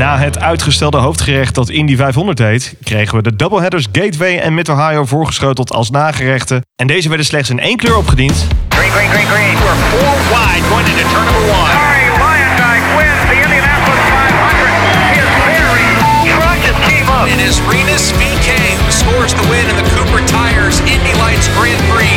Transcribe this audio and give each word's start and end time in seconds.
Na 0.00 0.18
het 0.18 0.38
uitgestelde 0.38 0.96
hoofdgerecht 0.96 1.54
dat 1.54 1.68
Indy 1.68 1.96
500 1.96 2.38
heet, 2.38 2.74
kregen 2.82 3.16
we 3.16 3.22
de 3.22 3.36
doubleheaders 3.36 3.86
Gateway 3.92 4.38
en 4.38 4.54
Mid-Ohio 4.54 5.04
voorgeschoteld 5.04 5.72
als 5.72 5.90
nagerechten. 5.90 6.62
En 6.76 6.86
deze 6.86 7.08
werden 7.08 7.26
slechts 7.26 7.50
in 7.50 7.58
één 7.58 7.76
kleur 7.76 7.96
opgediend. 7.96 8.46
Green, 8.68 8.90
green, 8.90 9.10
green, 9.10 9.26
green. 9.26 9.54
We're 9.54 9.80
four 9.92 10.16
wide 10.34 10.64
going 10.68 10.86
into 10.88 11.04
turn 11.12 11.24
number 11.24 11.44
one. 11.58 11.70
Harry 11.80 12.08
Lyondike 12.22 12.86
wins 12.98 13.22
the 13.30 13.36
Indianapolis 13.44 14.06
500. 14.16 14.72
His 15.18 15.30
very 15.46 15.86
truck 16.34 16.58
just 16.68 16.80
came 16.90 17.08
up. 17.16 17.26
It 17.34 17.40
is 17.48 17.54
Renus 17.70 18.04
VK 18.20 18.48
who 18.82 18.90
scores 18.90 19.32
the 19.38 19.46
win 19.50 19.66
in 19.70 19.76
the 19.80 19.86
Cooper 19.96 20.22
Tires 20.34 20.78
Indy 20.78 21.14
Lights 21.22 21.48
Grand 21.56 21.82
Prix. 21.92 22.16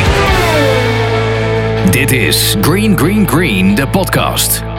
Dit 1.90 2.12
is 2.12 2.56
Green 2.60 2.98
Green 2.98 3.28
Green, 3.28 3.74
de 3.74 3.86
podcast. 3.86 4.73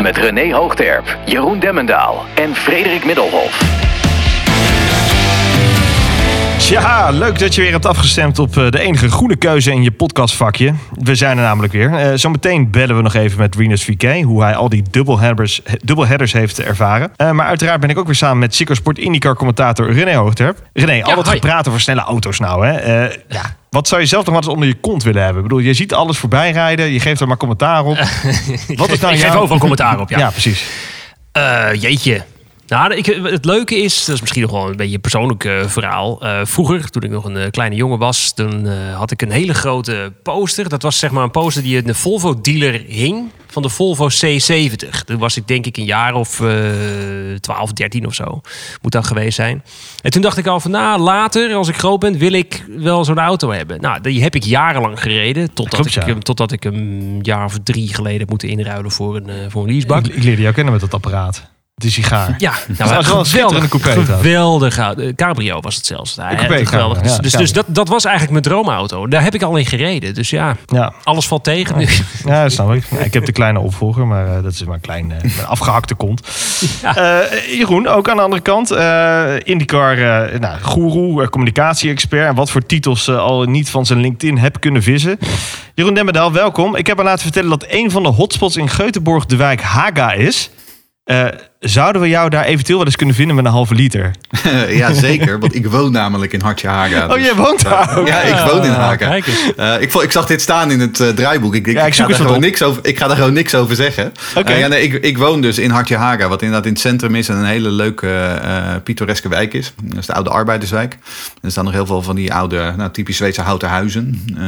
Met 0.00 0.16
René 0.16 0.54
Hoogterp, 0.54 1.18
Jeroen 1.24 1.58
Demmendaal 1.58 2.24
en 2.34 2.54
Frederik 2.54 3.04
Middelhof. 3.04 3.82
Tja, 6.58 7.10
leuk 7.10 7.38
dat 7.38 7.54
je 7.54 7.60
weer 7.60 7.72
hebt 7.72 7.86
afgestemd 7.86 8.38
op 8.38 8.56
eh, 8.56 8.70
de 8.70 8.80
enige 8.80 9.10
groene 9.10 9.36
keuze 9.36 9.72
in 9.72 9.82
je 9.82 9.90
podcastvakje. 9.90 10.74
We 10.90 11.14
zijn 11.14 11.36
er 11.36 11.42
namelijk 11.42 11.72
weer. 11.72 11.94
Eh, 11.94 12.12
zometeen 12.14 12.70
bellen 12.70 12.96
we 12.96 13.02
nog 13.02 13.14
even 13.14 13.38
met 13.38 13.56
Renus 13.56 13.84
VK, 13.84 14.22
hoe 14.22 14.42
hij 14.42 14.54
al 14.54 14.68
die 14.68 14.82
dubbelheaders, 14.90 15.62
dubbelheaders 15.84 16.32
heeft 16.32 16.60
ervaren. 16.60 17.12
Eh, 17.16 17.30
maar 17.30 17.46
uiteraard 17.46 17.80
ben 17.80 17.90
ik 17.90 17.98
ook 17.98 18.06
weer 18.06 18.14
samen 18.14 18.38
met 18.38 18.54
Sikkersport 18.54 18.98
IndyCar 18.98 19.34
commentator 19.34 19.92
René 19.92 20.14
Hoogterp. 20.14 20.58
René, 20.72 21.04
al 21.04 21.14
dat 21.14 21.28
gepraat 21.28 21.68
over 21.68 21.80
snelle 21.80 22.00
auto's 22.00 22.38
nou, 22.38 22.66
hè? 22.66 22.72
Eh, 22.72 23.16
ja. 23.28 23.42
Wat 23.74 23.88
zou 23.88 24.00
je 24.00 24.06
zelf 24.06 24.24
nog 24.24 24.34
wat 24.34 24.44
eens 24.44 24.52
onder 24.52 24.68
je 24.68 24.74
kont 24.74 25.02
willen 25.02 25.22
hebben? 25.22 25.42
Ik 25.42 25.48
bedoel, 25.48 25.64
je 25.64 25.74
ziet 25.74 25.94
alles 25.94 26.18
voorbij 26.18 26.50
rijden, 26.50 26.92
je 26.92 27.00
geeft 27.00 27.20
er 27.20 27.26
maar 27.28 27.36
commentaar 27.36 27.84
op. 27.84 27.96
Wat 28.76 28.90
is 28.90 29.00
nou 29.00 29.12
ik 29.14 29.20
jouw- 29.20 29.30
geef 29.30 29.34
overal 29.40 29.58
commentaar 29.58 30.00
op, 30.00 30.10
ja. 30.10 30.18
Ja, 30.18 30.30
precies. 30.30 30.64
Eh, 31.32 31.66
jeetje. 31.72 32.24
Nou, 32.66 32.94
ik, 32.94 33.06
het 33.06 33.44
leuke 33.44 33.76
is, 33.76 34.04
dat 34.04 34.14
is 34.14 34.20
misschien 34.20 34.42
nog 34.42 34.50
wel 34.50 34.68
een 34.68 34.76
beetje 34.76 34.94
een 34.94 35.00
persoonlijk 35.00 35.44
eh, 35.44 35.66
verhaal. 35.66 36.22
Eh, 36.22 36.40
vroeger, 36.44 36.90
toen 36.90 37.02
ik 37.02 37.10
nog 37.10 37.24
een 37.24 37.36
eh, 37.36 37.50
kleine 37.50 37.76
jongen 37.76 37.98
was, 37.98 38.34
toen 38.34 38.66
had 38.94 39.10
ik 39.10 39.22
een 39.22 39.30
hele 39.30 39.54
grote 39.54 40.12
poster. 40.22 40.68
Dat 40.68 40.82
was 40.82 40.98
zeg 40.98 41.10
maar 41.10 41.22
een 41.22 41.30
poster 41.30 41.62
die 41.62 41.76
in 41.76 41.84
de 41.84 41.94
Volvo 41.94 42.40
dealer 42.40 42.84
hing 42.88 43.30
van 43.46 43.62
de 43.62 43.68
Volvo 43.68 44.08
C70. 44.08 45.04
Toen 45.04 45.18
was 45.18 45.36
ik 45.36 45.46
denk 45.48 45.66
ik 45.66 45.76
een 45.76 45.84
jaar 45.84 46.14
of 46.14 46.40
eh 46.40 46.48
12, 47.40 47.72
13 47.72 48.06
of 48.06 48.14
zo. 48.14 48.40
Moet 48.82 48.92
dat 48.92 49.06
geweest 49.06 49.34
zijn. 49.36 49.62
En 50.02 50.10
toen 50.10 50.22
dacht 50.22 50.36
ik 50.36 50.46
al 50.46 50.60
van, 50.60 50.70
nou 50.70 51.00
later, 51.00 51.54
als 51.54 51.68
ik 51.68 51.76
groot 51.76 52.00
ben, 52.00 52.18
wil 52.18 52.32
ik 52.32 52.64
wel 52.76 53.04
zo'n 53.04 53.18
auto 53.18 53.50
hebben. 53.52 53.80
Nou, 53.80 54.00
die 54.00 54.22
heb 54.22 54.34
ik 54.34 54.44
jarenlang 54.44 55.00
gereden. 55.00 55.46
Totdat, 55.54 55.74
Klopt, 55.74 55.96
ik, 55.96 56.02
ja. 56.02 56.08
hem- 56.08 56.22
totdat 56.22 56.52
ik 56.52 56.62
hem 56.62 56.74
een 56.74 57.18
jaar 57.22 57.44
of 57.44 57.58
drie 57.64 57.94
geleden 57.94 58.18
heb 58.18 58.28
moeten 58.28 58.48
inruilen 58.48 58.90
voor 58.90 59.16
een, 59.16 59.50
voor 59.50 59.62
een 59.62 59.70
leasebak. 59.70 60.06
Ik, 60.06 60.14
ik 60.14 60.22
leerde 60.22 60.42
jou 60.42 60.54
kennen 60.54 60.72
met 60.72 60.82
dat 60.82 60.94
apparaat. 60.94 61.52
Is 61.82 61.92
sigaar. 61.94 62.34
Ja, 62.38 62.52
Dat 62.68 62.90
was 62.90 63.06
wel 63.08 63.18
een 63.18 63.24
schitterende 63.24 63.68
coupé. 63.68 64.04
Geweldig. 64.04 64.78
eh, 64.78 64.88
Cabrio 65.16 65.60
was 65.60 65.76
het 65.76 65.86
zelfs. 65.86 66.14
Ja, 66.14 66.34
coupé 66.34 66.66
geweldig. 66.66 67.04
ja, 67.04 67.18
dus 67.18 67.32
dus 67.32 67.52
dat, 67.52 67.64
dat 67.68 67.88
was 67.88 68.04
eigenlijk 68.04 68.32
mijn 68.32 68.54
droomauto. 68.54 69.06
Daar 69.08 69.22
heb 69.22 69.34
ik 69.34 69.42
al 69.42 69.56
in 69.56 69.66
gereden. 69.66 70.14
Dus 70.14 70.30
ja, 70.30 70.56
Ja. 70.66 70.92
alles 71.04 71.26
valt 71.26 71.44
tegen 71.44 71.78
nu. 71.78 71.88
Ja, 72.24 72.42
dat 72.42 72.52
snap 72.52 72.72
ik. 72.72 72.84
Ik 72.90 73.12
heb 73.14 73.24
de 73.24 73.32
kleine 73.32 73.58
opvolger, 73.60 74.06
maar 74.06 74.36
eh, 74.36 74.42
dat 74.42 74.52
is 74.52 74.64
maar 74.64 74.74
een 74.74 74.80
klein 74.80 75.12
eh, 75.12 75.18
een 75.38 75.46
afgehakte 75.46 75.94
kont. 75.94 76.20
Eh, 76.82 77.18
Jeroen, 77.58 77.86
ook 77.88 78.08
aan 78.08 78.16
de 78.16 78.22
andere 78.22 78.42
kant. 78.42 78.70
eh 78.70 79.34
IndyCar, 79.42 79.98
eh 79.98 80.40
nou, 80.40 81.22
eh, 81.22 81.28
communicatie-expert. 81.28 82.26
En 82.28 82.34
wat 82.34 82.50
voor 82.50 82.66
titels 82.66 83.08
eh, 83.08 83.16
al 83.18 83.42
niet 83.42 83.70
van 83.70 83.86
zijn 83.86 84.00
LinkedIn 84.00 84.38
heb 84.38 84.60
kunnen 84.60 84.82
vissen. 84.82 85.18
Jeroen 85.74 85.94
Demmendaal, 85.94 86.32
welkom. 86.32 86.76
Ik 86.76 86.86
heb 86.86 86.96
me 86.96 87.02
laten 87.02 87.22
vertellen 87.22 87.50
dat 87.50 87.64
een 87.68 87.90
van 87.90 88.02
de 88.02 88.08
hotspots 88.08 88.56
in 88.56 88.68
Geutenborg 88.68 89.26
de 89.26 89.36
wijk 89.36 89.60
Haga 89.62 90.12
is. 90.12 90.50
Eh, 91.64 91.70
zouden 91.70 92.02
we 92.02 92.08
jou 92.08 92.28
daar 92.30 92.44
eventueel 92.44 92.76
wel 92.76 92.86
eens 92.86 92.96
kunnen 92.96 93.14
vinden 93.14 93.36
met 93.36 93.44
een 93.44 93.50
halve 93.50 93.74
liter? 93.74 94.10
ja, 94.68 94.92
zeker. 94.92 95.38
Want 95.38 95.54
ik 95.54 95.66
woon 95.66 95.92
namelijk 95.92 96.32
in 96.32 96.40
Hartje 96.40 96.68
Haga. 96.68 97.06
Oh, 97.06 97.12
dus- 97.14 97.22
jij 97.24 97.34
woont 97.34 97.62
daar 97.62 97.98
ook? 97.98 98.06
Ja, 98.06 98.20
ik 98.20 98.50
woon 98.50 98.64
in 98.64 98.70
Haga. 98.70 98.96
Kijk 98.96 99.26
eens. 99.26 99.54
Eh, 99.56 99.74
ik, 99.80 99.94
ik 99.94 100.12
zag 100.12 100.26
dit 100.26 100.40
staan 100.42 100.70
in 100.70 100.80
het 100.80 101.00
eh, 101.00 101.08
draaiboek. 101.08 101.54
Ik, 101.54 101.66
Ja, 101.66 101.80
ik 101.80 101.86
ik, 101.86 101.94
zoek 101.94 102.06
ga 102.06 102.12
daar 102.12 102.20
gewoon 102.26 102.40
niks 102.40 102.62
over, 102.62 102.86
ik 102.86 102.98
ga 102.98 103.06
daar 103.06 103.16
gewoon 103.16 103.32
niks 103.32 103.54
over 103.54 103.76
zeggen. 103.76 104.12
Oké. 104.36 104.52
Eh, 104.52 104.58
ja, 104.58 104.66
nee, 104.66 104.82
ik, 104.82 104.92
ik 105.04 105.18
woon 105.18 105.40
dus 105.40 105.58
in 105.58 105.70
Hartje 105.70 105.96
Haga, 105.96 106.28
wat 106.28 106.42
inderdaad 106.42 106.66
in 106.66 106.72
het 106.72 106.80
centrum 106.80 107.14
is 107.14 107.28
en 107.28 107.36
een 107.36 107.44
hele 107.44 107.70
leuke, 107.70 108.08
eh 108.08 108.62
pittoreske 108.84 109.28
wijk 109.28 109.54
is. 109.54 109.72
Dat 109.82 109.98
is 109.98 110.06
de 110.06 110.12
oude 110.14 110.30
arbeiderswijk. 110.30 110.98
Er 111.42 111.50
staan 111.50 111.64
nog 111.64 111.72
heel 111.72 111.86
veel 111.86 112.02
van 112.02 112.16
die 112.16 112.32
oude, 112.34 112.74
nou, 112.76 112.90
typisch 112.90 113.16
Zweedse 113.16 113.40
houten 113.42 113.68
huizen 113.68 114.22
eh, 114.36 114.42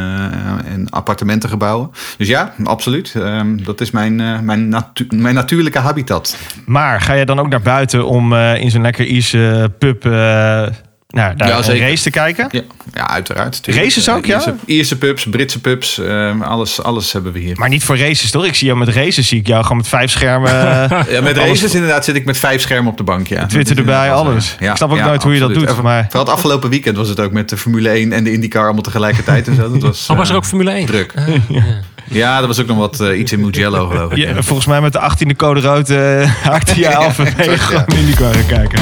en 0.73 0.87
appartementengebouwen. 0.91 1.91
Dus 2.19 2.29
ja, 2.29 2.55
absoluut. 2.65 3.13
Ehm, 3.15 3.57
dat 3.65 3.81
is 3.81 3.91
mijn, 3.91 4.21
eh, 4.21 4.39
mijn, 4.41 4.69
natu- 4.69 5.07
mijn 5.15 5.35
natuurlijke 5.35 5.79
habitat. 5.79 6.37
Maar 6.65 7.01
ga 7.07 7.15
je 7.15 7.25
dan 7.25 7.41
ook 7.41 7.49
naar 7.49 7.63
buiten 7.63 8.07
om 8.07 8.33
eh, 8.33 8.61
in 8.61 8.71
zo'n 8.71 8.83
lekker 8.83 9.07
Ierse 9.07 9.73
pub 9.79 10.05
eh, 10.05 10.67
naar, 11.09 11.35
naar 11.37 11.49
Ja, 11.49 11.63
zeker. 11.63 11.89
race 11.89 12.03
te 12.03 12.11
kijken? 12.11 12.49
Ja, 12.51 12.61
ja 12.95 13.09
uiteraard. 13.09 13.63
tuurlijk. 13.63 13.87
Races 13.87 14.09
ook, 14.11 14.23
Eh, 14.23 14.29
ja? 14.29 14.35
Ierse, 14.37 14.55
Ierse 14.65 14.99
pubs, 14.99 15.27
Britse 15.31 15.61
pubs, 15.61 15.99
ehm, 15.99 16.43
alles, 16.43 16.83
alles 16.83 17.13
hebben 17.13 17.33
we 17.33 17.39
hier. 17.39 17.57
Maar 17.59 17.69
niet 17.69 17.85
voor 17.85 17.99
races, 17.99 18.31
toch? 18.31 18.45
Ik 18.47 18.55
zie 18.55 18.67
jou 18.67 18.79
met 18.79 18.89
races, 18.89 19.29
zie 19.29 19.39
ik 19.41 19.47
jou 19.47 19.63
gewoon 19.63 19.77
met 19.77 19.89
vijf 19.89 20.11
schermen. 20.11 20.51
eh, 20.61 20.91
Ja, 21.11 21.21
met 21.21 21.39
Alles- 21.39 21.49
races 21.51 21.75
inderdaad 21.75 22.05
zit 22.05 22.17
ik 22.17 22.25
met 22.25 22.37
vijf 22.39 22.61
schermen 22.61 22.91
op 22.91 22.97
de 22.97 23.03
bank. 23.05 23.27
Ja. 23.27 23.47
Twitter 23.47 23.79
erbij, 23.79 24.13
alles. 24.13 24.57
Ik 24.59 24.71
snap 24.77 24.91
ook 24.91 25.01
nooit 25.01 25.23
hoe 25.23 25.33
je 25.35 25.41
dat 25.41 25.55
doet, 25.55 25.83
maar- 25.83 26.05
Vooral 26.05 26.25
het 26.25 26.33
afgelopen 26.35 26.71
weekend 26.71 26.97
was 26.97 27.09
het 27.09 27.21
ook 27.21 27.33
met 27.33 27.49
de 27.49 27.57
Formule 27.57 27.89
1 27.99 28.13
en 28.13 28.25
de 28.25 28.33
IndyCar 28.33 28.65
allemaal 28.65 28.83
tegelijkertijd. 28.83 29.49
En 29.49 29.55
zo. 29.55 29.71
Dat 29.73 29.83
was, 29.83 30.07
Oh, 30.11 30.17
was 30.17 30.27
er 30.27 30.33
eh, 30.35 30.39
ook 30.41 30.45
Formule 30.47 30.71
1? 30.71 30.87
druk. 30.87 31.15
Ja, 32.11 32.41
er 32.41 32.47
was 32.47 32.61
ook 32.61 32.67
nog 32.67 32.77
wat 32.77 33.03
iets 33.17 33.33
in 33.33 33.41
Mugello 33.41 33.87
geloof 33.89 34.13
ik. 34.13 34.17
Ja, 34.19 34.43
volgens 34.43 34.67
mij 34.67 34.81
met 34.81 34.93
de 34.93 35.01
18e 35.01 35.37
code 35.37 35.61
rood 35.61 35.91
uh, 35.91 35.97
ben 35.97 36.21
je 36.21 36.27
exact, 36.51 36.77
ja. 36.77 37.11
gewoon 37.57 37.85
IndyCar 37.99 38.35
gaan 38.35 38.47
kijken. 38.47 38.81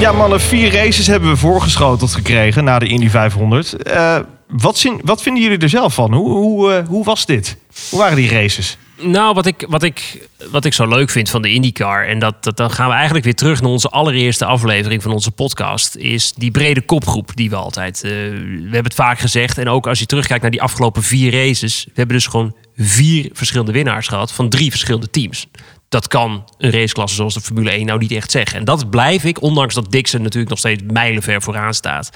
Ja 0.00 0.12
mannen, 0.12 0.40
vier 0.40 0.72
races 0.72 1.06
hebben 1.06 1.30
we 1.30 1.36
voorgeschoteld 1.36 2.14
gekregen 2.14 2.64
na 2.64 2.78
de 2.78 2.86
Indy 2.86 3.08
500. 3.08 3.82
Eh, 3.82 4.18
wat, 4.48 4.78
zin, 4.78 5.00
wat 5.04 5.22
vinden 5.22 5.42
jullie 5.42 5.58
er 5.58 5.68
zelf 5.68 5.94
van? 5.94 6.14
Hoe, 6.14 6.30
hoe, 6.30 6.72
eh, 6.72 6.86
hoe 6.86 7.04
was 7.04 7.26
dit? 7.26 7.56
Hoe 7.90 7.98
waren 7.98 8.16
die 8.16 8.30
races? 8.30 8.76
Nou, 9.02 9.34
wat 9.34 9.46
ik, 9.46 9.66
wat, 9.68 9.82
ik, 9.82 10.28
wat 10.50 10.64
ik 10.64 10.72
zo 10.72 10.86
leuk 10.88 11.10
vind 11.10 11.30
van 11.30 11.42
de 11.42 11.52
IndyCar... 11.52 12.06
en 12.06 12.18
dat, 12.18 12.44
dat, 12.44 12.56
dan 12.56 12.70
gaan 12.70 12.88
we 12.88 12.94
eigenlijk 12.94 13.24
weer 13.24 13.34
terug 13.34 13.60
naar 13.60 13.70
onze 13.70 13.88
allereerste 13.88 14.44
aflevering 14.44 15.02
van 15.02 15.12
onze 15.12 15.30
podcast... 15.30 15.96
is 15.96 16.32
die 16.32 16.50
brede 16.50 16.80
kopgroep 16.80 17.30
die 17.34 17.50
we 17.50 17.56
altijd... 17.56 18.02
eh, 18.04 18.10
we 18.10 18.60
hebben 18.62 18.84
het 18.84 18.94
vaak 18.94 19.18
gezegd 19.18 19.58
en 19.58 19.68
ook 19.68 19.86
als 19.86 19.98
je 19.98 20.06
terugkijkt 20.06 20.42
naar 20.42 20.50
die 20.50 20.62
afgelopen 20.62 21.02
vier 21.02 21.32
races... 21.32 21.84
we 21.84 21.92
hebben 21.94 22.16
dus 22.16 22.26
gewoon 22.26 22.54
vier 22.76 23.30
verschillende 23.32 23.72
winnaars 23.72 24.08
gehad 24.08 24.32
van 24.32 24.48
drie 24.48 24.70
verschillende 24.70 25.10
teams. 25.10 25.46
Dat 25.90 26.08
kan 26.08 26.44
een 26.58 26.70
raceklasse 26.70 27.16
zoals 27.16 27.34
de 27.34 27.40
Formule 27.40 27.70
1 27.70 27.86
nou 27.86 27.98
niet 27.98 28.12
echt 28.12 28.30
zeggen. 28.30 28.58
En 28.58 28.64
dat 28.64 28.90
blijf 28.90 29.24
ik, 29.24 29.42
ondanks 29.42 29.74
dat 29.74 29.90
Dixon 29.92 30.22
natuurlijk 30.22 30.50
nog 30.50 30.58
steeds 30.58 30.82
mijlenver 30.86 31.42
vooraan 31.42 31.74
staat... 31.74 32.10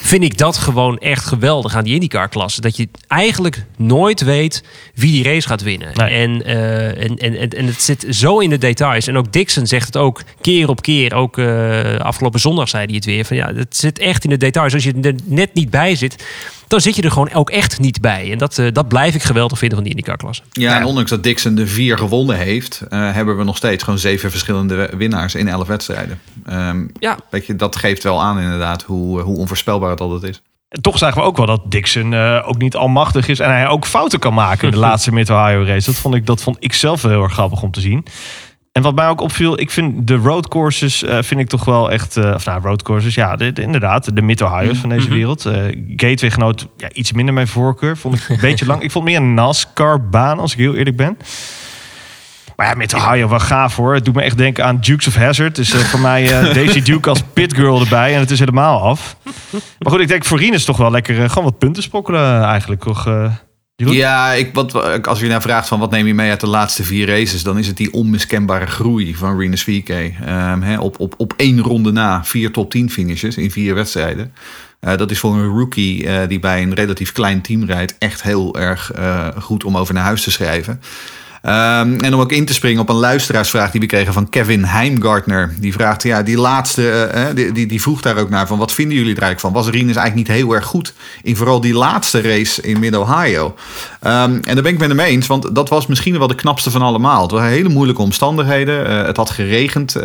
vind 0.00 0.24
ik 0.24 0.38
dat 0.38 0.56
gewoon 0.56 0.98
echt 0.98 1.24
geweldig 1.24 1.76
aan 1.76 1.84
die 1.84 1.94
IndyCar-klasse. 1.94 2.60
Dat 2.60 2.76
je 2.76 2.88
eigenlijk 3.06 3.64
nooit 3.76 4.20
weet 4.20 4.64
wie 4.94 5.12
die 5.12 5.24
race 5.24 5.48
gaat 5.48 5.62
winnen. 5.62 5.90
Nee. 5.94 6.10
En, 6.10 6.44
eh, 6.44 7.02
en, 7.02 7.16
en, 7.16 7.36
en, 7.36 7.48
en 7.48 7.66
het 7.66 7.82
zit 7.82 8.06
zo 8.10 8.38
in 8.38 8.50
de 8.50 8.58
details. 8.58 9.06
En 9.06 9.16
ook 9.16 9.32
Dixon 9.32 9.66
zegt 9.66 9.86
het 9.86 9.96
ook 9.96 10.22
keer 10.40 10.68
op 10.68 10.82
keer. 10.82 11.14
Ook 11.14 11.38
eh, 11.38 11.96
afgelopen 11.96 12.40
zondag 12.40 12.68
zei 12.68 12.84
hij 12.84 12.94
het 12.94 13.04
weer. 13.04 13.24
Van, 13.24 13.36
ja, 13.36 13.54
het 13.54 13.76
zit 13.76 13.98
echt 13.98 14.24
in 14.24 14.30
de 14.30 14.36
details. 14.36 14.74
Als 14.74 14.84
je 14.84 14.94
er 15.02 15.14
net 15.24 15.54
niet 15.54 15.70
bij 15.70 15.94
zit, 15.94 16.24
dan 16.72 16.80
zit 16.80 16.96
je 16.96 17.02
er 17.02 17.10
gewoon 17.10 17.32
ook 17.32 17.50
echt 17.50 17.80
niet 17.80 18.00
bij. 18.00 18.32
En 18.32 18.38
dat, 18.38 18.58
eh, 18.58 18.66
dat 18.72 18.88
blijf 18.88 19.14
ik 19.14 19.22
geweldig 19.22 19.58
vinden 19.58 19.76
van 19.78 19.86
die 19.86 19.96
IndyCar-klasse. 19.96 20.42
Ja, 20.52 20.76
en 20.78 20.84
ondanks 20.84 21.10
dat 21.10 21.22
Dixon 21.22 21.54
de 21.54 21.66
vier 21.66 21.98
gewonnen 21.98 22.36
heeft, 22.36 22.82
eh, 22.88 23.12
hebben 23.12 23.36
we 23.36 23.44
nog 23.44 23.56
steeds 23.56 23.84
gewoon 23.84 23.98
zeven 23.98 24.30
verschillende 24.30 24.90
winnaars 24.96 25.34
in 25.34 25.48
elf 25.48 25.66
wedstrijden. 25.66 26.20
Ehm, 26.46 26.86
Ja. 26.98 27.18
weet 27.30 27.46
je, 27.46 27.56
dat 27.56 27.76
geeft 27.76 28.02
wel 28.02 28.22
aan 28.22 28.38
inderdaad 28.38 28.82
hoe, 28.82 29.20
hoe 29.20 29.36
onvoorspelbaar 29.36 29.90
het 29.90 30.00
altijd 30.00 30.22
is. 30.22 30.42
Toch 30.80 30.98
zagen 30.98 31.20
we 31.20 31.26
ook 31.26 31.36
wel 31.36 31.46
dat 31.46 31.60
Dixon 31.70 32.12
eh, 32.14 32.42
ook 32.46 32.58
niet 32.58 32.76
almachtig 32.76 33.28
is 33.28 33.38
en 33.40 33.50
hij 33.50 33.68
ook 33.68 33.86
fouten 33.86 34.18
kan 34.18 34.34
maken 34.34 34.64
in 34.64 34.70
de 34.74 34.80
laatste 34.88 35.12
Mid-Ohio 35.12 35.64
race. 35.64 35.86
Dat 35.90 36.00
vond, 36.00 36.14
ik, 36.14 36.26
dat 36.26 36.42
vond 36.42 36.56
ik 36.60 36.72
zelf 36.72 37.02
wel 37.02 37.12
heel 37.12 37.22
erg 37.22 37.32
grappig 37.32 37.62
om 37.62 37.70
te 37.70 37.80
zien. 37.80 38.04
En 38.72 38.82
wat 38.82 38.94
mij 38.94 39.08
ook 39.08 39.20
opviel, 39.20 39.60
ik 39.60 39.70
vind 39.70 40.06
de 40.06 40.14
roadcourses 40.16 41.02
eh, 41.02 41.18
vind 41.22 41.40
ik 41.40 41.48
toch 41.48 41.64
wel 41.64 41.90
echt... 41.90 42.16
eh, 42.16 42.30
of 42.34 42.44
nou, 42.44 42.62
roadcourses, 42.62 43.14
ja, 43.14 43.36
de, 43.36 43.52
de- 43.52 43.62
inderdaad. 43.62 44.16
De 44.16 44.22
Mid-Ohio's 44.22 44.78
van 44.78 44.88
deze 44.88 45.08
wereld. 45.08 45.46
Eh 45.46 45.54
Gateway 45.96 46.30
genoot 46.30 46.66
ja, 46.76 46.88
iets 46.92 47.12
minder 47.12 47.34
mijn 47.34 47.48
voorkeur. 47.48 47.96
Vond 47.96 48.14
ik 48.14 48.28
een 48.28 48.38
beetje 48.48 48.66
lang. 48.66 48.82
Ik 48.82 48.90
vond 48.90 49.04
meer 49.04 49.16
een 49.16 49.34
NASCAR-baan, 49.34 50.38
als 50.38 50.52
ik 50.52 50.58
heel 50.58 50.74
eerlijk 50.74 50.96
ben. 50.96 51.16
Maar 52.56 52.66
ja, 52.66 52.74
Mid-Ohio 52.74 53.28
wel 53.28 53.38
gaaf 53.40 53.76
hoor. 53.76 53.94
Het 53.94 54.04
doet 54.04 54.14
me 54.14 54.22
echt 54.22 54.36
denken 54.38 54.64
aan 54.64 54.78
Dukes 54.80 55.06
of 55.06 55.14
Hazzard. 55.16 55.54
Dus 55.56 55.74
voor 55.74 56.00
mij 56.10 56.22
eh, 56.40 56.54
Daisy 56.54 56.82
Duke 56.82 57.08
als 57.08 57.22
pitgirl 57.32 57.80
erbij. 57.80 58.14
En 58.14 58.20
het 58.20 58.30
is 58.30 58.38
helemaal 58.38 58.82
af. 58.82 59.16
Maar 59.78 59.92
goed, 59.92 60.00
ik 60.00 60.08
denk 60.08 60.24
voor 60.24 60.38
Rien 60.38 60.52
is 60.54 60.64
toch 60.64 60.76
wel 60.76 60.90
lekker... 60.90 61.28
gewoon 61.28 61.44
wat 61.44 61.58
punten 61.58 61.82
sprokkelen 61.82 62.42
eigenlijk. 62.44 62.82
Toch, 62.82 63.06
Ja, 63.76 64.32
ik, 64.32 64.54
wat, 64.54 65.06
als 65.06 65.20
je 65.20 65.26
nou 65.26 65.42
vraagt 65.42 65.68
van 65.68 65.78
wat 65.78 65.90
neem 65.90 66.06
je 66.06 66.14
mee 66.14 66.30
uit 66.30 66.40
de 66.40 66.46
laatste 66.46 66.84
vier 66.84 67.06
races, 67.06 67.42
dan 67.42 67.58
is 67.58 67.66
het 67.66 67.76
die 67.76 67.92
onmiskenbare 67.92 68.66
groei 68.66 69.14
van 69.14 69.38
Renus 69.38 69.62
VK. 69.62 69.88
Ehm, 69.88 70.78
op, 70.78 71.00
op, 71.00 71.14
op 71.16 71.34
één 71.36 71.60
ronde 71.60 71.92
na 71.92 72.24
vier 72.24 72.52
top 72.52 72.70
10 72.70 72.90
finishes 72.90 73.36
in 73.36 73.50
vier 73.50 73.74
wedstrijden. 73.74 74.32
Eh, 74.80 74.96
dat 74.96 75.10
is 75.10 75.18
voor 75.18 75.34
een 75.34 75.48
rookie 75.48 76.06
eh, 76.06 76.28
die 76.28 76.38
bij 76.38 76.62
een 76.62 76.74
relatief 76.74 77.12
klein 77.12 77.40
team 77.40 77.64
rijdt 77.64 77.98
echt 77.98 78.22
heel 78.22 78.58
erg 78.58 78.92
eh, 78.92 79.28
goed 79.38 79.64
om 79.64 79.76
over 79.76 79.94
naar 79.94 80.04
huis 80.04 80.22
te 80.22 80.30
schrijven. 80.30 80.80
Ehm, 81.42 81.94
en 81.94 82.14
om 82.14 82.20
ook 82.20 82.32
in 82.32 82.44
te 82.44 82.54
springen 82.54 82.80
op 82.80 82.88
een 82.88 82.96
luisteraarsvraag 82.96 83.70
die 83.70 83.80
we 83.80 83.86
kregen 83.86 84.12
van 84.12 84.28
Kevin 84.28 84.64
Heimgartner. 84.64 85.54
Die 85.58 85.72
vraagt, 85.72 86.02
ja, 86.02 86.22
die 86.22 86.38
laatste, 86.38 86.90
eh, 86.90 87.28
eh, 87.28 87.36
die, 87.36 87.52
die, 87.52 87.66
die 87.66 87.82
vroeg 87.82 88.00
daar 88.00 88.16
ook 88.16 88.30
naar 88.30 88.46
van, 88.46 88.58
wat 88.58 88.72
vinden 88.72 88.96
jullie 88.96 89.14
er 89.14 89.22
eigenlijk 89.22 89.54
van? 89.54 89.62
Was 89.62 89.72
Rinus 89.72 89.96
eigenlijk 89.96 90.28
niet 90.28 90.36
heel 90.36 90.52
erg 90.52 90.64
goed 90.64 90.94
in 91.22 91.36
vooral 91.36 91.60
die 91.60 91.74
laatste 91.74 92.20
race 92.20 92.62
in 92.62 92.78
Mid-Ohio? 92.78 93.54
Ehm, 94.00 94.32
en 94.32 94.54
daar 94.54 94.62
ben 94.62 94.72
ik 94.72 94.78
met 94.78 94.88
hem 94.88 95.00
eens, 95.00 95.26
want 95.26 95.54
dat 95.54 95.68
was 95.68 95.86
misschien 95.86 96.18
wel 96.18 96.26
de 96.26 96.34
knapste 96.34 96.70
van 96.70 96.82
allemaal. 96.82 97.22
Het 97.22 97.30
waren 97.30 97.50
hele 97.50 97.68
moeilijke 97.68 98.02
omstandigheden. 98.02 98.86
Eh, 98.86 99.06
het 99.06 99.16
had 99.16 99.30
geregend 99.30 99.96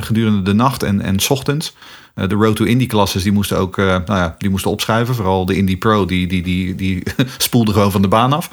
gedurende 0.00 0.42
de 0.42 0.54
nacht 0.54 0.82
en, 0.82 1.02
en 1.02 1.16
ochtends. 1.28 1.74
Eh, 2.20 2.28
de 2.28 2.34
Road 2.34 2.56
to 2.56 2.64
Indy 2.64 2.86
klasses 2.86 3.22
die 3.22 3.32
moesten 3.32 3.58
ook 3.58 3.78
eh, 3.78 3.86
nou 3.86 4.02
ja, 4.06 4.34
die 4.38 4.50
moesten 4.50 4.70
opschuiven. 4.70 5.14
Vooral 5.14 5.46
de 5.46 5.56
Indy 5.56 5.76
Pro 5.76 6.04
die, 6.04 6.26
die, 6.26 6.42
die, 6.42 6.74
die 6.74 7.02
spoelde 7.38 7.72
gewoon 7.72 7.90
van 7.90 8.02
de 8.02 8.08
baan 8.08 8.32
af. 8.32 8.50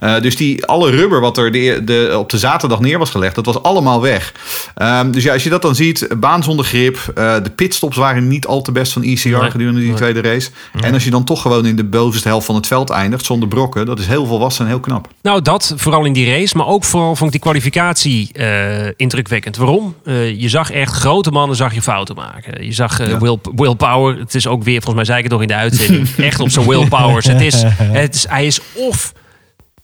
Eh, 0.00 0.20
dus 0.20 0.36
die, 0.36 0.66
alle 0.66 0.90
rubber 0.90 1.20
wat 1.20 1.38
er 1.38 1.52
de, 1.52 1.80
de, 1.84 2.14
op 2.18 2.30
de 2.30 2.38
zaterdag 2.38 2.80
neer 2.80 2.98
was 2.98 3.10
gelegd, 3.10 3.34
dat 3.34 3.46
was 3.46 3.62
allemaal 3.62 4.00
weg. 4.00 4.34
Ehm, 4.74 5.10
dus 5.10 5.22
ja, 5.22 5.32
als 5.32 5.44
je 5.44 5.50
dat 5.50 5.62
dan 5.62 5.74
ziet, 5.74 6.08
baan 6.16 6.42
zonder 6.42 6.64
grip. 6.64 7.12
de 7.14 7.52
pitstops 7.56 7.96
waren 7.96 8.28
niet 8.28 8.46
al 8.46 8.62
te 8.62 8.72
best 8.72 8.92
van 8.92 9.02
ECR 9.02 9.28
Nee, 9.28 9.50
gedurende 9.50 9.80
die 9.80 9.88
nee. 9.88 9.96
tweede 9.96 10.20
race. 10.20 10.50
En 10.80 10.94
als 10.94 11.04
je 11.04 11.10
dan 11.10 11.24
toch 11.24 11.42
gewoon 11.42 11.66
in 11.66 11.76
de 11.76 11.84
bovenste 11.84 12.28
helft 12.28 12.46
van 12.46 12.54
het 12.54 12.66
veld 12.66 12.90
eindigt 12.90 13.24
zonder 13.24 13.48
brokken, 13.48 13.86
dat 13.86 13.98
is 13.98 14.06
heel 14.06 14.26
volwassen 14.26 14.64
en 14.64 14.70
heel 14.70 14.80
knap. 14.80 15.08
Nou, 15.22 15.42
dat 15.42 15.72
vooral 15.76 16.04
in 16.04 16.12
die 16.12 16.30
race. 16.30 16.56
Maar 16.56 16.66
ook 16.66 16.84
vooral 16.84 17.16
vond 17.16 17.24
ik 17.24 17.30
die 17.30 17.40
kwalificatie 17.40 18.32
eh, 18.32 18.90
indrukwekkend. 18.96 19.56
Waarom? 19.56 19.94
Je 20.36 20.48
zag 20.48 20.70
echt 20.70 20.92
grote 20.92 21.30
mannen 21.30 21.56
zag 21.56 21.74
je 21.74 21.82
fouten 21.82 22.14
maken. 22.14 22.64
Je 22.64 22.72
zag 22.72 23.00
eh, 23.04 23.10
Ja. 23.10 23.18
will, 23.18 23.38
willpower. 23.54 24.18
Het 24.18 24.34
is 24.34 24.46
ook 24.46 24.62
weer, 24.62 24.74
volgens 24.82 24.94
mij 24.94 25.04
zei 25.04 25.16
ik 25.18 25.22
het 25.24 25.32
nog 25.32 25.42
in 25.42 25.48
de 25.48 25.54
uitzending. 25.54 26.08
echt 26.28 26.40
op 26.40 26.50
zijn 26.50 26.66
willpowers. 26.68 27.26
Het 27.26 27.40
is, 27.40 27.62
het 28.02 28.14
is, 28.14 28.26
hij 28.28 28.46
is 28.46 28.60
of... 28.74 29.12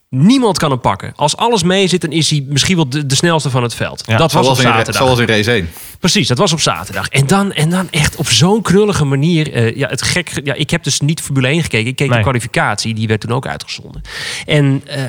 Niemand 0.09 0.59
kan 0.59 0.71
hem 0.71 0.81
pakken. 0.81 1.13
Als 1.17 1.37
alles 1.37 1.63
mee 1.63 1.87
zit, 1.89 2.01
dan 2.01 2.13
is 2.13 2.31
hij 2.31 2.45
misschien 2.49 2.77
wel 2.77 2.89
de, 2.89 3.07
de 3.07 3.15
snelste 3.15 3.51
van 3.51 3.63
het 3.63 3.75
veld. 3.75 4.03
Ja, 4.07 4.17
dat 4.17 4.33
was 4.33 4.47
op 4.49 4.55
zoals, 4.55 4.59
in, 4.59 4.65
zaterdag. 4.77 5.03
zoals 5.03 5.19
in 5.19 5.27
race 5.27 5.51
1. 5.53 5.71
Precies, 6.01 6.29
dat 6.29 6.39
was 6.39 6.53
op 6.53 6.61
zaterdag. 6.61 7.09
En 7.09 7.27
dan, 7.27 7.53
en 7.53 7.71
dan 7.71 7.89
echt 7.91 8.17
op 8.17 8.29
zo'n 8.29 8.63
knullige 8.63 9.05
manier. 9.05 9.53
eh, 9.53 9.77
ja, 9.77 9.89
het 9.89 10.03
gek, 10.03 10.41
ja, 10.45 10.55
ik 10.55 10.71
heb 10.71 10.83
dus 10.85 11.01
niet 11.01 11.21
Formule 11.21 11.47
1 11.49 11.63
gekeken. 11.63 11.87
Ik 11.89 11.97
keek 11.97 12.09
Nee. 12.09 12.17
de 12.17 12.23
kwalificatie, 12.23 12.95
die 12.95 13.09
werd 13.09 13.21
toen 13.21 13.33
ook 13.33 13.47
uitgezonden. 13.47 14.03
En 14.47 14.83
eh, 14.87 15.03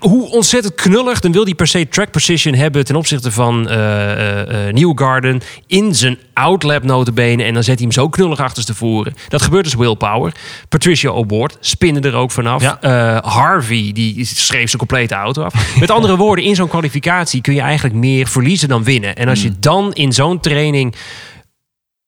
hoe 0.00 0.30
ontzettend 0.30 0.74
knullig. 0.74 1.20
Dan 1.20 1.32
wil 1.32 1.44
hij 1.44 1.54
per 1.54 1.66
se 1.66 1.88
track 1.88 2.10
position 2.10 2.54
hebben 2.54 2.84
ten 2.84 2.96
opzichte 2.96 3.32
van 3.32 3.68
eh 3.68 3.74
eh, 3.76 4.68
eh, 4.68 4.74
Newgarden. 4.74 5.40
In 5.66 5.94
zijn 5.94 6.18
outlap 6.32 6.82
notenbenen. 6.82 7.46
En 7.46 7.54
dan 7.54 7.62
zet 7.62 7.74
hij 7.74 7.84
hem 7.84 7.92
zo 7.92 8.08
knullig 8.08 8.40
achterstevoren. 8.40 9.14
Dat 9.28 9.42
gebeurt 9.42 9.64
dus 9.64 9.74
willpower. 9.74 10.32
Patricia 10.68 11.10
O'Board 11.10 11.56
spinnen 11.60 12.02
er 12.02 12.14
ook 12.14 12.30
vanaf. 12.30 12.62
Ja. 12.62 13.20
Harvey, 13.24 13.90
die 13.92 14.24
schreef 14.24 14.68
zijn 14.68 14.78
complete 14.78 15.14
auto 15.14 15.42
af. 15.42 15.54
Met 15.80 15.90
andere 15.90 16.16
woorden, 16.16 16.44
in 16.44 16.54
zo'n 16.54 16.68
kwalificatie 16.68 17.40
kun 17.40 17.54
je 17.54 17.60
eigenlijk 17.60 17.94
meer 17.94 18.26
verliezen 18.26 18.68
dan 18.68 18.84
winnen. 18.84 19.16
En 19.16 19.28
als 19.28 19.42
je 19.42 19.52
dan 19.58 19.92
in 19.92 20.12
zo'n 20.12 20.40
training 20.40 20.94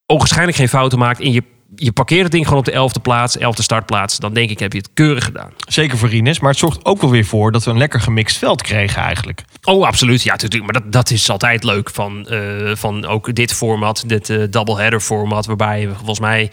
ogenschijnlijk 0.07 0.57
geen 0.57 0.69
fouten 0.69 0.99
maakt... 0.99 1.21
en 1.21 1.33
je, 1.33 1.43
je 1.79 1.93
parkeert 1.93 2.23
het 2.23 2.33
ding 2.33 2.45
gewoon 2.45 2.59
op 2.59 2.65
de 2.65 2.73
elfde 2.73 3.01
plaats, 3.01 3.39
elfde 3.39 3.63
startplaats... 3.63 4.19
dan 4.19 4.33
denk 4.33 4.51
ik, 4.51 4.59
heb 4.59 4.73
je 4.73 4.79
het 4.79 4.91
keurig 4.95 5.25
gedaan. 5.25 5.51
Zeker 5.69 5.99
voor 5.99 6.09
Rinus. 6.09 6.41
Maar 6.41 6.51
het 6.51 6.59
zorgt 6.59 6.85
ook 6.85 7.01
wel 7.01 7.11
weer 7.11 7.25
voor 7.25 7.53
dat 7.53 7.65
we 7.65 7.71
een 7.71 7.79
lekker 7.79 8.01
gemixt 8.01 8.37
veld 8.37 8.63
kregen 8.63 9.03
eigenlijk. 9.03 9.45
Oh, 9.63 9.87
absoluut. 9.87 10.23
Ja, 10.23 10.33
natuurlijk. 10.33 10.73
Maar 10.73 10.83
dat, 10.83 10.93
dat 10.93 11.11
is 11.11 11.31
altijd 11.31 11.65
leuk 11.65 11.91
van, 11.91 12.29
eh, 12.29 12.41
van 12.75 13.07
ook 13.07 13.35
dit 13.35 13.53
format, 13.53 14.05
dit 14.07 14.31
eh 14.31 14.43
doubleheader 14.51 15.01
format. 15.01 15.47
Waarbij 15.47 15.89
we 15.89 15.95
volgens 15.95 16.21
mij, 16.21 16.51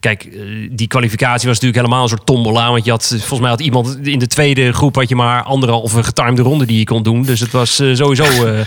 kijk, 0.00 0.24
eh, 0.24 0.40
die 0.70 0.86
kwalificatie 0.86 1.48
was 1.48 1.60
natuurlijk 1.60 1.76
helemaal 1.76 2.02
een 2.02 2.08
soort 2.08 2.26
tombola. 2.26 2.70
Want 2.70 2.84
je 2.84 2.90
had, 2.90 3.06
volgens 3.08 3.40
mij 3.40 3.50
had 3.50 3.60
iemand 3.60 3.98
in 4.02 4.18
de 4.18 4.26
tweede 4.26 4.72
groep 4.72 4.94
had 4.94 5.08
je 5.08 5.16
maar 5.16 5.42
anderhalve 5.42 6.02
getimede 6.02 6.42
ronde 6.42 6.66
die 6.66 6.78
je 6.78 6.84
kon 6.84 7.02
doen. 7.02 7.22
Dus 7.22 7.40
het 7.40 7.52
was 7.52 7.74
sowieso. 7.74 8.24
eh 8.24 8.30
nou, 8.42 8.64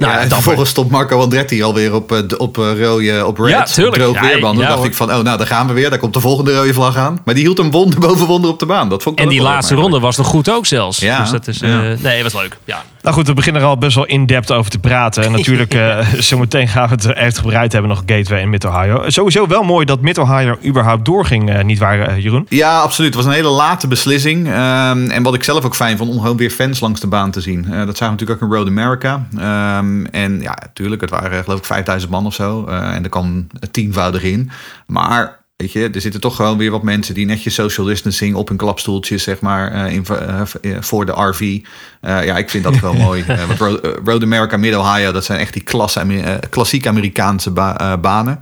ja, 0.00 0.12
en 0.12 0.18
dapper. 0.18 0.28
vervolgens 0.28 0.70
stond 0.70 0.90
Marco 0.90 1.20
Andretti 1.20 1.62
alweer 1.62 1.94
op, 1.94 2.24
op 2.38 2.56
rode, 2.56 3.26
op 3.26 3.38
red, 3.38 3.50
Ja, 3.50 3.62
tuurlijk. 3.62 3.96
droog 3.96 4.14
Ja, 4.14 4.20
weerband. 4.20 4.54
Toen 4.54 4.62
ja, 4.62 4.68
dacht 4.68 4.78
hoor. 4.78 4.88
ik 4.88 4.94
van, 4.94 5.12
oh 5.12 5.22
nou, 5.22 5.38
daar 5.42 5.56
gaan 5.56 5.66
we 5.66 5.72
weer. 5.72 5.90
Daar 5.90 5.98
komt 5.98 6.14
de 6.14 6.20
volgende 6.20 6.54
rode 6.56 6.74
vlag 6.74 6.96
aan. 6.96 7.20
Maar 7.24 7.34
die 7.34 7.44
hield 7.44 7.58
hem 7.58 7.70
wonder 7.70 8.00
boven 8.08 8.26
wonder 8.26 8.50
op 8.50 8.58
de 8.58 8.66
baan. 8.66 8.88
Dat 8.88 9.02
vond 9.02 9.18
ik 9.18 9.24
En 9.24 9.30
die 9.30 9.42
laatste 9.42 9.74
ronde 9.74 10.00
was 10.00 10.16
nog 10.16 10.26
goed 10.26 10.50
ook 10.50 10.66
zelfs. 10.66 10.98
Ja, 10.98 11.20
dus 11.20 11.30
dat 11.30 11.46
is, 11.46 11.60
eh, 11.60 11.90
nee, 11.98 12.22
was 12.22 12.32
leuk. 12.32 12.56
Ja. 12.64 12.82
Nou 13.02 13.14
goed, 13.14 13.26
we 13.26 13.34
beginnen 13.34 13.62
er 13.62 13.68
al 13.68 13.78
best 13.78 13.94
wel 13.94 14.06
in-depth 14.06 14.52
over 14.52 14.70
te 14.70 14.78
praten. 14.78 15.24
En 15.24 15.32
natuurlijk, 15.38 15.74
eh 15.74 16.06
zometeen 16.18 16.68
gaan 16.68 16.88
we 16.88 16.94
het 16.94 17.04
er 17.04 17.14
uitgebreid 17.14 17.72
hebben 17.72 17.90
nog 17.90 18.02
Gateway 18.06 18.40
in 18.40 18.50
Mid-Ohio. 18.50 19.10
Sowieso 19.10 19.46
wel 19.46 19.62
mooi 19.62 19.84
dat 19.84 20.00
Mid-Ohio 20.00 20.56
überhaupt 20.64 21.04
doorging, 21.04 21.50
eh, 21.50 21.64
niet 21.64 21.78
waar, 21.78 22.00
eh, 22.00 22.22
Jeroen? 22.22 22.46
Ja, 22.48 22.80
absoluut. 22.80 23.14
Het 23.14 23.24
was 23.24 23.32
een 23.32 23.38
hele 23.38 23.48
late 23.48 23.86
beslissing. 23.86 24.46
Ehm, 24.48 25.10
en 25.10 25.22
wat 25.22 25.34
ik 25.34 25.44
zelf 25.44 25.64
ook 25.64 25.74
fijn 25.74 25.96
vond, 25.96 26.10
om 26.10 26.20
gewoon 26.20 26.36
weer 26.36 26.50
fans 26.50 26.80
langs 26.80 27.00
de 27.00 27.06
baan 27.06 27.30
te 27.30 27.40
zien. 27.40 27.64
Eh, 27.64 27.86
dat 27.86 27.96
zagen 27.96 28.14
we 28.14 28.20
natuurlijk 28.20 28.42
ook 28.42 28.50
in 28.50 28.56
Road 28.56 28.66
America. 28.66 29.26
Ehm, 29.36 30.04
en 30.04 30.40
ja, 30.40 30.56
natuurlijk, 30.60 31.00
het 31.00 31.10
waren 31.10 31.38
eh, 31.38 31.44
geloof 31.44 31.58
ik 31.58 31.64
5000 31.64 32.10
man 32.10 32.26
of 32.26 32.34
zo. 32.34 32.66
Eh, 32.66 32.94
en 32.94 33.02
er 33.02 33.08
kwam 33.08 33.46
tienvoudig 33.70 34.22
in. 34.22 34.50
Maar... 34.86 35.40
Weet 35.62 35.72
je, 35.72 35.90
er 35.94 36.00
zitten 36.00 36.20
toch 36.20 36.36
gewoon 36.36 36.58
weer 36.58 36.70
wat 36.70 36.82
mensen 36.82 37.14
die 37.14 37.26
netjes 37.26 37.54
social 37.54 37.86
distancing 37.86 38.34
op 38.34 38.48
hun 38.48 38.56
klapstoeltjes, 38.56 39.22
zeg 39.22 39.40
maar, 39.40 39.72
eh, 39.72 39.92
in, 39.92 40.04
eh, 40.06 40.40
eh, 40.40 40.76
voor 40.80 41.06
de 41.06 41.12
RV. 41.12 41.58
Ja, 42.00 42.36
ik 42.36 42.50
vind 42.50 42.64
dat 42.64 42.80
wel 42.80 42.92
mooi. 43.06 43.24
Want 43.46 43.58
Road, 43.58 43.80
Road 44.04 44.22
America, 44.22 44.56
Mid-Ohio, 44.56 45.12
dat 45.12 45.24
zijn 45.24 45.40
echt 45.40 45.52
die 45.52 45.62
klasse, 45.62 46.00
eh, 46.00 46.34
klassiek 46.50 46.86
Amerikaanse 46.86 47.50
ba- 47.50 47.98
banen. 47.98 48.40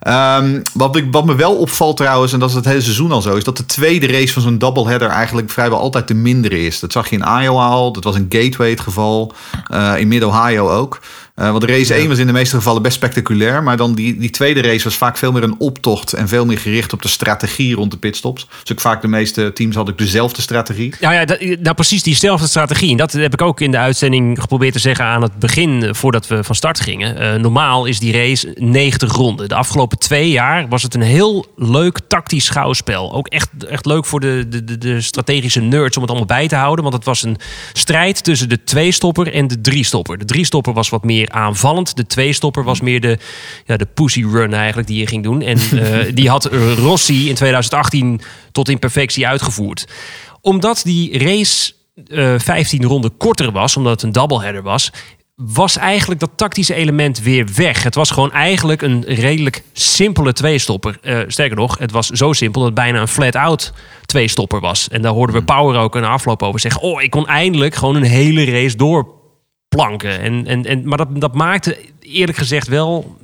Ehm, 0.00 0.60
wat, 0.72 0.96
ik, 0.96 1.04
wat 1.10 1.24
me 1.26 1.34
wel 1.34 1.56
opvalt 1.56 1.96
trouwens, 1.96 2.32
en 2.32 2.38
dat 2.38 2.48
is 2.48 2.54
het 2.54 2.64
hele 2.64 2.80
seizoen 2.80 3.12
al 3.12 3.22
zo, 3.22 3.36
is 3.36 3.44
dat 3.44 3.56
de 3.56 3.66
tweede 3.66 4.06
race 4.06 4.32
van 4.32 4.42
zo'n 4.42 4.58
doubleheader 4.58 5.08
eigenlijk 5.08 5.50
vrijwel 5.50 5.78
altijd 5.78 6.08
de 6.08 6.14
mindere 6.14 6.60
is. 6.60 6.80
Dat 6.80 6.92
zag 6.92 7.10
je 7.10 7.16
in 7.16 7.42
Iowa 7.42 7.66
al, 7.66 7.92
dat 7.92 8.04
was 8.04 8.16
in 8.16 8.26
Gateway 8.28 8.70
het 8.70 8.80
geval, 8.80 9.32
in 9.96 10.08
Mid-Ohio 10.08 10.68
ook. 10.70 11.00
Eh, 11.38 11.50
want 11.50 11.60
de 11.60 11.72
race 11.72 11.94
1 11.94 12.08
was 12.08 12.18
in 12.18 12.26
de 12.26 12.32
meeste 12.32 12.56
gevallen 12.56 12.82
best 12.82 12.96
spectaculair, 12.96 13.62
maar 13.62 13.76
dan 13.76 13.94
die, 13.94 14.18
die 14.18 14.30
tweede 14.30 14.60
race 14.60 14.84
was 14.84 14.94
vaak 14.94 15.16
veel 15.16 15.32
meer 15.32 15.42
een 15.42 15.54
optocht 15.58 16.12
en 16.12 16.28
veel 16.28 16.46
meer 16.46 16.58
gericht 16.58 16.92
op 16.92 17.02
de 17.02 17.08
strategie 17.08 17.74
rond 17.74 17.90
de 17.90 17.96
pitstops. 17.96 18.46
Dus 18.62 18.72
ook 18.72 18.80
vaak 18.80 19.02
de 19.02 19.08
meeste 19.08 19.52
teams 19.52 19.74
hadden 19.74 19.94
ook 19.94 20.00
dezelfde 20.00 20.42
strategie. 20.42 20.94
Ja, 21.00 21.12
ja 21.12 21.24
dat, 21.24 21.40
nou 21.40 21.74
precies 21.74 22.02
diezelfde 22.02 22.46
strategie. 22.46 22.90
En 22.90 22.96
dat 22.96 23.12
heb 23.12 23.32
ik 23.32 23.42
ook 23.42 23.60
in 23.60 23.70
de 23.70 23.78
uitzending 23.78 24.40
geprobeerd 24.40 24.72
te 24.72 24.78
zeggen 24.78 25.04
aan 25.04 25.22
het 25.22 25.38
begin, 25.38 25.82
eh, 25.82 25.94
voordat 25.94 26.26
we 26.26 26.44
van 26.44 26.54
start 26.54 26.80
gingen. 26.80 27.16
Eh, 27.16 27.40
normaal 27.40 27.84
is 27.84 27.98
die 27.98 28.12
race 28.12 28.54
90 28.54 29.12
ronden. 29.12 29.48
De 29.48 29.54
afgelopen 29.54 29.98
twee 29.98 30.30
jaar 30.30 30.68
was 30.68 30.82
het 30.82 30.94
een 30.94 31.02
heel 31.02 31.46
leuk 31.56 31.98
tactisch 32.08 32.44
schouwspel. 32.44 33.12
Ook 33.12 33.26
echt, 33.26 33.48
echt 33.68 33.86
leuk 33.86 34.04
voor 34.04 34.20
de, 34.20 34.46
de, 34.48 34.64
de, 34.64 34.78
de 34.78 35.00
strategische 35.00 35.60
nerds 35.60 35.96
om 35.96 36.02
het 36.02 36.10
allemaal 36.10 36.28
bij 36.28 36.48
te 36.48 36.56
houden. 36.56 36.82
Want 36.82 36.96
het 36.96 37.04
was 37.04 37.22
een 37.22 37.36
strijd 37.72 38.24
tussen 38.24 38.48
de 38.48 38.64
twee-stopper 38.64 39.32
en 39.32 39.48
de 39.48 39.60
drie-stopper. 39.60 40.18
De 40.18 40.24
drie-stopper 40.24 40.72
was 40.72 40.88
wat 40.88 41.04
meer 41.04 41.27
aanvallend. 41.30 41.96
De 41.96 42.06
twee-stopper 42.06 42.64
was 42.64 42.80
meer 42.80 43.00
de, 43.00 43.18
ja, 43.64 43.76
de 43.76 43.86
pussy 43.94 44.24
run 44.24 44.54
eigenlijk 44.54 44.88
die 44.88 44.98
je 44.98 45.06
ging 45.06 45.22
doen. 45.22 45.42
En 45.42 45.58
eh, 45.58 46.12
die 46.14 46.28
had 46.28 46.44
Rossi 46.76 47.28
in 47.28 47.34
2018 47.34 48.20
tot 48.52 48.68
in 48.68 48.78
perfectie 48.78 49.26
uitgevoerd 49.26 49.86
omdat 50.40 50.80
die 50.84 51.18
race 51.18 51.72
eh 52.06 52.34
15 52.38 52.84
ronden 52.84 53.16
korter 53.16 53.52
was, 53.52 53.76
omdat 53.76 53.92
het 53.92 54.02
een 54.02 54.12
doubleheader 54.12 54.62
was, 54.62 54.92
was 55.34 55.76
eigenlijk 55.76 56.20
dat 56.20 56.30
tactische 56.36 56.74
element 56.74 57.20
weer 57.20 57.48
weg. 57.56 57.82
Het 57.82 57.94
was 57.94 58.10
gewoon 58.10 58.32
eigenlijk 58.32 58.82
een 58.82 59.04
redelijk 59.04 59.62
simpele 59.72 60.32
tweestopper. 60.32 60.98
Eh 61.02 61.18
sterker 61.26 61.56
nog, 61.56 61.78
het 61.78 61.90
was 61.90 62.06
zo 62.06 62.32
simpel 62.32 62.60
dat 62.60 62.70
het 62.70 62.78
bijna 62.78 63.00
een 63.00 63.08
flat-out 63.08 63.72
tweestopper 64.04 64.60
was. 64.60 64.88
En 64.88 65.02
daar 65.02 65.12
hoorden 65.12 65.36
we 65.36 65.42
Power 65.42 65.80
ook 65.80 65.96
in 65.96 66.02
de 66.02 66.08
afloop 66.08 66.42
over 66.42 66.60
zeggen... 66.60 66.82
oh, 66.82 67.02
ik 67.02 67.10
kon 67.10 67.26
eindelijk 67.26 67.74
gewoon 67.74 67.96
een 67.96 68.02
hele 68.02 68.44
race 68.44 68.76
doorplanken. 69.68 70.20
En, 70.20 70.46
en, 70.46 70.64
en, 70.64 70.88
maar 70.88 70.98
dat, 70.98 71.20
dat 71.20 71.34
maakte 71.34 71.78
eerlijk 72.00 72.38
gezegd 72.38 72.68
wel... 72.68 73.16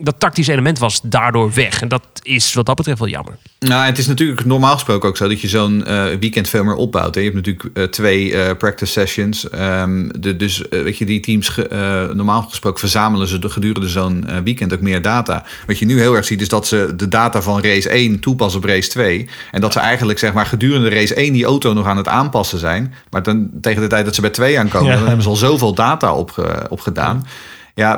dat 0.00 0.14
tactische 0.20 0.52
element 0.52 0.78
was 0.78 1.00
daardoor 1.02 1.52
weg. 1.54 1.82
En 1.82 1.88
dat 1.88 2.02
is 2.22 2.54
wat 2.54 2.66
dat 2.66 2.76
betreft 2.76 2.98
wel 2.98 3.08
jammer. 3.08 3.36
Nou, 3.58 3.84
het 3.86 3.98
is 3.98 4.06
natuurlijk 4.06 4.44
normaal 4.44 4.72
gesproken 4.72 5.08
ook 5.08 5.16
zo 5.16 5.28
dat 5.28 5.40
je 5.40 5.48
zo'n 5.48 5.84
eh, 5.86 6.04
weekend 6.20 6.48
veel 6.48 6.64
meer 6.64 6.74
opbouwt. 6.74 7.14
Hè. 7.14 7.20
Je 7.20 7.30
hebt 7.30 7.46
natuurlijk 7.46 7.76
eh, 7.78 7.84
twee 7.84 8.36
eh, 8.36 8.56
practice 8.56 8.92
sessions. 8.92 9.48
Ehm, 9.50 10.08
de, 10.18 10.36
dus 10.36 10.62
weet 10.70 10.98
je, 10.98 11.04
die 11.04 11.20
teams 11.20 11.48
ge- 11.48 11.68
eh, 11.68 12.14
normaal 12.14 12.42
gesproken 12.42 12.78
verzamelen 12.80 13.28
ze 13.28 13.38
de, 13.38 13.48
gedurende 13.48 13.88
zo'n 13.88 14.26
eh, 14.26 14.36
weekend 14.44 14.72
ook 14.72 14.80
meer 14.80 15.02
data. 15.02 15.44
Wat 15.66 15.78
je 15.78 15.86
nu 15.86 16.00
heel 16.00 16.14
erg 16.16 16.24
ziet 16.24 16.40
is 16.40 16.48
dat 16.48 16.66
ze 16.66 16.92
de 16.96 17.08
data 17.08 17.42
van 17.42 17.60
race 17.62 17.88
1 17.90 18.20
toepassen 18.20 18.60
op 18.60 18.66
race 18.66 18.88
2. 18.88 19.28
En 19.50 19.60
dat 19.60 19.72
ze 19.72 19.78
eigenlijk 19.80 20.18
zeg 20.18 20.32
maar 20.32 20.46
gedurende 20.46 20.88
race 20.88 21.14
1 21.14 21.32
die 21.32 21.44
auto 21.44 21.72
nog 21.72 21.86
aan 21.86 21.96
het 21.96 22.08
aanpassen 22.08 22.58
zijn. 22.58 22.94
Maar 23.10 23.22
dan, 23.22 23.50
tegen 23.60 23.82
de 23.82 23.88
tijd 23.88 24.04
dat 24.04 24.14
ze 24.14 24.20
bij 24.20 24.30
2 24.30 24.58
aankomen, 24.58 24.88
Ja. 24.90 24.96
dan 24.96 25.06
hebben 25.06 25.22
ze 25.22 25.28
al 25.28 25.36
zoveel 25.36 25.74
data 25.74 26.14
opge, 26.14 26.66
opgedaan. 26.68 27.22
Ja, 27.24 27.30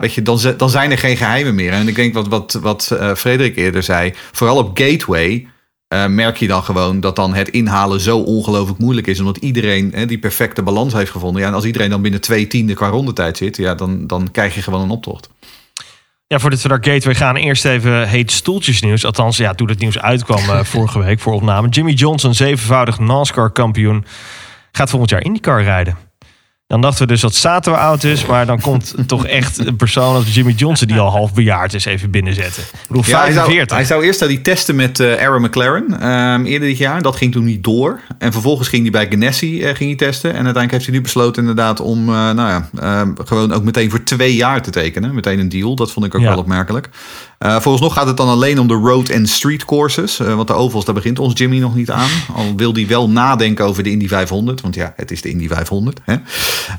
weet 0.00 0.14
je, 0.14 0.22
dan, 0.22 0.40
dan 0.56 0.70
zijn 0.70 0.90
er 0.90 0.99
geen 0.99 1.16
geheimen 1.16 1.54
meer. 1.54 1.72
En 1.72 1.88
ik 1.88 1.94
denk 1.94 2.14
wat, 2.14 2.26
wat, 2.26 2.58
wat 2.62 2.90
eh, 2.90 3.14
Frederik 3.14 3.56
eerder 3.56 3.82
zei, 3.82 4.12
vooral 4.32 4.56
op 4.56 4.78
Gateway 4.78 5.46
eh, 5.88 6.06
merk 6.06 6.37
je 6.37 6.46
dan 6.46 6.62
gewoon 6.62 7.00
dat 7.00 7.16
dan 7.16 7.34
het 7.34 7.49
inhalen 7.49 8.00
zo 8.00 8.18
ongelooflijk 8.18 8.78
moeilijk 8.78 9.06
is. 9.06 9.18
Omdat 9.18 9.37
iedereen 9.37 9.92
hè, 9.94 10.06
die 10.06 10.18
perfecte 10.18 10.62
balans 10.62 10.92
heeft 10.92 11.10
gevonden. 11.10 11.42
Ja, 11.42 11.49
en 11.49 11.54
als 11.54 11.64
iedereen 11.64 11.90
dan 11.90 12.02
binnen 12.02 12.20
twee 12.20 12.46
tiende 12.46 12.75
qua 12.75 12.88
rondetijd 12.88 13.37
zit, 13.37 13.56
ja, 13.56 13.75
dan, 13.75 14.06
dan 14.06 14.30
krijg 14.30 14.54
je 14.54 14.62
gewoon 14.62 14.80
een 14.80 14.90
optocht. 14.90 15.28
Ja, 16.26 16.38
voordat 16.38 16.62
we 16.62 16.68
naar 16.68 16.84
Gateway 16.84 17.14
gaan, 17.14 17.37
eerst 17.37 17.64
even 17.64 18.08
heet 18.08 18.30
stoeltjesnieuws. 18.30 19.04
Althans, 19.04 19.37
ja, 19.37 19.54
toen 19.54 19.68
het 19.68 19.78
nieuws 19.78 19.99
uitkwam 19.99 20.38
eh, 20.38 20.64
vorige 20.75 20.99
week 20.99 21.20
voor 21.20 21.32
opname. 21.32 21.68
Jimmy 21.68 21.92
Johnson, 21.92 22.34
zevenvoudig 22.34 22.99
NASCAR-kampioen, 22.99 24.04
gaat 24.72 24.90
volgend 24.90 25.10
jaar 25.10 25.25
IndyCar 25.25 25.62
rijden. 25.62 26.09
Dan 26.70 26.80
dachten 26.80 27.02
we 27.06 27.12
dus 27.12 27.20
dat 27.20 27.34
Sato 27.34 27.72
oud 27.72 28.04
is, 28.04 28.26
maar 28.26 28.46
dan 28.46 28.60
komt 28.60 28.94
toch 29.06 29.26
echt 29.26 29.66
een 29.66 29.76
persoon 29.76 30.14
als 30.14 30.34
Jimmy 30.34 30.52
Johnson 30.52 30.88
die 30.88 30.98
al 30.98 31.10
half 31.10 31.32
bejaard 31.34 31.74
is 31.74 31.84
even 31.84 32.10
binnenzetten. 32.10 32.62
Ik 32.62 32.78
bedoel, 32.88 33.02
Ja, 33.06 33.20
hij, 33.20 33.32
zou, 33.32 33.44
45. 33.44 33.76
hij 33.76 33.86
zou 33.86 34.04
eerst 34.04 34.26
die 34.28 34.40
testen 34.42 34.76
met 34.76 35.00
eh 35.00 35.22
Aaron 35.26 35.42
McLaren 35.42 36.00
ehm, 36.00 36.44
eerder 36.44 36.68
dit 36.68 36.78
jaar. 36.78 37.02
Dat 37.02 37.16
ging 37.16 37.32
toen 37.32 37.44
niet 37.44 37.64
door. 37.64 38.00
En 38.18 38.32
vervolgens 38.32 38.68
ging 38.68 38.82
hij 38.82 38.90
bij 38.90 39.06
Ganassi 39.10 39.62
eh, 39.62 39.74
ging 39.74 39.88
hij 39.88 40.08
testen. 40.08 40.30
En 40.30 40.34
uiteindelijk 40.44 40.72
heeft 40.72 40.84
hij 40.86 40.94
nu 40.94 41.00
besloten 41.00 41.42
inderdaad 41.42 41.80
om 41.80 42.08
eh, 42.08 42.14
nou 42.14 42.36
ja, 42.48 42.68
ehm, 42.80 43.12
gewoon 43.24 43.52
ook 43.52 43.62
meteen 43.64 43.90
voor 43.90 44.02
twee 44.02 44.34
jaar 44.34 44.62
te 44.62 44.70
tekenen. 44.70 45.14
Meteen 45.14 45.38
een 45.38 45.48
deal. 45.48 45.74
Dat 45.76 45.92
vond 45.92 46.06
ik 46.06 46.14
ook 46.14 46.20
Ja. 46.20 46.28
wel 46.28 46.38
opmerkelijk. 46.38 46.88
Eh 47.40 47.61
vooralsnog 47.61 47.94
gaat 47.94 48.06
het 48.06 48.16
dan 48.16 48.28
alleen 48.28 48.59
om 48.59 48.68
de 48.68 48.75
road 48.75 49.09
en 49.09 49.26
street 49.26 49.64
courses. 49.64 50.18
Eh, 50.18 50.35
want 50.35 50.49
de 50.49 50.54
ovals, 50.54 50.85
daar 50.85 50.94
begint 50.94 51.18
ons 51.18 51.38
Jimmy 51.38 51.59
nog 51.59 51.75
niet 51.75 51.90
aan. 51.90 52.09
Al 52.35 52.52
wil 52.56 52.73
hij 52.73 52.87
wel 52.87 53.11
nadenken 53.11 53.64
over 53.64 53.82
de 53.82 53.90
Indy 53.90 54.09
500. 54.09 54.61
Want 54.61 54.75
ja, 54.75 54.92
het 54.97 55.11
is 55.11 55.23
de 55.23 55.28
Indy 55.28 55.49
500. 55.49 56.00
Hè? 56.04 56.16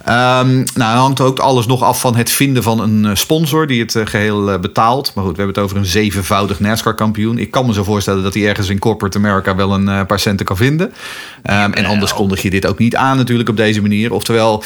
Ehm, 0.05 0.55
nou, 0.55 0.65
dan 0.73 0.85
hangt 0.85 1.21
ook 1.21 1.39
alles 1.39 1.65
nog 1.65 1.81
af 1.81 1.99
van 1.99 2.15
het 2.15 2.29
vinden 2.29 2.63
van 2.63 2.79
een 2.79 3.05
eh, 3.05 3.15
sponsor 3.15 3.67
die 3.67 3.81
het 3.81 3.95
eh, 3.95 4.05
geheel 4.05 4.51
eh, 4.51 4.59
betaalt. 4.59 5.11
Maar 5.15 5.23
goed, 5.23 5.35
we 5.35 5.41
hebben 5.41 5.55
het 5.55 5.65
over 5.65 5.77
een 5.77 5.91
zevenvoudig 5.91 6.59
NASCAR-kampioen. 6.59 7.37
Ik 7.37 7.51
kan 7.51 7.65
me 7.65 7.73
zo 7.73 7.83
voorstellen 7.83 8.23
dat 8.23 8.33
hij 8.33 8.47
ergens 8.47 8.69
in 8.69 8.79
corporate 8.79 9.17
America 9.17 9.55
wel 9.55 9.73
een 9.73 10.05
paar 10.05 10.19
centen 10.19 10.45
kan 10.45 10.57
vinden. 10.57 10.93
Ehm, 11.43 11.71
en 11.71 11.85
anders 11.85 12.13
kondig 12.13 12.41
je 12.41 12.49
dit 12.49 12.65
ook 12.65 12.77
niet 12.77 12.95
aan 12.95 13.17
natuurlijk 13.17 13.49
op 13.49 13.57
deze 13.57 13.81
manier. 13.81 14.13
Oftewel, 14.13 14.63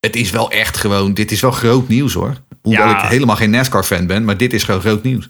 het 0.00 0.16
is 0.16 0.30
wel 0.30 0.50
echt 0.50 0.76
gewoon, 0.76 1.14
dit 1.14 1.32
is 1.32 1.40
wel 1.40 1.50
groot 1.50 1.88
nieuws 1.88 2.14
hoor. 2.14 2.34
Hoewel 2.66 2.86
Ja. 2.88 3.02
ik 3.04 3.08
helemaal 3.10 3.36
geen 3.36 3.50
NASCAR-fan 3.50 4.06
ben, 4.06 4.24
maar 4.24 4.36
dit 4.36 4.52
is 4.52 4.62
gewoon 4.62 4.80
groot 4.80 5.02
nieuws. 5.02 5.28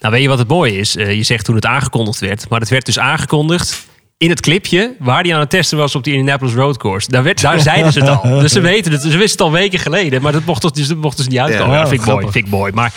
Nou, 0.00 0.12
weet 0.12 0.22
je 0.22 0.28
wat 0.28 0.38
het 0.38 0.48
mooie 0.48 0.76
is? 0.76 0.96
Eh, 0.96 1.14
je 1.14 1.22
zegt 1.22 1.44
toen 1.44 1.54
het 1.54 1.66
aangekondigd 1.66 2.20
werd, 2.20 2.48
maar 2.48 2.60
het 2.60 2.68
werd 2.68 2.86
dus 2.86 2.98
aangekondigd 2.98 3.86
in 4.18 4.30
het 4.30 4.40
clipje 4.40 4.94
waar 4.98 5.22
hij 5.22 5.34
aan 5.34 5.40
het 5.40 5.50
testen 5.50 5.78
was 5.78 5.94
op 5.94 6.04
die 6.04 6.14
Indianapolis 6.14 6.54
Road 6.54 6.76
Course. 6.76 7.10
Daar, 7.10 7.22
werd, 7.22 7.40
daar 7.40 7.60
zeiden 7.60 7.92
ze 7.92 8.00
het 8.00 8.08
al. 8.08 8.22
Dus 8.40 8.52
ze 8.52 8.60
weten 8.60 8.92
het. 8.92 9.02
Ze 9.02 9.08
wisten 9.08 9.28
het 9.30 9.40
al 9.40 9.52
weken 9.52 9.78
geleden, 9.78 10.22
maar 10.22 10.32
dat 10.32 10.44
mocht 10.44 10.74
dus, 10.74 10.88
dat 10.88 10.96
mocht 10.96 11.16
dus 11.16 11.28
niet 11.28 11.38
uitkomen. 11.38 11.74
Ja, 11.74 11.80
Ja, 11.80 11.86
vind 11.88 12.00
ik 12.00 12.06
mooi, 12.06 12.10
grappig. 12.18 12.32
vind 12.32 12.46
ik 12.46 12.50
mooi. 12.52 12.72
Maar 12.72 12.92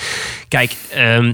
kijk, 0.47 0.75
ehm, 0.91 1.33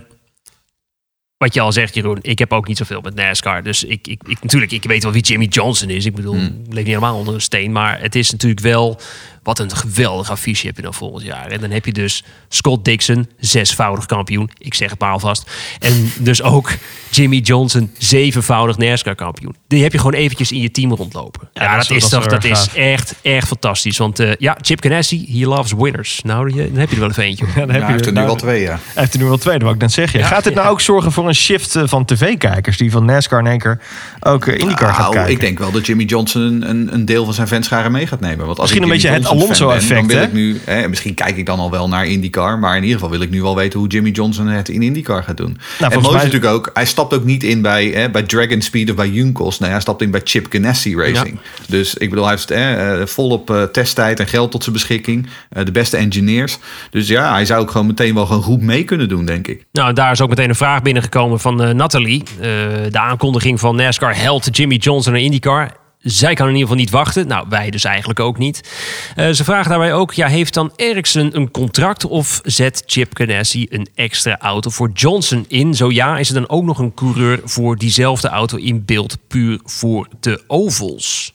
wat 1.38 1.53
je 1.53 1.62
al 1.62 1.71
zegt, 1.71 1.95
Jeroen, 1.95 2.17
ik 2.21 2.39
heb 2.39 2.53
ook 2.53 2.67
niet 2.67 2.77
zoveel 2.77 3.01
met 3.01 3.15
NASCAR. 3.15 3.63
Dus 3.63 3.83
ik, 3.83 4.07
ik, 4.07 4.21
ik, 4.27 4.38
natuurlijk, 4.41 4.71
ik 4.71 4.83
weet 4.83 5.03
wel 5.03 5.12
wie 5.12 5.21
Jimmy 5.21 5.45
Johnson 5.45 5.89
is. 5.89 6.05
Ik 6.05 6.15
bedoel, 6.15 6.35
ik 6.35 6.51
leef 6.67 6.75
niet 6.75 6.85
helemaal 6.85 7.15
onder 7.17 7.33
een 7.33 7.41
steen. 7.41 7.71
Maar 7.71 8.01
het 8.01 8.15
is 8.15 8.31
natuurlijk 8.31 8.62
wel 8.62 9.00
wat 9.43 9.59
een 9.59 9.75
geweldig 9.75 10.31
affiche 10.31 10.67
heb 10.67 10.75
je 10.75 10.81
dan 10.81 10.93
volgend 10.93 11.23
jaar. 11.25 11.47
En 11.47 11.59
dan 11.62 11.71
heb 11.71 11.85
je 11.85 11.91
dus 11.93 12.23
Scott 12.50 12.85
Dixon, 12.85 13.29
zesvoudig 13.39 14.05
kampioen. 14.05 14.50
Ik 14.57 14.73
zeg 14.73 14.89
het 14.89 15.00
maar 15.00 15.12
alvast. 15.12 15.51
En 15.79 16.12
dus 16.19 16.41
ook 16.41 16.71
Jimmy 17.09 17.38
Johnson, 17.38 17.91
zevenvoudig 17.97 18.77
NASCAR 18.77 19.15
kampioen. 19.15 19.55
Die 19.67 19.83
heb 19.83 19.91
je 19.91 19.97
gewoon 19.97 20.13
eventjes 20.13 20.51
in 20.51 20.62
je 20.62 20.71
team 20.71 20.93
rondlopen. 20.93 21.50
Ja, 21.53 21.77
dat 21.77 21.88
dat, 21.88 21.97
is- 21.97 22.09
dat 22.09 22.21
toch, 22.21 22.31
dat 22.31 22.43
is 22.43 22.67
echt, 22.75 23.15
echt 23.21 23.47
fantastisch. 23.47 23.97
Want 23.97 24.19
eh, 24.19 24.31
ja, 24.38 24.57
Chip 24.62 24.83
Ganassi, 24.83 25.39
he 25.39 25.45
loves 25.47 25.71
winners. 25.77 26.21
Nou, 26.23 26.51
die- 26.51 26.71
dan 26.71 26.79
heb 26.79 26.89
je 26.89 26.95
er 26.95 27.01
wel 27.01 27.09
even 27.09 27.23
eentje. 27.23 27.45
Ja, 27.45 27.53
dan 27.53 27.69
heb 27.69 27.69
Ja, 27.69 27.75
je 27.75 27.81
hij 27.83 27.91
heeft 27.91 28.05
er 28.05 28.12
nu 28.12 28.17
nou- 28.17 28.27
wel 28.27 28.35
twee, 28.35 28.62
ja. 28.62 28.69
Hij 28.69 28.79
heeft 28.93 29.13
er 29.13 29.19
nu 29.19 29.25
wel 29.25 29.38
twee, 29.38 29.53
dat 29.53 29.62
wou 29.63 29.73
ik 29.75 29.81
net 29.81 29.91
zeggen. 29.91 30.19
Ja, 30.19 30.25
gaat 30.27 30.43
dit 30.43 30.53
nou 30.55 30.69
ook 30.69 30.81
zorgen 30.81 31.12
voor 31.12 31.27
een 31.27 31.35
shift 31.35 31.75
eh, 31.75 31.83
van 31.85 32.05
tv-kijkers... 32.05 32.77
die 32.77 32.91
van 32.91 33.05
NASCAR 33.05 33.39
in 33.39 33.47
één 33.47 33.59
keer 33.59 33.79
ook 34.19 34.45
eh, 34.47 34.59
IndyCar 34.59 34.97
Nou, 35.00 35.13
kijken? 35.13 35.31
ik 35.31 35.39
denk 35.39 35.59
wel 35.59 35.71
dat 35.71 35.85
Jimmy 35.85 36.03
Johnson 36.03 36.69
een, 36.69 36.93
een 36.93 37.05
deel 37.05 37.25
van 37.25 37.33
zijn 37.33 37.47
fanscharen 37.47 37.91
mee 37.91 38.07
gaat 38.07 38.19
nemen. 38.19 38.45
Want 38.45 38.59
als 38.59 38.71
Misschien 38.73 38.83
een 38.83 38.89
beetje 38.89 39.09
het 39.09 39.27
Alonso-effect, 39.41 39.99
dan 39.99 40.07
wil 40.07 40.17
hè? 40.17 40.23
ik 40.23 40.33
nu, 40.33 40.59
hè, 40.65 40.87
misschien 40.89 41.13
kijk 41.13 41.37
ik 41.37 41.45
dan 41.45 41.59
al 41.59 41.71
wel 41.71 41.87
naar 41.87 42.05
IndyCar, 42.07 42.59
maar 42.59 42.75
in 42.75 42.81
ieder 42.83 42.95
geval 42.95 43.11
wil 43.11 43.21
ik 43.21 43.29
nu 43.29 43.41
wel 43.41 43.55
weten 43.55 43.79
hoe 43.79 43.87
Jimmy 43.87 44.09
Johnson 44.09 44.47
het 44.47 44.69
in 44.69 44.81
IndyCar 44.81 45.23
gaat 45.23 45.37
doen. 45.37 45.47
en 45.49 45.57
volgens 45.77 46.03
mooi 46.03 46.15
mij- 46.15 46.25
natuurlijk 46.25 46.53
ook, 46.53 46.69
hij 46.73 46.85
stapt 46.85 47.13
ook 47.13 47.23
niet 47.23 47.43
in 47.43 47.61
bij, 47.61 47.85
hè, 47.85 48.09
bij 48.09 48.23
Dragon 48.23 48.61
Speed 48.61 48.89
of 48.89 48.95
bij 48.95 49.09
Junkos. 49.09 49.59
Nee, 49.59 49.69
hij 49.69 49.79
stapt 49.79 50.01
in 50.01 50.11
bij 50.11 50.21
Chip 50.23 50.45
Ganassi 50.49 50.95
Racing. 50.95 51.39
Dus 51.67 51.93
ik 51.93 52.09
bedoel, 52.09 52.25
hij 52.25 52.33
heeft 52.33 52.49
hè, 52.49 52.99
eh, 52.99 53.05
volop 53.07 53.49
eh, 53.49 53.63
testtijd 53.63 54.19
en 54.19 54.27
geld 54.27 54.51
tot 54.51 54.61
zijn 54.63 54.75
beschikking. 54.75 55.27
Eh, 55.49 55.65
de 55.65 55.71
beste 55.71 55.97
engineers. 55.97 56.57
Dus 56.89 57.07
ja, 57.07 57.31
hij 57.33 57.45
zou 57.45 57.61
ook 57.61 57.71
gewoon 57.71 57.87
meteen 57.87 58.13
wel 58.13 58.25
gewoon 58.25 58.43
goed 58.43 58.61
mee 58.61 58.83
kunnen 58.83 59.09
doen, 59.09 59.25
denk 59.25 59.47
ik. 59.47 59.65
Nou, 59.71 59.93
daar 59.93 60.11
is 60.11 60.21
ook 60.21 60.29
meteen 60.29 60.49
een 60.49 60.55
vraag 60.55 60.81
binnengekomen 60.81 61.39
van 61.39 61.61
eh 61.63 61.73
Nathalie. 61.73 62.23
Eh, 62.39 62.47
de 62.89 62.99
aankondiging 62.99 63.59
van 63.59 63.75
NASCAR 63.75 64.17
held 64.17 64.57
Jimmy 64.57 64.75
Johnson 64.75 65.13
naar 65.13 65.21
IndyCar. 65.21 65.71
Zij 66.03 66.33
kan 66.33 66.48
in 66.48 66.53
ieder 66.53 66.67
geval 66.67 66.83
niet 66.83 66.93
wachten. 66.93 67.27
Nou, 67.27 67.45
wij 67.50 67.69
dus 67.69 67.83
eigenlijk 67.83 68.19
ook 68.19 68.38
niet. 68.38 68.69
Eh, 69.15 69.29
ze 69.29 69.43
vraagt 69.43 69.69
daarbij 69.69 69.93
ook, 69.93 70.13
ja, 70.13 70.27
heeft 70.27 70.53
dan 70.53 70.72
Ericsson 70.75 71.36
een 71.36 71.51
contract... 71.51 72.05
of 72.05 72.41
zet 72.43 72.83
Chip 72.86 73.17
Ganassi 73.17 73.67
een 73.69 73.88
extra 73.95 74.38
auto 74.39 74.69
voor 74.69 74.89
Johnson 74.93 75.45
in? 75.48 75.74
Zo 75.74 75.91
ja, 75.91 76.17
is 76.17 76.27
er 76.27 76.33
dan 76.33 76.50
ook 76.50 76.63
nog 76.63 76.79
een 76.79 76.93
coureur 76.93 77.39
voor 77.43 77.77
diezelfde 77.77 78.27
auto 78.27 78.57
in 78.57 78.86
beeld... 78.86 79.17
puur 79.27 79.60
voor 79.63 80.07
de 80.19 80.43
ovals? 80.48 81.33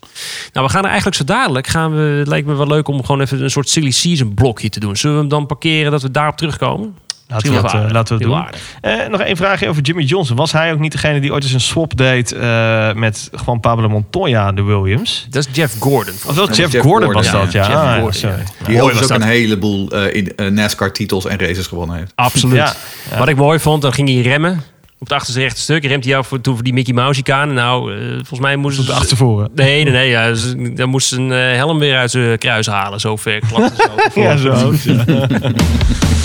Nou, 0.52 0.66
we 0.66 0.72
gaan 0.72 0.82
er 0.82 0.88
eigenlijk 0.88 1.16
zo 1.16 1.24
dadelijk... 1.24 1.66
Gaan 1.66 1.94
we, 1.96 2.02
het 2.02 2.28
lijkt 2.28 2.46
me 2.46 2.54
wel 2.54 2.66
leuk 2.66 2.88
om 2.88 3.04
gewoon 3.04 3.20
even 3.20 3.42
een 3.42 3.50
soort 3.50 3.68
silly 3.68 3.90
season 3.90 4.34
blokje 4.34 4.68
te 4.68 4.80
doen. 4.80 4.96
Zullen 4.96 5.16
we 5.16 5.22
hem 5.22 5.30
dan 5.30 5.46
parkeren 5.46 5.90
dat 5.90 6.02
we 6.02 6.10
daarop 6.10 6.36
terugkomen? 6.36 6.94
Laten 7.28 7.52
we 7.52 7.58
eh, 7.58 7.64
aardig. 7.74 7.92
laten 7.92 8.18
we 8.18 8.24
doen. 8.24 8.44
Eh, 8.80 9.08
nog 9.08 9.20
één 9.20 9.36
vraagje 9.36 9.68
over 9.68 9.82
Jimmy 9.82 10.02
Johnson. 10.02 10.36
Was 10.36 10.52
hij 10.52 10.72
ook 10.72 10.78
niet 10.78 10.92
degene 10.92 11.20
die 11.20 11.32
ooit 11.32 11.42
eens 11.42 11.52
een 11.52 11.60
swap 11.60 11.96
deed 11.96 12.32
eh, 12.32 12.92
met 12.92 13.28
gewoon 13.34 13.60
Pablo 13.60 13.88
Montoya 13.88 14.52
de 14.52 14.62
Williams? 14.62 15.26
Dat 15.30 15.46
is 15.50 15.56
Jeff 15.56 15.74
Gordon. 15.78 16.14
Of 16.26 16.36
Jeff, 16.36 16.56
Jeff 16.56 16.72
Gordon, 16.72 16.82
Gordon, 16.82 17.12
was 17.14 17.30
dat, 17.30 17.52
ja. 17.52 17.66
Jeff 17.66 17.74
Ah, 17.76 17.94
Gordon, 18.00 18.20
ja. 18.30 18.36
Die 18.66 18.76
overigens 18.82 19.02
ook 19.02 19.08
dat. 19.18 19.20
een 19.20 19.34
heleboel 19.34 19.90
eh, 19.90 20.14
in, 20.14 20.36
eh, 20.36 20.46
NASCAR-titels 20.46 21.26
en 21.26 21.38
races 21.38 21.66
gewonnen 21.66 21.96
heeft. 21.96 22.12
Absoluut. 22.14 22.56
Ja, 22.56 22.72
ja. 23.10 23.18
Wat 23.18 23.28
ik 23.28 23.36
mooi 23.36 23.58
vond, 23.58 23.82
dan 23.82 23.92
ging 23.92 24.08
hij 24.08 24.20
remmen. 24.20 24.62
Op 25.00 25.08
het 25.08 25.12
achterste 25.16 25.40
rechte 25.40 25.60
stuk 25.60 25.84
remt 25.84 26.04
hij 26.04 26.12
jou 26.12 26.24
voor, 26.24 26.40
toen 26.40 26.54
voor 26.54 26.64
die 26.64 26.72
Mickey 26.72 26.94
Mouse 26.94 27.14
chicane. 27.14 27.52
Nou, 27.52 27.94
eh, 27.94 28.08
volgens 28.14 28.40
mij 28.40 28.56
moesten 28.56 28.80
Op 28.82 28.86
de 28.88 28.94
ze... 28.94 29.00
achtervoren. 29.00 29.50
Nee, 29.54 29.84
nee, 29.84 29.92
nee. 29.92 30.08
Ja, 30.08 30.34
ze- 30.34 30.72
dan 30.72 30.88
moest 30.88 31.08
zijn 31.08 31.32
eh, 31.32 31.38
helm 31.54 31.78
weer 31.78 31.96
uit 31.96 32.10
zijn 32.10 32.38
kruis 32.38 32.66
halen. 32.66 33.00
Zo 33.00 33.16
ver 33.16 33.40
klapte 33.48 33.88
ze. 34.14 34.20
Ja, 34.20 34.36
zo. 34.36 34.72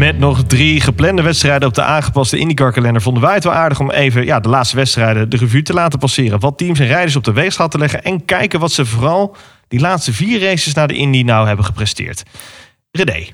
Met 0.00 0.18
nog 0.18 0.44
drie 0.44 0.80
geplande 0.80 1.22
wedstrijden 1.22 1.68
op 1.68 1.74
de 1.74 1.82
aangepaste 1.82 2.38
IndyCar-kalender... 2.38 3.02
vonden 3.02 3.22
wij 3.22 3.34
het 3.34 3.44
wel 3.44 3.52
aardig 3.52 3.80
om 3.80 3.90
even 3.90 4.24
ja, 4.24 4.40
de 4.40 4.48
laatste 4.48 4.76
wedstrijden 4.76 5.28
de 5.28 5.36
revue 5.36 5.62
te 5.62 5.72
laten 5.72 5.98
passeren. 5.98 6.40
Wat 6.40 6.58
teams 6.58 6.78
en 6.78 6.86
rijders 6.86 7.16
op 7.16 7.24
de 7.24 7.32
weegschaal 7.32 7.68
te 7.68 7.78
leggen... 7.78 8.02
en 8.02 8.24
kijken 8.24 8.60
wat 8.60 8.72
ze 8.72 8.86
vooral 8.86 9.36
die 9.68 9.80
laatste 9.80 10.12
vier 10.12 10.40
races 10.40 10.74
naar 10.74 10.88
de 10.88 10.94
Indy 10.94 11.22
nou 11.22 11.46
hebben 11.46 11.64
gepresteerd. 11.64 12.22
René. 12.90 13.26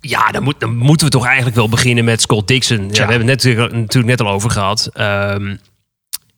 Ja, 0.00 0.30
dan, 0.30 0.42
moet, 0.42 0.60
dan 0.60 0.76
moeten 0.76 1.06
we 1.06 1.12
toch 1.12 1.26
eigenlijk 1.26 1.56
wel 1.56 1.68
beginnen 1.68 2.04
met 2.04 2.20
Scott 2.20 2.48
Dixon. 2.48 2.82
Ja, 2.82 2.88
we 2.88 2.98
hebben 2.98 3.18
het 3.18 3.26
natuurlijk, 3.26 3.72
natuurlijk 3.72 4.18
net 4.18 4.26
al 4.26 4.32
over 4.32 4.50
gehad. 4.50 4.90
Ehm, 4.92 5.56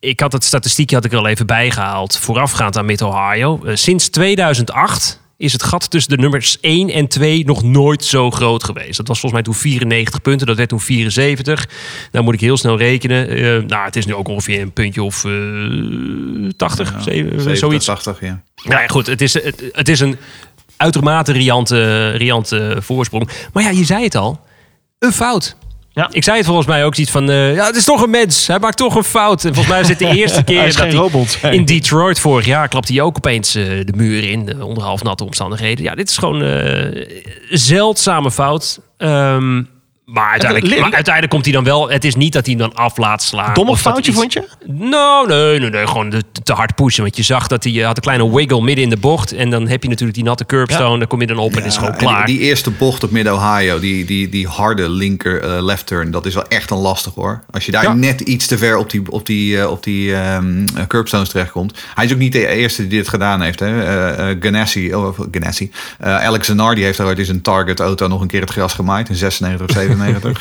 ik 0.01 0.21
had 0.21 0.33
het 0.33 0.45
statistiekje 0.45 0.97
had 0.97 1.05
ik 1.05 1.13
er 1.13 1.19
al 1.19 1.27
even 1.27 1.47
bijgehaald. 1.47 2.19
Voorafgaand 2.19 2.77
aan 2.77 2.87
Mid-Ohio. 2.87 3.61
Eh, 3.65 3.75
sinds 3.75 4.09
2008 4.09 5.21
is 5.39 5.53
het 5.53 5.63
gat 5.63 5.91
tussen 5.91 6.17
de 6.17 6.23
nummers 6.23 6.59
1 6.61 6.91
en 6.91 7.09
2 7.09 7.45
nog 7.45 7.63
nooit 7.63 8.05
zo 8.05 8.31
groot 8.31 8.65
geweest. 8.65 8.97
Dat 8.97 9.09
was 9.09 9.21
volgens 9.21 9.33
mij 9.33 9.43
toen 9.43 9.55
94 9.63 10.23
punten. 10.23 10.47
Dat 10.47 10.57
werd 10.57 10.69
toen 10.69 10.81
74. 10.81 11.69
Nou 12.13 12.25
moet 12.25 12.35
ik 12.35 12.41
heel 12.41 12.57
snel 12.57 12.79
rekenen. 12.79 13.29
Eh, 13.29 13.39
nou, 13.67 13.85
het 13.85 13.97
is 13.97 14.07
nu 14.07 14.15
ook 14.15 14.29
ongeveer 14.29 14.61
een 14.61 14.73
puntje 14.73 15.03
of 15.03 15.25
eh 15.25 15.31
80, 16.57 16.89
zeven- 17.03 17.31
70, 17.31 17.57
zoiets. 17.59 17.85
80, 17.85 18.21
ja. 18.21 18.43
Nou 18.65 18.81
ja, 18.81 18.87
goed, 18.87 19.07
het 19.07 19.21
is, 19.21 19.35
het, 19.35 19.63
het 19.73 19.89
is 19.89 20.01
een 20.01 20.17
uitermate 20.77 21.33
riante, 21.33 22.11
riante 22.11 22.77
voorsprong. 22.81 23.29
Maar 23.53 23.63
ja, 23.63 23.71
je 23.71 23.85
zei 23.85 24.03
het 24.05 24.15
al. 24.15 24.41
Een 24.99 25.13
fout. 25.13 25.57
Ja. 25.99 26.09
Ik 26.13 26.25
zei 26.25 26.37
het 26.37 26.47
volgens 26.47 26.67
mij 26.67 26.85
ook 26.85 26.97
iets 26.97 27.11
van... 27.11 27.31
eh, 27.31 27.55
ja, 27.55 27.67
het 27.67 27.77
is 27.77 27.85
toch 27.85 28.03
een 28.03 28.11
mens. 28.11 28.47
Hij 28.47 28.59
maakt 28.59 28.77
toch 28.77 28.95
een 28.95 29.05
fout. 29.05 29.45
En 29.45 29.55
volgens 29.55 29.75
mij 29.75 29.81
is 29.81 29.89
het 29.89 29.99
de 29.99 30.15
eerste 30.21 30.43
keer 30.43 30.61
Hij 30.61 30.73
dat 30.73 30.93
robot. 30.93 31.39
in 31.51 31.65
Detroit 31.65 32.21
vorig 32.21 32.47
jaar... 32.47 32.69
klapte 32.69 32.93
hij 32.93 33.03
ook 33.03 33.17
opeens 33.17 33.55
eh, 33.55 33.65
de 33.65 33.93
muur 33.97 34.31
in. 34.31 34.49
eh, 34.49 34.67
onder 34.67 34.83
half 34.83 35.03
natte 35.03 35.25
omstandigheden. 35.25 35.85
Ja, 35.85 35.95
dit 35.95 36.09
is 36.09 36.17
gewoon 36.17 36.41
een 36.41 37.07
zeldzame 37.49 38.31
fout. 38.31 38.81
Ehm, 38.97 39.63
maar 40.09 40.31
uiteindelijk, 40.31 40.81
maar 40.81 40.93
uiteindelijk 40.93 41.33
komt 41.33 41.45
hij 41.45 41.55
dan 41.55 41.65
wel... 41.65 41.91
Het 41.91 42.05
is 42.05 42.15
niet 42.15 42.33
dat 42.33 42.47
hij 42.47 42.55
hem 42.59 42.69
dan 42.71 42.75
af 42.85 42.97
laat 42.97 43.23
slaan. 43.23 43.55
Dat 43.55 43.79
foutje, 43.79 44.11
iets- 44.11 44.21
vond 44.21 44.33
je? 44.33 44.49
nou, 44.67 45.29
nee, 45.29 45.59
nee, 45.61 45.71
nee. 45.71 45.87
Gewoon 45.87 46.11
de, 46.11 46.23
te 46.43 46.53
hard 46.53 46.75
pushen. 46.75 47.03
Want 47.03 47.17
je 47.17 47.23
zag 47.23 47.47
dat 47.47 47.65
hij 47.65 47.73
eh, 47.81 47.87
had 47.87 47.97
een 47.97 48.03
kleine 48.03 48.31
wiggle 48.35 48.63
midden 48.63 48.85
in 48.85 48.91
de 48.91 48.97
bocht. 48.97 49.33
En 49.33 49.51
dan 49.51 49.69
heb 49.69 49.83
je 49.83 49.89
natuurlijk 49.89 50.17
die 50.17 50.27
natte 50.27 50.47
curbstone. 50.47 50.99
Daar 50.99 51.07
kom 51.07 51.21
je 51.21 51.27
dan 51.27 51.39
op 51.39 51.51
en 51.51 51.57
het 51.57 51.67
is 51.67 51.77
gewoon 51.77 51.97
klaar. 51.97 52.27
Die, 52.27 52.39
die 52.39 52.47
eerste 52.47 52.71
bocht 52.71 53.05
op 53.05 53.11
Mid-Ohio, 53.11 53.81
die, 53.81 54.05
die, 54.05 54.29
die 54.29 54.47
harde 54.47 54.89
linker 54.91 55.43
eh, 55.43 55.63
left 55.65 55.87
turn, 55.87 56.11
dat 56.11 56.27
is 56.27 56.35
wel 56.35 56.49
echt 56.49 56.71
een 56.71 56.77
lastig 56.79 57.15
hoor. 57.15 57.43
Als 57.51 57.67
je 57.67 57.71
daar 57.73 57.83
Ja. 57.83 57.95
net 57.95 58.21
iets 58.21 58.47
te 58.47 58.59
ver 58.59 58.77
op 58.77 58.91
die, 58.91 59.11
op 59.11 59.27
die, 59.27 59.61
eh, 59.61 59.71
op 59.71 59.83
die 59.83 60.15
eh, 60.15 60.39
curbstones 60.89 61.29
terechtkomt. 61.29 61.79
Hij 61.95 62.05
is 62.05 62.13
ook 62.13 62.19
niet 62.19 62.33
de 62.33 62.47
eerste 62.47 62.83
die 62.89 62.99
dit 62.99 63.09
gedaan 63.09 63.41
heeft. 63.41 63.61
Hè. 63.61 63.83
Eh, 63.85 64.31
eh, 64.31 64.37
Ganassi, 64.41 64.95
oh, 64.95 65.19
Ganassi. 65.31 65.71
Eh, 65.99 66.25
Alex 66.25 66.47
Zanardi 66.47 66.83
heeft 66.83 66.99
daar 66.99 67.07
ooit 67.07 67.19
in 67.19 67.25
zijn 67.25 67.43
target 67.43 67.81
auto 67.81 68.07
nog 68.09 68.21
een 68.21 68.27
keer 68.27 68.41
het 68.41 68.51
gras 68.51 68.75
gemaaid 68.75 69.09
in 69.09 69.15
96 69.15 69.67
of 69.69 69.73
97. 69.73 69.97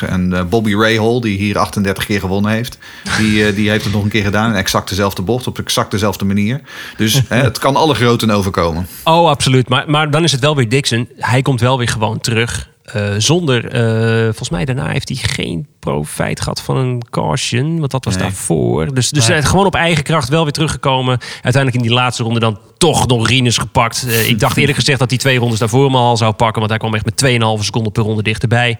En 0.08 0.32
eh, 0.32 0.44
Bobby 0.44 0.74
Rahal, 0.74 1.20
die 1.20 1.38
hier 1.38 1.58
38 1.58 2.06
keer 2.06 2.20
gewonnen 2.20 2.50
heeft, 2.50 2.78
die, 3.18 3.46
eh, 3.46 3.54
die 3.54 3.70
heeft 3.70 3.84
het 3.84 3.92
nog 3.92 4.02
een 4.02 4.08
keer 4.08 4.24
gedaan 4.24 4.50
in 4.50 4.56
exact 4.56 4.88
dezelfde 4.88 5.22
bocht, 5.22 5.46
op 5.46 5.58
exact 5.58 5.90
dezelfde 5.90 6.24
manier. 6.24 6.60
Dus 6.96 7.20
het 7.28 7.58
kan 7.58 7.76
alle 7.76 7.94
groten 7.94 8.30
overkomen. 8.30 8.86
Oh, 9.04 9.28
absoluut. 9.28 9.68
Maar, 9.68 9.90
maar 9.90 10.10
dan 10.10 10.24
is 10.24 10.32
het 10.32 10.40
wel 10.40 10.56
weer 10.56 10.68
Dixon. 10.68 11.08
Hij 11.16 11.42
komt 11.42 11.60
wel 11.60 11.78
weer 11.78 11.88
gewoon 11.88 12.20
terug. 12.20 12.68
Eh, 12.92 13.02
zonder, 13.18 13.70
eh, 13.72 14.22
volgens 14.24 14.50
mij 14.50 14.64
daarna 14.64 14.88
heeft 14.88 15.08
hij 15.08 15.18
geen 15.20 15.66
profijt 15.80 16.40
gehad 16.40 16.62
van 16.62 16.76
een 16.76 17.02
caution. 17.10 17.78
Want 17.78 17.90
dat 17.90 18.04
was 18.04 18.14
Nee. 18.14 18.22
daarvoor. 18.22 18.94
Dus, 18.94 19.10
dus 19.10 19.26
hij 19.26 19.38
is 19.38 19.44
gewoon 19.44 19.66
op 19.66 19.74
eigen 19.74 20.02
kracht 20.04 20.28
wel 20.28 20.42
weer 20.42 20.52
teruggekomen. 20.52 21.18
Uiteindelijk 21.32 21.74
in 21.74 21.82
die 21.82 21.92
laatste 21.92 22.22
ronde 22.22 22.40
dan 22.40 22.58
toch 22.78 23.06
nog 23.06 23.28
Rinus 23.28 23.58
gepakt. 23.58 24.04
Eh, 24.08 24.28
ik 24.28 24.40
dacht 24.40 24.56
eerlijk 24.56 24.78
gezegd 24.78 24.98
dat 24.98 25.10
hij 25.10 25.18
twee 25.18 25.38
rondes 25.38 25.58
daarvoor 25.58 25.84
hem 25.84 25.94
al 25.96 26.16
zou 26.16 26.32
pakken. 26.32 26.56
Want 26.58 26.70
hij 26.70 26.78
kwam 26.78 26.94
echt 26.94 27.04
met 27.04 27.16
2,5 27.16 27.64
seconden 27.64 27.92
per 27.92 28.02
ronde 28.02 28.22
dichterbij. 28.22 28.78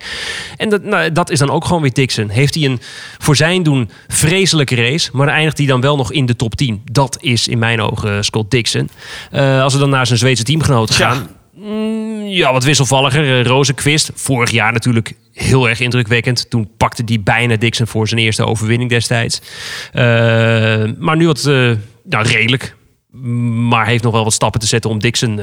En 0.57 0.69
dat, 0.69 0.83
nou, 0.83 1.13
dat 1.13 1.31
is 1.31 1.39
dan 1.39 1.51
ook 1.51 1.65
gewoon 1.65 1.83
weer 1.83 1.93
Dixon. 1.93 2.29
Heeft 2.29 2.55
hij 2.55 2.65
een 2.65 2.81
voor 3.19 3.37
zijn 3.37 3.63
doen 3.63 3.91
vreselijke 4.09 4.75
race. 4.75 5.11
Maar 5.13 5.27
dan 5.27 5.35
eindigt 5.35 5.59
hij 5.59 5.67
dan 5.67 5.81
wel 5.81 5.97
nog 5.97 6.13
in 6.13 6.27
de 6.27 6.37
top 6.37 6.55
10. 6.55 6.83
Dat 6.93 7.17
is 7.21 7.49
in 7.49 7.59
mijn 7.59 7.81
ogen 7.81 8.25
Scott 8.25 8.51
Dixon. 8.51 8.91
Als 9.63 9.73
we 9.73 9.79
dan 9.79 9.91
naar 9.91 10.07
zijn 10.07 10.19
Zweedse 10.19 10.45
teamgenoten 10.45 10.95
Tja. 10.95 11.11
gaan. 11.11 11.29
Mm, 11.59 12.27
Ja, 12.27 12.53
wat 12.53 12.65
wisselvalliger. 12.65 13.39
Uh, 13.39 13.45
Rozenquist, 13.45 14.11
vorig 14.15 14.51
jaar 14.51 14.73
natuurlijk 14.73 15.13
heel 15.33 15.69
erg 15.69 15.81
indrukwekkend. 15.81 16.51
Toen 16.51 16.71
pakte 16.77 17.03
hij 17.07 17.21
bijna 17.21 17.57
Dixon 17.57 17.87
voor 17.87 18.09
zijn 18.09 18.21
eerste 18.21 18.45
overwinning 18.45 18.91
destijds. 18.91 19.41
Eh, 19.93 20.03
maar 20.99 21.17
nu 21.17 21.27
wat 21.27 21.47
eh, 21.47 21.73
nou, 22.05 22.27
redelijk. 22.27 22.77
Maar 23.69 23.87
heeft 23.87 24.03
nog 24.03 24.13
wel 24.13 24.25
wat 24.25 24.33
stappen 24.33 24.61
te 24.61 24.67
zetten 24.67 24.91
om 24.91 24.99
Dixon 24.99 25.41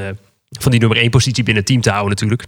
van 0.50 0.70
die 0.70 0.80
nummer 0.80 0.98
1 0.98 1.10
positie 1.10 1.44
binnen 1.44 1.62
het 1.62 1.66
team 1.66 1.80
te 1.80 1.90
houden 1.90 2.10
natuurlijk. 2.10 2.44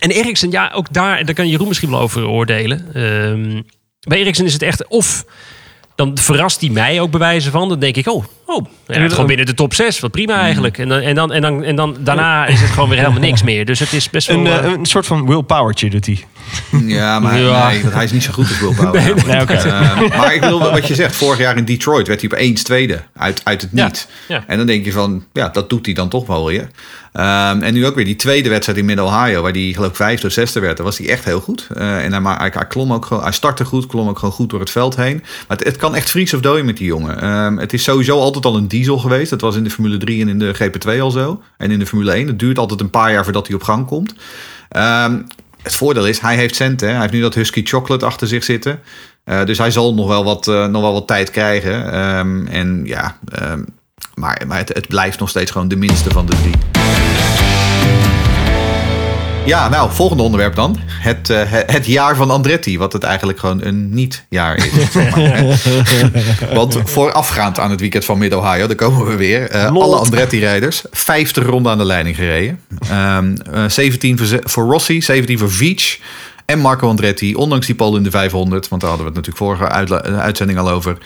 En 0.00 0.10
Eriksen, 0.10 0.50
ja, 0.50 0.70
ook 0.74 0.92
daar, 0.92 1.24
daar 1.24 1.34
kan 1.34 1.48
Jeroen 1.48 1.68
misschien 1.68 1.90
wel 1.90 2.00
over 2.00 2.26
oordelen. 2.26 2.94
Ehm, 2.94 3.62
bij 4.08 4.18
Eriksen 4.18 4.44
is 4.44 4.52
het 4.52 4.62
echt 4.62 4.86
of... 4.88 5.24
Dan 5.98 6.18
verrast 6.18 6.60
hij 6.60 6.70
mij 6.70 7.00
ook 7.00 7.10
bewijzen 7.10 7.52
van. 7.52 7.68
Dan 7.68 7.78
denk 7.78 7.96
ik, 7.96 8.06
oh, 8.06 8.24
oh 8.46 8.66
ja, 8.86 9.08
gewoon 9.08 9.26
binnen 9.26 9.46
de 9.46 9.54
top 9.54 9.74
6. 9.74 10.00
Wat 10.00 10.10
prima 10.10 10.40
eigenlijk. 10.40 10.78
En 10.78 10.88
dan, 10.88 11.00
en, 11.00 11.14
dan, 11.14 11.32
en, 11.32 11.40
dan, 11.42 11.64
en 11.64 11.76
dan 11.76 11.96
daarna 12.00 12.46
is 12.46 12.60
het 12.60 12.70
gewoon 12.70 12.88
weer 12.88 12.98
helemaal 12.98 13.20
niks 13.20 13.42
meer. 13.42 13.64
Dus 13.64 13.78
het 13.78 13.92
is 13.92 14.10
best 14.10 14.28
wel... 14.28 14.38
Een, 14.38 14.46
eh, 14.46 14.64
eh, 14.64 14.72
een 14.72 14.86
soort 14.86 15.06
van 15.06 15.26
willpowertje 15.26 15.90
doet 15.90 16.06
hij. 16.06 16.24
Ja, 16.86 17.20
maar 17.20 17.40
Ja. 17.40 17.68
Nee, 17.68 17.82
hij 17.86 18.04
is 18.04 18.12
niet 18.12 18.22
zo 18.22 18.32
goed 18.32 18.48
als 18.48 18.60
Will 18.60 18.74
Power. 18.84 19.26
Nee. 19.26 19.46
Eh, 19.46 20.16
maar 20.18 20.34
ik 20.34 20.40
bedoel, 20.40 20.70
wat 20.70 20.86
je 20.86 20.94
zegt, 20.94 21.16
vorig 21.16 21.38
jaar 21.38 21.56
in 21.56 21.64
Detroit 21.64 22.06
werd 22.06 22.20
hij 22.20 22.30
opeens 22.30 22.62
tweede 22.62 23.02
uit, 23.16 23.40
uit 23.44 23.60
het 23.60 23.72
niet. 23.72 24.08
ja. 24.28 24.44
En 24.46 24.56
dan 24.58 24.66
denk 24.66 24.84
je 24.84 24.92
van, 24.92 25.24
ja, 25.32 25.48
dat 25.48 25.70
doet 25.70 25.86
hij 25.86 25.94
dan 25.94 26.08
toch 26.08 26.26
wel 26.26 26.46
weer. 26.46 26.68
Ehm, 27.12 27.62
en 27.62 27.74
nu 27.74 27.86
ook 27.86 27.94
weer 27.94 28.04
die 28.04 28.16
tweede 28.16 28.48
wedstrijd 28.48 28.78
in 28.78 28.84
Mid-Ohio, 28.84 29.42
waar 29.42 29.52
hij 29.52 29.72
geloof 29.74 29.88
ik 29.88 29.96
vijfde 29.96 30.26
of 30.26 30.32
zesde 30.32 30.60
werd. 30.60 30.76
Daar 30.76 30.86
was 30.86 30.98
hij 30.98 31.08
echt 31.08 31.24
heel 31.24 31.40
goed. 31.40 31.66
Eh, 31.74 32.04
en 32.04 32.12
hij, 32.12 32.34
hij, 32.36 32.50
hij 32.54 32.66
klom 32.66 32.92
ook 32.92 33.06
gewoon, 33.06 33.22
hij 33.22 33.32
startte 33.32 33.64
goed, 33.64 33.86
klom 33.86 34.08
ook 34.08 34.18
gewoon 34.18 34.34
goed 34.34 34.50
door 34.50 34.60
het 34.60 34.70
veld 34.70 34.96
heen. 34.96 35.16
Maar 35.48 35.56
het, 35.56 35.66
het 35.66 35.76
kan 35.76 35.94
echt 35.94 36.10
freaks 36.10 36.34
of 36.34 36.40
dooien 36.40 36.64
met 36.64 36.76
die 36.76 36.86
jongen. 36.86 37.20
Ehm, 37.20 37.56
het 37.56 37.72
is 37.72 37.82
sowieso 37.82 38.18
altijd 38.18 38.44
al 38.44 38.56
een 38.56 38.68
diesel 38.68 38.98
geweest. 38.98 39.30
Dat 39.30 39.40
was 39.40 39.56
in 39.56 39.64
de 39.64 39.70
Formule 39.70 39.96
3 39.96 40.20
en 40.20 40.28
in 40.28 40.38
de 40.38 40.54
GP2 40.54 41.00
al 41.00 41.10
zo. 41.10 41.42
En 41.56 41.70
in 41.70 41.78
de 41.78 41.86
Formule 41.86 42.12
1. 42.12 42.26
Het 42.26 42.38
duurt 42.38 42.58
altijd 42.58 42.80
een 42.80 42.90
paar 42.90 43.12
jaar 43.12 43.24
voordat 43.24 43.46
hij 43.46 43.56
op 43.56 43.62
gang 43.62 43.86
komt. 43.86 44.14
Ehm, 44.68 45.20
het 45.62 45.76
voordeel 45.76 46.06
is, 46.06 46.20
hij 46.20 46.36
heeft 46.36 46.56
centen. 46.56 46.88
Hij 46.88 47.00
heeft 47.00 47.12
nu 47.12 47.20
dat 47.20 47.34
Husky 47.34 47.62
Chocolate 47.64 48.04
achter 48.04 48.28
zich 48.28 48.44
zitten. 48.44 48.80
Eh, 49.24 49.44
dus 49.44 49.58
hij 49.58 49.70
zal 49.70 49.94
nog 49.94 50.06
wel 50.08 50.24
wat, 50.24 50.48
eh, 50.48 50.66
nog 50.66 50.82
wel 50.82 50.92
wat 50.92 51.06
tijd 51.06 51.30
krijgen. 51.30 51.92
Ehm, 51.92 52.46
en 52.46 52.82
ja, 52.84 53.18
ehm, 53.32 53.62
maar, 54.14 54.42
maar 54.46 54.58
het, 54.58 54.68
het 54.68 54.88
blijft 54.88 55.18
nog 55.18 55.28
steeds 55.28 55.50
gewoon 55.50 55.68
de 55.68 55.76
minste 55.76 56.10
van 56.10 56.26
de 56.26 56.36
drie. 56.36 56.77
Ja, 59.48 59.68
nou, 59.68 59.90
volgende 59.92 60.22
onderwerp 60.22 60.54
dan. 60.54 60.78
Het, 60.86 61.30
eh, 61.30 61.42
het, 61.44 61.72
het 61.72 61.86
jaar 61.86 62.16
van 62.16 62.30
Andretti, 62.30 62.78
wat 62.78 62.92
het 62.92 63.02
eigenlijk 63.02 63.38
gewoon 63.38 63.64
een 63.64 63.94
niet-jaar 63.94 64.56
is. 64.56 64.90
zeg 64.92 65.16
maar, 65.16 65.36
hè. 65.36 65.56
Want 66.54 66.78
voorafgaand 66.84 67.58
aan 67.58 67.70
het 67.70 67.80
weekend 67.80 68.04
van 68.04 68.18
Mid-Ohio, 68.18 68.66
daar 68.66 68.76
komen 68.76 69.06
we 69.06 69.16
weer. 69.16 69.50
eh, 69.50 69.72
alle 69.72 69.96
Andretti-rijders, 69.96 70.82
50 70.90 71.46
ronden 71.46 71.72
aan 71.72 71.78
de 71.78 71.84
leiding 71.84 72.16
gereden. 72.16 72.60
Ehm, 72.88 73.36
eh, 73.52 73.68
17 73.68 74.18
voor, 74.44 74.64
Rossi, 74.64 75.02
17 75.02 75.38
voor 75.38 75.50
Veach 75.50 75.98
en 76.44 76.58
Marco 76.58 76.88
Andretti. 76.88 77.34
Ondanks 77.34 77.66
die 77.66 77.74
pole 77.74 77.96
in 77.96 78.02
de 78.02 78.10
500, 78.10 78.68
want 78.68 78.80
daar 78.80 78.90
hadden 78.90 79.12
we 79.12 79.18
het 79.18 79.26
natuurlijk 79.26 79.60
vorige 79.60 80.12
uitzending 80.20 80.58
al 80.58 80.70
over. 80.70 80.98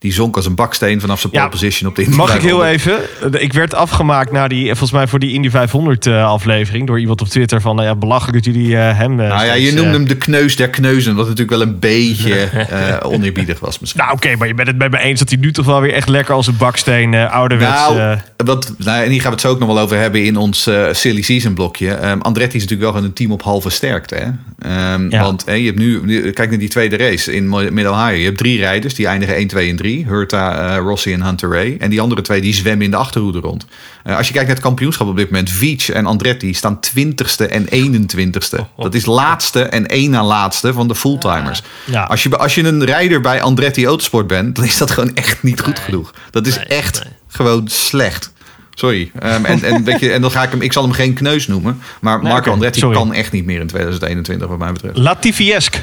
Die 0.00 0.12
zonk 0.12 0.36
als 0.36 0.46
een 0.46 0.54
baksteen 0.54 1.00
vanaf 1.00 1.20
zijn 1.20 1.32
Ja, 1.32 1.38
pole 1.38 1.50
position 1.50 1.88
op 1.90 1.96
de 1.96 2.02
Indy 2.02 2.16
Mag 2.16 2.34
ik 2.34 2.40
heel 2.42 2.58
500. 2.60 3.08
even? 3.22 3.42
Ik 3.42 3.52
werd 3.52 3.74
afgemaakt 3.74 4.32
na 4.32 4.48
die, 4.48 4.66
volgens 4.66 4.90
mij 4.92 5.06
voor 5.06 5.18
die 5.18 5.32
Indy 5.32 5.50
500 5.50 6.06
eh, 6.06 6.24
aflevering 6.26 6.86
door 6.86 7.00
iemand 7.00 7.20
op 7.20 7.28
Twitter 7.28 7.60
van, 7.60 7.76
nou 7.76 7.88
ja, 7.88 7.94
belachelijk 7.94 8.44
dat 8.44 8.54
jullie 8.54 8.76
eh, 8.76 8.96
hem. 8.98 9.20
eh, 9.20 9.28
Nou 9.28 9.44
ja, 9.46 9.52
je 9.52 9.72
noemde 9.72 9.90
hem 9.92 10.06
de 10.08 10.16
kneus 10.16 10.56
der 10.56 10.68
kneuzen, 10.70 11.14
wat 11.14 11.24
natuurlijk 11.28 11.50
wel 11.58 11.60
een 11.68 11.78
beetje 11.78 12.48
oneerbiedig 13.02 13.60
was 13.60 13.78
misschien. 13.78 14.00
Nou 14.00 14.12
oké, 14.12 14.36
maar 14.36 14.46
je 14.48 14.54
bent 14.54 14.68
het 14.68 14.78
met 14.78 14.90
me 14.90 14.98
eens 14.98 15.18
dat 15.18 15.28
hij 15.30 15.38
nu 15.38 15.52
toch 15.52 15.66
wel 15.66 15.80
weer 15.80 15.92
echt 15.92 16.08
lekker 16.08 16.34
als 16.34 16.46
een 16.46 16.56
baksteen 16.56 17.12
uh, 17.12 17.32
ouderwets... 17.32 17.70
Nou, 17.88 18.18
wat, 18.44 18.72
nou, 18.78 19.04
en 19.04 19.10
hier 19.10 19.20
gaan 19.20 19.28
we 19.30 19.34
het 19.36 19.40
zo 19.40 19.48
ook 19.50 19.58
nog 19.58 19.68
wel 19.68 19.78
over 19.78 19.96
hebben 19.98 20.24
in 20.24 20.36
ons 20.36 20.68
silly 20.92 21.22
season 21.22 21.54
blokje. 21.54 21.90
Ehm, 21.92 22.20
Andretti 22.20 22.56
is 22.56 22.62
natuurlijk 22.62 22.80
wel 22.80 22.90
gewoon 22.90 23.06
een 23.06 23.14
team 23.16 23.32
op 23.32 23.42
halve 23.42 23.70
sterkte. 23.70 24.14
Hè? 24.14 24.26
Ehm, 24.68 25.10
Ja. 25.10 25.22
Want 25.22 25.42
hè, 25.46 25.52
je 25.52 25.66
hebt 25.66 25.78
nu, 25.78 26.00
nu- 26.04 26.30
kijk 26.30 26.50
naar 26.50 26.58
die 26.58 26.68
tweede 26.68 26.96
race 26.96 27.34
in 27.34 27.48
Mid-Ohio. 27.48 28.16
Je 28.16 28.24
hebt 28.24 28.38
drie 28.38 28.58
rijders, 28.58 28.94
die 28.94 29.06
eindigen 29.06 29.34
1, 29.36 29.46
2 29.46 29.70
en 29.70 29.76
3. 29.76 29.88
Hurta, 29.98 30.74
eh, 30.76 30.82
Rossi 30.82 31.12
en 31.12 31.22
Hunter 31.22 31.50
Ray. 31.50 31.76
En 31.78 31.90
die 31.90 32.00
andere 32.00 32.22
twee 32.22 32.40
die 32.40 32.54
zwemmen 32.54 32.84
in 32.84 32.90
de 32.90 32.96
achterhoede 32.96 33.38
rond. 33.38 33.66
Eh, 34.04 34.16
als 34.16 34.26
je 34.26 34.32
kijkt 34.32 34.46
naar 34.46 34.56
het 34.56 34.64
kampioenschap 34.64 35.06
op 35.08 35.16
dit 35.16 35.30
moment. 35.30 35.50
Veach 35.50 35.90
en 35.90 36.06
Andretti 36.06 36.54
staan 36.54 36.80
20ste 36.80 37.46
en 37.48 37.66
21ste. 37.70 38.66
Dat 38.76 38.94
is 38.94 39.06
laatste 39.06 39.62
en 39.62 39.86
één 39.86 40.10
na 40.10 40.24
laatste 40.24 40.72
van 40.72 40.88
de 40.88 40.94
fulltimers. 40.94 41.62
Ja. 41.84 42.02
Als, 42.04 42.22
je, 42.22 42.36
als 42.36 42.54
je 42.54 42.62
een 42.62 42.84
rijder 42.84 43.20
bij 43.20 43.42
Andretti 43.42 43.86
Autosport 43.86 44.26
bent, 44.26 44.56
dan 44.56 44.64
is 44.64 44.76
dat 44.76 44.90
gewoon 44.90 45.14
echt 45.14 45.42
niet 45.42 45.60
goed 45.60 45.78
genoeg. 45.78 46.14
Dat 46.30 46.46
is 46.46 46.56
Nee, 46.56 46.64
echt 46.64 47.04
nee. 47.04 47.12
gewoon 47.28 47.68
slecht. 47.68 48.32
Sorry. 48.74 49.10
Ehm, 49.18 49.44
en, 49.44 49.62
en, 49.62 49.84
weet 49.84 50.00
je, 50.00 50.12
en 50.12 50.20
dan 50.20 50.30
ga 50.30 50.42
ik 50.42 50.50
hem, 50.50 50.62
ik 50.62 50.72
zal 50.72 50.82
hem 50.82 50.92
geen 50.92 51.14
kneus 51.14 51.46
noemen. 51.46 51.80
Maar 52.00 52.20
Marco 52.22 52.52
Andretti 52.52 52.78
sorry. 52.80 52.96
kan 52.96 53.12
echt 53.12 53.32
niet 53.32 53.44
meer 53.44 53.60
in 53.60 53.66
2021, 53.66 54.48
wat 54.48 54.58
mij 54.58 54.72
betreft. 54.72 54.96
Latifi-esk. 54.98 55.82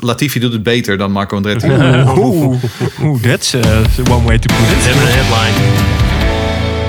Latifi 0.00 0.38
doet 0.40 0.52
het 0.52 0.62
beter 0.62 0.96
dan 0.98 1.12
Marco 1.12 1.36
Andretti. 1.36 1.68
Oeh, 2.18 2.62
oeh, 3.02 3.22
that's 3.22 3.54
uh, 3.54 3.62
one 4.10 4.24
way 4.24 4.38
to 4.38 4.54
put 4.54 4.66
We 4.68 4.74
it. 4.76 4.84
hebben 4.84 5.02
een 5.02 5.12
headline. 5.12 5.90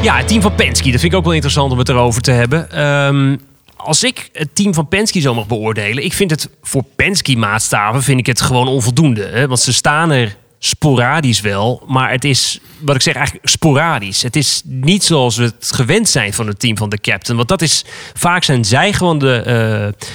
Ja, 0.03 0.17
het 0.17 0.27
team 0.27 0.41
van 0.41 0.55
Penske. 0.55 0.91
Dat 0.91 0.99
vind 0.99 1.11
ik 1.11 1.17
ook 1.17 1.23
wel 1.23 1.33
interessant 1.33 1.71
om 1.71 1.77
het 1.77 1.89
erover 1.89 2.21
te 2.21 2.31
hebben. 2.31 2.71
Ehm, 2.71 3.35
als 3.75 4.03
ik 4.03 4.29
het 4.33 4.55
team 4.55 4.73
van 4.73 4.87
Penske 4.87 5.19
zo 5.21 5.33
mag 5.33 5.47
beoordelen... 5.47 6.03
ik 6.03 6.13
vind 6.13 6.31
het 6.31 6.49
voor 6.61 6.83
Penske-maatstaven 6.95 8.03
vind 8.03 8.19
ik 8.19 8.25
het 8.25 8.41
gewoon 8.41 8.67
onvoldoende. 8.67 9.23
Hè? 9.25 9.47
Want 9.47 9.59
ze 9.59 9.73
staan 9.73 10.11
er 10.11 10.35
sporadisch 10.65 11.41
wel. 11.41 11.83
Maar 11.87 12.11
het 12.11 12.23
is, 12.23 12.59
wat 12.79 12.95
ik 12.95 13.01
zeg, 13.01 13.15
eigenlijk 13.15 13.49
sporadisch. 13.49 14.21
Het 14.21 14.35
is 14.35 14.61
niet 14.65 15.03
zoals 15.03 15.37
we 15.37 15.43
het 15.43 15.71
gewend 15.73 16.09
zijn 16.09 16.33
van 16.33 16.47
het 16.47 16.59
team 16.59 16.77
van 16.77 16.89
de 16.89 17.01
captain. 17.01 17.37
Want 17.37 17.49
dat 17.49 17.61
is, 17.61 17.85
vaak 18.13 18.43
zijn 18.43 18.65
zij 18.65 18.93
gewoon 18.93 19.19
de... 19.19 19.35
eh, 19.35 20.07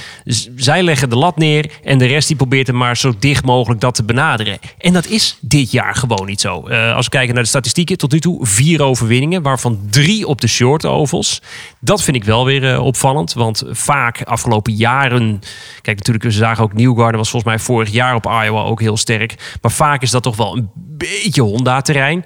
zij 0.55 0.83
leggen 0.83 1.09
de 1.09 1.15
lat 1.15 1.37
neer 1.37 1.71
en 1.83 1.97
de 1.97 2.05
rest 2.05 2.27
die 2.27 2.37
probeert 2.37 2.67
er 2.67 2.75
maar 2.75 2.97
zo 2.97 3.13
dicht 3.19 3.45
mogelijk 3.45 3.81
dat 3.81 3.95
te 3.95 4.03
benaderen. 4.03 4.59
En 4.77 4.93
dat 4.93 5.05
is 5.05 5.37
dit 5.41 5.71
jaar 5.71 5.95
gewoon 5.95 6.25
niet 6.25 6.41
zo. 6.41 6.67
Eh, 6.67 6.95
als 6.95 7.05
we 7.05 7.11
kijken 7.11 7.33
naar 7.33 7.43
de 7.43 7.49
statistieken, 7.49 7.97
tot 7.97 8.11
nu 8.11 8.19
toe 8.19 8.45
vier 8.45 8.81
overwinningen, 8.81 9.41
waarvan 9.41 9.79
drie 9.89 10.27
op 10.27 10.41
de 10.41 10.47
short 10.47 10.85
ovals. 10.85 11.41
Dat 11.79 12.03
vind 12.03 12.15
ik 12.15 12.23
wel 12.23 12.45
weer 12.45 12.73
eh, 12.73 12.85
opvallend, 12.85 13.33
want 13.33 13.63
vaak 13.69 14.23
afgelopen 14.23 14.73
jaren... 14.73 15.41
Kijk, 15.81 15.97
natuurlijk, 15.97 16.25
we 16.25 16.31
zagen 16.31 16.63
ook 16.63 16.73
Newgarden 16.73 17.17
was 17.17 17.29
volgens 17.29 17.51
mij 17.51 17.61
vorig 17.63 17.91
jaar 17.91 18.15
op 18.15 18.25
Iowa 18.25 18.61
ook 18.61 18.81
heel 18.81 18.97
sterk. 18.97 19.57
Maar 19.61 19.71
vaak 19.71 20.01
is 20.01 20.11
dat 20.11 20.23
toch 20.23 20.37
wel 20.39 20.57
een 20.57 20.69
beetje 20.97 21.41
Honda-terrein. 21.41 22.23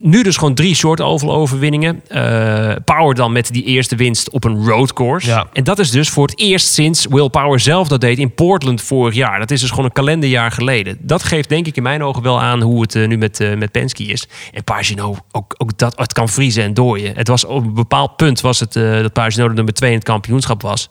Nu 0.00 0.22
dus 0.22 0.36
gewoon 0.36 0.54
drie 0.54 0.74
short 0.74 1.00
oval 1.00 1.32
overwinningen. 1.32 2.02
Eh, 2.08 2.74
Power 2.84 3.14
dan 3.14 3.32
met 3.32 3.52
die 3.52 3.64
eerste 3.64 3.96
winst 3.96 4.30
op 4.30 4.44
een 4.44 4.64
road 4.66 4.92
course. 4.92 5.26
Ja. 5.26 5.46
En 5.52 5.64
dat 5.64 5.78
is 5.78 5.90
dus 5.90 6.08
voor 6.08 6.26
het 6.26 6.38
eerst 6.38 6.72
sinds 6.72 7.06
Will 7.06 7.28
Power 7.28 7.60
zelf 7.60 7.88
dat 7.88 8.00
deed 8.00 8.18
in 8.18 8.34
Portland 8.34 8.82
vorig 8.82 9.14
jaar. 9.14 9.38
Dat 9.38 9.50
is 9.50 9.60
dus 9.60 9.70
gewoon 9.70 9.84
een 9.84 9.92
kalenderjaar 9.92 10.50
geleden. 10.50 10.98
Dat 11.00 11.22
geeft 11.22 11.48
denk 11.48 11.66
ik 11.66 11.76
in 11.76 11.82
mijn 11.82 12.02
ogen 12.02 12.22
wel 12.22 12.40
aan 12.40 12.60
hoe 12.60 12.82
het 12.82 12.94
eh, 12.94 13.08
nu 13.08 13.16
met, 13.16 13.40
eh, 13.40 13.56
met 13.56 13.70
Penske 13.70 14.04
is. 14.04 14.28
En 14.52 14.64
Pagino, 14.64 15.16
ook, 15.30 15.54
ook 15.56 15.78
dat, 15.78 15.98
het 15.98 16.12
kan 16.12 16.28
vriezen 16.28 16.62
en 16.62 16.74
dooien. 16.74 17.16
Het 17.16 17.28
was 17.28 17.44
op 17.44 17.64
een 17.64 17.74
bepaald 17.74 18.16
punt 18.16 18.40
was 18.40 18.60
het 18.60 18.72
dat 18.72 19.12
Pagino 19.12 19.48
de 19.48 19.54
nummer 19.54 19.74
twee 19.74 19.90
in 19.90 19.96
het 19.96 20.06
kampioenschap 20.06 20.62
was. 20.62 20.88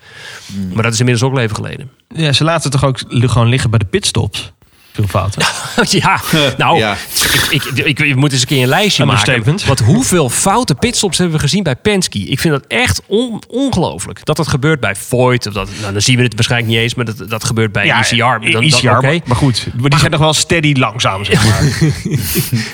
Maar 0.74 0.84
dat 0.84 0.94
is 0.94 1.00
inmiddels 1.00 1.30
ook 1.30 1.38
al 1.38 1.44
even 1.44 1.56
geleden. 1.56 1.92
Ja, 2.08 2.34
ze 2.34 2.44
laten 2.44 2.72
toch 2.72 2.86
ook 2.86 3.00
gewoon 3.10 3.48
liggen 3.48 3.70
bij 3.70 3.80
de 3.80 3.86
pitstops. 3.86 4.54
Veel 4.98 5.08
fouten. 5.08 5.46
ja, 6.00 6.20
nou, 6.58 6.78
Ja. 6.78 6.96
Ik, 7.50 7.64
ik, 7.64 7.86
ik, 7.86 8.00
ik 8.00 8.16
moet 8.16 8.32
eens 8.32 8.42
een 8.42 8.48
keer 8.48 8.62
een 8.62 8.68
lijstje 8.68 9.06
maken. 9.06 9.44
Want 9.66 9.80
hoeveel 9.80 10.30
foute 10.30 10.76
pitstops 10.76 11.18
hebben 11.18 11.36
we 11.36 11.42
gezien 11.42 11.64
bij 11.64 11.76
Penske? 11.76 12.20
Ik 12.20 12.40
vind 12.40 12.54
dat 12.54 12.64
echt 12.68 13.02
on- 13.06 13.42
ongelooflijk. 13.48 14.26
Dat 14.26 14.36
dat 14.38 14.48
gebeurt 14.48 14.80
bij 14.80 14.96
Voigt. 14.96 15.48
Of 15.48 15.54
dat, 15.54 15.70
nou, 15.82 15.94
dan 15.94 16.02
zien 16.02 16.18
we 16.18 16.24
het 16.24 16.34
waarschijnlijk 16.34 16.72
niet 16.72 16.82
eens, 16.82 16.96
maar 16.96 17.06
dat, 17.06 17.30
dat 17.30 17.44
gebeurt 17.44 17.72
bij 17.72 17.90
ECR. 17.92 18.16
Dan, 18.18 18.52
dan, 18.52 18.64
ECR, 18.64 18.86
maar, 18.86 19.02
maar 19.26 19.36
goed. 19.38 19.68
Maar 19.80 19.90
die 19.90 20.00
zijn 20.00 20.12
nog 20.12 20.20
wel 20.20 20.34
steady 20.34 20.74
langzaam, 20.74 21.26
zeg 21.26 21.46
maar. 21.46 21.62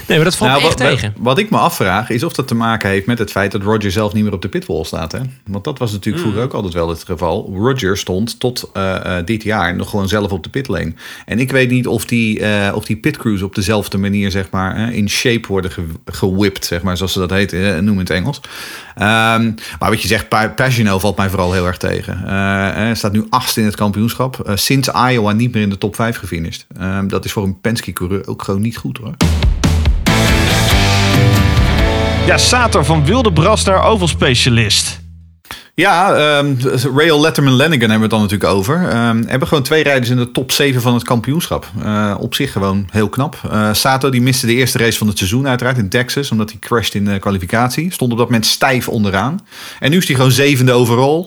Nee, 0.07 0.17
maar 0.17 0.23
dat 0.23 0.35
valt 0.35 0.51
Nou, 0.51 0.63
echt 0.63 0.79
wat, 0.79 0.89
tegen. 0.89 1.13
wat 1.17 1.37
ik 1.37 1.49
me 1.49 1.57
afvraag 1.57 2.09
is 2.09 2.23
of 2.23 2.33
dat 2.33 2.47
te 2.47 2.55
maken 2.55 2.89
heeft 2.89 3.05
met 3.05 3.19
het 3.19 3.31
feit 3.31 3.51
dat 3.51 3.61
Roger 3.61 3.91
zelf 3.91 4.13
niet 4.13 4.23
meer 4.23 4.33
op 4.33 4.41
de 4.41 4.47
pitwall 4.49 4.83
staat. 4.83 5.11
Hè? 5.11 5.19
Want 5.45 5.63
dat 5.63 5.79
was 5.79 5.91
natuurlijk 5.91 6.23
Hmm. 6.23 6.31
vroeger 6.31 6.43
ook 6.49 6.53
altijd 6.55 6.73
wel 6.73 6.89
het 6.89 7.03
geval. 7.03 7.53
Roger 7.55 7.97
stond 7.97 8.39
tot 8.39 8.69
eh, 8.73 9.17
eh, 9.17 9.25
dit 9.25 9.43
jaar 9.43 9.75
nog 9.75 9.89
gewoon 9.89 10.07
zelf 10.07 10.31
op 10.31 10.43
de 10.43 10.49
pitlane. 10.49 10.93
En 11.25 11.39
ik 11.39 11.51
weet 11.51 11.69
niet 11.69 11.87
of 11.87 12.05
die, 12.05 12.12
eh, 12.21 12.75
of 12.75 12.85
die 12.85 12.95
pitcrews 12.97 13.41
op 13.41 13.55
dezelfde 13.55 13.97
manier, 13.97 14.31
zeg 14.31 14.47
maar, 14.51 14.93
in 14.93 15.09
shape 15.09 15.47
worden 15.47 15.71
ge 15.71 15.83
gewipt, 16.05 16.65
zeg 16.65 16.81
maar, 16.81 16.97
zoals 16.97 17.13
ze 17.13 17.19
dat 17.19 17.29
heet, 17.29 17.81
noem 17.81 17.97
het 17.97 18.09
Engels. 18.09 18.41
Ehm, 18.95 19.51
maar 19.79 19.89
wat 19.89 20.01
je 20.01 20.07
zegt, 20.07 20.27
Pa- 20.29 20.47
Pagino 20.49 20.99
valt 20.99 21.17
mij 21.17 21.29
vooral 21.29 21.53
heel 21.53 21.65
erg 21.67 21.77
tegen. 21.77 22.13
Eh, 22.25 22.31
Hij 22.73 22.95
staat 22.95 23.11
nu 23.11 23.25
achtste 23.29 23.59
in 23.59 23.65
het 23.65 23.75
kampioenschap. 23.75 24.39
Eh, 24.39 24.55
sinds 24.55 24.89
Iowa 25.09 25.31
niet 25.31 25.53
meer 25.53 25.61
in 25.61 25.69
de 25.69 25.77
top 25.77 25.95
5 25.95 26.17
gefinished. 26.17 26.65
Ehm, 26.79 27.07
dat 27.07 27.25
is 27.25 27.31
voor 27.31 27.43
een 27.43 27.59
Penske-coureur 27.61 28.27
ook 28.27 28.41
gewoon 28.43 28.61
niet 28.61 28.77
goed 28.77 28.97
hoor. 28.97 29.13
Ja, 32.25 32.37
Sato 32.37 32.83
van 32.83 33.05
Wilde 33.05 33.33
Bras 33.33 33.69
Oval 33.69 34.07
Specialist. 34.07 35.01
Ja, 35.75 36.15
ehm 36.15 36.55
Rail 36.95 37.21
Letterman 37.21 37.53
Lanigan 37.53 37.89
hebben 37.89 37.97
we 37.97 38.01
het 38.01 38.09
dan 38.09 38.21
natuurlijk 38.21 38.49
over. 38.49 38.89
Ehm 38.89 39.23
hebben 39.25 39.47
gewoon 39.47 39.63
twee 39.63 39.83
rijders 39.83 40.09
in 40.09 40.17
de 40.17 40.31
top 40.31 40.51
7 40.51 40.81
van 40.81 40.93
het 40.93 41.03
kampioenschap. 41.03 41.71
Eh, 41.83 42.15
op 42.19 42.35
zich 42.35 42.51
gewoon 42.51 42.87
heel 42.91 43.09
knap. 43.09 43.39
Eh, 43.51 43.73
Sato 43.73 44.09
die 44.09 44.21
miste 44.21 44.45
de 44.45 44.53
eerste 44.53 44.77
race 44.77 44.97
van 44.97 45.07
het 45.07 45.17
seizoen 45.17 45.47
uiteraard 45.47 45.77
in 45.77 45.89
Texas. 45.89 46.31
Omdat 46.31 46.49
hij 46.49 46.59
crashed 46.59 46.93
in 46.93 47.05
de 47.05 47.19
kwalificatie. 47.19 47.91
Stond 47.91 48.11
op 48.11 48.17
dat 48.17 48.27
moment 48.27 48.45
stijf 48.45 48.89
onderaan. 48.89 49.39
En 49.79 49.91
nu 49.91 49.97
is 49.97 50.07
hij 50.07 50.15
gewoon 50.15 50.31
zevende 50.31 50.71
overall. 50.71 51.25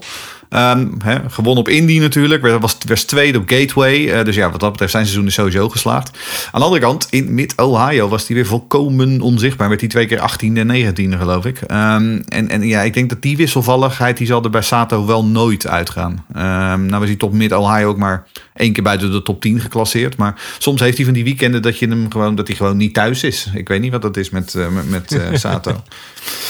Hè, 1.02 1.18
gewonnen 1.28 1.64
op 1.64 1.68
Indy 1.68 1.98
natuurlijk. 1.98 2.42
Was, 2.42 2.60
was, 2.60 2.76
was 2.88 3.04
tweede 3.04 3.38
op 3.38 3.48
Gateway. 3.48 4.08
Eh, 4.08 4.24
dus 4.24 4.34
ja, 4.34 4.50
wat 4.50 4.60
dat 4.60 4.70
betreft 4.70 4.92
zijn 4.92 5.04
seizoen 5.04 5.26
is 5.26 5.34
sowieso 5.34 5.68
geslaagd. 5.68 6.18
Aan 6.50 6.60
de 6.60 6.66
andere 6.66 6.82
kant, 6.82 7.06
in 7.10 7.34
Mid-Ohio 7.34 8.08
was 8.08 8.26
hij 8.26 8.36
weer 8.36 8.46
volkomen 8.46 9.20
onzichtbaar. 9.20 9.68
Werd 9.68 9.80
hij 9.80 9.88
twee 9.88 10.06
keer 10.06 10.18
18e 10.18 10.56
en 10.56 10.68
19e 10.68 11.18
geloof 11.18 11.44
ik. 11.44 11.60
Ehm, 11.60 12.20
en, 12.28 12.48
en 12.48 12.62
ja, 12.62 12.80
ik 12.80 12.94
denk 12.94 13.08
dat 13.08 13.22
die 13.22 13.36
wisselvalligheid, 13.36 14.16
die 14.16 14.26
zal 14.26 14.44
er 14.44 14.50
bij 14.50 14.62
Sato 14.62 15.06
wel 15.06 15.24
nooit 15.24 15.66
uitgaan. 15.66 16.24
Ehm, 16.34 16.86
nou 16.86 16.98
was 16.98 17.08
hij 17.08 17.16
top 17.16 17.32
Mid-Ohio 17.32 17.88
ook 17.88 17.98
maar 17.98 18.26
één 18.56 18.72
keer 18.72 18.82
buiten 18.82 19.12
de 19.12 19.22
top 19.22 19.40
10 19.40 19.60
geclasseerd. 19.60 20.16
Maar 20.16 20.34
soms 20.58 20.80
heeft 20.80 20.96
hij 20.96 21.04
van 21.04 21.14
die 21.14 21.24
weekenden 21.24 21.62
dat, 21.62 21.78
je 21.78 21.88
hem 21.88 22.12
gewoon, 22.12 22.34
dat 22.34 22.46
hij 22.46 22.56
gewoon 22.56 22.76
niet 22.76 22.94
thuis 22.94 23.22
is. 23.22 23.46
Ik 23.54 23.68
weet 23.68 23.80
niet 23.80 23.92
wat 23.92 24.02
dat 24.02 24.16
is 24.16 24.30
met, 24.30 24.54
eh, 24.54 24.66
met, 24.88 25.12
eh, 25.12 25.38
Sato. 25.44 25.82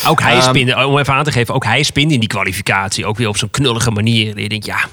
Ook 0.07 0.21
hij 0.21 0.33
Ehm, 0.37 0.49
spinde, 0.49 0.87
om 0.87 0.99
even 0.99 1.15
aan 1.15 1.25
te 1.25 1.33
geven, 1.33 1.55
ook 1.55 1.65
hij 1.65 1.83
spinde 1.83 2.15
in 2.15 2.21
die 2.21 2.29
kwalificatie. 2.29 3.07
Ook 3.07 3.17
weer 3.17 3.29
op 3.29 3.37
zo'n 3.37 3.51
knullige 3.51 3.91
manier. 3.91 4.37
En 4.37 4.43
je 4.43 4.49
denkt, 4.49 4.67
ja, 4.67 4.89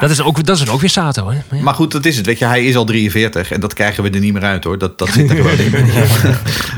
Dat, 0.00 0.10
is 0.10 0.20
ook, 0.20 0.44
dat 0.44 0.60
is 0.60 0.68
ook 0.68 0.80
weer 0.80 0.90
Sato. 0.90 1.28
Hè? 1.28 1.38
Maar 1.48 1.58
ja. 1.58 1.64
Maar 1.64 1.74
goed, 1.74 1.92
dat 1.92 2.04
is 2.04 2.16
het. 2.16 2.26
Weet 2.26 2.38
je, 2.38 2.44
hij 2.44 2.64
is 2.64 2.76
al 2.76 2.84
43 2.84 3.52
en 3.52 3.60
dat 3.60 3.74
krijgen 3.74 4.02
we 4.02 4.10
er 4.10 4.20
niet 4.20 4.32
meer 4.32 4.42
uit 4.42 4.64
hoor. 4.64 4.78
Dat, 4.78 4.98
dat 4.98 5.08
zit 5.08 5.30
er 5.30 5.36
gewoon 5.36 5.58
in. 5.58 5.72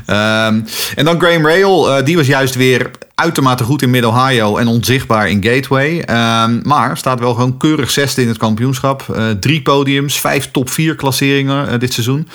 Ehm, 0.07 0.61
en 0.95 1.05
dan 1.05 1.21
Graham 1.21 1.47
Rail, 1.47 1.97
eh, 1.97 2.05
die 2.05 2.17
was 2.17 2.27
juist 2.27 2.55
weer 2.55 2.91
uitermate 3.23 3.65
goed 3.65 3.83
in 3.83 3.91
Mid-Ohio 3.91 4.57
en 4.57 4.67
onzichtbaar 4.67 5.29
in 5.29 5.45
Gateway. 5.45 6.01
Ehm, 6.01 6.61
maar 6.63 6.97
staat 6.97 7.21
wel 7.21 7.35
gewoon 7.35 7.57
keurig 7.57 7.91
zesde 7.91 8.23
in 8.23 8.29
het 8.29 8.37
kampioenschap. 8.37 9.09
Eh, 9.15 9.31
drie 9.31 9.63
podiums, 9.63 10.21
vijf 10.21 10.51
top 10.51 10.71
4 10.71 10.95
klasseringen 10.95 11.69
eh, 11.69 11.79
dit 11.79 11.93
seizoen. 11.93 12.29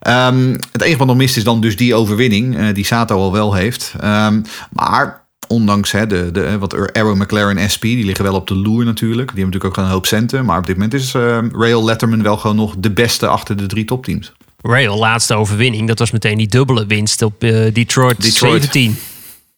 Ehm, 0.00 0.56
het 0.72 0.82
enige 0.82 0.98
wat 0.98 1.06
nog 1.06 1.16
mist 1.16 1.36
is 1.36 1.44
dan 1.44 1.60
dus 1.60 1.76
die 1.76 1.94
overwinning 1.94 2.56
eh, 2.56 2.74
die 2.74 2.84
Sato 2.84 3.16
al 3.16 3.32
wel 3.32 3.54
heeft. 3.54 3.94
Ehm, 4.00 4.40
maar 4.70 5.22
ondanks 5.48 5.92
hè, 5.92 6.06
de, 6.06 6.30
de, 6.32 6.58
wat 6.58 6.92
Arrow 6.92 7.16
McLaren 7.16 7.70
SP, 7.74 7.82
die 7.82 8.04
liggen 8.04 8.24
wel 8.24 8.34
op 8.34 8.46
de 8.46 8.56
loer 8.56 8.84
natuurlijk. 8.84 9.28
Die 9.34 9.42
hebben 9.42 9.44
natuurlijk 9.44 9.64
ook 9.64 9.74
gewoon 9.74 9.88
een 9.88 9.94
hoop 9.94 10.06
centen. 10.06 10.44
Maar 10.44 10.58
op 10.58 10.66
dit 10.66 10.76
moment 10.76 10.94
is 10.94 11.12
Rail 11.52 11.84
Letterman 11.84 12.22
wel 12.22 12.36
gewoon 12.36 12.56
nog 12.56 12.74
de 12.78 12.90
beste 12.90 13.26
achter 13.26 13.56
de 13.56 13.66
drie 13.66 13.84
topteams. 13.84 14.32
Rail, 14.62 14.98
laatste 14.98 15.34
overwinning. 15.34 15.88
Dat 15.88 15.98
was 15.98 16.10
meteen 16.10 16.38
die 16.38 16.48
dubbele 16.48 16.86
winst 16.86 17.22
op 17.22 17.40
Detroit, 17.40 18.22
Detroit. 18.22 18.62
17. 18.62 18.96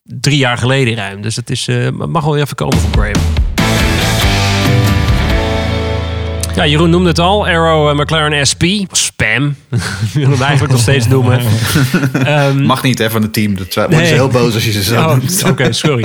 Drie 0.07 0.39
jaar 0.39 0.59
geleden 0.59 0.95
ruim. 0.95 1.23
Dus 1.23 1.37
het 1.37 1.51
is, 1.51 1.69
eh, 1.69 1.91
mag 1.91 2.25
wel 2.25 2.37
even 2.37 2.57
komen 2.57 2.79
voor 2.79 2.91
Graham. 2.93 3.23
Ja, 6.55 6.67
Jeroen 6.67 6.91
noemde 6.91 7.09
het 7.09 7.19
al. 7.19 7.47
Arrow 7.47 7.89
eh, 7.89 7.95
McLaren 7.97 8.47
SP. 8.51 8.63
Spam. 8.91 9.57
Wil 10.13 10.31
hem 10.31 10.43
eigenlijk 10.43 10.73
nog 10.73 10.81
steeds 10.81 11.07
noemen. 11.09 11.41
Ehm, 12.25 12.63
Mag 12.63 12.83
niet 12.83 12.99
hè, 12.99 13.11
van 13.11 13.23
het 13.23 13.33
team. 13.33 13.55
Dat 13.57 13.89
Nee. 13.89 14.07
ze 14.07 14.13
heel 14.13 14.29
boos 14.29 14.55
als 14.55 14.65
je 14.65 14.73
ze 14.73 14.83
zo 14.83 14.95
Oh. 14.95 15.17
Oké, 15.51 15.73
sorry. 15.73 16.05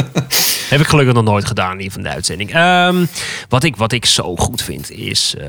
Heb 0.69 0.79
ik 0.79 0.87
gelukkig 0.87 1.13
nog 1.13 1.23
nooit 1.23 1.45
gedaan 1.45 1.77
hier 1.79 1.91
van 1.91 2.01
de 2.01 2.09
uitzending. 2.09 2.53
Ehm, 2.53 3.05
wat, 3.49 3.63
ik, 3.63 3.75
wat 3.75 3.91
ik 3.91 4.05
zo 4.05 4.35
goed 4.35 4.61
vind 4.61 4.91
is 4.91 5.35
eh, 5.37 5.45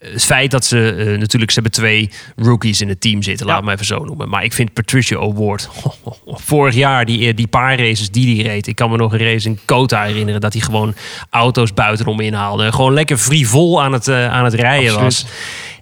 het 0.00 0.24
feit 0.24 0.50
dat 0.50 0.64
ze 0.64 0.94
eh, 0.94 1.18
natuurlijk, 1.18 1.50
ze 1.50 1.60
hebben 1.60 1.80
twee 1.80 2.10
rookies 2.36 2.80
in 2.80 2.88
het 2.88 3.00
team 3.00 3.22
zitten, 3.22 3.46
laat 3.46 3.64
me 3.64 3.72
even 3.72 3.86
zo 3.86 4.04
noemen. 4.04 4.28
Maar 4.28 4.44
ik 4.44 4.52
vind 4.52 4.72
Patricia 4.72 5.18
Award, 5.18 5.68
vorig 6.26 6.74
jaar 6.74 7.04
die, 7.04 7.28
eh, 7.28 7.36
die 7.36 7.46
paar 7.46 7.78
races 7.78 8.10
die 8.10 8.26
die 8.26 8.42
reed. 8.42 8.66
Ik 8.66 8.76
kan 8.76 8.90
me 8.90 8.96
nog 8.96 9.12
een 9.12 9.18
race 9.18 9.48
in 9.48 9.58
Kota 9.64 10.02
herinneren 10.02 10.40
dat 10.40 10.52
hij 10.52 10.62
gewoon 10.62 10.94
auto's 11.30 11.74
buitenom 11.74 12.20
inhaalde. 12.20 12.72
Gewoon 12.72 12.92
lekker 12.92 13.16
frivol 13.16 13.82
aan 13.82 13.92
het, 13.92 14.08
eh, 14.08 14.32
aan 14.32 14.44
het 14.44 14.54
rijden 14.54 15.00
was. 15.00 15.26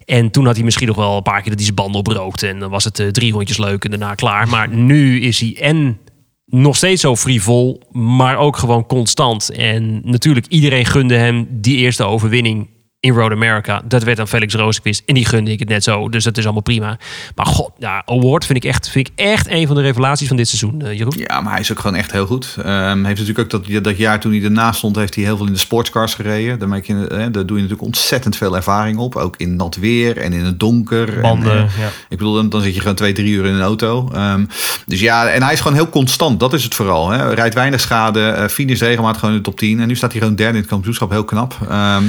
En 0.05 0.31
toen 0.31 0.47
had 0.47 0.55
hij 0.55 0.65
misschien 0.65 0.87
nog 0.87 0.97
wel 0.97 1.17
een 1.17 1.23
paar 1.23 1.41
keer 1.41 1.51
dat 1.51 1.55
hij 1.55 1.65
zijn 1.65 1.75
banden 1.75 2.01
oprookte. 2.01 2.49
En 2.49 2.59
dan 2.59 2.71
was 2.71 2.85
het 2.85 3.03
drie 3.13 3.33
rondjes 3.33 3.59
leuk 3.59 3.85
en 3.85 3.91
daarna 3.91 4.15
klaar. 4.15 4.49
Maar 4.49 4.69
nu 4.69 5.21
is 5.21 5.41
hij 5.41 5.57
en 5.61 5.99
nog 6.47 6.77
steeds 6.77 7.01
zo 7.01 7.17
frivol, 7.17 7.83
maar 7.93 8.37
ook 8.37 8.57
gewoon 8.57 8.87
constant. 8.87 9.51
En 9.51 10.01
natuurlijk, 10.05 10.47
iedereen 10.47 10.85
gunde 10.85 11.17
hem 11.17 11.47
die 11.51 11.77
eerste 11.77 12.05
overwinning 12.05 12.69
in 13.01 13.13
Road 13.13 13.33
America. 13.33 13.83
Dat 13.85 14.03
werd 14.03 14.17
dan 14.17 14.29
Felix 14.29 14.55
Rozenquist 14.55 15.03
en 15.07 15.15
die 15.15 15.25
gunde 15.25 15.51
ik 15.51 15.59
het 15.59 15.69
net 15.69 15.85
zo. 15.85 16.09
Dus 16.09 16.25
dat 16.25 16.37
is 16.39 16.45
allemaal 16.45 16.63
prima. 16.63 16.99
Maar 17.35 17.47
god, 17.47 17.71
ja, 17.79 18.03
Award 18.07 18.47
vind 18.47 18.65
ik 18.65 18.71
echt, 18.71 18.89
vind 18.89 19.09
ik 19.09 19.13
echt 19.19 19.49
een 19.49 19.67
van 19.67 19.77
de 19.77 19.83
revelaties 19.83 20.29
van 20.29 20.37
dit 20.37 20.49
seizoen, 20.49 20.83
eh, 20.83 20.99
Jeroen. 20.99 21.15
Ja, 21.17 21.41
maar 21.41 21.53
hij 21.53 21.61
is 21.61 21.73
ook 21.73 21.79
gewoon 21.79 21.97
echt 21.97 22.13
heel 22.13 22.27
goed. 22.27 22.57
Ehm 22.65 23.05
heeft 23.05 23.21
natuurlijk 23.21 23.55
ook 23.55 23.65
dat, 23.65 23.85
dat 23.85 23.97
jaar 23.97 24.21
toen 24.21 24.33
hij 24.33 24.43
ernaast 24.43 24.79
stond, 24.79 24.97
heeft 24.97 25.15
hij 25.15 25.25
heel 25.25 25.37
veel 25.37 25.47
in 25.47 25.53
de 25.53 25.59
sportscars 25.59 26.15
gereden. 26.15 26.59
Daar, 26.59 26.69
maak 26.69 26.85
je, 26.85 27.07
eh, 27.09 27.19
daar 27.19 27.31
doe 27.31 27.43
je 27.43 27.53
natuurlijk 27.53 27.83
ontzettend 27.83 28.37
veel 28.37 28.57
ervaring 28.57 28.99
op. 28.99 29.17
Ook 29.17 29.37
in 29.37 29.57
nat 29.57 29.77
weer 29.77 30.17
en 30.17 30.33
in 30.33 30.45
het 30.45 30.61
donker. 30.61 31.21
Banden, 31.21 31.53
en, 31.53 31.67
eh, 31.67 31.79
ja. 31.79 31.89
Ik 32.09 32.19
bedoel, 32.19 32.35
dan, 32.35 32.49
dan 32.49 32.61
zit 32.61 32.75
je 32.75 32.81
gewoon 32.81 32.97
twee, 32.97 33.13
drie 33.13 33.33
uur 33.33 33.45
in 33.45 33.55
een 33.55 33.61
auto. 33.61 34.11
Ehm, 34.13 34.45
dus 34.87 35.01
ja, 35.01 35.29
en 35.29 35.43
hij 35.43 35.53
is 35.53 35.61
gewoon 35.61 35.77
heel 35.77 35.89
constant. 35.89 36.41
Dat 36.41 36.53
is 36.53 36.65
het 36.65 36.75
vooral. 36.75 37.11
Hè. 37.11 37.35
Rijdt 37.35 37.55
weinig 37.55 37.81
schade, 37.81 38.35
uh, 38.39 38.47
finish 38.47 38.81
regelmatig 38.81 39.19
gewoon 39.21 39.35
in 39.35 39.41
de 39.41 39.49
top 39.49 39.59
10. 39.59 39.81
En 39.81 39.89
nu 39.89 39.97
staat 39.97 40.13
hij 40.13 40.21
gewoon 40.21 40.37
derde 40.37 40.55
in 40.55 40.61
het 40.61 40.71
kampioenschap. 40.71 41.11
Heel 41.11 41.25
knap. 41.25 41.57
Ehm, 41.69 42.05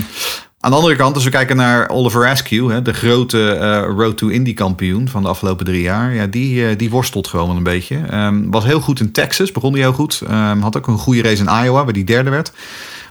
aan 0.59 0.69
de 0.71 0.77
andere 0.77 0.95
kant, 0.95 1.15
als 1.15 1.23
we 1.23 1.29
kijken 1.29 1.55
naar 1.55 1.89
Oliver 1.89 2.27
Askew, 2.27 2.69
hè, 2.71 2.81
de 2.81 2.93
grote 2.93 3.51
eh, 3.51 3.81
Road 3.97 4.17
to 4.17 4.27
Indy 4.27 4.53
kampioen 4.53 5.07
van 5.09 5.21
de 5.21 5.27
afgelopen 5.29 5.65
drie 5.65 5.81
jaar, 5.81 6.13
ja, 6.13 6.25
die, 6.25 6.67
eh, 6.67 6.77
die 6.77 6.89
worstelt 6.89 7.27
gewoon 7.27 7.57
een 7.57 7.63
beetje. 7.63 8.01
Ehm, 8.09 8.49
was 8.49 8.63
heel 8.63 8.79
goed 8.79 8.99
in 8.99 9.11
Texas, 9.11 9.51
begon 9.51 9.71
hij 9.71 9.81
heel 9.81 9.93
goed. 9.93 10.21
Ehm, 10.27 10.59
had 10.59 10.77
ook 10.77 10.87
een 10.87 10.97
goede 10.97 11.21
race 11.21 11.43
in 11.43 11.63
Iowa, 11.65 11.83
waar 11.85 11.93
hij 11.93 12.03
derde 12.03 12.29
werd. 12.29 12.51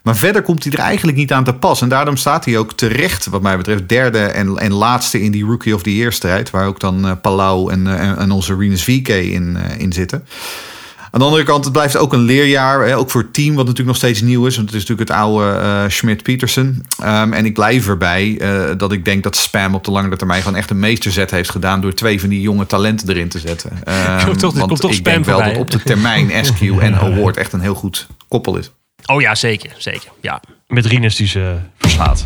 Maar 0.02 0.16
verder 0.16 0.42
komt 0.42 0.64
hij 0.64 0.72
er 0.72 0.78
eigenlijk 0.78 1.16
niet 1.16 1.32
aan 1.32 1.44
te 1.44 1.54
pas. 1.54 1.80
En 1.82 1.88
daarom 1.88 2.16
staat 2.16 2.44
hij 2.44 2.58
ook 2.58 2.72
terecht, 2.72 3.26
wat 3.26 3.42
mij 3.42 3.56
betreft, 3.56 3.88
derde 3.88 4.18
en, 4.18 4.56
en 4.56 4.72
laatste 4.72 5.22
in 5.22 5.30
die 5.30 5.44
Rookie 5.44 5.74
of 5.74 5.82
the 5.82 5.96
Year 5.96 6.12
strijd. 6.12 6.50
Waar 6.50 6.66
ook 6.66 6.80
dan 6.80 7.06
eh, 7.06 7.12
Palau 7.22 7.72
en, 7.72 7.86
en- 8.18 8.30
onze 8.30 8.56
Renus 8.56 8.84
VK 8.84 9.08
in, 9.08 9.56
in 9.78 9.92
zitten. 9.92 10.24
Aan 11.10 11.20
de 11.20 11.26
andere 11.26 11.42
kant, 11.42 11.64
het 11.64 11.72
blijft 11.72 11.96
ook 11.96 12.12
een 12.12 12.20
leerjaar. 12.20 12.86
Hè, 12.86 12.96
ook 12.96 13.10
voor 13.10 13.20
het 13.20 13.32
team, 13.34 13.48
wat 13.48 13.56
natuurlijk 13.56 13.86
nog 13.88 13.96
steeds 13.96 14.20
nieuw 14.20 14.46
is. 14.46 14.56
Want 14.56 14.68
het 14.70 14.76
is 14.82 14.86
natuurlijk 14.86 15.08
het 15.08 15.18
oude 15.18 15.50
eh 15.58 15.82
Schmidt-Peterson. 15.88 16.84
Ehm, 17.02 17.32
en 17.32 17.44
ik 17.44 17.54
blijf 17.54 17.88
erbij 17.88 18.36
eh, 18.40 18.64
dat 18.76 18.92
ik 18.92 19.04
denk 19.04 19.22
dat 19.22 19.36
Spam 19.36 19.74
op 19.74 19.84
de 19.84 19.90
langere 19.90 20.16
termijn 20.16 20.42
gewoon 20.42 20.58
echt 20.58 20.70
een 20.70 20.78
meesterzet 20.78 21.30
heeft 21.30 21.50
gedaan. 21.50 21.80
door 21.80 21.94
twee 21.94 22.20
van 22.20 22.28
die 22.28 22.40
jonge 22.40 22.66
talenten 22.66 23.08
erin 23.08 23.28
te 23.28 23.38
zetten. 23.38 23.70
Ehm, 23.84 24.24
Komt 24.24 24.38
toch- 24.38 24.52
er 24.52 24.58
want 24.58 24.68
komt 24.68 24.80
toch 24.80 24.90
ik 24.90 24.96
Spam 24.96 25.12
denk 25.12 25.24
wel 25.24 25.34
voorbij, 25.34 25.52
dat 25.52 25.62
op 25.62 25.70
de 25.70 25.82
termijn 25.82 26.30
SQ 26.46 26.60
en 26.80 26.94
Award 26.94 27.36
echt 27.36 27.52
een 27.52 27.60
heel 27.60 27.74
goed 27.74 28.06
koppel 28.28 28.56
is. 28.56 28.70
Oh 29.06 29.20
ja, 29.20 29.34
zeker, 29.34 29.70
zeker. 29.78 30.08
Ja. 30.20 30.40
Met 30.66 30.86
Rinus 30.86 31.16
die 31.16 31.26
ze 31.26 31.56
verslaat. 31.78 32.22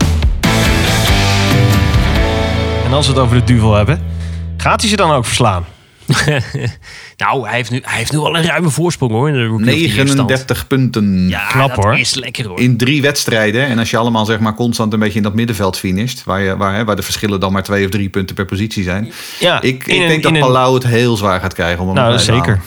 En 2.84 2.92
als 2.92 3.06
we 3.06 3.12
het 3.12 3.22
over 3.22 3.36
de 3.36 3.44
duvel 3.44 3.74
hebben, 3.74 4.00
gaat 4.56 4.80
hij 4.80 4.90
ze 4.90 4.96
dan 4.96 5.10
ook 5.10 5.24
verslaan? 5.24 5.64
nou, 7.24 7.46
hij 7.46 7.56
heeft, 7.56 7.70
nu, 7.70 7.80
hij 7.84 7.98
heeft 7.98 8.12
nu 8.12 8.18
al 8.18 8.36
een 8.36 8.42
ruime 8.44 8.70
voorsprong 8.70 9.12
hoor. 9.12 9.28
In 9.28 9.34
de 9.34 9.46
Rookie 9.46 9.66
of 9.66 9.72
the 9.72 9.78
Year 9.78 9.90
stand. 10.08 10.28
39 10.28 10.66
punten. 10.66 11.28
Ja, 11.28 11.46
Knap, 11.46 11.68
dat 11.74 11.84
hoor. 11.84 11.98
is 11.98 12.14
lekker 12.14 12.46
hoor. 12.46 12.60
In 12.60 12.76
drie 12.76 13.02
wedstrijden. 13.02 13.66
En 13.66 13.78
als 13.78 13.90
je 13.90 13.96
allemaal 13.96 14.24
zeg 14.24 14.38
maar 14.38 14.54
constant 14.54 14.92
een 14.92 14.98
beetje 14.98 15.16
in 15.16 15.22
dat 15.22 15.34
middenveld 15.34 15.78
finisht. 15.78 16.24
Waar, 16.24 16.40
je, 16.42 16.56
waar, 16.56 16.74
hè, 16.74 16.84
waar 16.84 16.96
de 16.96 17.02
verschillen 17.02 17.40
dan 17.40 17.52
maar 17.52 17.62
twee 17.62 17.84
of 17.84 17.90
drie 17.90 18.08
punten 18.08 18.34
per 18.34 18.44
positie 18.44 18.82
zijn. 18.82 19.12
Ja, 19.40 19.60
ik 19.62 19.86
ik 19.86 20.00
een- 20.00 20.08
denk 20.08 20.22
dat 20.22 20.38
Palau 20.38 20.74
het 20.74 20.86
heel 20.86 21.16
zwaar 21.16 21.40
gaat 21.40 21.54
krijgen. 21.54 21.80
Om 21.80 21.86
hem 21.86 21.96
Nou, 21.96 22.18
zeker. 22.18 22.60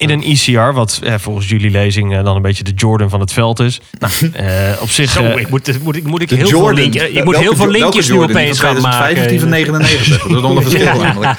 In 0.00 0.10
een 0.10 0.22
ECR, 0.22 0.72
wat 0.72 1.00
eh, 1.02 1.14
volgens 1.18 1.48
jullie 1.48 1.70
lezing 1.70 2.16
eh, 2.16 2.24
dan 2.24 2.36
een 2.36 2.42
beetje 2.42 2.64
de 2.64 2.72
Jordan 2.74 3.10
van 3.10 3.20
het 3.20 3.32
veld 3.32 3.60
is. 3.60 3.80
Nou, 3.98 4.12
eh, 4.32 4.82
op 4.82 4.88
zich... 4.90 5.10
Zo, 5.10 5.22
eh, 5.22 5.36
ik 5.40 5.48
moet, 5.50 5.82
moet, 5.82 5.96
ik, 5.96 6.04
moet 6.04 6.22
ik 6.22 6.28
De 6.28 6.34
heel 6.34 6.48
veel, 6.48 6.58
Jordan. 6.58 6.74
link, 6.82 6.94
ik 6.94 7.14
moet 7.14 7.24
Welke 7.24 7.40
heel 7.40 7.56
veel 7.56 7.68
linkjes 7.68 8.08
nu 8.08 8.18
opeens 8.22 8.60
gaan 8.60 8.76
2005 8.76 8.82
maken. 8.82 9.22
of 9.22 9.28
die 9.28 9.40
van 9.40 9.48
99. 9.48 10.18
Dat 10.22 10.36
is 10.36 10.42
nog 10.42 10.56
een 10.56 10.62
verschil 10.70 11.00
namelijk. 11.02 11.38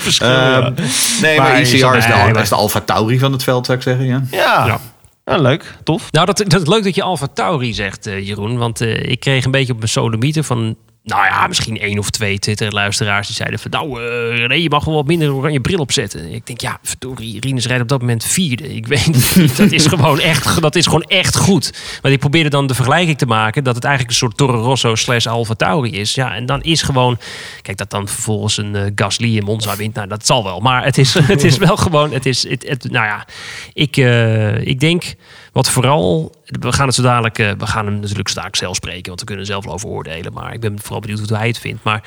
verschil, 0.00 0.26
Ehm, 0.26 0.36
ja. 0.36 0.72
nee, 1.20 1.36
maar, 1.36 1.48
Maar 1.50 1.54
ECR 1.54 1.64
is 1.64 1.72
is, 1.72 1.80
de, 2.06 2.30
nee, 2.32 2.42
is 2.42 2.48
de 2.48 2.54
Alfa 2.54 2.80
Tauri 2.80 3.18
van 3.18 3.32
het 3.32 3.42
veld, 3.42 3.66
zou 3.66 3.78
ik 3.78 3.84
zeggen. 3.84 4.06
Ja. 4.06 4.22
ja. 4.30 4.66
Ja. 4.66 4.80
Ja, 5.24 5.36
leuk, 5.36 5.74
tof. 5.84 6.12
Nou, 6.12 6.26
dat, 6.26 6.36
dat 6.38 6.60
is 6.62 6.66
leuk 6.68 6.84
dat 6.84 6.94
je 6.94 7.02
Alfa 7.02 7.26
Tauri 7.34 7.72
zegt, 7.74 8.06
eh, 8.06 8.26
Jeroen. 8.26 8.58
Want 8.58 8.80
eh, 8.80 9.02
ik 9.10 9.20
kreeg 9.20 9.44
een 9.44 9.50
beetje 9.50 9.72
op 9.72 9.78
mijn 9.78 9.90
sodomieter 9.90 10.44
van 10.44 10.76
nou 11.02 11.24
ja, 11.24 11.46
misschien 11.46 11.78
één 11.78 11.98
of 11.98 12.10
twee 12.10 12.38
Twitter-luisteraars 12.38 13.26
die 13.26 13.36
zeiden 13.36 13.58
van... 13.58 13.70
nou, 13.70 14.04
eh 14.50 14.62
je 14.62 14.68
mag 14.70 14.84
wel 14.84 14.94
wat 14.94 15.06
minder 15.06 15.34
oranje 15.34 15.60
bril 15.60 15.78
opzetten. 15.78 16.32
Ik 16.32 16.46
denk, 16.46 16.60
ja, 16.60 16.78
verdorie, 16.82 17.40
Rinus 17.40 17.66
rijdt 17.66 17.82
op 17.82 17.88
dat 17.88 18.00
moment 18.00 18.24
vierde. 18.24 18.74
Ik 18.74 18.86
weet 18.86 19.06
niet, 19.06 19.56
dat 19.56 19.72
is 19.72 19.86
gewoon 19.86 20.20
echt, 20.20 20.60
dat 20.60 20.76
is 20.76 20.84
gewoon 20.84 21.02
echt 21.02 21.36
goed. 21.36 21.72
Maar 22.02 22.12
ik 22.12 22.18
probeerde 22.18 22.48
dan 22.50 22.66
de 22.66 22.74
vergelijking 22.74 23.18
te 23.18 23.26
maken... 23.26 23.64
dat 23.64 23.74
het 23.74 23.84
eigenlijk 23.84 24.12
een 24.14 24.20
soort 24.20 24.36
Toro 24.36 24.62
Rosso 24.62 24.94
slash 24.94 25.26
Alfa 25.26 25.54
Tauri 25.54 25.90
is. 25.90 26.14
Ja, 26.14 26.34
en 26.34 26.46
dan 26.46 26.62
is 26.62 26.82
gewoon... 26.82 27.18
Kijk, 27.62 27.76
dat 27.76 27.90
dan 27.90 28.08
vervolgens 28.08 28.56
een 28.56 28.76
eh, 28.76 28.90
Gasly 28.94 29.36
in 29.36 29.44
Monza 29.44 29.76
wint, 29.76 29.94
nou, 29.94 30.08
dat 30.08 30.26
zal 30.26 30.44
wel. 30.44 30.60
Maar 30.60 30.84
het 30.84 30.98
is, 30.98 31.14
het 31.34 31.44
is 31.44 31.56
wel 31.56 31.76
gewoon... 31.76 32.12
Het 32.12 32.26
is, 32.26 32.48
het, 32.48 32.68
het- 32.68 32.90
nou 32.90 33.06
ja, 33.06 33.26
ik, 33.72 33.96
eh, 33.96 34.66
ik 34.66 34.80
denk... 34.80 35.14
Wat 35.52 35.70
vooral, 35.70 36.34
we 36.44 36.72
gaan 36.72 36.86
het 36.86 36.94
zo 36.94 37.02
dadelijk, 37.02 37.38
eh, 37.38 37.50
we 37.58 37.66
gaan 37.66 37.86
hem 37.86 38.00
natuurlijk 38.00 38.28
dadelijk 38.28 38.56
zelf 38.56 38.76
spreken, 38.76 39.06
want 39.06 39.20
we 39.20 39.26
kunnen 39.26 39.44
er 39.44 39.50
zelf 39.50 39.64
wel 39.64 39.74
over 39.74 39.88
oordelen. 39.88 40.32
Maar 40.32 40.52
ik 40.52 40.60
ben 40.60 40.80
vooral 40.80 41.00
benieuwd 41.00 41.28
hoe 41.28 41.36
hij 41.36 41.46
het 41.46 41.58
vindt. 41.58 41.84
Maar 41.84 42.02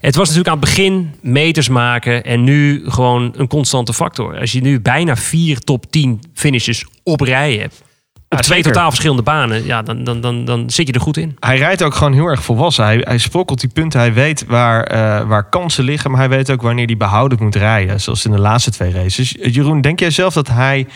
het 0.00 0.14
was 0.14 0.28
natuurlijk 0.28 0.54
aan 0.54 0.60
het 0.60 0.68
begin 0.68 1.14
meters 1.20 1.68
maken 1.68 2.24
en 2.24 2.44
nu 2.44 2.90
gewoon 2.90 3.32
een 3.36 3.48
constante 3.48 3.92
factor. 3.92 4.38
Als 4.38 4.52
je 4.52 4.60
nu 4.60 4.80
bijna 4.80 5.16
vier 5.16 5.58
top 5.58 5.90
10 5.90 6.20
finishes 6.34 6.86
op 7.02 7.20
rij 7.20 7.54
hebt, 7.54 7.82
op 8.28 8.38
twee 8.38 8.56
zeker. 8.56 8.72
totaal 8.72 8.88
verschillende 8.88 9.22
banen, 9.22 9.64
ja, 9.64 9.82
dan, 9.82 10.04
dan, 10.04 10.20
dan, 10.20 10.44
dan 10.44 10.70
zit 10.70 10.86
je 10.86 10.92
er 10.92 11.00
goed 11.00 11.16
in. 11.16 11.36
Hij 11.40 11.58
rijdt 11.58 11.82
ook 11.82 11.94
gewoon 11.94 12.12
heel 12.12 12.26
erg 12.26 12.42
volwassen. 12.42 12.84
Hij, 12.84 12.98
hij 13.00 13.18
sprokkelt 13.18 13.60
die 13.60 13.70
punten. 13.70 14.00
Hij 14.00 14.12
weet 14.12 14.46
waar, 14.46 14.84
eh, 14.84 15.28
waar 15.28 15.48
kansen 15.48 15.84
liggen. 15.84 16.10
Maar 16.10 16.20
hij 16.20 16.28
weet 16.28 16.50
ook 16.50 16.62
wanneer 16.62 16.86
hij 16.86 16.96
behouden 16.96 17.38
moet 17.42 17.56
rijden. 17.56 18.00
Zoals 18.00 18.24
in 18.24 18.30
de 18.30 18.38
laatste 18.38 18.70
twee 18.70 18.92
races. 18.92 19.34
Jeroen, 19.42 19.80
denk 19.80 20.00
jij 20.00 20.10
zelf 20.10 20.34
dat 20.34 20.48
hij... 20.48 20.86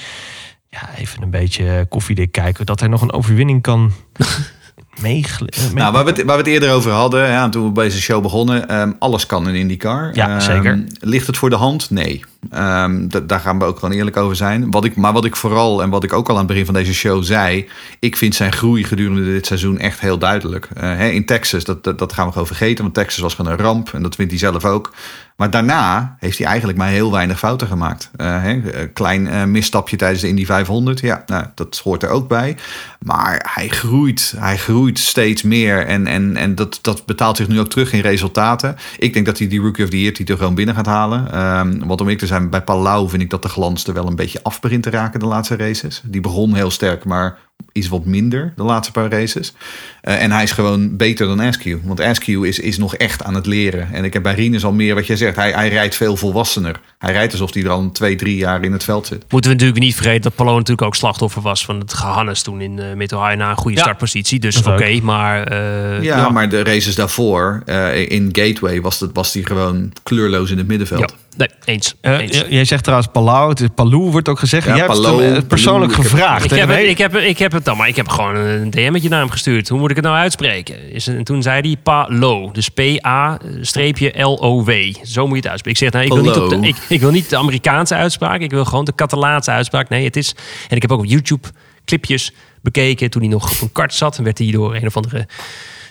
Ja, 0.73 0.89
even 0.97 1.23
een 1.23 1.31
beetje 1.31 1.87
koffiedik 1.89 2.33
kijken. 2.33 2.67
Dat 2.67 2.81
hij 2.81 2.89
nog 2.89 3.03
een 3.03 3.13
overwinning 3.13 3.63
kan? 3.63 3.93
Nou, 5.75 5.93
waar 5.93 6.05
we, 6.05 6.11
het, 6.11 6.23
waar 6.23 6.37
we 6.37 6.43
het 6.43 6.51
eerder 6.53 6.73
over 6.73 6.91
hadden, 6.91 7.29
ja, 7.29 7.49
toen 7.49 7.65
we 7.65 7.71
bij 7.71 7.85
deze 7.85 8.01
show 8.01 8.23
begonnen, 8.23 8.69
ehm, 8.69 8.93
alles 8.99 9.27
kan 9.27 9.49
in 9.49 9.55
IndyCar. 9.55 10.11
Ja, 10.15 10.29
Ehm, 10.29 10.41
zeker. 10.41 10.85
Ligt 11.01 11.27
het 11.27 11.37
voor 11.37 11.51
de 11.51 11.57
hand? 11.57 11.91
Nee. 11.91 12.25
Ehm, 12.51 13.09
da- 13.09 13.21
daar 13.21 13.41
gaan 13.41 13.59
we 13.59 13.65
ook 13.65 13.79
gewoon 13.79 13.95
eerlijk 13.95 14.17
over 14.17 14.37
zijn. 14.37 14.71
Wat 14.71 14.85
ik, 14.85 14.97
maar 14.97 15.13
wat 15.13 15.25
ik 15.25 15.37
vooral, 15.37 15.83
en 15.83 15.91
wat 15.91 16.05
ik 16.05 16.13
ook 16.13 16.29
al 16.29 16.33
aan 16.33 16.39
het 16.39 16.49
begin 16.49 16.65
van 16.65 16.75
deze 16.75 16.95
show 16.95 17.23
zei, 17.23 17.69
ik 17.99 18.17
vind 18.17 18.35
zijn 18.35 18.53
groei 18.53 18.85
gedurende 18.85 19.25
dit 19.25 19.47
seizoen 19.47 19.79
echt 19.79 20.01
heel 20.01 20.19
duidelijk. 20.19 20.69
Eh, 20.75 20.83
hè, 20.83 21.09
in 21.09 21.25
Texas, 21.25 21.65
dat, 21.65 21.85
dat, 21.85 22.13
gaan 22.13 22.27
we 22.27 22.33
gewoon 22.33 22.47
vergeten, 22.47 22.83
want 22.83 22.95
Texas 22.95 23.23
was 23.23 23.35
gewoon 23.35 23.53
een 23.53 23.59
ramp 23.59 23.91
en 23.93 24.03
dat 24.03 24.15
vindt 24.15 24.31
hij 24.31 24.41
zelf 24.41 24.65
ook. 24.65 24.93
Maar 25.37 25.51
daarna 25.51 26.17
heeft 26.19 26.39
hij 26.39 26.47
eigenlijk 26.47 26.79
maar 26.79 26.89
heel 26.89 27.13
weinig 27.13 27.39
fouten 27.39 27.67
gemaakt. 27.67 28.11
Eh, 28.17 28.43
hè, 28.43 28.81
een 28.81 28.93
klein 28.93 29.29
eh, 29.29 29.45
misstapje 29.45 29.97
tijdens 29.97 30.21
de 30.21 30.29
Indy 30.29 30.45
500, 30.45 31.01
ja, 31.01 31.23
nou, 31.27 31.47
dat 31.55 31.81
hoort 31.85 32.03
er 32.03 32.09
ook 32.09 32.29
bij. 32.29 32.57
Maar 32.99 33.51
hij 33.55 33.69
groeit, 33.69 34.35
hij 34.37 34.57
groeit 34.59 34.99
steeds 34.99 35.43
meer 35.43 35.87
en, 35.87 36.07
en, 36.07 36.37
en 36.37 36.55
dat, 36.55 36.79
dat 36.83 37.07
betaalt 37.07 37.37
zich 37.37 37.49
nu 37.49 37.61
ook 37.61 37.71
terug 37.71 37.93
in 37.93 38.01
resultaten. 38.01 38.77
Ik 38.99 39.13
denk 39.13 39.27
dat 39.27 39.39
hij 39.39 39.49
die 39.49 39.61
Rookie 39.61 39.85
of 39.85 39.91
the 39.91 40.01
Year 40.01 40.13
titel 40.13 40.37
gewoon 40.37 40.55
binnen 40.55 40.75
gaat 40.75 40.87
halen. 40.87 41.33
Ehm, 41.33 41.87
want 41.87 42.01
om 42.01 42.09
ik 42.09 42.19
te 42.19 42.27
bij 42.41 42.63
Palau 42.63 43.09
vind 43.09 43.23
ik 43.23 43.31
dat 43.31 43.43
de 43.43 43.49
glans 43.49 43.87
er 43.87 43.95
wel 43.95 44.07
een 44.07 44.17
beetje 44.17 44.43
af 44.43 44.61
begint 44.61 44.83
te 44.83 44.91
raken 44.91 45.21
de 45.21 45.27
laatste 45.27 45.57
races. 45.57 46.03
Die 46.05 46.21
begon 46.21 46.55
heel 46.55 46.71
sterk, 46.71 47.05
maar 47.05 47.39
iets 47.73 47.89
wat 47.89 48.05
minder 48.05 48.53
de 48.57 48.63
laatste 48.63 48.93
paar 48.93 49.11
races. 49.11 49.53
Eh, 50.01 50.23
en 50.23 50.31
hij 50.31 50.43
is 50.43 50.51
gewoon 50.51 50.97
beter 50.97 51.27
dan 51.27 51.41
Askew. 51.41 51.79
Want 51.83 52.01
Askew 52.01 52.45
is, 52.45 52.59
is 52.59 52.79
nog 52.79 52.95
echt 52.97 53.23
aan 53.23 53.35
het 53.35 53.47
leren. 53.47 53.89
En 53.93 54.05
ik 54.05 54.13
heb 54.13 54.23
bij 54.23 54.35
Rinus 54.35 54.65
al 54.65 54.73
meer 54.73 54.95
wat 54.95 55.07
jij 55.07 55.17
zegt. 55.17 55.37
Hij, 55.37 55.51
hij 55.53 55.69
rijdt 55.69 55.95
veel 55.95 56.17
volwassener. 56.17 56.81
Hij 56.99 57.13
rijdt 57.13 57.33
alsof 57.33 57.55
hij 57.55 57.63
er 57.63 57.71
al 57.71 57.91
twee, 57.93 58.17
drie 58.17 58.37
jaar 58.37 58.65
in 58.65 58.73
het 58.73 58.85
veld 58.85 59.07
zit. 59.07 59.25
Moeten 59.29 59.51
we 59.51 59.57
natuurlijk 59.57 59.85
niet 59.85 59.95
vergeten 59.95 60.23
dat 60.23 60.35
Palou 60.35 60.55
natuurlijk 60.57 60.87
ook 60.87 60.95
slachtoffer 60.95 61.43
was 61.43 61.65
van 61.65 61.79
het 61.79 61.93
gehannes 61.95 62.43
toen 62.43 62.61
in 62.61 62.79
uh, 62.79 62.85
Mid-Ohio 62.95 63.35
na 63.37 63.51
een 63.51 63.57
goede 63.57 63.77
Ja, 63.77 63.83
startpositie. 63.83 64.39
Dus 64.39 64.63
oké, 64.67 64.99
maar... 65.03 65.45
eh, 65.47 66.03
Ja, 66.03 66.29
maar 66.29 66.49
de 66.49 66.63
races 66.65 66.95
daarvoor, 66.95 67.63
eh, 67.67 68.11
in 68.11 68.29
Gateway, 68.33 68.81
was, 68.81 69.01
het, 69.01 69.11
was 69.13 69.33
hij 69.33 69.43
gewoon 69.43 69.93
kleurloos 70.03 70.51
in 70.51 70.59
het 70.59 70.67
middenveld. 70.67 71.01
ja, 71.01 71.07
nee, 71.37 71.49
eens. 71.65 71.95
Eh, 72.01 72.29
jij 72.51 72.65
zegt 72.65 72.83
trouwens 72.83 73.11
Palau. 73.13 73.49
Het 73.51 73.61
is 73.61 73.69
Palou 73.75 74.11
wordt 74.11 74.29
ook 74.29 74.39
gezegd. 74.39 74.67
Ja, 74.67 74.77
jij 74.77 74.87
hebt 74.87 75.05
hem 75.05 75.21
eh, 75.21 75.43
persoonlijk 75.49 75.55
Palou, 75.65 75.85
ik 75.85 75.91
heb- 75.97 76.07
gevraagd. 76.07 76.45
Ik 76.45 76.51
heb, 76.59 76.71
ik, 76.71 76.99
heb, 76.99 77.17
ik 77.17 77.39
heb 77.39 77.52
het 77.53 77.65
dan, 77.65 77.77
maar 77.77 77.89
ik 77.89 77.97
heb 77.97 78.09
gewoon 78.09 78.37
een 78.37 78.71
DM'tje 78.71 79.09
naar 79.09 79.21
hem 79.21 79.31
gestuurd. 79.31 79.69
Hoe 79.69 79.79
moet 79.79 79.91
ik 79.91 79.97
het 79.97 80.05
nou 80.05 80.17
uitspreken? 80.17 80.93
Is, 80.93 81.07
en 81.07 81.25
toen 81.25 81.43
zei 81.43 81.61
hij 81.61 81.77
Palo. 81.83 82.51
Dus 82.53 82.69
P-A-L-O-W. 82.69 84.71
Zo 85.03 85.27
moet 85.27 85.37
je 85.37 85.43
het 85.43 85.49
uitspreken. 85.49 85.87
Ik 85.87 85.87
zeg, 85.91 85.91
nou, 85.91 86.05
ik 86.05 86.13
wil, 86.13 86.23
niet 86.23 86.43
op 86.43 86.51
de, 86.51 86.57
Palo. 86.57 86.69
ik, 86.69 86.77
ik 86.89 87.01
wil 87.01 87.11
niet 87.11 87.31
de 87.31 87.37
Amerikaanse 87.37 87.95
uitspraak. 87.95 88.41
Ik 88.41 88.51
wil 88.51 88.65
gewoon 88.65 88.85
de 88.85 88.95
Catalaanse 88.95 89.51
uitspraak. 89.51 89.89
Nee, 89.89 90.05
het 90.05 90.17
is... 90.17 90.35
En 90.69 90.77
ik 90.77 90.83
heb 90.83 90.93
ook 90.93 90.99
op 90.99 91.07
YouTube 91.07 91.49
clipjes 91.85 92.33
bekeken. 92.63 93.11
Toen 93.11 93.23
hij 93.23 93.31
nog 93.31 93.51
op 93.51 93.61
een 93.61 93.73
kart 93.73 93.95
zat. 93.95 94.19
En 94.19 94.25
werd 94.25 94.39
hij 94.39 94.51
door 94.51 94.75
een 94.75 94.87
of 94.87 94.97
andere 94.97 95.27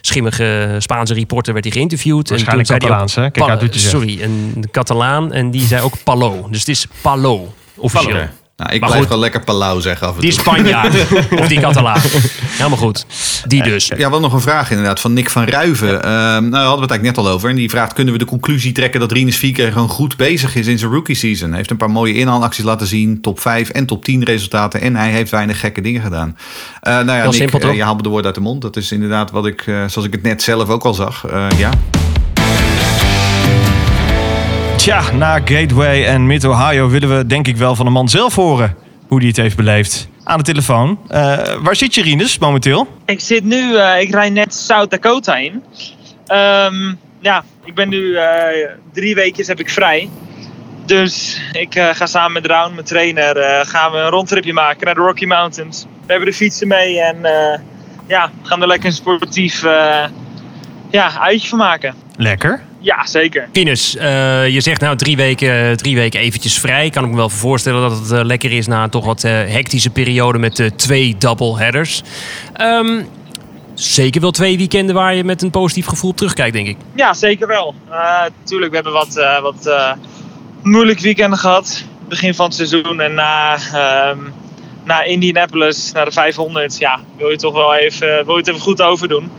schimmige 0.02 0.76
Spaanse 0.80 1.14
reporter 1.14 1.54
werd 1.54 1.66
hij 1.66 1.74
geïnterviewd. 1.74 2.30
Waarschijnlijk 2.30 2.70
en 2.70 2.80
toen 2.80 2.90
zei 2.90 2.92
hij 2.92 3.02
ook 3.02 3.10
Catalaans, 3.10 3.16
hè? 3.16 3.32
Kijk 3.32 3.62
uit. 3.62 3.76
Sorry, 3.76 4.22
een 4.22 4.66
Catalaan. 4.72 5.34
En 5.34 5.52
die 5.52 5.66
zei 5.66 5.82
ook 5.82 6.04
Palo. 6.04 6.48
Dus 6.50 6.60
het 6.60 6.70
is 6.70 6.88
Palo. 7.02 7.54
Officieel. 7.76 8.16
Oké. 8.16 8.32
Nou, 8.62 8.74
ik 8.74 8.80
Maar 8.80 8.90
blijf 8.90 9.02
goed. 9.04 9.12
wel 9.12 9.22
lekker 9.22 9.44
Palau 9.44 9.82
zeggen 9.82 10.08
af 10.08 10.16
en 10.16 10.22
Die 10.22 10.32
toe. 10.32 10.40
Spanjaard. 10.42 10.96
of 11.42 11.48
die 11.48 11.60
Catalaan. 11.60 12.00
Helemaal 12.02 12.78
goed. 12.78 13.06
Die 13.48 13.64
dus. 13.64 13.92
Ja, 13.98 14.10
wel 14.10 14.20
nog 14.20 14.34
een 14.34 14.42
vraag 14.42 14.70
inderdaad 14.70 15.00
van 15.00 15.14
Nick 15.14 15.30
van 15.30 15.44
Ruiven. 15.44 16.04
Ehm, 16.04 16.12
nou, 16.12 16.50
daar 16.52 16.62
hadden 16.62 16.76
we 16.76 16.82
het 16.82 16.92
eigenlijk 16.92 17.02
net 17.02 17.18
al 17.18 17.28
over. 17.32 17.50
En 17.50 17.56
die 17.56 17.70
vraagt, 17.70 17.94
kunnen 17.94 18.14
we 18.14 18.20
de 18.20 18.26
conclusie 18.26 18.72
trekken 18.72 19.00
dat 19.00 19.12
Rinus 19.12 19.38
Vieke 19.38 19.72
gewoon 19.72 19.90
goed 19.90 20.18
bezig 20.18 20.56
is 20.56 20.68
in 20.68 20.80
zijn 20.80 20.92
rookie 20.92 21.16
season? 21.16 21.48
Hij 21.48 21.58
heeft 21.58 21.70
een 21.70 21.78
paar 21.78 21.92
mooie 21.92 22.14
inhaalacties 22.14 22.64
laten 22.64 22.88
zien. 22.88 23.22
Top 23.22 23.40
5 23.40 23.70
en 23.70 23.86
top 23.86 24.04
10 24.06 24.24
resultaten. 24.24 24.82
En 24.82 24.96
hij 24.96 25.12
heeft 25.12 25.32
weinig 25.32 25.60
gekke 25.60 25.82
dingen 25.82 26.02
gedaan. 26.02 26.38
Eh, 26.82 26.94
nou 26.94 27.12
ja, 27.18 27.24
Nick, 27.24 27.34
simpel, 27.34 27.60
eh, 27.60 27.76
je 27.76 27.84
haalt 27.84 27.98
me 27.98 28.04
de 28.04 28.10
woorden 28.10 28.26
uit 28.26 28.36
de 28.36 28.42
mond. 28.42 28.62
Dat 28.62 28.76
is 28.78 28.92
inderdaad 28.92 29.32
wat 29.32 29.46
ik, 29.46 29.62
eh, 29.68 29.76
zoals 29.88 30.08
ik 30.08 30.14
het 30.14 30.24
net 30.24 30.44
zelf 30.44 30.70
ook 30.70 30.84
al 30.84 30.94
zag. 30.94 31.26
Eh, 31.26 31.48
ja. 31.58 31.70
Tja, 34.82 35.12
na 35.12 35.40
Gateway 35.46 36.06
en 36.06 36.26
Mid-Ohio 36.26 36.90
willen 36.90 37.18
we 37.18 37.26
denk 37.26 37.48
ik 37.48 37.58
wel 37.58 37.76
van 37.76 37.86
de 37.86 37.92
man 37.92 38.10
zelf 38.10 38.36
horen 38.36 38.76
hoe 39.08 39.18
hij 39.18 39.28
het 39.28 39.38
heeft 39.38 39.56
beleefd. 39.56 40.10
Aan 40.24 40.38
de 40.38 40.44
telefoon. 40.44 41.00
Eh, 41.08 41.38
waar 41.62 41.76
zit 41.76 41.96
je, 41.96 42.02
Rinus, 42.02 42.38
momenteel? 42.38 42.88
Ik 43.06 43.20
zit 43.20 43.44
nu, 43.44 43.76
eh, 43.76 44.02
ik 44.02 44.12
rijd 44.12 44.34
net 44.34 44.54
South 44.54 44.92
Dakota 44.92 45.36
in. 45.36 45.64
Ehm, 46.26 46.94
ja, 47.20 47.44
ik 47.64 47.76
ben 47.76 47.90
nu 47.90 48.16
eh, 48.16 48.70
drie 48.94 49.16
weken 49.16 49.46
heb 49.46 49.60
ik 49.60 49.70
vrij. 49.70 50.10
Dus 50.86 51.42
ik 51.52 51.74
ga 51.74 52.06
samen 52.06 52.32
met 52.32 52.46
Raun, 52.46 52.74
mijn 52.74 52.86
trainer, 52.86 53.66
gaan 53.66 53.92
we 53.92 53.98
een 53.98 54.10
rondtripje 54.10 54.54
maken 54.54 54.86
naar 54.86 54.96
de 54.96 55.02
Rocky 55.02 55.26
Mountains. 55.26 55.86
We 56.06 56.12
hebben 56.12 56.30
de 56.30 56.36
fietsen 56.36 56.68
mee 56.68 57.02
en 57.02 57.18
ja, 58.08 58.32
we 58.42 58.48
gaan 58.48 58.62
er 58.62 58.68
lekker 58.68 58.88
een 58.88 58.96
sportief 58.96 59.62
ja, 60.92 61.20
uitje 61.20 61.48
van 61.48 61.58
maken. 61.58 61.96
Lekker. 62.16 62.70
Ja, 62.82 63.06
zeker. 63.06 63.50
Rinus, 63.54 63.96
eh, 63.96 64.50
je 64.50 64.62
zegt 64.62 64.82
nou 64.82 64.96
drie 64.96 65.16
weken, 65.16 65.78
drie 65.78 65.96
weken 65.96 66.20
eventjes 66.20 66.60
vrij. 66.60 66.90
Kan 66.90 67.04
ik 67.04 67.10
me 67.10 67.16
wel 67.16 67.30
voorstellen 67.30 67.90
dat 67.90 68.00
het 68.00 68.12
eh, 68.12 68.24
lekker 68.24 68.52
is 68.52 68.68
na 68.68 68.84
een 68.84 68.90
toch 68.90 69.06
wat 69.06 69.24
eh, 69.24 69.32
hectische 69.32 69.90
periode 69.90 70.38
met 70.38 70.60
eh, 70.60 70.68
twee 70.68 71.16
doubleheaders. 71.18 72.02
Ehm 72.54 73.02
zeker 73.74 74.22
wel 74.22 74.32
twee 74.32 74.58
weekenden 74.58 74.96
waar 74.96 75.16
je 75.16 75.24
met 75.24 75.42
een 75.42 75.50
positief 75.50 75.86
gevoel 75.86 76.10
op 76.10 76.18
terugkijkt, 76.18 76.54
denk 76.54 76.68
ik. 76.68 76.78
Ja, 76.96 77.14
zeker 77.14 77.48
wel. 77.48 77.76
Tuurlijk, 78.44 78.70
we 78.70 78.76
hebben 78.76 78.94
wat, 78.94 79.14
wat 79.42 79.96
moeilijk 80.62 81.00
weekenden 81.00 81.40
gehad. 81.40 81.84
Begin 82.08 82.36
van 82.36 82.46
het 82.46 82.56
seizoen 82.56 83.00
en 83.00 83.14
na, 83.14 83.58
um, 84.10 84.34
na 84.84 85.04
Indianapolis, 85.04 85.92
naar 85.92 86.06
de 86.06 86.12
500, 86.12 86.78
ja, 86.78 87.00
wil 87.18 87.30
je 87.30 87.38
toch 87.38 87.54
wel 87.54 87.76
even, 87.76 88.26
wil 88.26 88.34
je 88.34 88.40
het 88.40 88.48
even 88.48 88.62
goed 88.62 88.82
overdoen. 88.82 89.32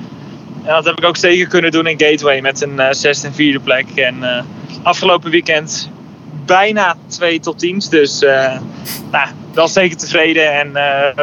En 0.65 0.75
dat 0.75 0.85
heb 0.85 0.99
ik 0.99 1.05
ook 1.05 1.17
zeker 1.17 1.47
kunnen 1.47 1.71
doen 1.71 1.87
in 1.87 2.01
Gateway 2.01 2.41
met 2.41 2.63
een 2.63 2.75
uh, 2.75 2.87
zesde 2.91 3.27
en 3.27 3.35
vierde 3.35 3.61
plek. 3.61 3.87
En 3.95 4.17
uh, 4.21 4.43
afgelopen 4.83 5.31
weekend 5.31 5.91
bijna 6.47 6.97
twee 7.07 7.41
tot 7.41 7.59
teams. 7.59 7.89
Dus 7.89 8.23
uh, 8.23 8.57
nou, 9.11 9.29
wel 9.55 9.69
zeker 9.69 9.97
tevreden 9.97 10.53
en 10.61 10.73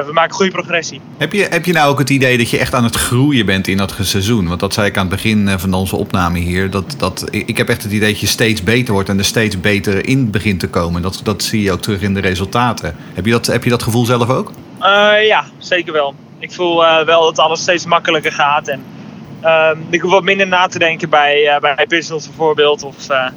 we 0.06 0.12
maken 0.14 0.36
goede 0.36 0.52
progressie. 0.52 1.02
Heb 1.18 1.34
je, 1.34 1.48
heb 1.50 1.66
je 1.66 1.74
nou 1.74 1.90
ook 1.90 2.00
het 2.00 2.10
idee 2.10 2.38
dat 2.38 2.50
je 2.50 2.58
echt 2.58 2.74
aan 2.74 2.84
het 2.84 2.96
groeien 2.96 3.46
bent 3.46 3.68
in 3.68 3.78
dat 3.78 3.96
seizoen? 4.02 4.48
Want 4.48 4.60
dat 4.60 4.74
zei 4.74 4.88
ik 4.88 4.98
aan 4.98 5.06
het 5.06 5.16
begin 5.16 5.48
eh, 5.48 5.58
van 5.58 5.74
onze 5.74 5.96
opname 5.96 6.40
hier. 6.40 6.70
Dat, 6.70 6.96
dat, 6.98 7.28
ik 7.32 7.58
heb 7.58 7.70
echt 7.70 7.84
het 7.84 7.92
idee 7.92 8.12
dat 8.12 8.20
je 8.20 8.28
steeds 8.28 8.64
beter 8.64 8.94
wordt 8.94 9.10
en 9.10 9.18
er 9.18 9.26
steeds 9.26 9.60
beter 9.60 10.08
in 10.08 10.32
begint 10.32 10.60
te 10.60 10.68
komen. 10.68 11.02
Dat, 11.02 11.22
dat 11.24 11.44
zie 11.44 11.62
je 11.62 11.72
ook 11.72 11.82
terug 11.82 12.02
in 12.02 12.14
de 12.14 12.20
resultaten. 12.20 12.96
Heb 13.14 13.26
je 13.26 13.32
dat, 13.32 13.46
heb 13.46 13.64
je 13.64 13.70
dat 13.70 13.84
gevoel 13.84 14.06
zelf 14.06 14.30
ook? 14.30 14.52
Ja, 15.22 15.46
zeker 15.58 15.94
wel. 15.94 16.16
Ik 16.40 16.52
voel 16.52 16.78
wel 17.06 17.22
dat 17.22 17.40
alles 17.40 17.62
steeds 17.62 17.86
makkelijker 17.86 18.32
gaat. 18.32 18.68
En 18.68 18.84
uh, 19.44 19.70
ik 19.90 20.02
hoef 20.02 20.12
wat 20.12 20.24
minder 20.24 20.48
na 20.48 20.68
te 20.68 20.80
denken 20.80 21.10
bij, 21.10 21.44
uh, 21.44 21.60
bij 21.60 21.86
bijvoorbeeld. 21.88 22.84
Of, 22.84 23.10
uh, 23.10 23.28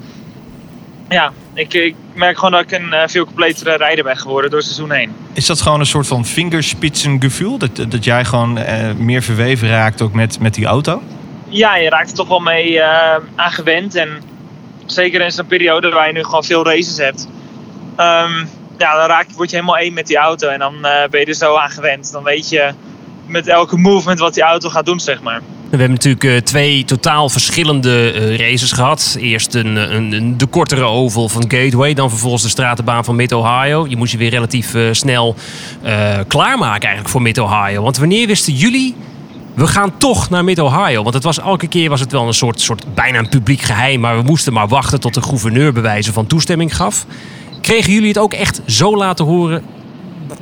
ja, 1.08 1.32
ik, 1.54 1.74
ik, 1.74 1.94
merk 2.14 2.36
gewoon 2.36 2.50
dat 2.50 2.60
ik 2.60 2.72
een 2.72 2.88
uh, 2.92 3.02
veel 3.06 3.24
completere 3.24 3.76
rijder 3.76 4.04
ben 4.04 4.16
geworden 4.16 4.50
door 4.50 4.58
het 4.58 4.68
seizoen 4.68 4.96
heen. 4.96 5.12
Is 5.32 5.46
dat 5.46 5.60
gewoon 5.60 5.80
een 5.80 5.86
soort 5.86 6.06
van 6.06 6.24
vingerspitsengevoel? 6.24 7.58
Dat, 7.58 7.76
dat 7.88 8.04
jij 8.04 8.24
gewoon 8.24 8.58
meer 8.96 9.22
verweven 9.22 9.68
raakt 9.68 10.02
ook 10.02 10.12
met, 10.12 10.40
met 10.40 10.54
die 10.54 10.66
auto? 10.66 11.02
Ja, 11.48 11.76
je 11.76 11.88
raakt 11.88 12.10
er 12.10 12.16
toch 12.16 12.28
wel 12.28 12.40
mee 12.40 12.82
aan 13.34 13.52
gewend. 13.52 13.94
En 13.94 14.22
zeker 14.86 15.20
in 15.20 15.32
zo'n 15.32 15.46
periode 15.46 15.90
waar 15.90 16.06
je 16.06 16.12
nu 16.12 16.24
gewoon 16.24 16.44
veel 16.44 16.64
races 16.64 16.96
hebt. 16.96 17.28
Um, 17.90 18.48
ja, 18.78 18.96
dan 18.96 19.06
raak, 19.06 19.26
word 19.36 19.50
je 19.50 19.56
helemaal 19.56 19.78
één 19.78 19.94
met 19.94 20.06
die 20.06 20.16
auto. 20.16 20.48
En 20.48 20.58
dan 20.58 20.80
ben 21.10 21.20
je 21.20 21.26
er 21.26 21.34
zo 21.34 21.56
aan 21.56 21.70
gewend. 21.70 22.12
Dan 22.12 22.22
weet 22.22 22.48
je 22.48 22.72
met 23.26 23.46
elke 23.46 23.76
movement 23.76 24.18
wat 24.18 24.34
die 24.34 24.42
auto 24.42 24.68
gaat 24.68 24.86
doen, 24.86 25.00
zeg 25.00 25.22
maar. 25.22 25.40
We 25.72 25.78
hebben 25.78 25.96
natuurlijk 25.96 26.24
eh, 26.24 26.36
twee 26.36 26.84
totaal 26.84 27.28
verschillende 27.28 28.12
eh, 28.12 28.36
races 28.36 28.72
gehad. 28.72 29.16
Eerst 29.20 29.54
een, 29.54 29.76
eh, 29.78 29.90
een, 29.94 30.12
een- 30.12 30.38
de 30.38 30.46
kortere 30.46 30.82
oval 30.82 31.28
van 31.28 31.42
Gateway, 31.48 31.94
dan 31.94 32.10
vervolgens 32.10 32.42
de 32.42 32.48
stratenbaan 32.48 33.04
van 33.04 33.16
Mid-Ohio. 33.16 33.86
Je 33.88 33.96
moest 33.96 34.12
je 34.12 34.18
weer 34.18 34.30
relatief 34.30 34.74
snel 34.90 35.34
klaarmaken 36.28 36.80
eigenlijk 36.82 37.08
voor 37.08 37.22
Mid-Ohio. 37.22 37.82
Want 37.82 37.96
wanneer 37.98 38.26
wisten 38.26 38.52
jullie, 38.52 38.94
we 39.54 39.66
gaan 39.66 39.96
toch 39.98 40.30
naar 40.30 40.44
Mid-Ohio? 40.44 41.02
Want 41.02 41.14
het 41.14 41.24
was, 41.24 41.38
elke 41.40 41.66
keer 41.66 41.88
was 41.88 42.00
het 42.00 42.12
wel 42.12 42.26
een 42.26 42.34
soort, 42.34 42.60
soort 42.60 42.94
bijna 42.94 43.18
een 43.18 43.28
publiek 43.28 43.60
geheim, 43.60 44.00
maar 44.00 44.16
we 44.16 44.22
moesten 44.22 44.52
maar 44.52 44.68
wachten 44.68 45.00
tot 45.00 45.14
de 45.14 45.22
gouverneur 45.22 45.72
bewijzen 45.72 46.12
van 46.12 46.26
toestemming 46.26 46.76
gaf. 46.76 47.06
Kregen 47.60 47.92
jullie 47.92 48.08
het 48.08 48.18
ook 48.18 48.32
echt 48.34 48.60
zo 48.66 48.96
laten 48.96 49.24
horen, 49.24 49.62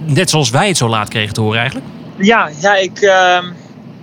net 0.06 0.30
zoals 0.30 0.50
wij 0.50 0.68
het 0.68 0.76
zo 0.76 0.88
laat 0.88 1.08
kregen 1.08 1.34
te 1.34 1.40
horen 1.40 1.58
eigenlijk? 1.58 1.86
Ja, 2.16 2.50
ja, 2.60 2.76
ik, 2.76 2.98
ehm, 3.00 3.44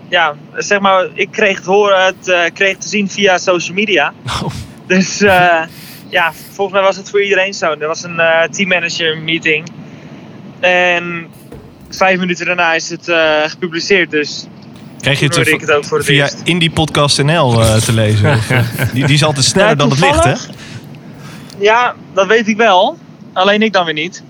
ja, 0.10 0.36
zeg 0.56 0.80
maar, 0.80 1.08
ik 1.14 1.32
kreeg 1.32 1.58
het 1.58 1.66
horen, 1.66 2.06
het 2.06 2.28
eh, 2.28 2.42
kreeg 2.54 2.78
te 2.78 2.88
zien 2.88 3.10
via 3.10 3.38
social 3.38 3.76
media. 3.76 4.14
Oh. 4.26 4.52
Dus 4.88 5.22
eh, 5.22 5.62
ja, 6.10 6.34
volgens 6.52 6.78
mij 6.78 6.86
was 6.86 6.96
het 6.96 7.10
voor 7.10 7.24
iedereen 7.24 7.54
zo. 7.54 7.76
Er 7.80 7.88
was 7.88 8.04
een 8.04 8.20
eh 8.20 8.44
teammanager 8.44 9.18
meeting. 9.18 9.70
En 10.60 11.28
vijf 11.90 12.20
minuten 12.20 12.46
daarna 12.46 12.74
is 12.74 12.90
het 12.90 13.08
eh, 13.08 13.42
gepubliceerd. 13.46 14.12
Dus 14.12 14.48
Krijg 15.02 15.20
je 15.20 15.28
Toen 15.28 15.36
hoorde 15.36 15.52
ik 15.52 15.62
het 15.62 15.72
ook 15.72 15.86
voor 15.86 15.98
het 15.98 16.08
via 16.08 16.24
eerst. 16.24 16.42
Indie 16.44 16.72
Podcast 16.72 17.24
NL 17.24 17.62
eh, 17.62 17.76
te 17.76 17.94
lezen? 17.94 18.34
Of, 18.34 18.48
die, 18.94 19.06
die 19.06 19.16
is 19.16 19.24
altijd 19.24 19.46
sneller 19.46 19.70
Ja, 19.70 19.76
dan 19.76 19.90
het 19.90 20.00
licht, 20.00 20.24
hè? 20.24 20.34
ja, 21.58 21.96
dat 22.14 22.28
weet 22.28 22.48
ik 22.48 22.58
wel. 22.58 22.98
Alleen 23.34 23.62
ik 23.62 23.74
dan 23.74 23.86
weer 23.86 23.94
niet. 23.94 24.24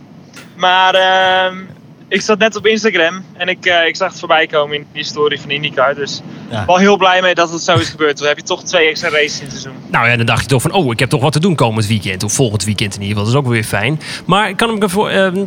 Maar 0.55 0.93
ehm, 0.93 1.57
ik 2.09 2.21
zat 2.21 2.37
net 2.39 2.55
op 2.55 2.65
Instagram 2.65 3.23
en 3.33 3.47
ik, 3.47 3.65
eh, 3.65 3.87
ik 3.87 3.95
zag 3.95 4.09
het 4.09 4.19
voorbij 4.19 4.47
komen 4.47 4.75
in 4.75 4.85
die 4.93 5.03
story 5.03 5.39
van 5.39 5.49
IndyCar. 5.49 5.95
Dus 5.95 6.21
Ja. 6.49 6.65
wel 6.65 6.77
heel 6.77 6.97
blij 6.97 7.21
mee 7.21 7.35
dat 7.35 7.51
het 7.51 7.61
zo 7.61 7.75
is 7.75 7.89
gebeurd. 7.89 8.17
Dan 8.17 8.27
heb 8.27 8.37
je 8.37 8.43
toch 8.43 8.63
twee 8.63 8.89
extra 8.89 9.09
races 9.09 9.37
in 9.39 9.45
het 9.45 9.51
seizoen. 9.51 9.81
Nou 9.91 10.07
ja, 10.07 10.15
dan 10.17 10.25
dacht 10.25 10.41
je 10.41 10.47
toch 10.47 10.61
van, 10.61 10.71
oh, 10.71 10.91
ik 10.91 10.99
heb 10.99 11.09
toch 11.09 11.21
wat 11.21 11.31
te 11.31 11.39
doen 11.39 11.55
komend 11.55 11.87
weekend. 11.87 12.23
Of 12.23 12.33
volgend 12.33 12.63
weekend 12.63 12.95
in 12.95 13.01
ieder 13.01 13.17
geval. 13.17 13.31
Dat 13.31 13.41
is 13.43 13.47
ook 13.47 13.53
weer 13.53 13.63
fijn. 13.63 13.99
Maar 14.25 14.55
kan 14.55 14.69
ik 14.73 14.79
me 14.79 14.89
voor, 14.89 15.09
ehm, 15.09 15.45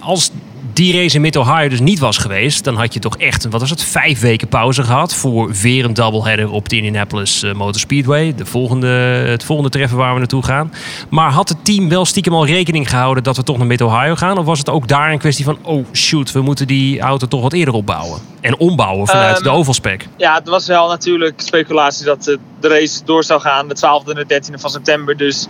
als 0.00 0.30
die 0.72 0.96
race 0.96 1.16
in 1.16 1.20
Mid-Ohio 1.20 1.68
dus 1.68 1.80
niet 1.80 1.98
was 1.98 2.18
geweest... 2.18 2.64
dan 2.64 2.76
had 2.76 2.94
je 2.94 3.00
toch 3.00 3.16
echt, 3.16 3.48
wat 3.48 3.60
was 3.60 3.70
het, 3.70 3.82
vijf 3.82 4.20
weken 4.20 4.48
pauze 4.48 4.82
gehad... 4.82 5.14
voor 5.14 5.52
weer 5.52 5.84
een 5.84 5.94
doubleheader 5.94 6.50
op 6.50 6.68
de 6.68 6.76
Indianapolis 6.76 7.42
eh, 7.42 7.52
Motor 7.52 7.80
Speedway. 7.80 8.34
De 8.34 8.46
volgende, 8.46 8.86
het 9.26 9.44
volgende 9.44 9.70
treffen 9.70 9.98
waar 9.98 10.12
we 10.12 10.18
naartoe 10.18 10.44
gaan. 10.44 10.72
Maar 11.08 11.30
had 11.30 11.48
het 11.48 11.64
team 11.64 11.88
wel 11.88 12.04
stiekem 12.04 12.32
al 12.32 12.46
rekening 12.46 12.90
gehouden... 12.90 13.22
dat 13.22 13.36
we 13.36 13.42
toch 13.42 13.58
naar 13.58 13.66
Mid-Ohio 13.66 14.14
gaan? 14.14 14.38
Of 14.38 14.44
was 14.44 14.58
het 14.58 14.68
ook 14.68 14.88
daar 14.88 15.12
een 15.12 15.18
kwestie 15.18 15.44
van... 15.44 15.58
oh 15.62 15.86
shoot, 15.92 16.32
we 16.32 16.40
moeten 16.40 16.66
die 16.66 17.00
auto 17.00 17.26
toch 17.26 17.42
wat 17.42 17.52
eerder 17.52 17.74
opbouwen? 17.74 18.20
En 18.40 18.58
ombouwen 18.58 19.06
vanuit 19.06 19.30
Ehm, 19.34 19.42
de 19.42 19.50
ovalspec? 19.50 20.06
Ja, 20.16 20.34
het 20.34 20.48
was 20.48 20.66
wel 20.66 20.88
natuurlijk 20.88 21.40
speculatie 21.40 22.04
dat 22.04 22.24
de, 22.24 22.38
de 22.60 22.68
race 22.68 23.04
door 23.04 23.24
zou 23.24 23.40
gaan. 23.40 23.68
De 23.68 23.76
12e 23.76 24.08
en 24.08 24.26
de 24.26 24.42
13e 24.42 24.60
van 24.60 24.70
september. 24.70 25.16
Dus 25.16 25.46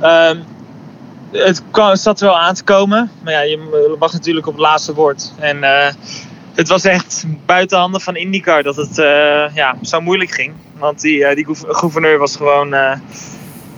ehm, 0.00 0.36
het, 1.32 1.62
kwam, 1.70 1.96
zat 1.96 2.20
er 2.20 2.26
wel 2.26 2.38
aan 2.38 2.54
te 2.54 2.64
komen. 2.64 3.10
Maar 3.22 3.32
ja, 3.32 3.40
je 3.40 3.96
wacht 3.98 4.12
natuurlijk 4.12 4.46
op 4.46 4.52
het 4.52 4.62
laatste 4.62 4.94
woord. 4.94 5.32
En 5.38 5.64
eh, 5.64 5.92
het 6.54 6.68
was 6.68 6.84
echt 6.84 7.24
buiten 7.46 7.78
handen 7.78 8.00
van 8.00 8.16
IndyCar 8.16 8.62
dat 8.62 8.76
het 8.76 8.98
eh, 8.98 9.54
ja, 9.54 9.76
zo 9.82 10.00
moeilijk 10.00 10.30
ging. 10.30 10.52
Want 10.78 11.00
die, 11.00 11.24
eh, 11.24 11.34
die 11.34 11.44
gouv- 11.44 11.64
gouverneur 11.68 12.18
was 12.18 12.36
gewoon... 12.36 12.70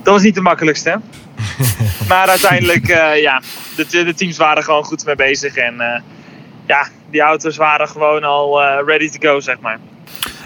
dat 0.03 0.12
was 0.15 0.23
niet 0.23 0.35
de 0.35 0.41
makkelijkste. 0.41 1.01
maar 2.09 2.29
uiteindelijk, 2.29 2.87
ja, 3.17 3.43
de, 3.77 3.87
de 4.05 4.15
teams 4.15 4.37
waren 4.37 4.65
gewoon 4.65 4.85
goed 4.85 5.05
mee 5.05 5.17
bezig. 5.17 5.57
En 5.57 6.03
ja, 6.67 6.88
die 7.11 7.21
auto's 7.21 7.57
waren 7.57 7.88
gewoon 7.88 8.25
al 8.25 8.62
ready 8.85 9.11
to 9.11 9.29
go, 9.29 9.41
zeg 9.41 9.61
maar. 9.61 9.79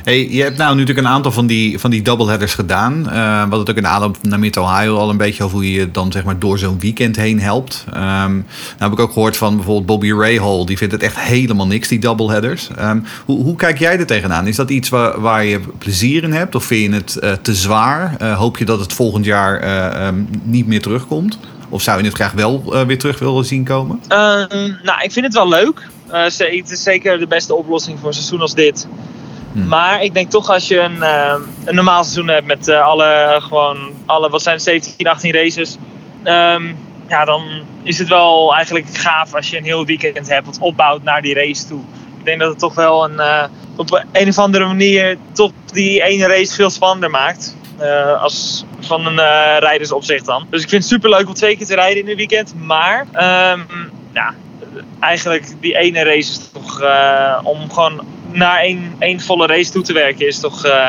Hey, 0.07 0.29
je 0.31 0.42
hebt 0.42 0.57
nou 0.57 0.77
natuurlijk 0.77 1.07
een 1.07 1.12
aantal 1.12 1.33
van 1.33 1.47
die, 1.47 1.79
van 1.79 1.90
die 1.90 2.03
doubleheaders 2.03 2.55
gedaan. 2.55 3.11
Eh 3.11 3.49
wat 3.49 3.59
het 3.59 3.71
ook 3.71 3.77
in 3.77 3.83
de 3.83 3.88
aanloop 3.88 4.16
naar 4.23 4.38
Mid-Ohio 4.38 4.97
al 4.97 5.11
een 5.11 5.16
beetje 5.16 5.45
over 5.45 5.57
hoe 5.57 5.73
je 5.73 5.90
dan 5.90 6.12
zeg 6.12 6.25
maar 6.25 6.38
door 6.38 6.59
zo'n 6.59 6.79
weekend 6.79 7.16
heen 7.16 7.40
helpt. 7.40 7.85
Ehm, 7.92 8.35
nou 8.35 8.45
heb 8.79 8.92
ik 8.92 8.99
ook 8.99 9.12
gehoord 9.12 9.37
van 9.37 9.55
bijvoorbeeld 9.57 9.87
Bobby 9.87 10.12
Rahal. 10.12 10.66
Die 10.66 10.77
vindt 10.77 10.92
het 10.92 11.03
echt 11.03 11.19
helemaal 11.19 11.66
niks, 11.66 11.88
die 11.88 11.99
doubleheaders. 11.99 12.69
Ehm, 12.77 13.01
hoe, 13.25 13.42
hoe 13.42 13.57
kijk 13.57 13.79
jij 13.79 13.99
er 13.99 14.07
tegenaan? 14.07 14.47
Is 14.47 14.57
dat 14.57 14.71
iets 14.71 14.88
waar, 14.88 15.21
waar 15.21 15.45
je 15.45 15.61
plezier 15.79 16.23
in 16.23 16.33
hebt? 16.33 16.55
Of 16.55 16.64
vind 16.64 16.92
je 16.92 16.99
het 16.99 17.16
eh, 17.16 17.33
te 17.33 17.55
zwaar? 17.55 18.16
Eh, 18.19 18.38
hoop 18.38 18.59
je 18.59 18.64
dat 18.64 18.81
het 18.81 18.92
volgend 18.92 19.25
jaar 19.25 19.61
eh, 19.61 20.07
ehm, 20.07 20.25
niet 20.42 20.66
meer 20.66 20.83
terugkomt? 20.83 21.38
Of 21.69 21.83
zou 21.83 21.99
je 21.99 22.05
het 22.05 22.14
graag 22.14 22.33
wel 22.33 22.85
weer 22.87 22.99
terug 22.99 23.19
willen 23.19 23.45
zien 23.45 23.64
komen? 23.64 24.01
Nou, 24.83 25.03
ik 25.03 25.12
vind 25.12 25.25
het 25.25 25.35
wel 25.35 25.49
leuk. 25.49 25.88
Het 26.09 26.71
is 26.71 26.83
zeker 26.83 27.19
de 27.19 27.27
beste 27.27 27.55
oplossing 27.55 27.99
voor 27.99 28.09
een 28.09 28.14
seizoen 28.14 28.40
als 28.40 28.55
dit. 28.55 28.87
Hmm. 29.57 29.69
Maar 29.69 30.03
ik 30.03 30.14
denk 30.14 30.31
toch 30.31 30.51
als 30.51 30.69
je 30.69 30.79
een, 30.79 31.03
ehm, 31.03 31.40
een 31.64 31.75
normaal 31.75 32.05
seizoen 32.05 32.29
hebt 32.29 32.47
met 32.47 32.69
eh, 32.69 32.81
alle, 32.81 33.38
gewoon, 33.42 33.79
alle, 34.07 34.31
wat 34.31 34.42
zijn 34.42 34.55
het, 34.55 34.64
17, 34.64 35.07
18 35.07 35.33
races. 35.33 35.77
ehm, 36.23 36.75
ja, 37.09 37.25
dan 37.25 37.42
is 37.83 37.99
het 37.99 38.09
wel 38.09 38.55
eigenlijk 38.55 38.87
gaaf 38.92 39.35
als 39.35 39.51
je 39.51 39.57
een 39.57 39.64
heel 39.64 39.85
weekend 39.85 40.29
hebt 40.29 40.47
wat 40.47 40.59
opbouwt 40.59 41.03
naar 41.03 41.23
die 41.23 41.35
race 41.35 41.66
toe. 41.66 41.81
Ik 42.19 42.25
denk 42.25 42.40
dat 42.40 42.49
het 42.49 42.59
toch 42.59 42.75
wel 42.75 43.05
een, 43.05 43.21
eh, 43.21 43.45
op 43.77 44.05
een 44.12 44.29
of 44.29 44.38
andere 44.38 44.66
manier 44.66 45.16
toch 45.33 45.53
die 45.73 46.03
ene 46.03 46.27
race 46.27 46.55
veel 46.55 46.71
spannender 46.71 47.11
maakt. 47.11 47.57
Eh, 47.79 48.23
als 48.23 48.64
van 48.81 49.07
een 49.07 49.19
eh 49.19 49.59
rijdersopzicht 49.59 50.25
dan. 50.25 50.47
Dus 50.51 50.62
ik 50.62 50.69
vind 50.69 50.83
het 50.83 50.92
super 50.92 51.11
leuk 51.11 51.29
om 51.29 51.35
twee 51.35 51.57
keer 51.57 51.66
te 51.66 51.75
rijden 51.75 52.03
in 52.03 52.09
een 52.11 52.16
weekend. 52.16 52.55
Maar 52.55 53.07
ehm, 53.12 53.61
ja, 54.12 54.35
eigenlijk 55.01 55.53
die 55.61 55.77
ene 55.77 56.03
race 56.03 56.31
is 56.31 56.51
toch 56.53 56.83
om 57.42 57.71
gewoon 57.73 58.01
naar 58.32 58.58
één, 58.58 58.92
één 58.98 59.20
volle 59.20 59.46
race 59.46 59.70
toe 59.70 59.82
te 59.82 59.92
werken 59.92 60.26
is 60.26 60.38
toch 60.40 60.64
eh, 60.64 60.88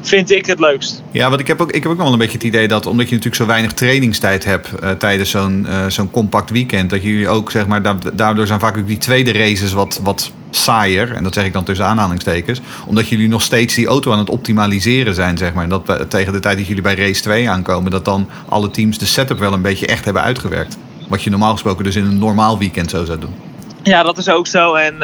vind 0.00 0.30
ik 0.30 0.46
het 0.46 0.58
leukst. 0.60 1.02
Ja, 1.10 1.28
want 1.28 1.40
ik 1.40 1.46
heb 1.46 1.60
ook, 1.60 1.72
ik 1.72 1.82
heb 1.82 1.92
ook 1.92 1.96
nog 1.96 2.04
wel 2.04 2.12
een 2.12 2.18
beetje 2.18 2.36
het 2.36 2.46
idee 2.46 2.68
dat 2.68 2.86
omdat 2.86 3.04
je 3.08 3.14
natuurlijk 3.14 3.42
zo 3.42 3.46
weinig 3.48 3.72
trainingstijd 3.72 4.44
hebt 4.44 4.68
eh, 4.78 4.90
tijdens 4.90 5.30
zo'n 5.30 5.66
eh, 5.66 5.86
zo'n 5.88 6.10
compact 6.10 6.50
weekend, 6.50 6.90
dat 6.90 7.02
jullie 7.02 7.28
ook 7.28 7.50
zeg 7.50 7.66
maar, 7.66 7.82
da- 7.82 7.98
daardoor 8.12 8.46
zijn 8.46 8.60
vaak 8.60 8.76
ook 8.76 8.86
die 8.86 8.98
tweede 8.98 9.32
races 9.32 9.72
wat, 9.72 10.00
wat 10.02 10.30
saaier. 10.50 11.12
En 11.12 11.22
dat 11.22 11.34
zeg 11.34 11.44
ik 11.44 11.52
dan 11.52 11.64
tussen 11.64 11.86
aanhalingstekens. 11.86 12.60
Omdat 12.86 13.08
jullie 13.08 13.28
nog 13.28 13.42
steeds 13.42 13.74
die 13.74 13.86
auto 13.86 14.12
aan 14.12 14.18
het 14.18 14.30
optimaliseren 14.30 15.14
zijn, 15.14 15.38
zeg 15.38 15.52
maar. 15.54 15.62
En 15.64 15.68
dat 15.70 16.10
tegen 16.10 16.32
de 16.32 16.40
tijd 16.40 16.56
dat 16.58 16.66
jullie 16.66 16.82
bij 16.82 16.94
race 16.94 17.22
2 17.22 17.50
aankomen, 17.50 17.90
dat 17.90 18.04
dan 18.04 18.28
alle 18.48 18.70
teams 18.70 18.98
de 18.98 19.06
setup 19.06 19.38
wel 19.38 19.52
een 19.52 19.62
beetje 19.62 19.86
echt 19.86 20.04
hebben 20.04 20.22
uitgewerkt. 20.22 20.76
Wat 21.08 21.22
je 21.22 21.30
normaal 21.30 21.52
gesproken 21.52 21.84
dus 21.84 21.96
in 21.96 22.04
een 22.04 22.18
normaal 22.18 22.58
weekend 22.58 22.90
zo 22.90 23.04
zou 23.04 23.18
doen. 23.18 23.34
Ja, 23.82 24.02
dat 24.02 24.18
is 24.18 24.28
ook 24.28 24.46
zo. 24.46 24.74
En 24.74 24.94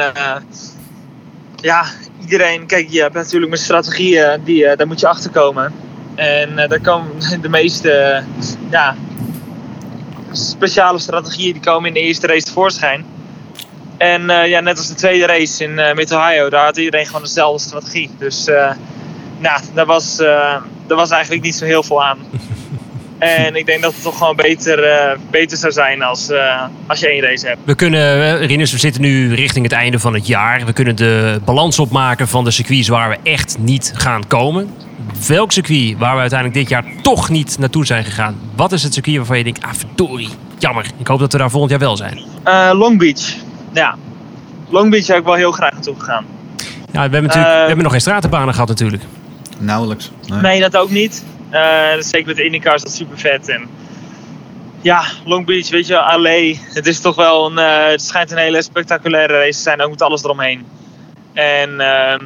ja, 1.65 1.85
iedereen, 2.21 2.65
kijk, 2.65 2.89
je 2.89 3.01
hebt 3.01 3.13
natuurlijk 3.13 3.51
met 3.51 3.59
strategieën, 3.59 4.41
die, 4.43 4.65
eh, 4.65 4.77
daar 4.77 4.87
moet 4.87 4.99
je 4.99 5.07
achter 5.07 5.31
komen. 5.31 5.73
En 6.15 6.59
eh, 6.59 6.69
daar 6.69 6.81
komen 6.81 7.11
de 7.41 7.49
meeste 7.49 7.91
eh, 7.91 8.23
ja, 8.69 8.95
speciale 10.31 10.99
strategieën 10.99 11.53
die 11.53 11.61
komen 11.61 11.87
in 11.87 11.93
de 11.93 11.99
eerste 11.99 12.27
race 12.27 12.45
tevoorschijn. 12.45 13.05
En 13.97 14.29
eh, 14.29 14.49
ja, 14.49 14.59
net 14.59 14.77
als 14.77 14.87
de 14.87 14.93
tweede 14.93 15.25
race 15.25 15.63
in 15.63 15.79
eh 15.79 15.95
Mid-Ohio, 15.95 16.49
daar 16.49 16.65
had 16.65 16.77
iedereen 16.77 17.05
gewoon 17.05 17.21
dezelfde 17.21 17.67
strategie. 17.67 18.09
Dus 18.17 18.47
eh 18.47 18.71
nou, 19.37 19.61
daar 19.73 19.85
was, 19.85 20.19
eh, 20.19 20.61
daar 20.87 20.97
was 20.97 21.09
eigenlijk 21.09 21.43
niet 21.43 21.55
zo 21.55 21.65
heel 21.65 21.83
veel 21.83 22.03
aan. 22.03 22.17
En 23.17 23.55
ik 23.55 23.65
denk 23.65 23.81
dat 23.81 23.93
het 23.93 24.03
toch 24.03 24.17
gewoon 24.17 24.35
beter, 24.35 24.83
eh, 24.83 25.17
beter 25.29 25.57
zou 25.57 25.71
zijn 25.71 26.03
als, 26.03 26.29
eh, 26.29 26.63
als 26.87 26.99
je 26.99 27.07
één 27.07 27.21
race 27.21 27.47
hebt. 27.47 27.59
We 27.63 27.75
kunnen, 27.75 28.39
eh, 28.39 28.47
Rinus, 28.47 28.71
we 28.71 28.77
zitten 28.77 29.01
nu 29.01 29.33
richting 29.33 29.65
het 29.65 29.73
einde 29.73 29.99
van 29.99 30.13
het 30.13 30.27
jaar. 30.27 30.65
We 30.65 30.73
kunnen 30.73 30.95
de 30.95 31.41
balans 31.45 31.79
opmaken 31.79 32.27
van 32.27 32.43
de 32.43 32.51
circuits 32.51 32.87
waar 32.87 33.09
we 33.09 33.17
echt 33.23 33.57
niet 33.59 33.93
gaan 33.95 34.27
komen. 34.27 34.69
Welk 35.27 35.51
circuit 35.51 35.97
waar 35.97 36.13
we 36.13 36.19
uiteindelijk 36.19 36.59
dit 36.59 36.69
jaar 36.69 36.83
toch 37.01 37.29
niet 37.29 37.57
naartoe 37.59 37.85
zijn 37.85 38.03
gegaan? 38.03 38.35
Wat 38.55 38.71
is 38.71 38.83
het 38.83 38.93
circuit 38.93 39.17
waarvan 39.17 39.37
je 39.37 39.43
denkt, 39.43 39.63
ah 39.63 39.73
verdorie, 39.73 40.29
jammer. 40.57 40.85
Ik 40.97 41.07
hoop 41.07 41.19
dat 41.19 41.31
we 41.31 41.37
daar 41.37 41.49
volgend 41.49 41.71
jaar 41.71 41.79
wel 41.79 41.97
zijn. 41.97 42.19
Eh, 42.43 42.69
Long 42.73 42.97
Beach. 42.97 43.35
Ja. 43.73 43.95
Long 44.69 44.89
Beach 44.89 45.03
zou 45.05 45.19
ik 45.19 45.25
wel 45.25 45.33
heel 45.33 45.51
graag 45.51 45.71
naartoe 45.71 45.99
gegaan. 45.99 46.25
Ja, 46.57 46.65
we, 46.91 46.99
hebben 46.99 47.23
natuurlijk, 47.23 47.53
we 47.53 47.59
hebben 47.59 47.83
nog 47.83 47.91
geen 47.91 48.01
stratenbanen 48.01 48.53
gehad 48.53 48.69
natuurlijk. 48.69 49.03
Nauwelijks. 49.57 50.11
Nee. 50.27 50.41
Nee, 50.41 50.59
dat 50.59 50.77
ook 50.77 50.89
niet. 50.89 51.23
Eh, 51.55 51.99
zeker 51.99 52.27
met 52.27 52.35
de 52.35 52.43
IndyCar 52.43 52.75
is 52.75 52.81
dat 52.81 52.91
super 52.91 53.17
vet. 53.17 53.49
En 53.49 53.67
ja, 54.81 55.03
Long 55.25 55.45
Beach, 55.45 55.69
weet 55.69 55.87
je, 55.87 55.93
LA. 55.93 56.73
Het 56.73 56.87
is 56.87 56.99
toch 56.99 57.15
wel 57.15 57.45
een, 57.45 57.57
eh, 57.57 57.87
het 57.87 58.01
schijnt 58.01 58.31
een 58.31 58.37
hele 58.37 58.61
spectaculaire 58.61 59.33
race 59.33 59.57
te 59.57 59.61
zijn, 59.61 59.81
ook 59.81 59.89
met 59.89 60.01
alles 60.01 60.23
eromheen. 60.23 60.65
En 61.33 61.79
ehm, 61.79 62.25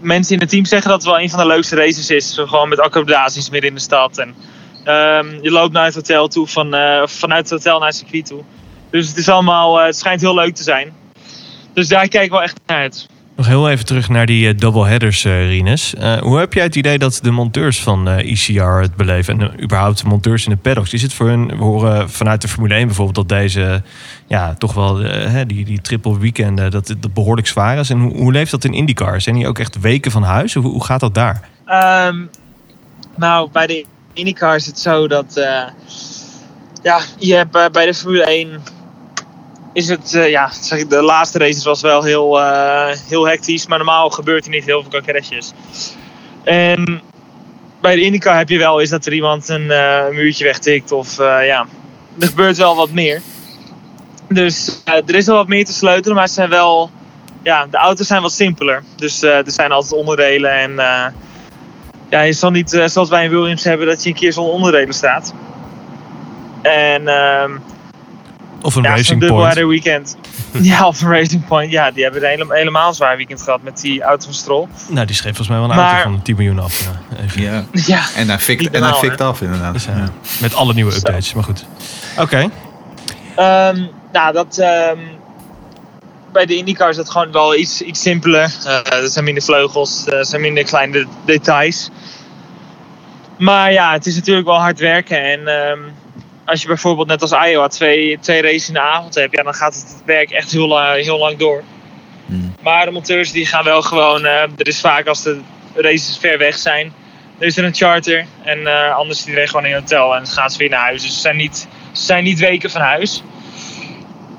mensen 0.00 0.34
in 0.34 0.40
het 0.40 0.48
team 0.48 0.64
zeggen 0.64 0.90
dat 0.90 1.02
het 1.02 1.10
wel 1.10 1.20
een 1.20 1.30
van 1.30 1.38
de 1.38 1.46
leukste 1.46 1.76
races 1.76 2.10
is. 2.10 2.32
Gewoon 2.36 2.68
met 2.68 2.80
accommodaties 2.80 3.50
midden 3.50 3.68
in 3.68 3.76
de 3.76 3.82
stad. 3.82 4.18
En 4.18 4.34
ehm, 4.84 5.38
je 5.42 5.50
loopt 5.50 5.72
naar 5.72 5.84
het 5.84 5.94
hotel 5.94 6.28
toe, 6.28 6.46
van, 6.46 6.74
eh, 6.74 7.06
vanuit 7.06 7.50
het 7.50 7.58
hotel 7.58 7.78
naar 7.78 7.88
het 7.88 7.96
circuit 7.96 8.26
toe. 8.26 8.42
Dus 8.90 9.08
het 9.08 9.16
is 9.16 9.28
allemaal, 9.28 9.78
het 9.78 9.96
schijnt 9.96 10.20
heel 10.20 10.34
leuk 10.34 10.54
te 10.54 10.62
zijn. 10.62 10.92
Dus 11.72 11.88
daar 11.88 12.08
kijk 12.08 12.24
ik 12.24 12.30
wel 12.30 12.42
echt 12.42 12.60
naar 12.66 12.78
uit. 12.78 13.06
Nog 13.40 13.48
heel 13.48 13.70
even 13.70 13.86
terug 13.86 14.08
naar 14.08 14.26
die 14.26 14.48
eh, 14.48 14.58
doubleheaders, 14.58 15.24
eh 15.24 15.48
Rinus. 15.48 15.94
Eh, 15.94 16.18
hoe 16.18 16.38
heb 16.38 16.52
jij 16.52 16.62
het 16.62 16.76
idee 16.76 16.98
dat 16.98 17.18
de 17.22 17.30
monteurs 17.30 17.82
van 17.82 18.08
eh, 18.08 18.30
ECR 18.30 18.62
het 18.62 18.96
beleven? 18.96 19.40
En 19.40 19.62
überhaupt 19.62 20.02
de 20.02 20.08
monteurs 20.08 20.44
in 20.44 20.50
de 20.50 20.56
paddocks. 20.56 20.92
Is 20.92 21.02
het 21.02 21.12
voor 21.12 21.26
hun, 21.26 21.46
we 21.46 21.64
horen 21.64 22.10
vanuit 22.10 22.42
de 22.42 22.48
Formule 22.48 22.74
1 22.74 22.86
bijvoorbeeld... 22.86 23.28
dat 23.28 23.38
deze, 23.38 23.82
ja, 24.26 24.54
toch 24.54 24.74
wel 24.74 24.94
die, 25.46 25.64
die 25.64 25.80
triple 25.80 26.18
weekenden, 26.18 26.70
dat 26.70 26.88
het 26.88 27.14
behoorlijk 27.14 27.46
zwaar 27.46 27.78
is. 27.78 27.90
En 27.90 28.00
hoe, 28.00 28.16
hoe 28.16 28.32
leeft 28.32 28.50
dat 28.50 28.64
in 28.64 28.72
IndyCar? 28.72 29.20
Zijn 29.20 29.36
die 29.36 29.48
ook 29.48 29.58
echt 29.58 29.80
weken 29.80 30.10
van 30.10 30.22
huis? 30.22 30.54
Hoe, 30.54 30.64
hoe 30.64 30.84
gaat 30.84 31.00
dat 31.00 31.14
daar? 31.14 31.48
Ehm, 31.66 32.16
nou, 33.16 33.50
bij 33.52 33.66
de 33.66 33.84
IndyCar 34.12 34.56
is 34.56 34.66
het 34.66 34.78
zo 34.78 35.08
dat... 35.08 35.34
ja, 36.82 37.00
je 37.18 37.34
hebt 37.34 37.72
bij 37.72 37.86
de 37.86 37.94
Formule 37.94 38.24
1... 38.24 38.60
Is 39.72 39.88
het, 39.88 40.14
eh, 40.14 40.30
ja, 40.30 40.50
de 40.88 41.02
laatste 41.02 41.38
races 41.38 41.64
was 41.64 41.80
wel 41.80 42.02
heel, 42.02 42.40
eh, 42.40 42.96
heel 43.08 43.26
hectisch. 43.26 43.66
Maar 43.66 43.78
normaal 43.78 44.10
gebeurt 44.10 44.44
er 44.44 44.50
niet 44.50 44.64
heel 44.64 44.84
veel 44.88 45.00
crashes. 45.00 45.52
En 46.44 47.00
bij 47.80 47.94
de 47.94 48.02
IndyCar 48.02 48.36
heb 48.36 48.48
je 48.48 48.58
wel 48.58 48.78
is 48.78 48.88
dat 48.88 49.06
er 49.06 49.12
iemand 49.12 49.48
een 49.48 49.70
eh, 49.70 50.08
muurtje 50.08 50.44
wegtikt. 50.44 50.92
Of 50.92 51.16
ja, 51.16 51.66
er 52.18 52.26
gebeurt 52.26 52.56
wel 52.56 52.76
wat 52.76 52.90
meer. 52.90 53.22
Dus 54.28 54.82
er 54.84 55.14
is 55.14 55.26
wel 55.26 55.36
wat 55.36 55.48
meer 55.48 55.64
te 55.64 55.72
sleutelen. 55.72 56.16
Maar 56.16 56.28
zijn 56.28 56.48
wel... 56.48 56.90
Ja, 57.42 57.66
de 57.66 57.76
auto's 57.76 58.06
zijn 58.06 58.22
wat 58.22 58.32
simpeler. 58.32 58.82
Dus 58.96 59.22
er 59.22 59.50
zijn 59.50 59.72
altijd 59.72 60.00
onderdelen 60.00 60.52
en... 60.52 60.74
ja, 62.08 62.20
je 62.20 62.32
zal 62.32 62.50
niet, 62.50 62.70
zoals 62.84 63.08
bij 63.08 63.24
een 63.24 63.30
Williams 63.30 63.64
hebben, 63.64 63.86
dat 63.86 64.02
je 64.02 64.08
een 64.08 64.14
keer 64.14 64.32
zonder 64.32 64.54
onderdelen 64.54 64.94
staat. 64.94 65.34
En 66.62 67.08
ehm 67.08 67.52
Of 68.62 68.74
een 68.74 68.82
ja, 68.82 68.90
racing 68.90 69.26
point? 69.26 69.46
header 69.46 69.68
weekend. 69.68 70.16
ja, 70.62 70.86
of 70.86 71.00
een 71.02 71.08
Racing 71.10 71.46
Point. 71.46 71.70
Ja, 71.70 71.90
die 71.90 72.02
hebben 72.02 72.22
een 72.22 72.28
hele, 72.28 72.46
helemaal 72.54 72.94
zwaar 72.94 73.16
weekend 73.16 73.42
gehad 73.42 73.62
met 73.62 73.80
die 73.80 74.02
auto 74.02 74.24
van 74.24 74.34
Stroll. 74.34 74.66
Nou, 74.88 75.06
die 75.06 75.14
schreef 75.16 75.36
volgens 75.36 75.48
mij 75.48 75.58
wel 75.58 75.70
een 75.70 75.76
Maar- 75.76 75.94
auto 75.94 76.10
van 76.10 76.22
10 76.22 76.36
miljoen 76.36 76.58
af. 76.58 76.80
Ja, 76.84 77.22
even. 77.24 77.42
Ja. 77.42 77.64
Ja, 77.86 78.02
En 78.16 78.28
hij 78.28 78.38
fikt, 78.38 78.70
en 78.70 78.82
hij 78.82 78.92
fikt 78.92 79.20
af, 79.20 79.40
inderdaad. 79.40 79.72
Dus, 79.72 79.84
ja, 79.84 79.96
Ja. 79.96 80.08
Met 80.40 80.54
alle 80.54 80.74
nieuwe 80.74 80.94
updates, 80.96 81.34
maar 81.34 81.44
goed. 81.44 81.66
Oké. 82.18 82.50
Ehm, 83.36 83.82
nou, 84.12 84.32
dat, 84.32 84.58
ehm, 84.58 84.98
bij 86.32 86.46
de 86.46 86.56
IndyCar 86.56 86.88
is 86.90 86.96
dat 86.96 87.10
gewoon 87.10 87.32
wel 87.32 87.56
iets, 87.56 87.82
iets 87.82 88.00
simpeler. 88.02 88.52
Eh, 88.64 88.92
er 89.02 89.08
zijn 89.08 89.24
minder 89.24 89.42
vleugels, 89.42 90.06
er 90.06 90.24
zijn 90.26 90.40
minder 90.40 90.64
kleine 90.64 91.06
details. 91.24 91.90
Maar 93.38 93.72
ja, 93.72 93.92
het 93.92 94.06
is 94.06 94.14
natuurlijk 94.14 94.46
wel 94.46 94.58
hard 94.60 94.78
werken. 94.78 95.22
En 95.24 95.46
ehm, 95.48 95.78
als 96.50 96.60
je 96.60 96.66
bijvoorbeeld 96.66 97.08
net 97.08 97.22
als 97.22 97.32
Iowa 97.32 97.68
twee, 97.68 98.18
twee 98.20 98.42
races 98.42 98.68
in 98.68 98.74
de 98.74 98.80
avond 98.80 99.14
hebt, 99.14 99.36
ja, 99.36 99.42
dan 99.42 99.54
gaat 99.54 99.74
het 99.74 100.02
werk 100.04 100.30
echt 100.30 100.50
heel, 100.50 100.68
la- 100.68 100.92
heel 100.92 101.18
lang 101.18 101.38
door. 101.38 101.62
Hmm. 102.26 102.54
Maar 102.62 102.84
de 102.84 102.90
monteurs 102.90 103.32
die 103.32 103.46
gaan 103.46 103.64
wel 103.64 103.82
gewoon. 103.82 104.24
eh, 104.24 104.42
er 104.42 104.66
is 104.68 104.80
vaak 104.80 105.06
als 105.06 105.22
de 105.22 105.40
races 105.74 106.18
ver 106.20 106.38
weg 106.38 106.56
zijn, 106.58 106.92
er 107.38 107.46
is 107.46 107.56
er 107.56 107.64
een 107.64 107.74
charter. 107.74 108.26
En 108.42 108.66
eh, 108.66 108.94
anders 108.96 109.18
is 109.18 109.26
iedereen 109.26 109.48
gewoon 109.48 109.64
in 109.64 109.72
een 109.72 109.80
hotel 109.80 110.16
en 110.16 110.26
gaan 110.26 110.50
ze 110.50 110.58
weer 110.58 110.68
naar 110.68 110.80
huis. 110.80 111.02
Dus 111.02 111.14
ze 111.14 111.20
zijn 111.20 111.36
niet, 111.36 111.68
ze 111.92 112.04
zijn 112.04 112.24
niet 112.24 112.38
weken 112.38 112.70
van 112.70 112.80
huis. 112.80 113.22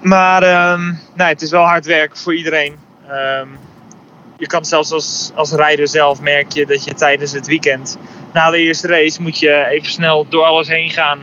Maar 0.02 0.44
ehm, 0.44 0.86
nee, 1.16 1.28
het 1.28 1.42
is 1.42 1.50
wel 1.52 1.64
hard 1.64 1.86
werk 1.86 2.18
voor 2.18 2.36
iedereen. 2.36 2.76
Ehm, 3.10 3.48
je 4.38 4.48
kan 4.48 4.66
zelfs 4.66 4.92
als, 4.92 5.32
als 5.36 5.52
rijder 5.52 5.88
zelf 5.88 6.22
merk 6.22 6.52
je 6.52 6.66
dat 6.66 6.84
je 6.84 6.94
tijdens 6.94 7.32
het 7.32 7.48
weekend, 7.48 7.98
na 8.34 8.50
de 8.50 8.58
eerste 8.58 8.88
race, 8.88 9.22
moet 9.22 9.40
je 9.40 9.66
even 9.70 9.92
snel 9.92 10.26
door 10.30 10.44
alles 10.44 10.68
heen 10.68 10.90
gaan. 10.90 11.20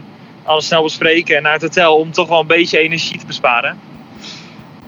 Alles 0.49 0.67
snel 0.67 0.83
bespreken 0.83 1.37
en 1.37 1.43
naar 1.43 1.53
het 1.53 1.63
hotel 1.63 1.97
om 1.97 2.13
toch 2.13 2.29
wel 2.29 2.41
een 2.41 2.47
beetje 2.47 2.79
energie 2.79 3.19
te 3.19 3.27
besparen. 3.27 3.79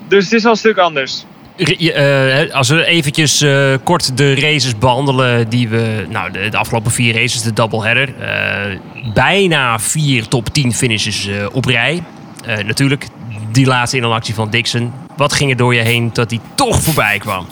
Dus 0.09 0.25
het 0.25 0.33
is 0.33 0.43
wel 0.43 0.53
een 0.53 0.59
stuk 0.59 0.77
anders. 0.79 1.25
Je, 1.57 1.93
eh, 1.93 2.55
als 2.55 2.69
we 2.69 2.85
eventjes 2.85 3.41
eh, 3.41 3.75
kort 3.85 4.17
de 4.17 4.35
races 4.35 4.79
behandelen 4.79 5.49
die 5.49 5.69
we... 5.69 6.07
Nou, 6.09 6.31
de, 6.31 6.49
de 6.49 6.57
afgelopen 6.57 6.91
vier 6.91 7.15
races, 7.15 7.43
de 7.43 7.53
doubleheader. 7.53 8.15
eh 8.21 8.79
bijna 9.15 9.79
vier 9.79 10.29
top 10.29 10.49
10 10.49 10.73
finishes 10.73 11.27
eh, 11.27 11.47
op 11.53 11.65
rij. 11.65 12.03
Eh, 12.45 12.65
natuurlijk, 12.65 13.07
die 13.53 13.67
laatste 13.67 13.97
in 13.97 14.03
een 14.03 14.13
actie 14.13 14.35
van 14.35 14.51
Dixon. 14.51 14.93
Wat 15.17 15.33
ging 15.33 15.51
er 15.51 15.57
door 15.57 15.75
je 15.75 15.81
heen 15.83 16.11
dat 16.13 16.29
die 16.29 16.41
toch 16.55 16.83
voorbij 16.83 17.19
kwam? 17.19 17.47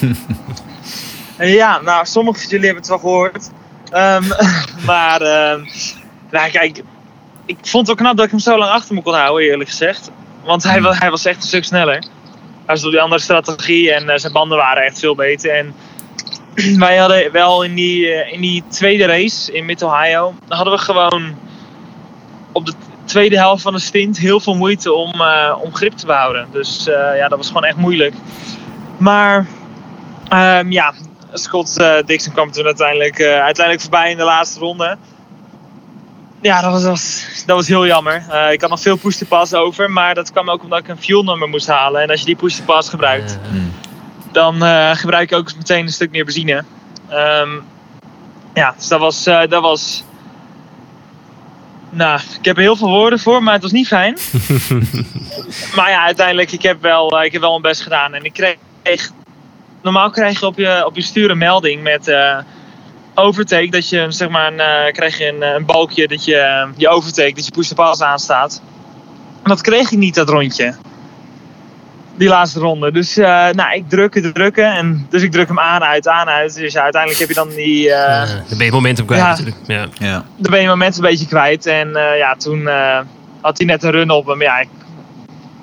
Ja, 1.38 1.80
nou, 1.80 2.06
sommigen 2.06 2.40
van 2.40 2.50
jullie 2.50 2.64
hebben 2.64 2.82
het 2.82 2.90
wel 2.90 2.98
gehoord. 2.98 3.50
Ehm, 3.90 4.24
maar, 4.90 5.20
ehm, 5.20 5.60
nou 6.30 6.50
kijk, 6.50 6.82
ik 7.46 7.56
vond 7.62 7.86
het 7.88 7.96
wel 7.96 8.06
knap 8.06 8.16
dat 8.16 8.24
ik 8.24 8.30
hem 8.30 8.40
zo 8.40 8.58
lang 8.58 8.70
achter 8.70 8.94
me 8.94 9.02
kon 9.02 9.14
houden, 9.14 9.48
eerlijk 9.48 9.68
gezegd. 9.70 10.10
Want 10.44 10.62
hij, 10.62 10.82
wa- 10.82 10.94
hij 10.94 11.10
was 11.10 11.24
echt 11.24 11.36
een 11.36 11.48
stuk 11.48 11.64
sneller. 11.64 11.94
Hij 12.66 12.74
was 12.74 12.84
op 12.84 12.90
die 12.90 13.00
andere 13.00 13.20
strategie 13.20 13.92
en 13.92 14.08
eh, 14.08 14.18
zijn 14.18 14.32
banden 14.32 14.58
waren 14.58 14.82
echt 14.82 14.98
veel 14.98 15.14
beter. 15.14 15.50
En 15.50 15.74
wij 16.78 16.96
hadden 16.96 17.32
wel 17.32 17.62
in 17.64 17.74
die, 17.74 18.12
eh, 18.12 18.32
in 18.32 18.40
die 18.40 18.62
tweede 18.68 19.04
race 19.06 19.52
in 19.52 19.64
Mid-Ohio, 19.64 20.34
hadden 20.48 20.72
we 20.72 20.78
gewoon 20.78 21.34
op 22.52 22.66
de 22.66 22.72
tweede 23.04 23.36
helft 23.38 23.62
van 23.62 23.72
de 23.72 23.78
stint 23.78 24.18
heel 24.18 24.40
veel 24.40 24.54
moeite 24.54 24.92
om, 24.92 25.20
eh, 25.20 25.56
om 25.62 25.74
grip 25.74 25.92
te 25.92 26.06
behouden. 26.06 26.46
Dus 26.52 26.84
ja, 27.16 27.28
dat 27.28 27.38
was 27.38 27.46
gewoon 27.46 27.64
echt 27.64 27.76
moeilijk. 27.76 28.14
Maar 28.98 29.46
Ehm, 30.28 30.70
ja, 30.72 30.92
Scott 31.32 31.84
Dixon 32.06 32.32
kwam 32.32 32.50
toen 32.50 32.64
uiteindelijk, 32.64 33.22
uiteindelijk 33.22 33.80
voorbij 33.80 34.10
in 34.10 34.16
de 34.16 34.22
laatste 34.24 34.58
ronde. 34.60 34.96
Ja, 36.44 36.60
dat 36.60 36.72
was, 36.72 36.82
dat 36.82 36.90
was, 36.90 37.24
dat 37.46 37.56
was 37.56 37.68
heel 37.68 37.86
jammer. 37.86 38.24
Eh, 38.30 38.52
ik 38.52 38.60
had 38.60 38.70
nog 38.70 38.80
veel 38.80 38.96
push 38.96 39.16
to 39.16 39.26
pass 39.26 39.54
over, 39.54 39.90
maar 39.90 40.14
dat 40.14 40.30
kwam 40.32 40.50
ook 40.50 40.62
omdat 40.62 40.78
ik 40.78 40.88
een 40.88 41.02
fuel 41.02 41.22
nummer 41.22 41.48
moest 41.48 41.66
halen. 41.66 42.02
En 42.02 42.10
als 42.10 42.20
je 42.20 42.26
die 42.26 42.36
push 42.36 42.56
to 42.56 42.64
pass 42.64 42.88
gebruikt, 42.88 43.38
Eh, 43.42 43.58
dan 44.32 44.64
eh, 44.64 44.90
gebruik 44.94 45.30
je 45.30 45.36
ook 45.36 45.56
meteen 45.56 45.86
een 45.86 45.92
stuk 45.92 46.10
meer 46.10 46.24
benzine. 46.24 46.64
Ehm, 47.08 47.50
ja, 48.54 48.74
dus 48.78 48.88
dat 48.88 49.00
was, 49.00 49.26
eh, 49.26 49.40
dat 49.48 49.62
was. 49.62 50.04
Nou, 51.90 52.20
ik 52.38 52.44
heb 52.44 52.56
er 52.56 52.62
heel 52.62 52.76
veel 52.76 52.88
woorden 52.88 53.18
voor, 53.18 53.42
maar 53.42 53.52
het 53.52 53.62
was 53.62 53.72
niet 53.72 53.86
fijn. 53.86 54.18
maar 55.76 55.90
ja, 55.90 56.04
uiteindelijk, 56.04 56.52
ik 56.52 56.62
heb 56.62 56.82
wel, 56.82 57.18
eh, 57.18 57.24
ik 57.24 57.32
heb 57.32 57.40
wel 57.40 57.50
mijn 57.50 57.62
best 57.62 57.80
gedaan. 57.80 58.14
En 58.14 58.24
ik 58.24 58.32
kreeg. 58.32 59.10
Normaal 59.82 60.10
krijg 60.10 60.40
je 60.40 60.46
op 60.46 60.58
je, 60.58 60.82
op 60.86 60.96
je 60.96 61.02
stuur 61.02 61.30
een 61.30 61.38
melding 61.38 61.82
met 61.82 62.08
eh, 62.08 62.38
overtake. 63.14 63.70
Dat 63.70 63.88
je 63.88 64.06
zeg 64.08 64.28
maar 64.28 64.52
een, 64.52 64.60
eh, 64.60 64.92
krijg 64.92 65.18
je 65.18 65.28
een, 65.28 65.42
eh, 65.42 65.52
een 65.54 65.64
balkje 65.64 66.08
dat 66.08 66.24
je 66.24 66.36
eh, 66.36 66.68
je 66.76 66.88
overtake, 66.88 67.34
dat 67.34 67.44
je 67.44 67.50
push 67.50 67.68
to 67.68 67.74
pass 67.74 68.02
aanstaat. 68.02 68.62
En 69.42 69.50
dat 69.50 69.60
kreeg 69.60 69.90
ik 69.90 69.98
niet, 69.98 70.14
dat 70.14 70.28
rondje. 70.28 70.74
Die 72.16 72.28
laatste 72.28 72.60
ronde. 72.60 72.92
Dus 72.92 73.16
eh, 73.16 73.48
nou, 73.50 73.74
ik 73.74 73.88
drukken, 73.88 74.32
drukken. 74.32 74.72
En, 74.72 75.06
dus 75.10 75.22
ik 75.22 75.32
druk 75.32 75.48
hem 75.48 75.58
aan, 75.58 75.82
uit, 75.82 76.08
aan, 76.08 76.28
uit. 76.28 76.54
Dus 76.54 76.72
ja, 76.72 76.82
uiteindelijk 76.82 77.20
heb 77.20 77.28
je 77.28 77.34
dan 77.34 77.48
die. 77.48 77.90
eh, 77.92 78.22
eh, 78.22 78.28
dan 78.48 78.58
ben 78.58 78.66
je 78.66 78.72
momentum 78.72 79.06
kwijt 79.06 79.20
ja. 79.22 79.28
natuurlijk. 79.28 79.56
Ja. 79.66 79.86
Ja. 79.98 80.24
dan 80.36 80.50
ben 80.50 80.60
je 80.60 80.68
moment 80.68 80.96
een 80.96 81.02
beetje 81.02 81.26
kwijt. 81.26 81.66
En 81.66 81.96
eh, 81.96 82.18
ja, 82.18 82.34
toen 82.36 82.68
eh, 82.68 82.98
had 83.40 83.58
hij 83.58 83.66
net 83.66 83.82
een 83.82 83.90
run 83.90 84.10
op 84.10 84.26
hem. 84.26 84.42
Ja, 84.42 84.58
ik, 84.60 84.68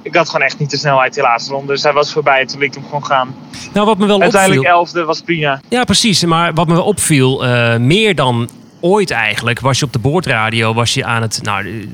ik 0.02 0.16
had 0.16 0.30
gewoon 0.30 0.46
echt 0.46 0.60
niet 0.60 0.70
de 0.70 0.78
snelheid 0.78 1.14
die 1.14 1.24
laatste 1.24 1.54
ronde. 1.54 1.72
Dus 1.72 1.84
hij 1.84 1.94
was 1.94 2.14
voorbij. 2.14 2.46
Toen 2.46 2.60
liet 2.60 2.68
ik 2.68 2.74
hem 2.74 2.84
gewoon 2.84 3.06
gaan. 3.06 3.36
Nou, 3.74 3.86
wat 3.86 3.98
me 3.98 4.06
wel 4.06 4.22
Uiteindelijk 4.22 4.62
opviel... 4.62 4.78
elfde 4.78 5.04
was 5.04 5.22
prima. 5.22 5.62
Ja, 5.70 5.84
precies. 5.84 6.26
Maar 6.26 6.54
wat 6.54 6.68
me 6.68 6.82
opviel, 6.82 7.46
eh, 7.46 7.78
meer 7.78 8.16
dan 8.16 8.50
ooit 8.82 9.12
eigenlijk, 9.12 9.60
was 9.60 9.80
je 9.80 9.86
op 9.86 9.94
de 9.94 10.00
boordradio, 10.00 10.74
was 10.74 10.94
je 10.94 11.06
aan 11.06 11.22
het, 11.22 11.40
nou, 11.44 11.88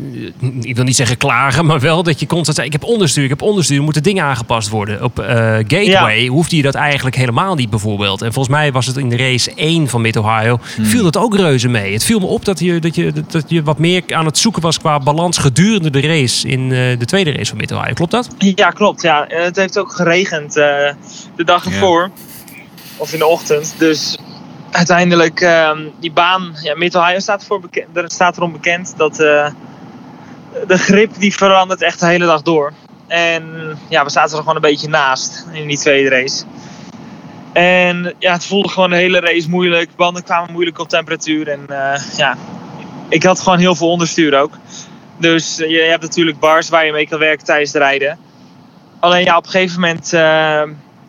ik 0.61 0.75
wil 0.75 0.83
niet 0.83 0.95
zeggen 0.95 1.17
klagen, 1.17 1.65
maar 1.65 1.79
wel 1.79 2.03
dat 2.03 2.19
je 2.19 2.25
constant 2.25 2.55
zei, 2.55 2.67
ik 2.67 2.73
heb 2.73 2.83
onderstuur, 2.83 3.23
ik 3.23 3.29
heb 3.29 3.41
onderstuur, 3.41 3.81
moeten 3.83 4.03
dingen 4.03 4.23
aangepast 4.23 4.69
worden. 4.69 5.03
Op 5.03 5.19
eh, 5.19 5.27
Gateway 5.67 6.27
hoefde 6.27 6.55
je 6.55 6.61
dat 6.61 6.75
eigenlijk 6.75 7.15
helemaal 7.15 7.55
niet 7.55 7.69
bijvoorbeeld. 7.69 8.21
En 8.21 8.33
volgens 8.33 8.55
mij 8.55 8.71
was 8.71 8.85
het 8.85 8.97
in 8.97 9.09
de 9.09 9.17
race 9.17 9.53
1 9.55 9.87
van 9.87 10.01
Mid-Ohio, 10.01 10.59
viel 10.81 11.03
dat 11.03 11.17
ook 11.17 11.35
reuze 11.35 11.67
mee. 11.67 11.93
Het 11.93 12.03
viel 12.03 12.19
me 12.19 12.25
op 12.25 12.45
dat 12.45 12.59
je, 12.59 12.79
dat, 12.79 12.95
je, 12.95 13.13
dat 13.27 13.43
je 13.47 13.63
wat 13.63 13.77
meer 13.77 14.03
aan 14.13 14.25
het 14.25 14.37
zoeken 14.37 14.61
was 14.61 14.79
qua 14.79 14.99
balans 14.99 15.37
gedurende 15.37 15.89
de 15.89 16.01
race 16.01 16.47
in 16.47 16.71
eh, 16.71 16.99
de 16.99 17.05
tweede 17.05 17.31
race 17.31 17.45
van 17.49 17.57
Mid-Ohio. 17.57 17.93
Klopt 17.93 18.11
dat? 18.11 18.27
Ja, 18.37 18.69
klopt. 18.69 19.01
Ja. 19.01 19.25
Het 19.27 19.55
heeft 19.55 19.77
ook 19.79 19.91
geregend 19.91 20.55
eh, 20.57 20.63
de 21.35 21.43
dag 21.43 21.65
Ja. 21.65 21.71
ervoor. 21.71 22.09
Of 22.97 23.13
in 23.13 23.19
de 23.19 23.25
ochtend. 23.25 23.75
Dus 23.77 24.17
uiteindelijk, 24.77 25.41
ehm, 25.41 25.79
die 25.99 26.11
baan, 26.11 26.55
ja, 26.61 26.75
Mid-Ohio 26.75 27.19
staat, 27.19 27.45
voor 27.45 27.59
beke- 27.59 27.85
er 27.93 28.11
staat 28.11 28.37
erom 28.37 28.51
bekend 28.51 28.93
dat 28.97 29.19
eh, 29.19 29.49
de 30.67 30.77
grip 30.77 31.11
die 31.17 31.35
verandert 31.35 31.81
echt 31.81 31.99
de 31.99 32.05
hele 32.05 32.25
dag 32.25 32.41
door. 32.41 32.73
En 33.07 33.77
ja, 33.89 34.03
we 34.03 34.09
zaten 34.09 34.31
er 34.31 34.39
gewoon 34.39 34.55
een 34.55 34.61
beetje 34.61 34.87
naast 34.89 35.45
in 35.51 35.67
die 35.67 35.77
tweede 35.77 36.09
race. 36.09 36.43
En 37.53 38.13
ja, 38.19 38.33
het 38.33 38.45
voelde 38.45 38.69
gewoon 38.69 38.89
de 38.89 38.95
hele 38.95 39.19
race 39.19 39.49
moeilijk. 39.49 39.95
Banden 39.95 40.23
kwamen 40.23 40.51
moeilijk 40.51 40.79
op 40.79 40.89
temperatuur. 40.89 41.47
En 41.47 41.65
eh, 41.67 42.01
ja, 42.17 42.37
ik 43.09 43.23
had 43.23 43.39
gewoon 43.39 43.59
heel 43.59 43.75
veel 43.75 43.89
onderstuur 43.91 44.39
ook. 44.39 44.51
Dus 45.17 45.59
eh, 45.59 45.69
je 45.69 45.79
hebt 45.79 46.01
natuurlijk 46.01 46.39
bars 46.39 46.69
waar 46.69 46.85
je 46.85 46.91
mee 46.91 47.07
kan 47.07 47.19
werken 47.19 47.45
tijdens 47.45 47.73
het 47.73 47.81
rijden. 47.81 48.17
Alleen 48.99 49.23
ja, 49.23 49.37
op 49.37 49.45
een 49.45 49.51
gegeven 49.51 49.79
moment 49.79 50.13
eh, 50.13 50.61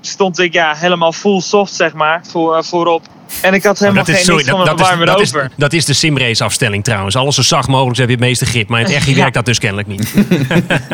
stond 0.09 0.39
ik 0.39 0.53
ja, 0.53 0.75
helemaal 0.75 1.13
full 1.13 1.41
soft, 1.41 1.75
zeg 1.75 1.93
maar, 1.93 2.21
voor, 2.27 2.57
eh, 2.57 2.63
voorop. 2.63 3.03
En 3.43 3.55
ik 3.55 3.63
had 3.63 3.79
helemaal 3.79 4.03
Oh, 4.03 4.09
is, 4.09 4.15
geen 4.15 4.25
sorry, 4.25 4.45
dat, 4.45 4.59
een 4.59 4.65
dat, 4.65 4.81
is, 4.81 5.07
dat, 5.07 5.21
is, 5.21 5.35
over. 5.35 5.51
dat 5.57 5.73
is 5.73 5.85
de 5.85 5.93
simrace 5.93 6.45
afstelling 6.45 6.85
trouwens. 6.85 7.17
Alles 7.17 7.35
zo 7.35 7.43
zacht 7.43 7.69
mogelijk, 7.69 7.99
heb 7.99 8.09
je 8.09 8.15
het 8.15 8.25
meeste 8.25 8.47
grip. 8.47 8.69
Maar 8.69 8.81
in 8.81 8.87
het 8.87 8.95
echt 8.97 9.07
Ja. 9.07 9.15
werkt 9.15 9.35
dat 9.35 9.45
dus 9.45 9.59
kennelijk 9.59 9.89
niet. 9.89 10.15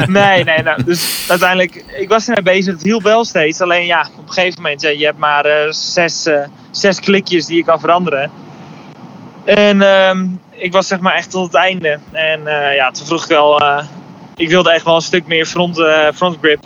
Nee, 0.06 0.44
nee, 0.44 0.62
nou, 0.62 0.84
dus 0.84 1.24
uiteindelijk, 1.28 1.84
ik 1.98 2.08
was 2.08 2.28
ermee 2.28 2.42
bezig, 2.42 2.72
het 2.72 2.82
hielp 2.82 3.02
wel 3.02 3.24
steeds. 3.24 3.60
Alleen 3.60 3.86
ja, 3.86 4.08
op 4.16 4.26
een 4.26 4.32
gegeven 4.32 4.62
moment, 4.62 4.80
ja, 4.80 4.88
je 4.88 5.04
hebt 5.04 5.18
maar 5.18 5.44
eh, 5.44 5.70
zes, 5.70 6.26
eh, 6.26 6.38
zes 6.70 7.00
klikjes 7.00 7.46
die 7.46 7.56
je 7.56 7.64
kan 7.64 7.80
veranderen. 7.80 8.30
En 9.44 9.82
ehm, 9.82 10.26
ik 10.50 10.72
was 10.72 10.86
zeg 10.86 11.00
maar 11.00 11.14
echt 11.14 11.30
tot 11.30 11.46
het 11.46 11.54
einde. 11.54 11.98
En 12.12 12.40
ja, 12.74 12.90
toen 12.90 13.06
vroeg 13.06 13.22
ik 13.22 13.28
wel, 13.28 13.62
ik 14.36 14.48
wilde 14.48 14.72
echt 14.72 14.84
wel 14.84 14.94
een 14.94 15.00
stuk 15.00 15.26
meer 15.26 15.46
front, 15.46 15.82
front 16.14 16.36
grip. 16.40 16.64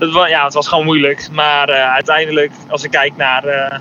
Dat 0.00 0.12
was, 0.12 0.28
ja, 0.28 0.44
het 0.44 0.54
was 0.54 0.68
gewoon 0.68 0.84
moeilijk. 0.84 1.28
Maar 1.32 1.68
eh, 1.68 1.92
uiteindelijk, 1.92 2.52
als 2.68 2.84
ik 2.84 2.90
kijk 2.90 3.16
naar 3.16 3.44
eh, 3.44 3.78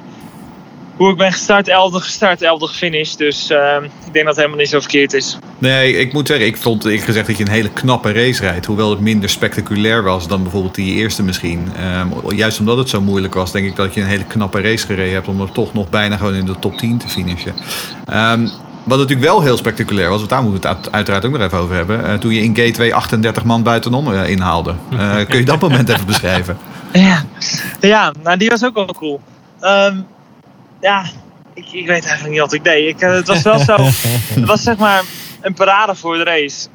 hoe 0.95 1.11
ik 1.11 1.17
ben 1.17 1.32
gestart, 1.32 1.67
elfde 1.67 1.99
gestart, 1.99 2.41
elfde 2.41 2.67
gefinished. 2.67 3.17
Dus 3.17 3.49
ehm, 3.49 3.84
ik 3.84 4.13
denk 4.13 4.13
dat 4.13 4.26
het 4.26 4.36
helemaal 4.36 4.57
niet 4.57 4.70
zo 4.70 4.80
verkeerd 4.80 5.13
is. 5.13 5.38
Nee, 5.57 5.93
ik 5.93 6.13
moet 6.13 6.28
zeggen, 6.28 6.45
ik 6.45 6.57
vond 6.57 6.86
ik 6.86 7.01
gezegd 7.01 7.28
dat 7.28 7.38
je 7.38 7.43
een 7.43 7.51
hele 7.51 7.74
knappe 7.74 8.11
race 8.11 8.41
rijdt. 8.41 8.65
Hoewel 8.65 8.89
het 8.89 8.99
minder 8.99 9.30
spectaculair 9.30 10.03
was 10.03 10.28
dan 10.28 10.43
bijvoorbeeld 10.43 10.76
die 10.76 10.95
eerste 10.95 11.24
misschien. 11.24 11.72
Ehm, 11.76 12.36
juist 12.36 12.59
omdat 12.59 12.78
het 12.78 12.89
zo 12.89 13.01
moeilijk 13.01 13.34
was, 13.34 13.51
denk 13.51 13.65
ik 13.65 13.76
dat 13.76 13.93
je 13.93 14.01
een 14.01 14.07
hele 14.07 14.26
knappe 14.26 14.61
race 14.61 14.86
gereden 14.86 15.13
hebt. 15.13 15.28
Om 15.28 15.41
er 15.41 15.51
toch 15.51 15.74
nog 15.74 15.89
bijna 15.89 16.17
gewoon 16.17 16.36
in 16.36 16.45
de 16.45 16.59
top 16.59 16.78
10 16.78 16.97
te 16.97 17.07
finishen. 17.07 17.53
Ehm, 18.05 18.47
wat 18.90 18.98
natuurlijk 19.00 19.28
wel 19.28 19.42
heel 19.42 19.58
spectaculair 19.58 20.10
was, 20.10 20.18
want 20.18 20.30
daar 20.30 20.44
moeten 20.44 20.62
we 20.62 20.68
het 20.68 20.78
uit- 20.78 20.92
uiteraard 20.92 21.26
ook 21.26 21.32
nog 21.32 21.42
even 21.42 21.58
over 21.58 21.76
hebben. 21.76 22.06
eh, 22.06 22.14
toen 22.14 22.34
je 22.34 22.42
in 22.42 22.56
Gateway 22.56 22.92
38 22.92 23.44
man 23.44 23.64
buitenom 23.64 24.14
eh, 24.14 24.30
inhaalde. 24.30 24.76
Eh, 24.92 25.16
kun 25.30 25.40
je 25.40 25.46
dat 25.46 25.60
moment 25.62 25.90
even 25.90 26.06
beschrijven? 26.06 26.58
Ja, 26.94 27.24
ja 27.80 28.14
nou 28.24 28.38
die 28.38 28.50
was 28.50 28.64
ook 28.66 28.74
wel 28.74 28.86
cool. 28.86 29.22
Ehm, 29.60 29.98
ja, 30.82 31.04
ik, 31.54 31.66
ik 31.72 31.88
weet 31.88 32.02
eigenlijk 32.04 32.30
niet 32.30 32.40
wat 32.40 32.54
ik 32.54 32.64
deed. 32.64 32.88
Ik, 32.88 33.00
het 33.00 33.28
was 33.28 33.42
wel 33.42 33.60
zo, 33.60 33.76
het 34.40 34.46
was 34.46 34.64
zeg 34.64 34.78
maar 34.78 35.04
een 35.42 35.54
parade 35.54 35.96
voor 35.96 36.18
de 36.18 36.24
race. 36.24 36.68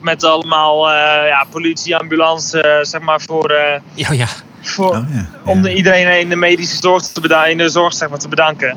Met 0.00 0.24
allemaal 0.24 0.90
eh, 0.90 0.94
ja, 1.28 1.46
politie, 1.50 1.96
ambulance, 1.96 2.78
zeg 2.82 3.00
maar 3.00 3.20
voor, 3.20 3.50
eh, 3.50 3.80
Ja, 3.94 4.12
ja. 4.12 4.26
voor, 4.60 4.88
Oh, 4.96 5.04
ja. 5.14 5.26
om 5.44 5.62
de, 5.62 5.74
iedereen 5.74 6.20
in 6.20 6.28
de 6.28 6.36
medische 6.36 6.76
zorg 6.76 7.02
te, 7.02 7.20
beda- 7.20 7.44
in 7.46 7.58
de 7.58 7.68
zorg, 7.68 7.92
zeg 7.94 8.08
maar, 8.08 8.18
te 8.18 8.28
bedanken. 8.28 8.76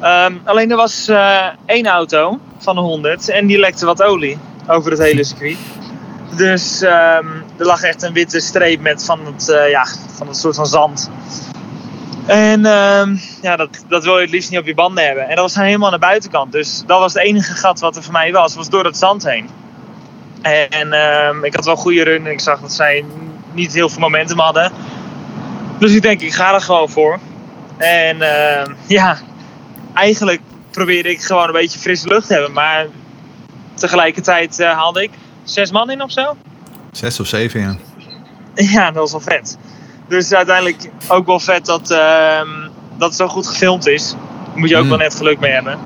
Ehm, 0.00 0.34
alleen 0.44 0.70
er 0.70 0.76
was 0.76 1.08
eh, 1.08 1.46
één 1.66 1.86
auto 1.86 2.38
van 2.58 2.74
de 2.74 2.80
100 2.80 3.28
en 3.28 3.46
die 3.46 3.58
lekte 3.58 3.86
wat 3.86 4.02
olie 4.02 4.38
over 4.66 4.90
het 4.90 5.00
hele 5.00 5.24
circuit. 5.24 5.56
Dus 6.36 6.82
ehm, 6.82 7.26
er 7.56 7.66
lag 7.66 7.82
echt 7.82 8.02
een 8.02 8.12
witte 8.12 8.40
streep 8.40 8.80
met 8.80 9.04
van 9.04 9.26
het, 9.26 9.48
eh, 9.48 9.70
ja, 9.70 9.86
van 10.16 10.26
het 10.26 10.36
soort 10.36 10.56
van 10.56 10.66
zand. 10.66 11.10
En 12.26 12.66
ehm, 12.66 13.16
ja, 13.42 13.56
dat, 13.56 13.84
dat 13.88 14.04
wil 14.04 14.14
je 14.14 14.20
het 14.20 14.30
liefst 14.30 14.50
niet 14.50 14.58
op 14.58 14.66
je 14.66 14.74
banden 14.74 15.04
hebben. 15.04 15.28
En 15.28 15.36
dat 15.36 15.44
was 15.44 15.54
helemaal 15.54 15.86
aan 15.86 15.92
de 15.92 16.06
buitenkant. 16.06 16.52
Dus 16.52 16.82
dat 16.86 16.98
was 16.98 17.12
het 17.12 17.22
enige 17.22 17.52
gat 17.52 17.80
wat 17.80 17.96
er 17.96 18.02
voor 18.02 18.12
mij 18.12 18.32
was, 18.32 18.54
was 18.54 18.68
door 18.68 18.84
het 18.84 18.96
zand 18.96 19.24
heen. 19.24 19.48
En 20.42 20.92
ik 21.42 21.54
had 21.54 21.64
wel 21.64 21.76
goede 21.76 22.02
run 22.02 22.26
ik 22.26 22.40
zag 22.40 22.60
dat 22.60 22.72
zij 22.72 23.04
niet 23.52 23.74
heel 23.74 23.88
veel 23.88 24.00
momentum 24.00 24.38
hadden. 24.38 24.72
Dus 25.78 25.94
ik 25.94 26.02
denk, 26.02 26.20
ik 26.20 26.32
ga 26.32 26.54
er 26.54 26.60
gewoon 26.60 26.88
voor. 26.88 27.18
En 27.76 28.18
ja, 28.86 29.18
eigenlijk 29.96 30.40
probeerde 30.70 31.10
ik 31.10 31.20
gewoon 31.22 31.46
een 31.46 31.52
beetje 31.52 31.78
frisse 31.78 32.08
lucht 32.08 32.26
te 32.26 32.32
hebben. 32.32 32.52
Maar 32.52 32.86
tegelijkertijd 33.74 34.58
eh, 34.60 34.70
haalde 34.72 35.02
ik 35.02 35.10
zes 35.44 35.70
man 35.70 35.90
in 35.90 36.02
of 36.02 36.10
zo. 36.12 36.36
Zes 36.92 37.20
of 37.20 37.26
zeven, 37.26 37.60
ja. 37.60 37.76
Ja, 38.72 38.84
dat 38.90 38.94
was 38.94 39.10
wel 39.10 39.20
vet. 39.20 39.58
Dus 40.08 40.32
uiteindelijk 40.34 40.90
ook 41.08 41.26
wel 41.26 41.40
vet 41.40 41.66
dat, 41.66 41.90
ehm, 41.90 42.48
dat 42.98 43.08
het 43.08 43.16
zo 43.18 43.28
goed 43.28 43.46
gefilmd 43.46 43.86
is. 43.86 44.10
Daar 44.10 44.58
moet 44.58 44.68
je 44.68 44.76
ook 44.76 44.82
Mm. 44.82 44.88
wel 44.88 44.98
net 44.98 45.14
geluk 45.14 45.38
mee 45.40 45.50
hebben. 45.52 45.78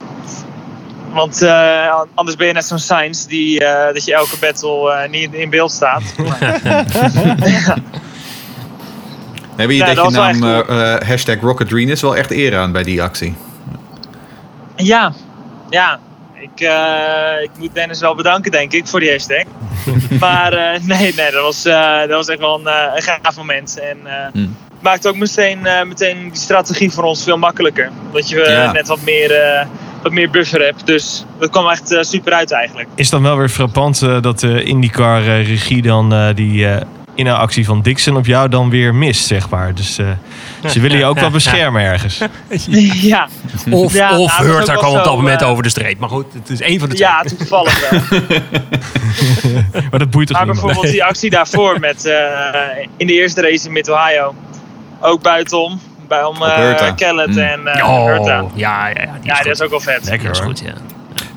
Want 1.13 1.43
eh, 1.43 2.01
anders 2.15 2.37
ben 2.37 2.47
je 2.47 2.53
net 2.53 2.65
zo'n 2.65 2.79
science 2.79 3.29
die, 3.29 3.65
eh, 3.65 3.95
dat 3.95 4.05
je 4.05 4.15
elke 4.15 4.39
battle 4.41 5.09
niet 5.11 5.33
in 5.33 5.51
beeld 5.51 5.71
staat. 5.73 6.03
ja. 6.41 6.57
Hebben 9.57 9.77
je 9.77 9.85
Ja, 9.85 9.95
dat, 9.95 10.11
je 10.13 10.17
naam 10.17 10.43
hashtag 11.07 11.41
Rocketrenus 11.41 12.01
wel 12.01 12.17
echt 12.17 12.31
eer 12.31 12.59
aan 12.59 12.73
bij 12.73 12.83
die 12.83 13.03
actie? 13.03 13.35
Ja, 14.87 15.13
ja. 15.71 15.99
Ik, 16.35 16.61
eh, 16.61 17.43
ik 17.43 17.51
moet 17.59 17.75
Dennis 17.75 18.01
wel 18.01 18.15
bedanken, 18.15 18.51
denk 18.51 18.73
ik, 18.73 18.87
voor 18.87 19.01
die 19.01 19.11
hashtag. 19.11 19.45
maar 20.21 20.53
eh, 20.53 20.81
nee, 20.83 21.15
nee 21.15 21.31
dat, 21.33 21.43
was, 21.43 21.65
eh, 21.65 21.99
dat 22.01 22.11
was 22.11 22.29
echt 22.29 22.39
wel 22.39 22.55
een, 22.61 22.67
een 22.97 23.03
gaaf 23.03 23.37
moment. 23.37 23.79
En 23.81 23.99
eh 24.05 24.27
Hmm. 24.33 24.57
maakt 24.81 25.07
ook 25.07 25.17
meteen, 25.17 25.67
eh, 25.67 25.85
meteen 25.87 26.19
die 26.23 26.41
strategie 26.41 26.91
voor 26.91 27.05
ons 27.05 27.25
veel 27.25 27.37
makkelijker. 27.39 27.91
Dat 28.13 28.29
je 28.29 28.39
Ja. 28.49 28.73
net 28.73 28.89
wat 28.89 29.01
meer, 29.05 29.31
eh, 29.33 29.67
wat 30.03 30.13
meer 30.13 30.31
buffer 30.31 30.61
hebt. 30.65 30.87
Dus 30.87 31.25
dat 31.39 31.51
kwam 31.51 31.69
echt 31.69 31.97
super 32.01 32.33
uit 32.33 32.51
eigenlijk. 32.53 32.89
Is 32.95 33.11
dan 33.11 33.23
wel 33.23 33.37
weer 33.37 33.49
frappant 33.49 34.03
eh, 34.03 34.23
dat 34.23 34.41
de 34.41 34.63
IndyCar-regie 34.63 35.83
dan 35.83 36.13
eh, 36.13 36.29
die 37.15 37.25
eh 37.25 37.27
inhaalactie 37.27 37.65
van 37.65 37.83
Dixon 37.83 38.17
op 38.17 38.27
jou 38.27 38.49
dan 38.49 38.71
weer 38.71 38.95
mist, 38.95 39.27
zeg 39.27 39.49
maar. 39.51 39.75
Dus 39.75 39.99
eh, 39.99 40.07
ze 40.71 40.81
willen 40.81 40.99
je 40.99 41.05
ook 41.05 41.21
wel 41.21 41.31
beschermen 41.31 41.83
ergens. 41.83 42.19
ja, 43.13 43.29
Of, 43.71 43.93
Ja, 43.93 44.19
of 44.19 44.39
nou, 44.39 44.51
Hurta 44.51 44.75
kwam 44.75 44.91
op 44.97 45.05
dat 45.05 45.17
moment 45.17 45.43
eh, 45.43 45.49
over 45.51 45.63
de 45.63 45.69
streep. 45.69 45.99
Maar 45.99 46.09
goed, 46.09 46.33
het 46.33 46.49
is 46.51 46.61
één 46.61 46.79
van 46.81 46.89
de 46.89 46.95
twee. 46.95 47.09
ja, 47.09 47.23
toevallig 47.23 47.91
wel. 47.91 48.01
Maar 49.91 49.99
dat 49.99 50.11
boeit 50.11 50.27
toch 50.29 50.37
Maar 50.37 50.47
niet? 50.47 50.55
bijvoorbeeld 50.61 50.93
die 50.93 51.05
actie 51.05 51.31
daarvoor 51.31 51.81
met, 51.81 52.05
eh, 52.05 52.15
in 52.97 53.07
de 53.07 53.13
eerste 53.13 53.41
race 53.41 53.67
in 53.67 53.73
Mid-Ohio. 53.73 54.35
Ook 55.01 55.23
buitenom. 55.23 55.81
Bij 56.09 56.25
om 56.25 56.43
eh 56.43 56.55
Hurta. 56.55 56.93
Kellet 56.93 57.31
Mm. 57.31 57.39
en 57.39 57.67
eh 57.67 57.89
Oh, 57.89 58.05
Hurta. 58.05 58.45
ja, 58.55 58.89
ja, 58.89 58.89
ja. 58.89 59.13
Die 59.21 59.31
Ja, 59.31 59.37
dat 59.37 59.47
is 59.47 59.61
ook 59.61 59.71
wel 59.71 59.81
vet. 59.81 60.05
Lekker 60.05 60.27
Dat 60.27 60.37
is 60.37 60.43
hoor. 60.43 60.49
goed, 60.49 60.61
ja. 60.67 60.73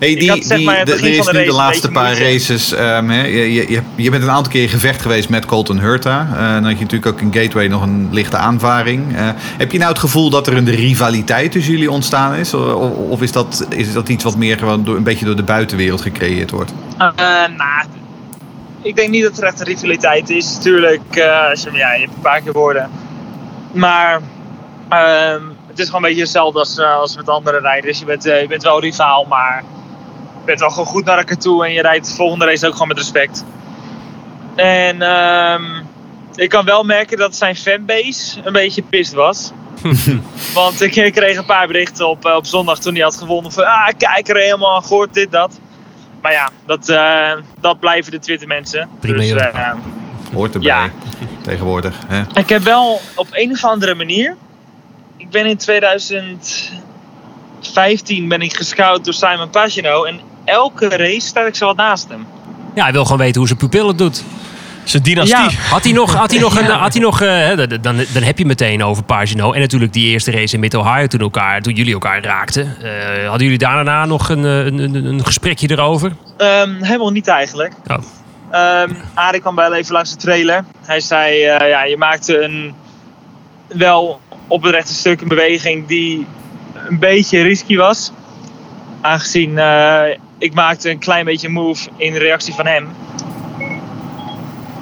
Hey, 0.03 0.15
die, 0.15 0.29
had, 0.29 0.43
zeg 0.45 0.57
die, 0.57 0.65
maar, 0.65 0.85
de- 0.85 0.91
er 0.91 1.03
is 1.03 1.31
nu 1.31 1.45
de 1.45 1.51
laatste 1.53 1.89
paar 1.89 2.17
races. 2.17 2.71
ehm, 2.73 3.11
je, 3.11 3.53
je, 3.53 3.81
je, 3.95 4.09
bent 4.09 4.23
een 4.23 4.29
aantal 4.29 4.51
keer 4.51 4.61
in 4.61 4.69
gevecht 4.69 5.01
geweest 5.01 5.29
met 5.29 5.45
Colton 5.45 5.79
Hurta. 5.79 6.27
Eh, 6.31 6.37
dan 6.53 6.63
had 6.63 6.77
je 6.77 6.83
natuurlijk 6.83 7.05
ook 7.05 7.21
in 7.21 7.33
Gateway 7.33 7.67
nog 7.67 7.81
een 7.81 8.07
lichte 8.11 8.37
aanvaring. 8.37 9.15
Eh, 9.15 9.29
heb 9.35 9.71
je 9.71 9.77
nou 9.77 9.89
het 9.89 9.99
gevoel 9.99 10.29
dat 10.29 10.47
er 10.47 10.57
een 10.57 10.69
rivaliteit 10.69 11.51
tussen 11.51 11.73
jullie 11.73 11.91
ontstaan 11.91 12.33
is? 12.35 12.53
O- 12.53 12.59
o- 12.71 13.07
Of 13.09 13.21
is 13.21 13.31
dat, 13.31 13.67
is 13.69 13.93
dat 13.93 14.09
iets 14.09 14.23
wat 14.23 14.35
meer 14.37 14.57
gewoon 14.57 14.83
door, 14.83 14.95
een 14.95 15.03
beetje 15.03 15.25
door 15.25 15.35
de 15.35 15.43
buitenwereld 15.43 16.01
gecreëerd 16.01 16.51
wordt? 16.51 16.73
Eh, 16.97 17.07
nou, 17.57 17.85
ik 18.81 18.95
denk 18.95 19.09
niet 19.09 19.23
dat 19.23 19.37
er 19.37 19.43
echt 19.43 19.59
een 19.59 19.65
rivaliteit 19.65 20.29
is. 20.29 20.57
Tuurlijk, 20.57 21.19
als 21.49 21.63
je, 21.63 21.69
ja, 21.73 21.93
je 21.93 21.99
hebt 21.99 22.15
een 22.15 22.21
paar 22.21 22.41
keer 22.41 22.53
woorden. 22.53 22.89
Maar 23.71 24.21
ehm, 24.89 25.41
het 25.67 25.79
is 25.79 25.85
gewoon 25.85 26.01
een 26.03 26.07
beetje 26.07 26.23
hetzelfde 26.23 26.59
als, 26.59 26.79
als 26.79 27.15
met 27.15 27.29
andere 27.29 27.59
rijders. 27.59 27.99
Je 27.99 28.05
bent, 28.05 28.23
je 28.23 28.45
bent 28.47 28.63
wel 28.63 28.79
rivaal, 28.81 29.25
maar 29.29 29.63
bent 30.45 30.59
wel 30.59 30.69
gewoon 30.69 30.85
goed 30.85 31.05
naar 31.05 31.17
elkaar 31.17 31.37
toe. 31.37 31.65
En 31.65 31.73
je 31.73 31.81
rijdt 31.81 32.05
de 32.05 32.13
volgende 32.15 32.45
race 32.45 32.67
ook 32.67 32.73
gewoon 32.73 32.87
met 32.87 32.97
respect. 32.97 33.43
En 34.55 35.01
ehm, 35.01 35.63
ik 36.35 36.49
kan 36.49 36.65
wel 36.65 36.83
merken 36.83 37.17
dat 37.17 37.35
zijn 37.35 37.55
fanbase 37.55 38.41
een 38.43 38.53
beetje 38.53 38.81
pist 38.81 39.13
was. 39.13 39.51
Want 40.53 40.81
ik, 40.81 40.91
kreeg 41.13 41.37
een 41.37 41.45
paar 41.45 41.67
berichten 41.67 42.09
op, 42.09 42.25
eh, 42.25 42.35
op 42.35 42.45
zondag 42.45 42.79
toen 42.79 42.93
hij 42.93 43.03
had 43.03 43.17
gewonnen. 43.17 43.51
Van, 43.51 43.65
ah, 43.65 43.87
kijk 43.97 44.29
er 44.29 44.35
helemaal 44.35 44.75
aan 44.75 44.83
gehoord, 44.83 45.13
dit, 45.13 45.31
dat. 45.31 45.59
Maar 46.21 46.31
ja, 46.31 46.49
dat, 46.65 46.89
eh, 46.89 47.31
dat 47.59 47.79
blijven 47.79 48.11
de 48.11 48.19
Twitter 48.19 48.47
mensen. 48.47 48.89
Prima, 48.99 49.17
dus, 49.17 49.31
eh, 49.31 49.71
Hoort 50.33 50.53
erbij 50.53 50.69
Ja. 50.69 50.89
tegenwoordig. 51.41 51.95
Hè? 52.07 52.21
ik 52.39 52.49
heb 52.49 52.61
wel 52.61 53.01
op 53.15 53.27
een 53.31 53.51
of 53.51 53.63
andere 53.63 53.95
manier. 53.95 54.35
Ik 55.17 55.29
ben 55.29 55.45
in 55.45 55.57
2015 55.57 58.27
ben 58.27 58.41
ik 58.41 58.55
gescout 58.55 59.05
door 59.05 59.13
Simon 59.13 59.49
Pagino. 59.49 60.03
En 60.03 60.19
elke 60.45 60.87
race 60.87 61.27
sta 61.27 61.45
ik 61.45 61.55
zo 61.55 61.65
wat 61.65 61.75
naast 61.75 62.09
hem. 62.09 62.25
Ja, 62.75 62.83
hij 62.83 62.91
wil 62.91 63.03
gewoon 63.03 63.19
weten 63.19 63.37
hoe 63.37 63.47
zijn 63.47 63.59
pupil 63.59 63.87
het 63.87 63.97
doet. 63.97 64.23
Zijn 64.83 65.03
dynastie. 65.03 65.37
Ja. 65.37 65.49
Had 65.69 65.83
hij 65.83 65.93
nog, 65.93 66.13
had 66.13 66.31
hij 66.31 66.39
nog, 66.39 66.57
een, 66.59 66.65
had 66.65 66.93
hij 66.93 67.01
nog 67.01 67.21
eh, 67.21 67.29
hè, 67.29 67.55
dan, 67.55 67.81
dan 67.81 68.05
dan 68.13 68.23
heb 68.23 68.37
je 68.37 68.45
meteen 68.45 68.83
over 68.83 69.03
Pagino. 69.03 69.51
En 69.51 69.59
natuurlijk 69.59 69.93
die 69.93 70.09
eerste 70.09 70.31
race 70.31 70.53
in 70.53 70.59
Mid-Ohio 70.59 71.07
toen, 71.07 71.19
elkaar, 71.19 71.61
toen 71.61 71.73
jullie 71.73 71.93
elkaar 71.93 72.23
raakten. 72.23 72.75
Eh, 72.81 73.27
hadden 73.27 73.43
jullie 73.43 73.57
daarna 73.57 74.05
nog 74.05 74.29
een, 74.29 74.45
eh, 74.45 74.65
een, 74.65 74.77
een, 74.77 75.05
een 75.05 75.25
gesprekje 75.25 75.71
erover? 75.71 76.11
Ehm, 76.37 76.83
helemaal 76.83 77.11
niet 77.11 77.27
eigenlijk. 77.27 77.73
Oh. 77.87 77.97
Ehm 78.53 78.93
Arie 79.13 79.41
kwam 79.41 79.55
wel 79.55 79.73
even 79.73 79.93
langs 79.93 80.11
de 80.11 80.17
trailer. 80.17 80.65
Hij 80.85 80.99
zei, 80.99 81.43
eh, 81.43 81.69
ja, 81.69 81.83
je 81.83 81.97
maakte 81.97 82.41
een 82.41 82.75
wel 83.67 84.19
op 84.47 84.63
het 84.63 84.73
rechte 84.73 84.93
stuk 84.93 85.21
een 85.21 85.27
beweging 85.27 85.87
die 85.87 86.27
een 86.89 86.99
beetje 86.99 87.41
risky 87.41 87.75
was. 87.75 88.11
Aangezien 89.01 89.57
eh, 89.57 90.17
ik 90.43 90.53
maakte 90.53 90.89
een 90.89 90.99
klein 90.99 91.25
beetje 91.25 91.49
move 91.49 91.89
in 91.97 92.15
reactie 92.15 92.53
van 92.53 92.65
hem. 92.65 92.87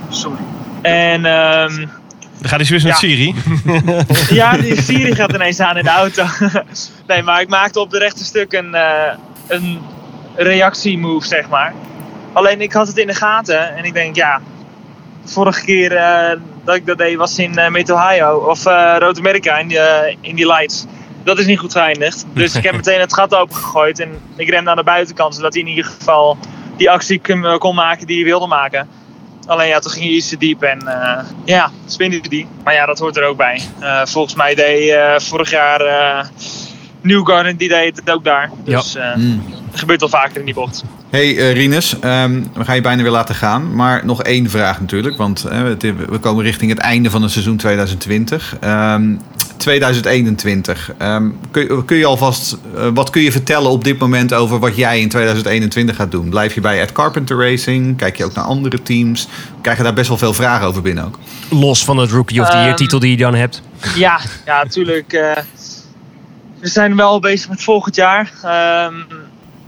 Sorry. 0.10 0.40
En 0.82 1.26
ehm, 1.26 1.76
Dan 2.40 2.50
gaat 2.50 2.60
hij 2.60 2.70
weer 2.70 2.72
met 2.72 2.82
Ja. 2.82 2.96
Siri. 2.96 3.36
ja, 4.42 4.58
die 4.58 4.82
Siri 4.82 5.16
gaat 5.16 5.34
ineens 5.34 5.60
aan 5.60 5.78
in 5.78 5.84
de 5.84 5.90
auto. 5.90 6.26
nee, 7.08 7.24
maar 7.24 7.42
ik 7.42 7.50
maakte 7.50 7.80
op 7.80 7.90
de 7.90 7.98
rechte 7.98 8.24
stuk 8.24 8.54
een, 8.54 8.76
eh 8.76 9.14
een 9.48 9.80
reactiemove, 10.36 11.28
zeg 11.28 11.50
maar. 11.50 11.74
Alleen 12.34 12.62
ik 12.62 12.74
had 12.74 12.88
het 12.88 12.98
in 12.98 13.08
de 13.08 13.16
gaten 13.16 13.76
en 13.76 13.84
ik 13.84 13.94
denk, 13.94 14.16
ja, 14.16 14.42
vorige 15.26 15.66
keer 15.66 15.96
eh, 15.96 16.40
dat 16.64 16.76
ik 16.76 16.86
dat 16.86 16.98
deed 16.98 17.18
was 17.18 17.38
in 17.38 17.60
uh, 17.60 17.68
Mid 17.68 17.92
Ohio 17.92 18.38
of 18.38 18.66
uh, 18.66 18.96
Road 19.00 19.18
America 19.18 19.58
in 19.58 19.72
in 20.22 20.36
die 20.36 20.48
lights. 20.48 20.86
Dat 21.24 21.40
is 21.40 21.46
niet 21.46 21.60
goed 21.60 21.72
geëindigd. 21.72 22.26
Dus 22.34 22.56
ik 22.56 22.64
heb 22.64 22.76
meteen 22.82 23.00
het 23.00 23.14
gat 23.14 23.36
opengegooid 23.36 24.00
en 24.00 24.20
ik 24.36 24.50
rem 24.50 24.64
naar 24.64 24.76
de 24.76 24.84
buitenkant 24.84 25.36
zodat 25.36 25.54
hij 25.54 25.62
in 25.62 25.70
ieder 25.70 25.86
geval 25.86 26.38
die 26.78 26.90
actie 26.90 27.22
kon, 27.22 27.58
kon 27.58 27.76
maken 27.76 28.08
die 28.08 28.16
hij 28.16 28.26
wilde 28.26 28.48
maken. 28.48 28.88
Alleen 29.46 29.68
ja, 29.68 29.80
toen 29.80 29.92
ging 29.92 30.06
hij 30.06 30.14
iets 30.14 30.30
te 30.30 30.38
diep 30.38 30.62
en 30.62 30.84
uh, 30.86 31.20
ja, 31.46 31.72
spinde 31.86 32.20
die. 32.20 32.48
Maar 32.64 32.74
ja, 32.74 32.86
dat 32.86 33.00
hoort 33.00 33.18
er 33.18 33.24
ook 33.24 33.38
bij. 33.38 33.62
Uh, 33.80 34.06
volgens 34.06 34.36
mij 34.36 34.56
deed 34.56 34.90
uh, 34.90 35.20
vorig 35.20 35.50
jaar 35.50 36.30
Newgarden, 37.02 37.58
die 37.58 37.70
deed 37.70 37.96
het 37.96 38.12
ook 38.12 38.24
daar. 38.24 38.52
Dus 38.64 38.94
ja. 38.94 39.14
mm. 39.16 39.44
dat 39.72 39.80
gebeurt 39.80 40.02
al 40.02 40.10
vaker 40.10 40.40
in 40.40 40.46
die 40.46 40.54
bocht. 40.54 40.84
Hey 41.12 41.36
uh, 41.36 41.54
Rinus, 41.54 41.94
um, 41.94 42.48
we 42.54 42.64
gaan 42.64 42.76
je 42.76 42.82
bijna 42.82 43.02
weer 43.02 43.12
laten 43.12 43.36
gaan. 43.36 43.76
Maar 43.76 44.06
nog 44.06 44.24
één 44.24 44.50
vraag 44.50 44.80
natuurlijk, 44.80 45.18
want 45.18 45.46
uh, 45.46 45.62
we 46.10 46.18
komen 46.20 46.44
richting 46.44 46.72
het 46.72 46.80
einde 46.80 47.10
van 47.10 47.22
het 47.22 47.32
seizoen 47.32 47.58
2020. 47.58 48.58
Um, 48.64 49.22
2021. 49.58 50.92
Um, 51.02 51.40
kun, 51.52 51.86
kun, 51.86 51.98
je 51.98 52.06
alvast, 52.06 52.58
uh, 52.76 52.88
wat 52.94 53.10
kun 53.10 53.22
je 53.22 53.32
vertellen 53.32 53.72
op 53.72 53.84
dit 53.84 54.00
moment 54.00 54.34
over 54.34 54.60
wat 54.60 54.76
jij 54.76 55.00
in 55.00 55.10
2021 55.10 55.96
gaat 55.96 56.12
doen? 56.12 56.30
Blijf 56.30 56.54
je 56.54 56.62
bij 56.62 56.82
Ed 56.82 56.92
Carpenter 56.92 57.38
Racing? 57.38 57.98
Kijk 57.98 58.18
je 58.18 58.26
ook 58.26 58.34
naar 58.34 58.46
andere 58.46 58.82
teams? 58.82 59.28
Krijg 59.62 59.78
je 59.78 59.84
daar 59.84 59.94
best 59.94 60.08
wel 60.08 60.18
veel 60.18 60.34
vragen 60.34 60.68
over 60.68 60.82
binnen 60.82 61.06
ook? 61.06 61.20
Los 61.50 61.86
van 61.86 61.98
het 61.98 62.12
Rookie 62.12 62.42
of 62.42 62.50
the 62.50 62.58
Year 62.58 62.76
titel 62.76 63.00
die 63.00 63.12
je 63.12 63.18
dan 63.18 63.36
hebt. 63.36 63.62
Ja, 63.96 64.20
ja 64.46 64.64
natuurlijk. 64.64 65.14
Uh, 65.14 65.32
we 66.60 66.68
zijn 66.68 66.96
wel 66.96 67.20
bezig 67.20 67.50
met 67.50 67.64
volgend 67.64 67.96
jaar. 67.96 68.32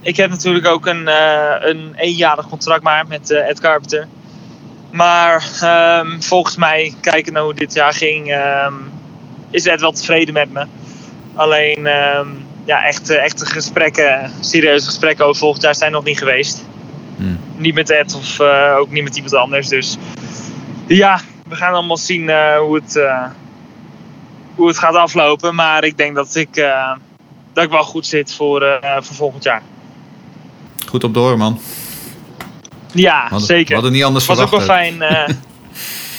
Ik 0.04 0.18
heb 0.18 0.30
natuurlijk 0.30 0.68
ook 0.68 0.86
een, 0.86 1.08
uh, 1.08 1.56
een 1.60 1.93
eenjarig 1.95 2.47
contract 2.49 2.84
maar 2.84 3.08
met 3.08 3.32
uh, 3.32 3.49
Ed 3.49 3.60
Carpenter. 3.60 4.08
Maar 4.91 5.43
um, 6.01 6.24
volgens 6.24 6.56
mij, 6.56 6.93
kijken 7.01 7.34
naar 7.34 7.43
hoe 7.43 7.54
dit 7.54 7.74
jaar 7.74 7.93
ging, 7.93 8.36
um, 8.66 8.91
is 9.49 9.66
Ed 9.66 9.82
wel 9.82 9.91
tevreden 9.91 10.34
met 10.34 10.51
me. 10.51 10.66
Alleen, 11.36 11.86
um, 11.86 12.45
ja, 12.66 12.86
echte, 12.86 13.18
echte 13.18 13.45
gesprekken, 13.45 14.32
serieuze 14.39 14.86
gesprekken 14.86 15.26
over 15.26 15.39
volgend 15.39 15.64
jaar 15.64 15.76
zijn 15.76 15.91
nog 15.91 16.04
niet 16.04 16.18
geweest. 16.18 16.66
Hmm. 17.16 17.39
Niet 17.56 17.74
met 17.74 17.89
Ed 17.89 18.16
of 18.16 18.39
uh, 18.39 18.76
ook 18.78 18.91
niet 18.91 19.04
met 19.04 19.16
iemand 19.16 19.36
anders. 19.36 19.68
Dus 19.68 19.97
ja, 20.88 21.20
we 21.47 21.56
gaan 21.56 21.74
allemaal 21.74 21.97
zien 21.97 22.32
hoe, 22.58 22.76
het, 22.76 22.99
hoe 24.56 24.68
het 24.68 24.78
gaat 24.78 24.95
aflopen. 24.95 25.56
Maar 25.56 25.84
ik 25.84 25.97
denk 25.97 26.16
dat 26.16 26.36
ik, 26.36 26.56
dat 27.54 27.64
ik 27.64 27.70
wel 27.70 27.84
goed 27.84 28.06
zit 28.06 28.34
voor, 28.34 28.80
voor 29.01 29.16
volgend 29.16 29.43
jaar. 29.43 29.62
Goed 30.94 31.04
op 31.04 31.14
door, 31.14 31.38
man. 31.38 31.60
Ja, 32.91 33.22
hadden, 33.22 33.48
zeker. 33.48 33.68
We 33.68 33.74
hadden 33.74 33.91
niet 33.91 34.04
anders 34.04 34.26
was 34.26 34.38
verwacht. 34.38 34.62
ook 34.62 34.68
wel 34.68 34.78
fijn. 34.78 34.96
Uh, 35.02 35.36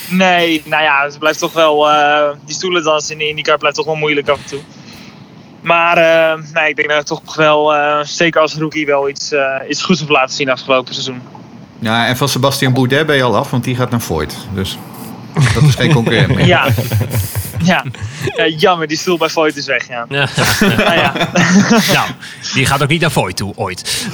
nee, 0.27 0.63
nou 0.65 0.83
ja, 0.83 1.05
het 1.05 1.19
blijft 1.19 1.39
toch 1.39 1.53
wel. 1.53 1.91
Uh, 1.91 2.29
die 2.45 2.55
stoelendans 2.55 3.11
in 3.11 3.19
de 3.19 3.29
IndyCar 3.29 3.59
blijft 3.59 3.77
toch 3.77 3.87
wel 3.87 3.95
moeilijk 3.95 4.29
af 4.29 4.39
en 4.39 4.45
toe. 4.45 4.61
Maar 5.61 5.99
uh, 5.99 6.45
nee, 6.53 6.69
ik 6.69 6.77
denk 6.77 6.89
dat 6.89 7.01
ik 7.01 7.07
toch 7.07 7.35
wel, 7.35 7.75
zeker 8.05 8.41
als 8.41 8.55
rookie, 8.55 8.87
wel 8.87 9.09
iets, 9.09 9.33
iets 9.69 9.83
goeds 9.83 10.01
heb 10.01 10.09
laten 10.09 10.35
zien 10.35 10.51
afgelopen 10.51 10.95
seizoen. 10.95 11.23
Ja, 11.79 12.07
en 12.07 12.17
van 12.17 12.29
Sebastian 12.29 12.73
Boudet 12.73 13.07
ben 13.07 13.17
je 13.17 13.23
al 13.23 13.37
af, 13.37 13.51
want 13.51 13.65
die 13.65 13.77
gaat 13.77 13.91
naar 13.91 14.01
Voigt. 14.01 14.37
Dus 14.55 14.79
dat 15.55 15.63
is 15.63 15.75
geen 15.75 15.93
concurrent 15.93 16.35
meer. 16.35 16.47
Ja. 16.47 16.69
Ja. 17.63 17.85
ja, 18.37 18.47
jammer, 18.47 18.87
die 18.87 18.97
stoel 18.97 19.19
bij 19.19 19.29
Voigt 19.29 19.57
is 19.57 19.67
weg. 19.67 19.89
Ja. 19.89 20.07
ja. 20.09 20.29
nou, 20.61 20.95
ja. 20.95 21.13
nou, 21.95 22.09
die 22.55 22.67
gaat 22.67 22.83
ook 22.83 22.89
niet 22.89 23.01
naar 23.01 23.11
Voigt 23.11 23.37
toe, 23.37 23.53
ooit. 23.57 24.07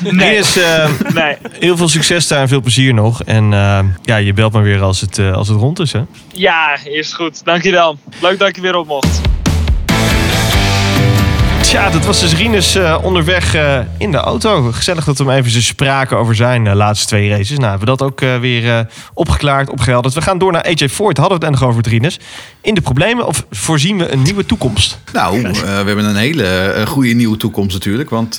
Nee. 0.00 0.36
Is, 0.36 0.56
uh, 0.56 0.88
nee. 1.14 1.36
Heel 1.50 1.76
veel 1.76 1.88
succes 1.88 2.28
daar 2.28 2.40
en 2.40 2.48
veel 2.48 2.60
plezier 2.60 2.94
nog. 2.94 3.22
En 3.22 3.52
uh, 3.52 3.78
ja, 4.02 4.16
je 4.16 4.32
belt 4.32 4.52
me 4.52 4.60
weer 4.60 4.82
als 4.82 5.00
het, 5.00 5.18
uh, 5.18 5.32
als 5.32 5.48
het 5.48 5.58
rond 5.58 5.78
is, 5.78 5.92
hè? 5.92 6.02
Ja, 6.32 6.78
is 6.84 7.12
goed. 7.12 7.44
Dankjewel. 7.44 7.98
Leuk 8.20 8.38
dat 8.38 8.56
je 8.56 8.62
weer 8.62 8.76
op 8.76 8.86
mocht. 8.86 9.20
Tja, 11.70 11.90
dat 11.90 12.06
was 12.06 12.20
dus 12.20 12.34
Rinus 12.34 12.76
uh, 12.76 12.98
onderweg 13.02 13.54
uh, 13.54 13.78
in 13.98 14.10
de 14.10 14.16
auto. 14.16 14.72
Gezellig 14.72 15.04
dat 15.04 15.18
we 15.18 15.24
hem 15.24 15.32
even 15.32 15.62
spraken 15.62 16.16
over 16.16 16.34
zijn 16.34 16.66
uh, 16.66 16.74
laatste 16.74 17.06
twee 17.06 17.28
races. 17.28 17.58
Nou, 17.58 17.70
hebben 17.70 17.88
we 17.88 17.96
dat 17.96 18.02
ook 18.02 18.20
weer 18.20 18.86
opgeklaard, 19.14 19.70
opgehelderd. 19.70 20.14
We 20.14 20.22
gaan 20.22 20.38
door 20.38 20.52
naar 20.52 20.62
AJ 20.62 20.88
Ford. 20.88 21.16
Hadden 21.16 21.38
we 21.38 21.46
het 21.46 21.54
nog 21.54 21.68
over 21.68 21.88
Rinus. 21.88 22.18
In 22.60 22.74
de 22.74 22.80
problemen 22.80 23.26
of 23.26 23.46
voorzien 23.50 23.98
we 23.98 24.12
een 24.12 24.22
nieuwe 24.22 24.46
toekomst? 24.46 24.98
Nou, 25.12 25.42
we 25.42 25.66
hebben 25.66 26.04
een 26.04 26.16
hele 26.16 26.72
goede 26.86 27.12
nieuwe 27.12 27.36
toekomst 27.36 27.72
natuurlijk. 27.72 28.10
Want 28.10 28.38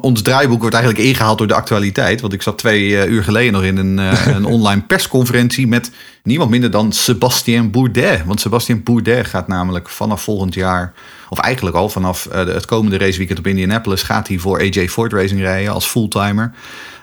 ons 0.00 0.22
draaiboek 0.22 0.60
wordt 0.60 0.76
eigenlijk 0.76 1.04
ingehaald 1.04 1.38
door 1.38 1.46
de 1.46 1.54
actualiteit. 1.54 2.20
Want 2.20 2.32
ik 2.32 2.42
zat 2.42 2.58
twee 2.58 3.06
uur 3.06 3.24
geleden 3.24 3.52
nog 3.52 3.62
in 3.62 3.76
een, 3.76 3.98
een 4.36 4.44
online 4.44 4.82
persconferentie 4.82 5.66
met 5.66 5.90
niemand 6.22 6.50
minder 6.50 6.70
dan 6.70 6.92
Sebastien 6.92 7.70
Bourdet. 7.70 8.24
Want 8.24 8.40
Sebastien 8.40 8.82
Bourdet 8.82 9.26
gaat 9.26 9.48
namelijk 9.48 9.88
vanaf 9.88 10.22
volgend 10.22 10.54
jaar, 10.54 10.92
of 11.28 11.38
eigenlijk 11.38 11.76
al 11.76 11.88
vanaf 11.88 12.28
uh, 12.32 12.34
het 12.34 12.64
komende 12.64 12.98
raceweekend 12.98 13.38
op 13.38 13.46
Indianapolis, 13.46 14.02
gaat 14.02 14.28
hij 14.28 14.38
voor 14.38 14.58
AJ 14.58 14.88
Ford 14.88 15.12
Racing 15.12 15.40
rijden 15.40 15.72
als 15.72 15.86
fulltimer. 15.86 16.54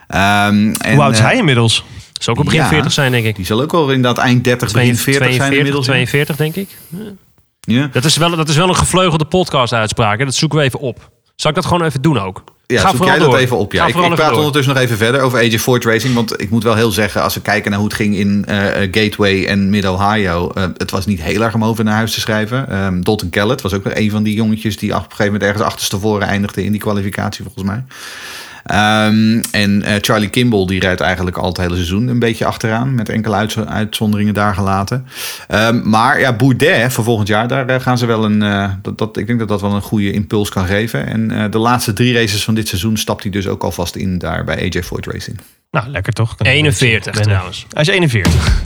Um, 0.08 0.74
Hoe 0.86 1.02
oud 1.02 1.12
is 1.12 1.18
hij 1.18 1.36
inmiddels? 1.36 1.84
Zou 2.12 2.36
ook 2.36 2.42
op 2.42 2.50
begin 2.50 2.64
ja, 2.64 2.68
40 2.68 2.92
zijn, 2.92 3.12
denk 3.12 3.26
ik. 3.26 3.36
Die 3.36 3.44
zal 3.44 3.60
ook 3.60 3.72
wel 3.72 3.90
inderdaad 3.90 4.24
eind 4.24 4.44
30, 4.44 4.72
begin 4.72 4.96
40 4.96 5.14
42, 5.14 5.36
zijn 5.36 5.52
inmiddels. 5.52 5.84
42, 5.84 6.36
denk 6.36 6.56
ik. 6.56 6.68
Ja. 6.88 6.98
Ja. 7.60 7.88
Dat, 7.92 8.04
is 8.04 8.16
wel, 8.16 8.36
dat 8.36 8.48
is 8.48 8.56
wel 8.56 8.68
een 8.68 8.76
gevleugelde 8.76 9.24
podcast-uitspraak. 9.24 10.18
Dat 10.18 10.34
zoeken 10.34 10.58
we 10.58 10.64
even 10.64 10.78
op. 10.78 11.10
Zal 11.36 11.50
ik 11.50 11.56
dat 11.56 11.66
gewoon 11.66 11.84
even 11.84 12.02
doen 12.02 12.18
ook? 12.18 12.44
Ja, 12.66 12.80
Ga 12.80 12.90
zoek 12.90 13.04
jij 13.04 13.18
door. 13.18 13.30
dat 13.30 13.40
even 13.40 13.56
op. 13.56 13.72
Ja, 13.72 13.86
ik, 13.86 13.94
ik 13.96 14.14
praat 14.14 14.36
ondertussen 14.36 14.74
nog 14.74 14.82
even 14.82 14.96
verder 14.96 15.20
over 15.20 15.38
AJ 15.38 15.58
Ford 15.58 15.84
Racing. 15.84 16.14
Want 16.14 16.40
ik 16.40 16.50
moet 16.50 16.62
wel 16.62 16.74
heel 16.74 16.90
zeggen, 16.90 17.22
als 17.22 17.34
we 17.34 17.40
kijken 17.40 17.70
naar 17.70 17.78
hoe 17.80 17.88
het 17.88 17.96
ging 17.96 18.16
in 18.16 18.46
uh, 18.48 18.56
Gateway 18.90 19.46
en 19.46 19.70
Mid-Ohio. 19.70 20.50
Uh, 20.54 20.64
het 20.76 20.90
was 20.90 21.06
niet 21.06 21.22
heel 21.22 21.42
erg 21.42 21.54
om 21.54 21.64
over 21.64 21.84
naar 21.84 21.94
huis 21.94 22.14
te 22.14 22.20
schrijven. 22.20 22.84
Um, 22.84 23.04
Dalton 23.04 23.30
Kellett 23.30 23.60
was 23.60 23.74
ook 23.74 23.84
nog 23.84 23.94
een 23.94 24.10
van 24.10 24.22
die 24.22 24.34
jongetjes 24.34 24.76
die 24.76 24.90
op 24.90 24.96
een 24.96 25.02
gegeven 25.02 25.24
moment 25.24 25.42
ergens 25.42 25.62
achterstevoren 25.62 26.26
eindigde 26.26 26.64
in 26.64 26.70
die 26.72 26.80
kwalificatie 26.80 27.44
volgens 27.44 27.64
mij. 27.64 27.84
Um, 28.72 29.40
en 29.50 29.82
uh, 29.82 29.92
Charlie 30.00 30.28
Kimball 30.28 30.66
die 30.66 30.80
rijdt 30.80 31.00
eigenlijk 31.00 31.36
al 31.36 31.48
het 31.48 31.56
hele 31.56 31.74
seizoen 31.74 32.08
een 32.08 32.18
beetje 32.18 32.44
achteraan. 32.44 32.94
Met 32.94 33.08
enkele 33.08 33.34
uitz 33.34 33.58
uitzonderingen 33.58 34.34
daar 34.34 34.54
gelaten. 34.54 35.06
Um, 35.48 35.88
maar 35.88 36.20
ja, 36.20 36.36
Boudet 36.36 36.92
voor 36.92 37.04
volgend 37.04 37.28
jaar, 37.28 37.48
daar 37.48 37.70
uh, 37.70 37.80
gaan 37.80 37.98
ze 37.98 38.06
wel 38.06 38.24
een... 38.24 38.42
Uh, 38.42 38.70
dat, 38.82 38.98
dat, 38.98 39.16
ik 39.16 39.26
denk 39.26 39.38
dat 39.38 39.48
dat 39.48 39.60
wel 39.60 39.74
een 39.74 39.82
goede 39.82 40.12
impuls 40.12 40.48
kan 40.48 40.66
geven. 40.66 41.06
En 41.06 41.50
de 41.50 41.58
laatste 41.58 41.92
drie 41.92 42.14
races 42.14 42.44
van 42.44 42.54
dit 42.54 42.68
seizoen 42.68 42.96
stapt 42.96 43.22
hij 43.22 43.32
dus 43.32 43.46
ook 43.46 43.62
alvast 43.62 43.96
in 43.96 44.18
daar 44.18 44.44
bij 44.44 44.56
AJ 44.56 44.82
Ford 44.82 45.06
Racing. 45.06 45.40
Nou, 45.70 45.88
lekker 45.88 46.12
toch? 46.12 46.34
41 46.38 47.20
trouwens. 47.20 47.66
Hij 47.70 47.82
is 47.82 47.88
41. 47.88 48.62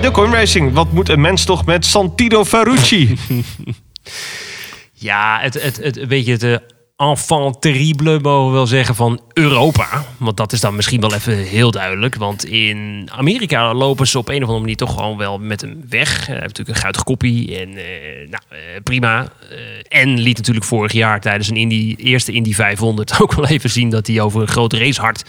de 0.00 0.10
Coin 0.12 0.32
Racing. 0.32 0.72
Wat 0.72 0.92
moet 0.92 1.08
een 1.08 1.20
mens 1.20 1.44
toch 1.44 1.64
met 1.64 1.86
Santino 1.86 2.44
Ferrucci? 2.44 3.18
ja, 4.92 5.38
het, 5.40 5.62
het, 5.62 5.76
het, 5.76 6.06
weet 6.06 6.26
je, 6.26 6.32
het 6.32 6.73
enfant 6.96 7.60
terrible, 7.60 8.20
mogen 8.20 8.46
we 8.46 8.52
wel 8.52 8.66
zeggen, 8.66 8.94
van 8.94 9.20
Europa. 9.32 10.04
Want 10.18 10.36
dat 10.36 10.52
is 10.52 10.60
dan 10.60 10.76
misschien 10.76 11.00
wel 11.00 11.14
even 11.14 11.36
heel 11.36 11.70
duidelijk. 11.70 12.14
Want 12.14 12.44
in 12.44 13.08
Amerika 13.12 13.74
lopen 13.74 14.06
ze 14.06 14.18
op 14.18 14.28
een 14.28 14.34
of 14.34 14.42
andere 14.42 14.60
manier 14.60 14.76
toch 14.76 14.94
gewoon 14.94 15.16
wel 15.16 15.38
met 15.38 15.60
hem 15.60 15.82
weg. 15.88 16.26
Hij 16.26 16.34
heeft 16.34 16.46
natuurlijk 16.46 16.76
een 16.76 16.82
guitig 16.82 17.02
koppie 17.02 17.58
en 17.58 17.68
uh, 17.68 17.84
nou, 18.30 18.42
uh, 18.52 18.58
prima. 18.82 19.22
Uh, 19.22 19.58
en 19.88 20.18
liet 20.18 20.36
natuurlijk 20.36 20.66
vorig 20.66 20.92
jaar 20.92 21.20
tijdens 21.20 21.48
een 21.48 21.70
eerste 21.96 22.32
Indy 22.32 22.52
500 22.52 23.14
ook 23.20 23.32
wel 23.32 23.46
even 23.46 23.70
zien 23.70 23.90
dat 23.90 24.06
hij 24.06 24.20
over 24.20 24.40
een 24.40 24.48
groot 24.48 24.72
racehart... 24.72 25.24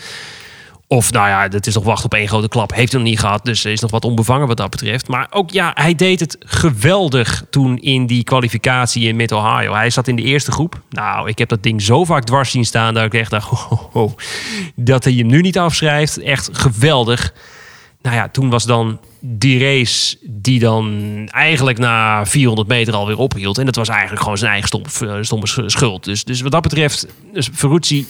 Of 0.87 1.11
nou 1.11 1.27
ja, 1.27 1.47
dat 1.47 1.67
is 1.67 1.73
nog 1.73 1.83
wachten 1.83 2.05
op 2.05 2.13
één 2.13 2.27
grote 2.27 2.47
klap. 2.47 2.73
Heeft 2.73 2.91
hij 2.91 3.01
nog 3.01 3.09
niet 3.09 3.19
gehad, 3.19 3.45
dus 3.45 3.65
is 3.65 3.79
nog 3.79 3.91
wat 3.91 4.05
onbevangen 4.05 4.47
wat 4.47 4.57
dat 4.57 4.69
betreft. 4.69 5.07
Maar 5.07 5.27
ook 5.29 5.51
ja, 5.51 5.71
hij 5.73 5.95
deed 5.95 6.19
het 6.19 6.37
geweldig 6.39 7.43
toen 7.49 7.77
in 7.77 8.05
die 8.05 8.23
kwalificatie 8.23 9.07
in 9.07 9.15
Mid-Ohio. 9.15 9.73
Hij 9.73 9.89
zat 9.89 10.07
in 10.07 10.15
de 10.15 10.21
eerste 10.21 10.51
groep. 10.51 10.81
Nou, 10.89 11.29
ik 11.29 11.37
heb 11.37 11.49
dat 11.49 11.63
ding 11.63 11.81
zo 11.81 12.03
vaak 12.03 12.23
dwars 12.23 12.51
zien 12.51 12.65
staan 12.65 12.93
dat 12.93 13.03
ik 13.03 13.13
echt 13.13 13.31
dacht... 13.31 13.51
Dat 14.75 15.03
hij 15.03 15.13
hem 15.13 15.27
nu 15.27 15.41
niet 15.41 15.57
afschrijft, 15.57 16.19
echt 16.19 16.49
geweldig. 16.51 17.33
Nou 18.01 18.15
ja, 18.15 18.29
toen 18.29 18.49
was 18.49 18.63
dan 18.63 18.99
die 19.19 19.59
race 19.59 20.17
die 20.21 20.59
dan 20.59 21.27
eigenlijk 21.31 21.77
na 21.77 22.25
400 22.25 22.67
meter 22.67 22.93
alweer 22.93 23.17
ophield. 23.17 23.57
En 23.57 23.65
dat 23.65 23.75
was 23.75 23.89
eigenlijk 23.89 24.21
gewoon 24.21 24.37
zijn 24.37 24.51
eigen 24.51 24.67
stomme, 24.67 25.23
stomme 25.23 25.69
schuld. 25.69 26.03
Dus, 26.03 26.23
dus 26.23 26.41
wat 26.41 26.51
dat 26.51 26.61
betreft, 26.61 27.07
dus 27.33 27.49
Ferrucci 27.53 28.07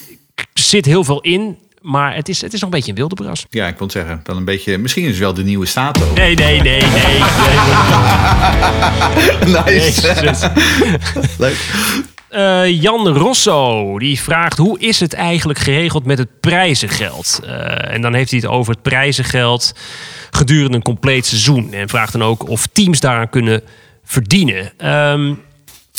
zit 0.52 0.84
heel 0.84 1.04
veel 1.04 1.20
in 1.20 1.56
maar 1.80 2.14
het 2.14 2.28
is, 2.28 2.40
het 2.40 2.52
is 2.52 2.60
nog 2.60 2.70
een 2.70 2.76
beetje 2.76 2.90
een 2.90 2.96
wilde 2.96 3.14
bras. 3.14 3.46
Ja, 3.50 3.66
ik 3.66 3.78
wil 3.78 3.90
zeggen, 3.90 4.20
wel 4.24 4.36
een 4.36 4.44
beetje. 4.44 4.78
Misschien 4.78 5.04
is 5.04 5.10
het 5.10 5.18
wel 5.18 5.34
de 5.34 5.44
nieuwe 5.44 5.66
Stato. 5.66 6.12
Nee, 6.14 6.34
nee, 6.34 6.60
nee, 6.60 6.80
nee. 6.80 7.18
nee. 9.44 9.64
nice. 9.64 10.52
Leuk. 11.38 11.56
Uh, 12.30 12.82
Jan 12.82 13.08
Rosso 13.08 13.98
die 13.98 14.20
vraagt 14.20 14.58
hoe 14.58 14.78
is 14.78 15.00
het 15.00 15.12
eigenlijk 15.12 15.58
geregeld 15.58 16.04
met 16.04 16.18
het 16.18 16.40
prijzengeld? 16.40 17.40
Uh, 17.44 17.92
en 17.92 18.00
dan 18.00 18.14
heeft 18.14 18.30
hij 18.30 18.38
het 18.38 18.48
over 18.48 18.72
het 18.72 18.82
prijzengeld 18.82 19.72
gedurende 20.30 20.76
een 20.76 20.82
compleet 20.82 21.26
seizoen. 21.26 21.72
En 21.72 21.88
vraagt 21.88 22.12
dan 22.12 22.22
ook 22.22 22.48
of 22.48 22.66
teams 22.66 23.00
daaraan 23.00 23.30
kunnen 23.30 23.62
verdienen. 24.04 24.86
Um, 24.90 25.42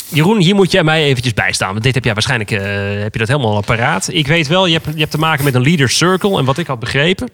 Jeroen, 0.10 0.40
hier 0.40 0.56
moet 0.56 0.72
jij 0.72 0.84
mij 0.84 1.04
eventjes 1.04 1.34
bijstaan. 1.34 1.72
Want 1.72 1.84
dit 1.84 1.94
heb 1.94 2.04
jij 2.04 2.14
waarschijnlijk 2.14 2.52
eh, 2.52 2.60
heb 3.02 3.14
je 3.14 3.20
dat 3.20 3.28
helemaal 3.28 3.56
al 3.56 3.62
paraat. 3.62 4.08
Ik 4.12 4.28
weet 4.28 4.48
wel, 4.48 4.66
je 4.66 4.74
hebt, 4.74 4.86
je 4.94 5.00
hebt 5.00 5.12
te 5.12 5.18
maken 5.18 5.44
met 5.44 5.54
een 5.54 5.62
leader 5.62 5.90
circle. 5.90 6.38
En 6.38 6.46
wat 6.46 6.58
ik 6.58 6.68
had 6.68 6.80
begrepen, 6.80 7.30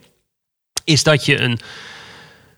is 0.83 1.03
dat 1.03 1.25
je 1.25 1.39
een, 1.39 1.59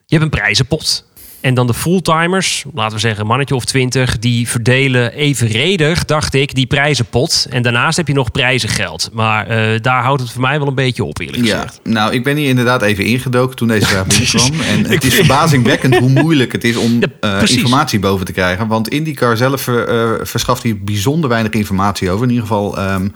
je 0.05 0.17
hebt 0.17 0.23
een 0.23 0.39
prijzenpot. 0.39 1.05
En 1.45 1.53
dan 1.53 1.67
de 1.67 1.73
fulltimers, 1.73 2.65
laten 2.73 2.93
we 2.93 2.99
zeggen 2.99 3.21
een 3.21 3.27
mannetje 3.27 3.55
of 3.55 3.65
twintig, 3.65 4.19
die 4.19 4.49
verdelen 4.49 5.13
evenredig, 5.13 6.05
dacht 6.05 6.33
ik, 6.33 6.55
die 6.55 6.65
prijzenpot. 6.65 7.47
En 7.49 7.61
daarnaast 7.61 7.97
heb 7.97 8.07
je 8.07 8.13
nog 8.13 8.31
prijzengeld. 8.31 9.09
Maar 9.13 9.47
eh, 9.47 9.81
daar 9.81 10.03
houdt 10.03 10.21
het 10.21 10.31
voor 10.31 10.41
mij 10.41 10.59
wel 10.59 10.67
een 10.67 10.75
beetje 10.75 11.03
op, 11.03 11.19
eerlijk 11.19 11.45
Ja, 11.45 11.55
gezegd. 11.55 11.79
nou, 11.83 12.13
ik 12.13 12.23
ben 12.23 12.35
hier 12.37 12.47
inderdaad 12.47 12.81
even 12.81 13.05
ingedoken 13.05 13.55
toen 13.55 13.67
deze 13.67 13.85
vraag 13.87 14.07
binnenkwam. 14.17 14.59
En 14.59 14.85
het 14.85 15.03
is 15.03 15.13
verbazingwekkend 15.13 15.95
hoe 15.95 16.09
moeilijk 16.09 16.51
het 16.51 16.63
is 16.63 16.75
om 16.75 16.99
Ja, 16.99 17.39
eh, 17.39 17.49
informatie 17.49 17.99
boven 17.99 18.25
te 18.25 18.31
krijgen. 18.31 18.67
Want 18.67 18.89
IndyCar 18.89 19.37
zelf 19.37 19.67
eh, 19.67 20.11
verschaft 20.21 20.63
hier 20.63 20.83
bijzonder 20.83 21.29
weinig 21.29 21.51
informatie 21.51 22.09
over. 22.09 22.23
In 22.23 22.31
ieder 22.31 22.47
geval 22.47 22.77
ehm 22.77 23.07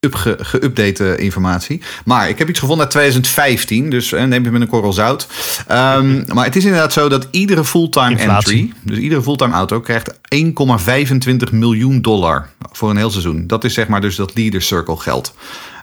geüpdate 0.00 1.16
informatie. 1.16 1.80
Maar 2.04 2.28
ik 2.28 2.38
heb 2.38 2.48
iets 2.48 2.58
gevonden 2.58 2.84
uit 2.84 2.94
2015, 2.94 3.90
dus 3.90 4.12
eh, 4.12 4.24
neem 4.24 4.44
je 4.44 4.50
met 4.50 4.60
een 4.60 4.68
korrel 4.68 4.92
zout. 4.92 5.26
Ehm, 5.66 6.22
maar 6.34 6.44
het 6.44 6.56
is 6.56 6.64
inderdaad 6.64 6.92
zo 6.92 7.08
dat 7.08 7.28
iedere 7.30 7.64
fulltime 7.64 8.10
Inflatie. 8.10 8.58
entry, 8.60 8.72
dus 8.82 8.98
iedere 8.98 9.22
fulltime 9.22 9.54
auto, 9.54 9.80
krijgt 9.80 10.12
1,25 10.12 11.52
miljoen 11.52 12.02
dollar 12.02 12.48
voor 12.72 12.90
een 12.90 12.96
heel 12.96 13.10
seizoen. 13.10 13.46
Dat 13.46 13.64
is 13.64 13.74
zeg 13.74 13.88
maar 13.88 14.00
dus 14.00 14.16
dat 14.16 14.34
leader 14.34 14.62
circle 14.62 14.96
geld. 14.96 15.34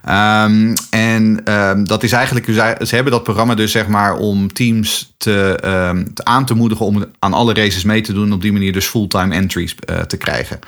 Ehm, 0.03 0.73
en 0.89 1.41
ehm, 1.43 1.83
dat 1.83 2.03
is 2.03 2.11
eigenlijk, 2.11 2.45
ze 2.85 2.95
hebben 2.95 3.11
dat 3.11 3.23
programma 3.23 3.55
dus 3.55 3.71
zeg 3.71 3.87
maar 3.87 4.15
om 4.17 4.53
teams 4.53 5.13
te, 5.17 5.57
te 6.13 6.25
aan 6.25 6.45
te 6.45 6.53
moedigen 6.53 6.85
om 6.85 7.05
aan 7.19 7.33
alle 7.33 7.53
races 7.53 7.83
mee 7.83 8.01
te 8.01 8.13
doen. 8.13 8.33
Op 8.33 8.41
die 8.41 8.51
manier 8.51 8.73
dus 8.73 8.85
fulltime 8.85 9.35
entries 9.35 9.75
eh, 9.75 9.99
te 9.99 10.17
krijgen. 10.17 10.59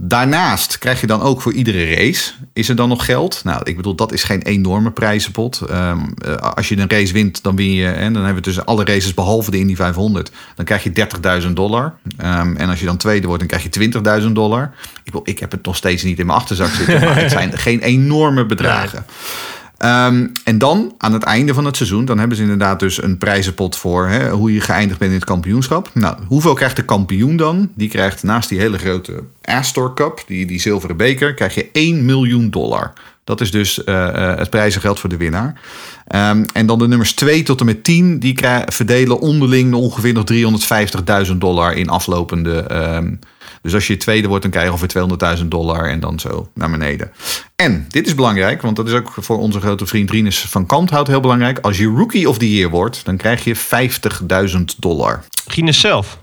Daarnaast 0.00 0.78
krijg 0.78 1.00
je 1.00 1.06
dan 1.06 1.22
ook 1.22 1.40
voor 1.40 1.52
iedere 1.52 1.94
race, 1.94 2.32
is 2.52 2.68
er 2.68 2.76
dan 2.76 2.88
nog 2.88 3.04
geld? 3.04 3.40
Nou, 3.44 3.60
ik 3.64 3.76
bedoel, 3.76 3.94
dat 3.94 4.12
is 4.12 4.24
geen 4.24 4.42
enorme 4.42 4.90
prijzenpot. 4.90 5.60
Ehm, 5.60 5.98
eh, 6.24 6.34
als 6.34 6.68
je 6.68 6.78
een 6.78 6.90
race 6.90 7.12
wint, 7.12 7.42
dan 7.42 7.56
win 7.56 7.72
je, 7.72 7.88
en 7.88 8.12
dan 8.12 8.24
hebben 8.24 8.42
we 8.42 8.50
dus 8.50 8.64
alle 8.64 8.84
races 8.84 9.14
behalve 9.14 9.50
de 9.50 9.58
Indy 9.58 9.74
500, 9.74 10.30
dan 10.54 10.64
krijg 10.64 10.82
je 10.82 10.92
30.000 10.92 11.56
dollar. 11.56 11.94
Ehm, 12.16 12.56
en 12.56 12.68
als 12.68 12.80
je 12.80 12.86
dan 12.86 12.96
tweede 12.96 13.26
wordt, 13.26 13.40
dan 13.40 13.48
krijg 13.48 13.62
je 13.62 13.68
20.000 13.68 14.34
dollar. 14.34 14.74
Ik, 14.82 15.04
bedoel, 15.04 15.22
ik 15.24 15.38
heb 15.38 15.50
het 15.50 15.64
nog 15.64 15.76
steeds 15.76 16.02
niet 16.02 16.18
in 16.18 16.26
mijn 16.26 16.38
achterzak 16.38 16.70
zitten, 16.70 17.00
maar 17.04 17.20
het 17.20 17.30
zijn 17.30 17.58
geen 17.58 17.80
enorme 17.80 18.46
bedragen. 18.46 19.04
Ehm, 19.82 20.26
en 20.44 20.58
dan, 20.58 20.94
aan 20.98 21.12
het 21.12 21.22
einde 21.22 21.54
van 21.54 21.64
het 21.64 21.76
seizoen, 21.76 22.04
dan 22.04 22.18
hebben 22.18 22.36
ze 22.36 22.42
inderdaad 22.42 22.80
dus 22.80 23.02
een 23.02 23.18
prijzenpot 23.18 23.76
voor 23.76 24.06
hè, 24.08 24.30
hoe 24.30 24.52
je 24.52 24.60
geëindigd 24.60 24.98
bent 24.98 25.10
in 25.10 25.16
het 25.16 25.26
kampioenschap. 25.26 25.90
Nou, 25.94 26.16
hoeveel 26.26 26.54
krijgt 26.54 26.76
de 26.76 26.84
kampioen 26.84 27.36
dan? 27.36 27.70
Die 27.74 27.88
krijgt 27.88 28.22
naast 28.22 28.48
die 28.48 28.58
hele 28.58 28.78
grote 28.78 29.22
Astor 29.42 29.94
Cup, 29.94 30.24
die, 30.26 30.46
die 30.46 30.60
zilveren 30.60 30.96
beker, 30.96 31.34
krijg 31.34 31.54
je 31.54 31.68
1 31.72 32.04
miljoen 32.04 32.50
dollar. 32.50 32.92
Dat 33.24 33.40
is 33.40 33.50
dus 33.50 33.84
eh, 33.84 34.36
het 34.36 34.50
prijzengeld 34.50 35.00
voor 35.00 35.10
de 35.10 35.16
winnaar. 35.16 35.60
Ehm, 36.06 36.44
en 36.52 36.66
dan 36.66 36.78
de 36.78 36.88
nummers 36.88 37.12
2 37.14 37.42
tot 37.42 37.60
en 37.60 37.66
met 37.66 37.84
10, 37.84 38.18
die 38.18 38.38
verdelen 38.66 39.20
onderling 39.20 39.74
ongeveer 39.74 40.12
nog 40.12 40.24
350.000 41.26 41.36
dollar 41.40 41.72
in 41.72 41.88
aflopende. 41.88 42.60
ehm, 42.60 43.14
dus 43.62 43.74
als 43.74 43.86
je 43.86 43.96
tweede 43.96 44.28
wordt, 44.28 44.42
dan 44.42 44.50
krijg 44.50 44.66
je 44.66 44.72
ongeveer 44.72 45.38
200.000 45.38 45.44
dollar 45.48 45.88
en 45.88 46.00
dan 46.00 46.20
zo 46.20 46.48
naar 46.54 46.70
beneden. 46.70 47.12
En 47.56 47.86
dit 47.88 48.06
is 48.06 48.14
belangrijk, 48.14 48.62
want 48.62 48.76
dat 48.76 48.88
is 48.88 48.92
ook 48.92 49.12
voor 49.16 49.38
onze 49.38 49.60
grote 49.60 49.86
vriend 49.86 50.10
Rinus 50.10 50.40
van 50.40 50.66
Kanthout 50.66 51.06
heel 51.06 51.20
belangrijk. 51.20 51.58
Als 51.58 51.78
je 51.78 51.86
Rookie 51.86 52.28
of 52.28 52.38
the 52.38 52.54
Year 52.54 52.70
wordt, 52.70 53.04
dan 53.04 53.16
krijg 53.16 53.44
je 53.44 53.56
50.000 53.56 54.60
dollar. 54.78 55.24
Gines 55.46 55.80
zelf. 55.80 56.21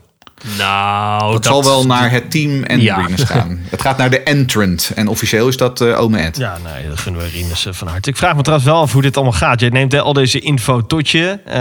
Nou, 0.57 1.31
Dat, 1.33 1.45
zal 1.45 1.63
wel 1.63 1.85
naar 1.85 2.11
het 2.11 2.31
team 2.31 2.63
en 2.63 2.81
Ja. 2.81 2.95
Rinus 2.95 3.23
gaan. 3.23 3.59
Het 3.69 3.81
gaat 3.81 3.97
naar 3.97 4.09
de 4.09 4.19
entrant. 4.19 4.91
En 4.95 5.07
officieel 5.07 5.47
is 5.47 5.57
dat 5.57 5.81
eh 5.81 5.99
Ome 6.01 6.17
Ed. 6.19 6.37
Ja, 6.37 6.57
nee, 6.63 6.87
dat 6.89 6.99
gunnen 6.99 7.21
we 7.21 7.27
Rinus 7.27 7.65
eh, 7.65 7.73
van 7.73 7.87
harte. 7.87 8.09
Ik 8.09 8.17
vraag 8.17 8.35
me 8.35 8.41
trouwens 8.41 8.69
wel 8.69 8.79
af 8.81 8.91
hoe 8.93 9.01
dit 9.01 9.15
allemaal 9.15 9.33
gaat. 9.33 9.59
Je 9.59 9.69
neemt 9.69 9.93
al 9.99 10.13
deze 10.13 10.39
info 10.39 10.85
tot 10.85 11.09
je. 11.09 11.39
Eh, 11.45 11.55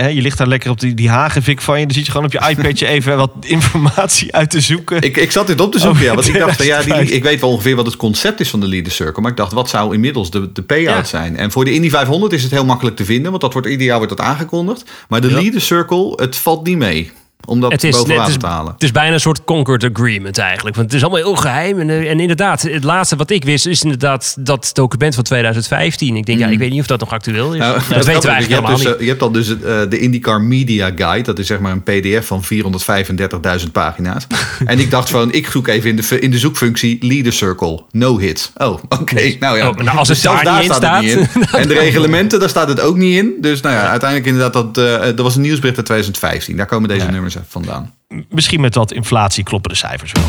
hè, 0.00 0.06
je 0.06 0.20
ligt 0.22 0.38
daar 0.38 0.46
lekker 0.46 0.70
op 0.70 0.80
die, 0.80 0.94
die 0.94 1.08
hagenvik 1.08 1.60
van 1.60 1.80
je. 1.80 1.86
Dan 1.86 1.94
zit 1.94 2.04
je 2.06 2.10
gewoon 2.10 2.26
op 2.26 2.32
je 2.32 2.48
iPadje 2.48 2.86
even 2.96 3.16
wat 3.16 3.30
informatie 3.40 4.34
uit 4.34 4.50
te 4.50 4.60
zoeken. 4.60 5.00
Ik, 5.02 5.16
ik 5.16 5.32
zat 5.32 5.46
dit 5.46 5.60
op 5.60 5.72
te 5.72 5.78
zoeken, 5.78 6.00
Oh, 6.00 6.06
ja. 6.06 6.14
Want 6.14 6.28
ik 6.28 6.38
dacht, 6.46 6.56
ja, 6.58 6.76
die, 6.76 6.82
2005. 6.84 7.10
ik 7.16 7.22
weet 7.22 7.40
wel 7.40 7.50
ongeveer 7.50 7.76
wat 7.76 7.86
het 7.86 7.96
concept 7.96 8.40
is 8.40 8.50
van 8.50 8.60
de 8.60 8.68
Leader 8.68 8.92
Circle. 8.92 9.22
Maar 9.22 9.30
ik 9.30 9.36
dacht, 9.36 9.52
wat 9.52 9.68
zou 9.68 9.94
inmiddels 9.94 10.30
de, 10.30 10.52
de 10.52 10.62
payout 10.62 10.96
Ja. 10.96 11.04
zijn? 11.04 11.36
En 11.36 11.50
voor 11.50 11.64
de 11.64 11.72
Indy 11.72 11.90
500 11.90 12.32
is 12.32 12.42
het 12.42 12.50
heel 12.50 12.64
makkelijk 12.64 12.96
te 12.96 13.04
vinden. 13.04 13.30
Want 13.30 13.42
dat 13.42 13.52
wordt 13.52 13.68
ieder 13.68 13.86
jaar 13.86 13.96
wordt 13.98 14.16
dat 14.16 14.26
aangekondigd. 14.26 14.90
Maar 15.08 15.20
de 15.20 15.28
Ja. 15.28 15.34
Leader 15.40 15.60
Circle, 15.60 16.12
het 16.16 16.36
valt 16.36 16.66
niet 16.66 16.76
mee. 16.78 17.10
Om 17.48 17.60
dat 17.60 17.72
Het 17.72 17.84
is, 17.84 17.96
boven 17.96 18.16
water 18.16 18.38
te 18.38 18.46
halen. 18.46 18.72
het 18.72 18.82
is 18.82 18.90
bijna 18.90 19.12
een 19.12 19.20
soort 19.20 19.44
Concord 19.44 19.84
Agreement 19.84 20.38
eigenlijk. 20.38 20.76
Want 20.76 20.86
het 20.88 20.96
is 20.96 21.02
allemaal 21.02 21.22
heel 21.22 21.36
geheim. 21.36 21.78
En, 21.80 21.90
eh, 21.90 22.10
en 22.10 22.20
inderdaad, 22.20 22.62
het 22.62 22.84
laatste 22.84 23.16
wat 23.16 23.30
ik 23.30 23.44
wist 23.44 23.66
is 23.66 23.82
inderdaad 23.82 24.36
dat 24.40 24.70
document 24.72 25.14
van 25.14 25.24
2015. 25.24 26.16
Ik 26.16 26.26
denk, 26.26 26.38
ja, 26.38 26.46
ik 26.46 26.58
weet 26.58 26.70
niet 26.70 26.80
of 26.80 26.86
dat 26.86 27.00
nog 27.00 27.12
actueel 27.12 27.52
is. 27.52 27.58
Nou, 27.58 27.74
dat 27.74 27.88
dat 27.88 28.04
weten 28.06 28.22
we 28.22 28.28
eigenlijk 28.28 28.48
je 28.48 28.54
helemaal 28.54 28.76
dus, 28.76 28.84
niet. 28.86 28.94
eh, 28.94 29.00
je 29.00 29.06
hebt 29.08 29.20
dan 29.20 29.32
dus 29.32 29.48
eh, 29.48 29.90
de 29.90 29.98
IndyCar 29.98 30.40
Media 30.40 30.92
Guide. 30.96 31.22
Dat 31.22 31.38
is 31.38 31.46
zeg 31.46 31.58
maar 31.58 31.72
een 31.72 31.82
pdf 31.82 32.26
van 32.26 32.42
435.000 32.44 33.72
pagina's. 33.72 34.26
en 34.64 34.78
ik 34.78 34.90
dacht 34.90 35.10
van, 35.10 35.32
ik 35.32 35.46
zoek 35.46 35.68
even 35.68 35.90
in 35.90 35.96
de, 35.96 36.20
in 36.20 36.30
de 36.30 36.38
zoekfunctie 36.38 36.98
Leader 37.00 37.32
Circle. 37.32 37.82
No 37.90 38.18
hits. 38.18 38.52
Oh, 38.56 38.82
oké. 38.88 39.16
Nou 39.40 39.58
ja. 39.58 39.68
Oh, 39.68 39.76
nou, 39.76 39.98
als 39.98 40.08
het 40.08 40.18
zelfs 40.18 40.42
daar 40.42 40.62
niet 40.62 40.64
in 40.64 40.70
het 40.70 41.00
niet 41.02 41.10
staat, 41.10 41.52
in. 41.52 41.60
En 41.60 41.68
de 41.68 41.74
reglementen, 41.74 42.40
daar 42.40 42.48
staat 42.48 42.68
het 42.68 42.80
ook 42.80 42.96
niet 42.96 43.18
in. 43.18 43.32
Dus 43.40 43.60
nou 43.60 43.74
ja, 43.74 43.88
uiteindelijk 43.88 44.30
inderdaad, 44.30 44.52
dat, 44.52 44.78
eh 44.78 45.06
er 45.18 45.22
was 45.22 45.36
een 45.36 45.42
nieuwsbericht 45.42 45.76
uit 45.76 45.86
2015. 45.86 46.56
Daar 46.56 46.66
komen 46.66 46.88
deze 46.88 47.06
nummers 47.06 47.36
vandaan. 47.48 47.94
Misschien 48.28 48.60
met 48.60 48.74
wat 48.74 48.92
inflatie 48.92 49.44
kloppen 49.44 49.70
de 49.70 49.76
cijfers 49.76 50.12
wel. 50.12 50.24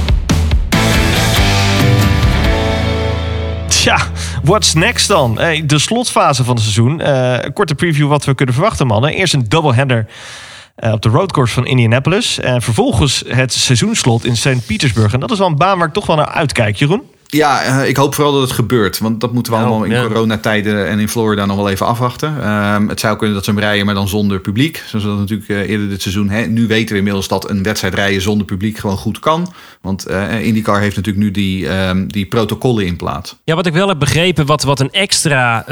Tja, 3.67 3.97
what's 4.43 4.73
next 4.73 5.07
dan? 5.07 5.35
De 5.65 5.79
slotfase 5.79 6.43
van 6.43 6.53
het 6.53 6.63
seizoen. 6.63 7.01
Eh, 7.01 7.43
een 7.43 7.53
korte 7.53 7.75
preview 7.75 8.07
wat 8.07 8.25
we 8.25 8.35
kunnen 8.35 8.55
verwachten, 8.55 8.87
mannen. 8.87 9.13
Eerst 9.13 9.33
een 9.33 9.49
doubleheader 9.49 10.05
eh, 10.75 10.91
op 10.91 11.01
de 11.01 11.09
roadcourse 11.09 11.53
van 11.53 11.65
Indianapolis. 11.65 12.39
En 12.39 12.61
vervolgens 12.61 13.23
het 13.27 13.53
seizoenslot 13.53 14.25
in 14.25 14.37
St. 14.37 14.65
Petersburg. 14.65 15.13
En 15.13 15.19
dat 15.19 15.31
is 15.31 15.37
wel 15.37 15.47
een 15.47 15.57
baan 15.57 15.77
waar 15.77 15.87
ik 15.87 15.93
toch 15.93 16.05
wel 16.05 16.15
naar 16.15 16.29
uitkijk, 16.29 16.75
Jeroen. 16.75 17.03
Ja, 17.31 17.63
eh, 17.63 17.89
ik 17.89 17.97
hoop 17.97 18.15
vooral 18.15 18.33
dat 18.33 18.41
het 18.41 18.51
gebeurt. 18.51 18.97
Want 18.97 19.21
dat 19.21 19.33
moeten 19.33 19.53
we 19.53 19.59
Nou, 19.59 19.71
allemaal 19.71 19.87
in 19.87 19.95
ja. 19.95 20.07
coronatijden 20.07 20.87
en 20.87 20.99
in 20.99 21.09
Florida 21.09 21.45
nog 21.45 21.55
wel 21.55 21.69
even 21.69 21.85
afwachten. 21.85 22.41
Ehm, 22.41 22.87
het 22.87 22.99
zou 22.99 23.17
kunnen 23.17 23.35
dat 23.35 23.45
ze 23.45 23.51
hem 23.51 23.59
rijden, 23.59 23.85
maar 23.85 23.95
dan 23.95 24.07
zonder 24.07 24.39
publiek. 24.39 24.83
Zoals 24.87 25.05
we 25.05 25.11
dat 25.11 25.19
natuurlijk 25.19 25.49
eh, 25.49 25.69
eerder 25.69 25.89
dit 25.89 26.01
seizoen. 26.01 26.29
Hè. 26.29 26.45
Nu 26.45 26.67
weten 26.67 26.91
we 26.91 26.97
inmiddels 26.97 27.27
dat 27.27 27.49
een 27.49 27.63
wedstrijd 27.63 27.93
rijden 27.93 28.21
zonder 28.21 28.45
publiek 28.45 28.77
gewoon 28.77 28.97
goed 28.97 29.19
kan. 29.19 29.53
Want 29.81 30.05
eh 30.05 30.45
IndyCar 30.45 30.79
heeft 30.79 30.95
natuurlijk 30.95 31.25
nu 31.25 31.31
die, 31.31 31.67
ehm, 31.67 32.07
die 32.07 32.25
protocollen 32.25 32.85
in 32.85 32.95
plaats. 32.95 33.35
Ja, 33.43 33.55
wat 33.55 33.65
ik 33.65 33.73
wel 33.73 33.87
heb 33.87 33.99
begrepen, 33.99 34.45
wat, 34.45 34.63
wat 34.63 34.79
een 34.79 34.91
extra 34.91 35.63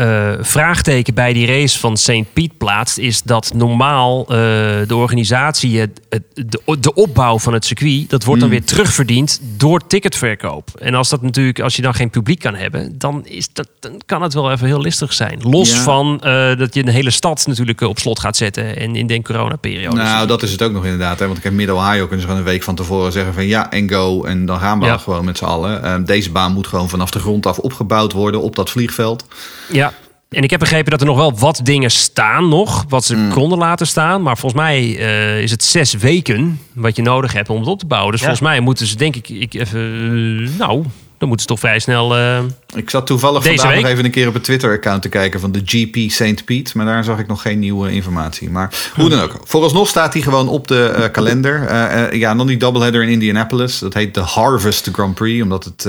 vraagteken 0.41 1.13
bij 1.13 1.33
die 1.33 1.47
race 1.47 1.79
van 1.79 1.97
St. 1.97 2.33
Piet 2.33 2.57
plaatst, 2.57 2.97
is 2.97 3.21
dat 3.21 3.51
normaal 3.55 4.25
de 4.25 4.95
organisatie, 4.95 5.79
het, 5.79 6.01
de, 6.33 6.77
de 6.79 6.93
opbouw 6.93 7.39
van 7.39 7.53
het 7.53 7.65
circuit, 7.65 8.09
dat 8.09 8.23
wordt 8.23 8.41
dan 8.41 8.49
weer 8.49 8.63
terugverdiend 8.63 9.41
door 9.57 9.87
ticketverkoop. 9.87 10.69
En 10.79 10.93
als 10.93 11.09
dat 11.09 11.21
natuurlijk, 11.21 11.46
als 11.53 11.75
je 11.75 11.81
dan 11.81 11.93
geen 11.93 12.09
publiek 12.09 12.39
kan 12.39 12.55
hebben, 12.55 12.97
dan, 12.97 13.25
is 13.25 13.53
dat, 13.53 13.67
dan 13.79 14.01
kan 14.05 14.21
het 14.21 14.33
wel 14.33 14.51
even 14.51 14.67
heel 14.67 14.81
listig 14.81 15.13
zijn. 15.13 15.39
Los 15.41 15.71
Ja. 15.71 15.81
van 15.81 16.19
eh, 16.21 16.57
dat 16.57 16.73
je 16.73 16.81
een 16.81 16.87
hele 16.87 17.11
stad 17.11 17.43
natuurlijk 17.47 17.81
eh, 17.81 17.87
op 17.87 17.99
slot 17.99 18.19
gaat 18.19 18.37
zetten 18.37 18.77
en 18.77 18.95
in 18.95 19.07
de 19.07 19.21
coronaperiode. 19.21 19.95
Nou, 19.95 20.27
dat 20.27 20.43
is 20.43 20.51
het 20.51 20.61
ook 20.61 20.71
nog 20.71 20.83
inderdaad. 20.83 21.19
Hè? 21.19 21.25
Want 21.25 21.37
ik 21.37 21.43
heb 21.43 21.53
Mid-Ohio 21.53 22.01
kunnen 22.01 22.19
ze 22.19 22.25
gewoon 22.27 22.37
een 22.37 22.43
week 22.51 22.63
van 22.63 22.75
tevoren 22.75 23.11
zeggen 23.11 23.33
van 23.33 23.45
ja 23.47 23.71
en 23.71 23.89
go. 23.89 24.23
En 24.23 24.45
dan 24.45 24.59
gaan 24.59 24.79
we 24.79 24.85
Ja. 24.85 24.97
gewoon 24.97 25.25
met 25.25 25.37
z'n 25.37 25.45
allen. 25.45 25.83
Ehm, 25.83 26.03
deze 26.03 26.31
baan 26.31 26.53
moet 26.53 26.67
gewoon 26.67 26.89
vanaf 26.89 27.11
de 27.11 27.19
grond 27.19 27.45
af 27.45 27.57
opgebouwd 27.57 28.11
worden 28.13 28.41
op 28.41 28.55
dat 28.55 28.69
vliegveld. 28.69 29.25
Ja. 29.71 29.93
En 30.29 30.43
ik 30.43 30.49
heb 30.49 30.59
begrepen 30.59 30.91
dat 30.91 31.01
er 31.01 31.05
nog 31.07 31.17
wel 31.17 31.37
wat 31.37 31.59
dingen 31.63 31.91
staan 31.91 32.49
nog, 32.49 32.85
wat 32.89 33.05
ze 33.05 33.15
Mm. 33.15 33.29
konden 33.29 33.57
laten 33.57 33.87
staan. 33.87 34.21
Maar 34.21 34.37
volgens 34.37 34.61
mij 34.61 34.97
eh, 34.97 35.41
is 35.41 35.51
het 35.51 35.63
zes 35.63 35.93
weken 35.93 36.59
wat 36.73 36.95
je 36.95 37.01
nodig 37.01 37.33
hebt 37.33 37.49
om 37.49 37.59
het 37.59 37.67
op 37.69 37.79
te 37.79 37.85
bouwen. 37.85 38.11
Dus 38.11 38.19
Ja. 38.21 38.27
volgens 38.27 38.47
mij 38.49 38.59
moeten 38.59 38.87
ze 38.87 38.95
denk 38.95 39.15
ik, 39.15 39.29
ik 39.29 39.53
even, 39.53 40.57
nou, 40.57 40.83
dan 41.18 41.28
moeten 41.28 41.39
ze 41.39 41.45
toch 41.53 41.59
vrij 41.59 41.80
snel... 41.80 42.15
eh, 42.18 42.39
Ik 42.76 42.89
zat 42.89 43.07
toevallig 43.07 43.43
vandaag 43.43 43.68
week? 43.72 43.82
nog 43.82 43.91
even 43.91 44.05
een 44.05 44.11
keer 44.11 44.28
op 44.28 44.34
het 44.34 44.43
Twitter-account 44.43 45.01
te 45.01 45.09
kijken 45.09 45.39
van 45.39 45.51
de 45.51 45.61
GP 45.65 46.11
St. 46.11 46.45
Pete. 46.45 46.72
Maar 46.78 46.86
daar 46.86 47.03
zag 47.03 47.20
ik 47.20 47.28
nog 47.28 47.41
geen 47.41 47.59
nieuwe 47.59 47.91
informatie. 47.91 48.49
Maar 48.49 48.74
hoe 48.95 49.09
dan 49.09 49.20
ook. 49.22 49.39
Vooralsnog 49.43 49.88
staat 49.88 50.13
hij 50.13 50.22
gewoon 50.22 50.47
op 50.49 50.68
de 50.68 50.88
eh, 50.88 51.11
kalender. 51.11 51.65
Eh, 51.68 52.20
ja, 52.20 52.36
dan 52.36 52.47
die 52.47 52.57
doubleheader 52.57 53.03
in 53.03 53.09
Indianapolis. 53.09 53.80
Dat 53.80 53.93
heet 53.93 54.13
de 54.13 54.20
Harvest 54.22 54.89
Grand 54.91 55.15
Prix. 55.15 55.43
Omdat 55.43 55.63
het 55.63 55.86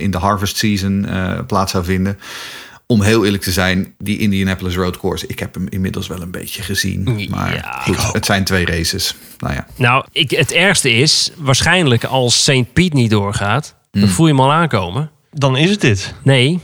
in 0.00 0.10
de 0.10 0.18
harvest 0.18 0.56
season 0.56 1.06
plaats 1.46 1.72
zou 1.72 1.84
vinden. 1.84 2.18
Om 2.86 3.02
heel 3.02 3.24
eerlijk 3.24 3.42
te 3.42 3.50
zijn, 3.52 3.94
die 3.98 4.18
Indianapolis 4.18 4.74
Road 4.76 4.98
Course. 4.98 5.26
Ik 5.26 5.38
heb 5.38 5.54
hem 5.54 5.66
inmiddels 5.68 6.06
wel 6.06 6.22
een 6.22 6.30
beetje 6.30 6.62
gezien. 6.62 7.26
Maar 7.30 7.54
Ja, 7.54 7.80
goed, 7.82 8.12
het 8.12 8.26
zijn 8.26 8.44
twee 8.44 8.66
races. 8.66 9.14
Nou 9.38 9.54
ja. 9.54 9.66
nou, 9.76 10.04
ik, 10.12 10.30
het 10.30 10.52
ergste 10.52 10.90
is, 10.92 11.30
waarschijnlijk 11.36 12.04
als 12.04 12.42
St. 12.42 12.72
Piet 12.72 12.92
niet 12.92 13.10
doorgaat, 13.10 13.74
dan 13.90 14.02
Hmm. 14.02 14.10
voel 14.10 14.26
je 14.26 14.32
hem 14.32 14.42
al 14.42 14.52
aankomen. 14.52 15.10
Dan 15.32 15.56
is 15.56 15.70
het 15.70 15.80
dit. 15.80 16.14
Nee, 16.22 16.60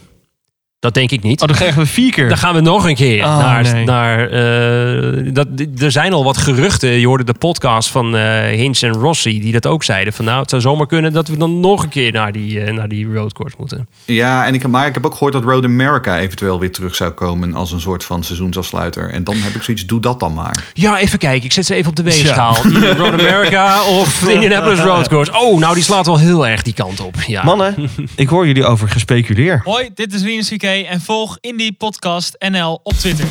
Dat 0.86 0.94
denk 0.94 1.10
ik 1.10 1.22
niet. 1.22 1.40
Oh, 1.40 1.46
dan 1.48 1.56
krijgen 1.56 1.80
we 1.82 1.86
vier 1.86 2.12
keer. 2.12 2.28
Dan 2.28 2.38
gaan 2.38 2.54
we 2.54 2.60
nog 2.60 2.88
een 2.88 2.94
keer 2.94 3.24
Oh, 3.24 3.38
naar. 3.38 3.62
nee. 3.62 3.84
naar 3.84 4.20
eh, 4.30 5.32
dat, 5.32 5.46
er 5.78 5.90
zijn 5.90 6.12
al 6.12 6.24
wat 6.24 6.36
geruchten. 6.36 6.90
Je 6.90 7.06
hoorde 7.06 7.24
de 7.24 7.34
podcast 7.34 7.88
van 7.88 8.16
eh 8.16 8.40
Hinch 8.40 8.80
en 8.80 8.92
Rossi, 8.92 9.40
die 9.40 9.52
dat 9.52 9.66
ook 9.66 9.84
zeiden. 9.84 10.12
Van 10.12 10.24
nou, 10.24 10.40
het 10.40 10.50
zou 10.50 10.62
zomaar 10.62 10.86
kunnen 10.86 11.12
dat 11.12 11.28
we 11.28 11.36
dan 11.36 11.60
nog 11.60 11.82
een 11.82 11.88
keer 11.88 12.12
naar 12.12 12.32
die, 12.32 12.60
eh, 12.60 12.74
naar 12.74 12.88
die 12.88 13.12
roadcourse 13.14 13.56
moeten. 13.58 13.88
Ja, 14.04 14.46
en 14.46 14.54
ik, 14.54 14.66
maar 14.68 14.86
ik 14.86 14.94
heb 14.94 15.06
ook 15.06 15.12
gehoord 15.12 15.32
dat 15.32 15.44
Road 15.44 15.64
America 15.64 16.18
eventueel 16.18 16.60
weer 16.60 16.72
terug 16.72 16.94
zou 16.94 17.10
komen 17.10 17.54
als 17.54 17.72
een 17.72 17.80
soort 17.80 18.04
van 18.04 18.24
seizoensafsluiter. 18.24 19.10
En 19.10 19.24
dan 19.24 19.36
heb 19.36 19.54
ik 19.54 19.62
zoiets, 19.62 19.86
doe 19.86 20.00
dat 20.00 20.20
dan 20.20 20.34
maar. 20.34 20.64
Ja, 20.74 20.98
even 20.98 21.18
kijken. 21.18 21.44
Ik 21.44 21.52
zet 21.52 21.66
ze 21.66 21.74
even 21.74 21.90
op 21.90 21.96
de 21.96 22.02
weegschaal. 22.02 22.62
Die 22.62 22.94
Road 22.94 23.12
America 23.12 23.82
of 24.00 24.28
Indianapolis 24.28 24.80
Road 24.80 25.08
Course. 25.08 25.32
Oh, 25.38 25.58
nou, 25.58 25.74
die 25.74 25.82
slaat 25.82 26.06
wel 26.06 26.18
heel 26.18 26.46
erg 26.46 26.62
die 26.62 26.74
kant 26.74 27.00
op. 27.00 27.14
Ja. 27.26 27.44
Mannen, 27.44 27.74
ik 28.16 28.28
hoor 28.28 28.46
jullie 28.46 28.64
over 28.64 28.88
gespeculeer. 28.88 29.60
Hoi, 29.64 29.88
dit 29.94 30.12
is 30.14 30.22
Wieners 30.22 30.48
En 30.84 31.00
volg 31.00 31.38
Indie 31.40 31.72
Podcast 31.72 32.36
NL 32.50 32.80
op 32.82 32.92
Twitter. 32.92 33.26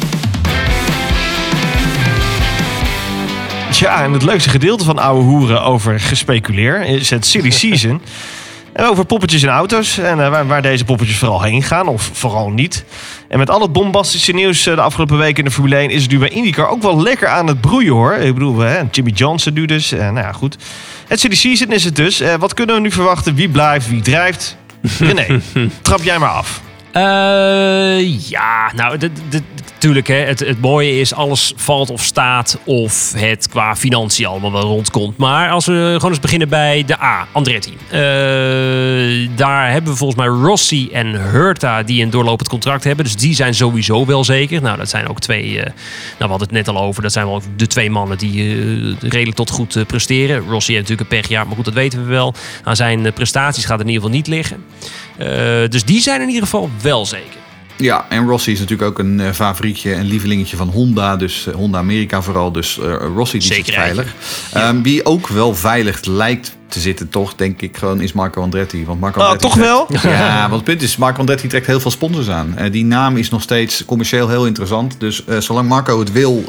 Ja, 3.71 4.03
en 4.03 4.11
het 4.11 4.23
leukste 4.23 4.49
gedeelte 4.49 4.83
van 4.83 4.99
ouwe 4.99 5.23
hoeren 5.23 5.61
over 5.61 5.99
gespeculeer 5.99 6.81
is 6.81 7.09
het 7.09 7.25
silly 7.25 7.49
season. 7.65 8.01
En 8.73 8.85
over 8.85 9.05
poppetjes 9.05 9.43
en 9.43 9.49
auto's 9.49 9.97
en 9.97 10.23
eh, 10.23 10.29
waar, 10.29 10.47
waar 10.47 10.61
deze 10.61 10.85
poppetjes 10.85 11.17
vooral 11.17 11.41
heen 11.41 11.63
gaan 11.63 11.87
of 11.87 12.09
vooral 12.13 12.49
niet. 12.49 12.85
En 13.27 13.37
met 13.37 13.49
al 13.49 13.61
het 13.61 13.71
bombastische 13.71 14.31
nieuws 14.31 14.65
eh, 14.65 14.75
de 14.75 14.81
afgelopen 14.81 15.17
weken 15.17 15.37
in 15.37 15.45
de 15.45 15.51
Formule 15.51 15.75
1 15.75 15.89
is 15.89 16.01
het 16.01 16.11
nu 16.11 16.19
bij 16.19 16.29
IndyCar 16.29 16.67
ook 16.67 16.81
wel 16.81 17.01
lekker 17.01 17.27
aan 17.27 17.47
het 17.47 17.61
broeien 17.61 17.93
hoor. 17.93 18.13
Ik 18.13 18.33
bedoel, 18.33 18.57
hè, 18.57 18.81
Jimmy 18.91 19.11
Johnson 19.11 19.53
nu 19.53 19.65
dus. 19.65 19.91
Eh, 19.91 19.99
nou 19.99 20.25
ja, 20.25 20.31
goed. 20.31 20.57
Het 21.07 21.19
silly 21.19 21.35
season 21.35 21.71
is 21.71 21.83
het 21.83 21.95
dus. 21.95 22.21
Wat 22.39 22.53
kunnen 22.53 22.75
we 22.75 22.81
nu 22.81 22.91
verwachten? 22.91 23.35
Wie 23.35 23.49
blijft, 23.49 23.89
wie 23.89 24.01
drijft? 24.01 24.57
René, 24.99 25.41
trap 25.81 26.03
jij 26.03 26.19
maar 26.19 26.29
af. 26.29 26.61
Eh, 26.95 28.29
ja, 28.29 28.71
nou, 28.75 28.97
natuurlijk. 29.73 30.07
Het, 30.07 30.39
het 30.39 30.61
mooie 30.61 30.99
is, 30.99 31.13
alles 31.13 31.53
valt 31.55 31.89
of 31.89 32.03
staat 32.03 32.59
of 32.63 33.13
het 33.15 33.49
qua 33.49 33.75
financiën 33.75 34.25
allemaal 34.25 34.51
wel 34.51 34.61
rondkomt. 34.61 35.17
Maar 35.17 35.49
als 35.49 35.65
we 35.65 35.91
gewoon 35.95 36.09
eens 36.09 36.19
beginnen 36.19 36.49
bij 36.49 36.83
de 36.85 37.01
A, 37.01 37.27
Andretti. 37.31 37.77
Eh, 37.89 37.99
daar 39.35 39.71
hebben 39.71 39.91
we 39.91 39.97
volgens 39.97 40.19
mij 40.19 40.27
Rossi 40.27 40.89
en 40.91 41.31
Hurta 41.31 41.83
die 41.83 42.03
een 42.03 42.09
doorlopend 42.09 42.49
contract 42.49 42.83
hebben. 42.83 43.05
Dus 43.05 43.15
die 43.15 43.35
zijn 43.35 43.53
sowieso 43.53 44.05
wel 44.05 44.23
zeker. 44.23 44.61
Nou, 44.61 44.77
dat 44.77 44.89
zijn 44.89 45.07
ook 45.07 45.19
twee, 45.19 45.59
eh, 45.59 45.65
nou 45.65 45.75
we 46.17 46.25
hadden 46.27 46.47
het 46.47 46.51
net 46.51 46.67
al 46.67 46.81
over, 46.81 47.01
dat 47.01 47.11
zijn 47.11 47.25
wel 47.25 47.41
de 47.55 47.67
twee 47.67 47.89
mannen 47.89 48.17
die 48.17 48.95
redelijk 48.99 49.35
tot 49.35 49.49
goed 49.49 49.87
presteren. 49.87 50.37
Rossi 50.37 50.73
heeft 50.73 50.89
natuurlijk 50.89 51.11
een 51.11 51.19
pechjaar, 51.19 51.47
maar 51.47 51.55
goed, 51.55 51.65
dat 51.65 51.73
weten 51.73 51.99
we 51.99 52.05
wel. 52.05 52.33
Aan 52.63 52.75
zijn 52.75 53.05
eh, 53.05 53.13
prestaties 53.13 53.65
gaat 53.65 53.79
het 53.79 53.87
in 53.87 53.93
ieder 53.93 54.03
geval 54.03 54.17
niet 54.17 54.27
liggen. 54.27 54.63
Eh, 55.17 55.27
dus 55.69 55.83
die 55.85 56.01
zijn 56.01 56.21
in 56.21 56.27
ieder 56.27 56.43
geval 56.43 56.69
wel 56.81 57.05
zeker. 57.05 57.43
Ja, 57.77 58.05
en 58.09 58.27
Rossi 58.27 58.51
is 58.51 58.59
natuurlijk 58.59 58.89
ook 58.89 58.99
een 58.99 59.19
eh, 59.19 59.31
favorietje 59.31 59.93
en 59.93 60.03
lievelingetje 60.05 60.57
van 60.57 60.69
Honda. 60.69 61.15
Dus 61.15 61.47
eh, 61.47 61.53
Honda 61.53 61.77
Amerika 61.77 62.21
vooral. 62.21 62.51
Dus 62.51 62.79
eh, 62.79 62.95
Rossi 63.15 63.37
die 63.37 63.47
zit 63.47 63.55
Zeker 63.65 63.73
veilig. 63.73 64.13
Ehm, 64.53 64.81
wie 64.81 65.05
ook 65.05 65.27
wel 65.27 65.55
veilig 65.55 66.05
lijkt 66.05 66.55
te 66.67 66.79
zitten, 66.79 67.09
toch, 67.09 67.35
denk 67.35 67.61
ik 67.61 67.77
gewoon, 67.77 68.01
is 68.01 68.13
Marco 68.13 68.41
Andretti. 68.41 68.85
Want 68.85 68.99
Marco 68.99 69.19
Oh, 69.19 69.25
Andretti 69.25 69.47
toch 69.47 69.57
wel? 69.57 69.85
trekt- 69.85 70.03
Ja, 70.03 70.39
want 70.41 70.53
het 70.53 70.63
punt 70.63 70.81
is, 70.81 70.97
Marco 70.97 71.19
Andretti 71.19 71.47
trekt 71.47 71.67
heel 71.67 71.79
veel 71.79 71.91
sponsors 71.91 72.29
aan. 72.29 72.55
Die 72.71 72.85
naam 72.85 73.17
is 73.17 73.29
nog 73.29 73.41
steeds 73.41 73.85
commercieel 73.85 74.29
heel 74.29 74.45
interessant. 74.45 74.99
Dus 74.99 75.25
eh, 75.25 75.37
zolang 75.37 75.67
Marco 75.69 75.99
het 75.99 76.11
wil, 76.11 76.43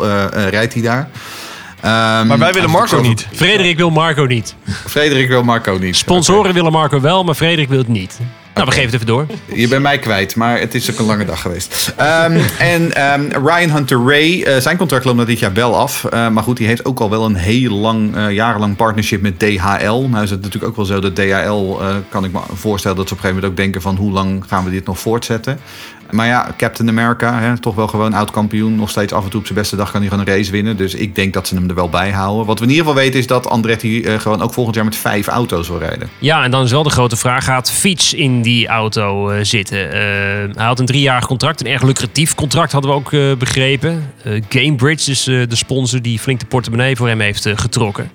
rijdt 0.50 0.72
hij 0.72 0.82
daar. 0.82 1.08
Ehm, 1.80 2.26
Maar 2.26 2.38
wij 2.38 2.52
willen 2.52 2.70
Marco 2.70 3.00
niet. 3.00 3.26
Frederik 3.34 3.76
wil 3.76 3.90
Marco 3.90 4.24
niet. 4.24 4.54
Frederik 4.86 5.28
wil 5.28 5.42
Marco 5.42 5.76
niet. 5.80 5.96
Sponsoren 5.96 6.54
willen 6.54 6.72
Marco 6.72 7.00
wel, 7.00 7.24
maar 7.24 7.34
Frederik 7.34 7.68
wil 7.68 7.78
het 7.78 7.88
niet. 7.88 8.18
Nou, 8.56 8.68
we 8.68 8.74
geven 8.74 8.90
het 8.90 8.94
even 8.94 9.06
door. 9.06 9.26
Je 9.54 9.68
bent 9.68 9.82
mij 9.82 9.98
kwijt, 9.98 10.36
maar 10.36 10.58
het 10.58 10.74
is 10.74 10.90
ook 10.90 10.98
een 10.98 11.04
lange 11.04 11.24
dag 11.24 11.40
geweest. 11.40 11.92
Ehm, 11.96 12.40
en 12.58 12.94
ehm, 12.94 13.46
Ryan 13.46 13.70
Hunter 13.70 14.04
Ray, 14.06 14.42
eh, 14.42 14.56
zijn 14.60 14.76
contract 14.76 15.04
loopt 15.04 15.26
dit 15.26 15.38
jaar 15.38 15.52
wel 15.52 15.76
af. 15.76 16.04
Eh, 16.04 16.28
maar 16.28 16.42
goed, 16.42 16.56
die 16.56 16.66
heeft 16.66 16.84
ook 16.84 17.00
al 17.00 17.10
wel 17.10 17.24
een 17.24 17.34
heel 17.34 17.72
lang, 17.72 18.16
eh, 18.16 18.30
jarenlang 18.30 18.76
partnership 18.76 19.20
met 19.20 19.38
DHL. 19.38 20.06
Nou 20.08 20.22
is 20.22 20.30
het 20.30 20.42
natuurlijk 20.42 20.64
ook 20.64 20.76
wel 20.76 20.84
zo 20.84 21.00
dat 21.00 21.14
DHL, 21.14 21.80
eh, 21.80 21.94
kan 22.08 22.24
ik 22.24 22.32
me 22.32 22.40
voorstellen 22.54 22.96
dat 22.96 23.08
ze 23.08 23.14
op 23.14 23.18
een 23.20 23.24
gegeven 23.24 23.34
moment 23.34 23.44
ook 23.44 23.56
denken 23.56 23.82
van 23.82 23.96
hoe 23.96 24.12
lang 24.12 24.44
gaan 24.48 24.64
we 24.64 24.70
dit 24.70 24.86
nog 24.86 24.98
voortzetten. 24.98 25.58
Maar 26.10 26.26
ja, 26.26 26.54
Captain 26.56 26.88
America, 26.88 27.40
hè, 27.40 27.58
toch 27.58 27.74
wel 27.74 27.86
gewoon 27.86 28.12
oud 28.12 28.30
kampioen. 28.30 28.76
Nog 28.76 28.90
steeds 28.90 29.12
af 29.12 29.24
en 29.24 29.30
toe 29.30 29.40
op 29.40 29.46
zijn 29.46 29.58
beste 29.58 29.76
dag 29.76 29.90
kan 29.90 30.00
hij 30.00 30.10
gewoon 30.10 30.26
een 30.26 30.34
race 30.34 30.50
winnen. 30.50 30.76
Dus 30.76 30.94
ik 30.94 31.14
denk 31.14 31.34
dat 31.34 31.48
ze 31.48 31.54
hem 31.54 31.68
er 31.68 31.74
wel 31.74 31.88
bij 31.88 32.10
houden. 32.10 32.46
Wat 32.46 32.58
we 32.58 32.64
in 32.64 32.70
ieder 32.70 32.86
geval 32.86 33.00
weten 33.00 33.18
is 33.20 33.26
dat 33.26 33.48
Andretti 33.48 34.02
eh, 34.02 34.20
gewoon 34.20 34.42
ook 34.42 34.52
volgend 34.52 34.76
jaar 34.76 34.84
met 34.84 34.96
vijf 34.96 35.26
auto's 35.26 35.68
wil 35.68 35.78
rijden. 35.78 36.08
Ja, 36.18 36.44
en 36.44 36.50
dan 36.50 36.64
is 36.64 36.70
wel 36.70 36.82
de 36.82 36.90
grote 36.90 37.16
vraag: 37.16 37.44
gaat 37.44 37.70
Fiets 37.70 38.14
in 38.14 38.42
die 38.46 38.66
auto 38.66 39.30
eh, 39.30 39.44
zitten? 39.44 39.92
Eh, 39.92 39.98
hij 40.56 40.64
had 40.66 40.78
een 40.78 40.86
driejarig 40.86 41.26
contract, 41.26 41.60
een 41.60 41.66
erg 41.66 41.82
lucratief 41.82 42.34
contract 42.34 42.72
hadden 42.72 42.90
we 42.90 42.96
ook 42.96 43.12
eh, 43.12 43.36
begrepen. 43.38 44.12
Gamebridge 44.48 45.10
is 45.10 45.24
de 45.24 45.46
sponsor 45.56 46.02
die 46.02 46.18
flink 46.18 46.40
de 46.40 46.46
portemonnee 46.46 46.96
voor 46.96 47.08
hem 47.08 47.20
heeft 47.20 47.48
getrokken. 47.54 48.10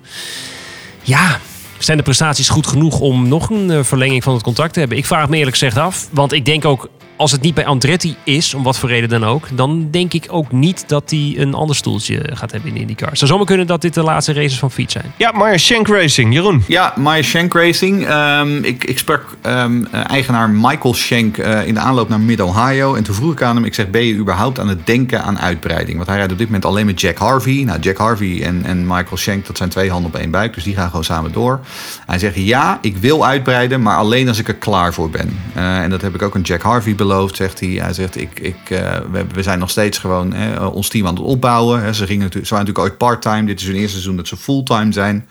Ja, 1.02 1.38
zijn 1.78 1.96
de 1.96 2.02
prestaties 2.02 2.48
goed 2.48 2.66
genoeg 2.66 3.00
om 3.00 3.28
nog 3.28 3.50
een 3.50 3.84
verlenging 3.84 4.22
van 4.22 4.34
het 4.34 4.42
contract 4.42 4.72
te 4.72 4.78
hebben? 4.78 4.98
Ik 4.98 5.06
vraag 5.06 5.20
het 5.20 5.30
me 5.30 5.36
eerlijk 5.36 5.56
gezegd 5.56 5.76
af. 5.76 6.08
Want 6.10 6.32
ik 6.32 6.44
denk 6.44 6.64
ook, 6.64 6.88
als 7.22 7.32
het 7.32 7.40
niet 7.40 7.54
bij 7.54 7.66
Andretti 7.66 8.16
is, 8.24 8.54
om 8.54 8.62
wat 8.62 8.78
voor 8.78 8.88
reden 8.88 9.08
dan 9.08 9.24
ook, 9.24 9.46
dan 9.52 9.88
denk 9.90 10.12
ik 10.12 10.26
ook 10.28 10.52
niet 10.52 10.84
dat 10.86 11.10
hij 11.10 11.34
een 11.36 11.54
ander 11.54 11.76
stoeltje 11.76 12.30
gaat 12.32 12.52
hebben 12.52 12.70
in 12.70 12.76
IndyCar. 12.76 13.08
Het 13.08 13.18
zou 13.18 13.30
zomaar 13.30 13.46
kunnen 13.46 13.66
dat 13.66 13.80
dit 13.80 13.94
de 13.94 14.02
laatste 14.02 14.32
races 14.32 14.58
van 14.58 14.70
Fiets 14.70 14.92
zijn. 14.92 15.12
Ja, 15.16 15.32
maar 15.32 15.58
Shank 15.58 15.88
Racing, 15.88 16.34
Jeroen. 16.34 16.64
Ja, 16.66 16.94
Maya 16.96 17.22
Shank 17.22 17.54
Racing. 17.54 18.06
Ehm, 18.06 18.64
ik, 18.64 18.84
ik 18.84 18.98
sprak 18.98 19.24
ehm, 19.40 19.84
eh, 19.90 20.10
eigenaar 20.10 20.50
Michael 20.50 20.94
Shank 20.94 21.38
eh, 21.38 21.66
in 21.66 21.74
de 21.74 21.80
aanloop 21.80 22.08
naar 22.08 22.20
Mid-Ohio. 22.20 22.94
En 22.94 23.02
toen 23.02 23.14
vroeg 23.14 23.32
ik 23.32 23.42
aan 23.42 23.56
hem, 23.56 23.64
ik 23.64 23.74
zeg, 23.74 23.90
ben 23.90 24.04
je 24.04 24.14
überhaupt 24.14 24.58
aan 24.58 24.68
het 24.68 24.86
denken 24.86 25.22
aan 25.22 25.38
uitbreiding? 25.38 25.96
Want 25.96 26.08
hij 26.08 26.16
rijdt 26.16 26.32
op 26.32 26.38
dit 26.38 26.46
moment 26.46 26.64
alleen 26.64 26.86
met 26.86 27.00
Jack 27.00 27.18
Harvey. 27.18 27.62
Nou, 27.64 27.80
Jack 27.80 27.96
Harvey 27.96 28.42
en, 28.42 28.62
en 28.64 28.86
Michael 28.86 29.16
Shank, 29.16 29.46
dat 29.46 29.56
zijn 29.56 29.68
twee 29.68 29.90
handen 29.90 30.10
op 30.14 30.20
één 30.20 30.30
buik. 30.30 30.54
Dus 30.54 30.64
die 30.64 30.74
gaan 30.74 30.88
gewoon 30.88 31.04
samen 31.04 31.32
door. 31.32 31.60
Hij 32.06 32.18
zegt, 32.18 32.34
ja, 32.36 32.78
ik 32.80 32.96
wil 32.96 33.26
uitbreiden, 33.26 33.82
maar 33.82 33.96
alleen 33.96 34.28
als 34.28 34.38
ik 34.38 34.48
er 34.48 34.54
klaar 34.54 34.94
voor 34.94 35.10
ben. 35.10 35.38
Eh, 35.54 35.82
en 35.82 35.90
dat 35.90 36.00
heb 36.02 36.14
ik 36.14 36.22
ook 36.22 36.34
aan 36.34 36.40
Jack 36.40 36.62
Harvey 36.62 36.94
beloofd, 36.94 37.10
zegt 37.32 37.60
hij. 37.60 37.68
Hij 37.68 37.92
zegt, 37.92 38.20
ik, 38.20 38.40
ik, 38.40 38.70
eh, 38.70 38.96
we, 39.32 39.42
zijn 39.42 39.58
nog 39.58 39.70
steeds 39.70 39.98
gewoon 39.98 40.32
hè, 40.32 40.64
ons 40.66 40.88
team 40.88 41.06
aan 41.06 41.14
het 41.14 41.22
opbouwen. 41.22 41.82
Hè. 41.82 41.92
Ze, 41.92 42.06
gingen 42.06 42.22
natuurlijk, 42.22 42.46
ze 42.46 42.54
waren 42.54 42.66
natuurlijk 42.66 43.00
ooit 43.00 43.10
part-time. 43.10 43.46
Dit 43.46 43.60
is 43.60 43.66
hun 43.66 43.74
eerste 43.74 43.90
seizoen 43.90 44.16
dat 44.16 44.28
ze 44.28 44.36
fulltime 44.36 44.92
zijn. 44.92 45.28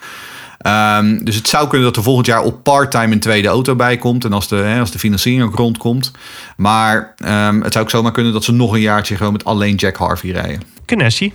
Ehm, 0.58 1.24
dus 1.24 1.36
het 1.36 1.48
zou 1.48 1.68
kunnen 1.68 1.88
dat 1.88 1.96
er 1.96 2.04
volgend 2.04 2.26
jaar 2.26 2.42
op 2.42 2.64
part-time 2.64 3.14
een 3.14 3.20
tweede 3.20 3.48
auto 3.48 3.76
bij 3.76 3.98
komt. 3.98 4.26
En 4.26 4.34
als 4.34 4.48
de, 4.48 4.56
hè, 4.56 4.80
als 4.80 4.92
de 4.92 5.00
financiering 5.00 5.44
ook 5.44 5.56
rondkomt. 5.56 6.12
Maar 6.58 7.14
ehm, 7.18 7.62
het 7.62 7.74
zou 7.74 7.86
ook 7.86 7.92
zomaar 7.92 8.12
kunnen 8.12 8.34
dat 8.34 8.44
ze 8.44 8.52
nog 8.52 8.74
een 8.74 8.82
jaartje 8.82 9.16
gewoon 9.16 9.34
met 9.34 9.46
alleen 9.46 9.76
Jack 9.76 9.96
Harvey 9.96 10.32
rijden. 10.32 10.62
Ganassi. 10.86 11.34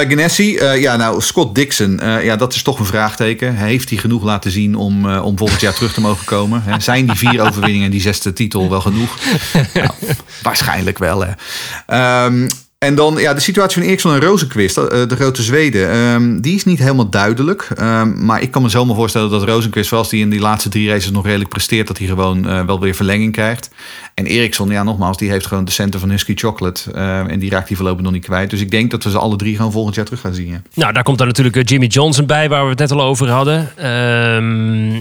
Ganassi, 0.00 0.56
eh, 0.56 0.80
ja, 0.80 0.96
nou, 0.96 1.22
Scott 1.22 1.54
Dixon, 1.54 2.00
eh, 2.00 2.24
ja, 2.24 2.36
dat 2.36 2.54
is 2.54 2.62
toch 2.62 2.78
een 2.78 2.84
vraagteken. 2.84 3.56
Heeft 3.56 3.88
hij 3.88 3.98
genoeg 3.98 4.22
laten 4.22 4.50
zien 4.50 4.74
om, 4.76 5.16
om 5.16 5.38
volgend 5.38 5.60
jaar 5.60 5.74
terug 5.74 5.92
te 5.92 6.00
mogen 6.00 6.24
komen? 6.24 6.62
Hè? 6.64 6.80
Zijn 6.90 7.06
die 7.06 7.16
vier 7.16 7.40
overwinningen 7.40 7.84
en 7.84 7.90
die 7.90 8.00
zesde 8.00 8.32
titel 8.32 8.70
wel 8.70 8.80
genoeg? 8.80 9.18
nou, 9.74 9.88
waarschijnlijk 10.42 10.98
wel, 10.98 11.24
hè. 11.24 11.32
Ehm, 11.86 12.48
en 12.84 12.94
dan 12.94 13.16
ja, 13.16 13.34
de 13.34 13.40
situatie 13.40 13.76
van 13.78 13.86
Eriksson 13.86 14.14
en 14.14 14.20
Rosenquist, 14.20 14.76
eh, 14.76 15.08
de 15.08 15.16
grote 15.16 15.42
Zweden, 15.42 15.90
ehm, 15.90 16.40
die 16.40 16.54
is 16.54 16.64
niet 16.64 16.78
helemaal 16.78 17.08
duidelijk. 17.08 17.68
Ehm, 17.74 18.24
maar 18.24 18.42
ik 18.42 18.50
kan 18.50 18.62
me 18.62 18.68
zomaar 18.68 18.96
voorstellen 18.96 19.30
dat 19.30 19.42
Rosenquist, 19.44 19.88
zoals 19.88 20.08
die 20.08 20.20
in 20.20 20.30
die 20.30 20.40
laatste 20.40 20.68
drie 20.68 20.88
races 20.88 21.10
nog 21.10 21.24
redelijk 21.24 21.50
presteert, 21.50 21.86
dat 21.86 21.98
hij 21.98 22.06
gewoon 22.06 22.48
eh, 22.48 22.64
wel 22.66 22.80
weer 22.80 22.94
verlenging 22.94 23.32
krijgt. 23.32 23.70
En 24.14 24.26
Eriksson, 24.26 24.70
ja, 24.70 24.82
nogmaals, 24.82 25.16
die 25.16 25.30
heeft 25.30 25.46
gewoon 25.46 25.64
de 25.64 25.70
centen 25.70 26.00
van 26.00 26.10
Husky 26.10 26.32
Chocolate. 26.34 26.92
eh, 26.92 27.18
en 27.18 27.38
die 27.38 27.50
raakt 27.50 27.68
hij 27.68 27.76
voorlopig 27.76 28.02
nog 28.02 28.12
niet 28.12 28.24
kwijt. 28.24 28.50
Dus 28.50 28.60
ik 28.60 28.70
denk 28.70 28.90
dat 28.90 29.04
we 29.04 29.10
ze 29.10 29.18
alle 29.18 29.36
drie 29.36 29.56
gewoon 29.56 29.72
volgend 29.72 29.94
jaar 29.94 30.04
terug 30.04 30.20
gaan 30.20 30.34
zien. 30.34 30.46
ja. 30.48 30.62
Nou, 30.74 30.92
daar 30.92 31.02
komt 31.02 31.18
dan 31.18 31.26
natuurlijk 31.26 31.56
eh, 31.56 31.62
Jimmy 31.64 31.86
Johnson 31.86 32.26
bij, 32.26 32.48
waar 32.48 32.62
we 32.62 32.70
het 32.70 32.78
net 32.78 32.90
al 32.92 33.02
over 33.02 33.28
hadden. 33.28 33.70
Ehm, 33.76 35.00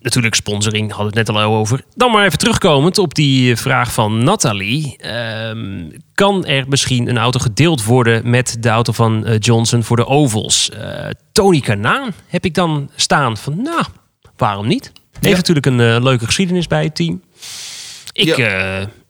natuurlijk 0.00 0.34
sponsoring, 0.34 0.88
hadden 0.92 1.12
we 1.12 1.18
het 1.18 1.28
net 1.28 1.36
al 1.36 1.42
over. 1.42 1.84
Dan 1.94 2.10
maar 2.10 2.24
even 2.26 2.38
terugkomend 2.38 2.98
op 2.98 3.14
die 3.14 3.56
vraag 3.56 3.92
van 3.92 4.24
Nathalie. 4.24 4.96
Ehm, 4.98 5.84
kan 6.14 6.44
er 6.46 6.64
misschien 6.68 7.08
een 7.08 7.18
auto 7.18 7.38
gedeeld 7.38 7.84
worden 7.84 8.30
met 8.30 8.56
de 8.60 8.68
auto 8.68 8.92
van 8.92 9.26
eh, 9.26 9.36
Johnson 9.38 9.82
voor 9.82 9.96
de 9.96 10.06
ovals? 10.06 10.70
Eh, 10.70 11.08
Tony 11.32 11.60
Kanaan 11.60 12.12
heb 12.26 12.44
ik 12.44 12.54
dan 12.54 12.90
staan 12.96 13.36
van, 13.36 13.62
nou, 13.62 13.84
waarom 14.36 14.66
niet? 14.66 14.92
Heeft 15.12 15.26
Ja. 15.30 15.36
natuurlijk 15.36 15.66
een 15.66 15.80
eh, 15.80 16.02
leuke 16.02 16.24
geschiedenis 16.24 16.66
bij 16.66 16.84
het 16.84 16.94
team. 16.94 17.22
Ik, 18.12 18.36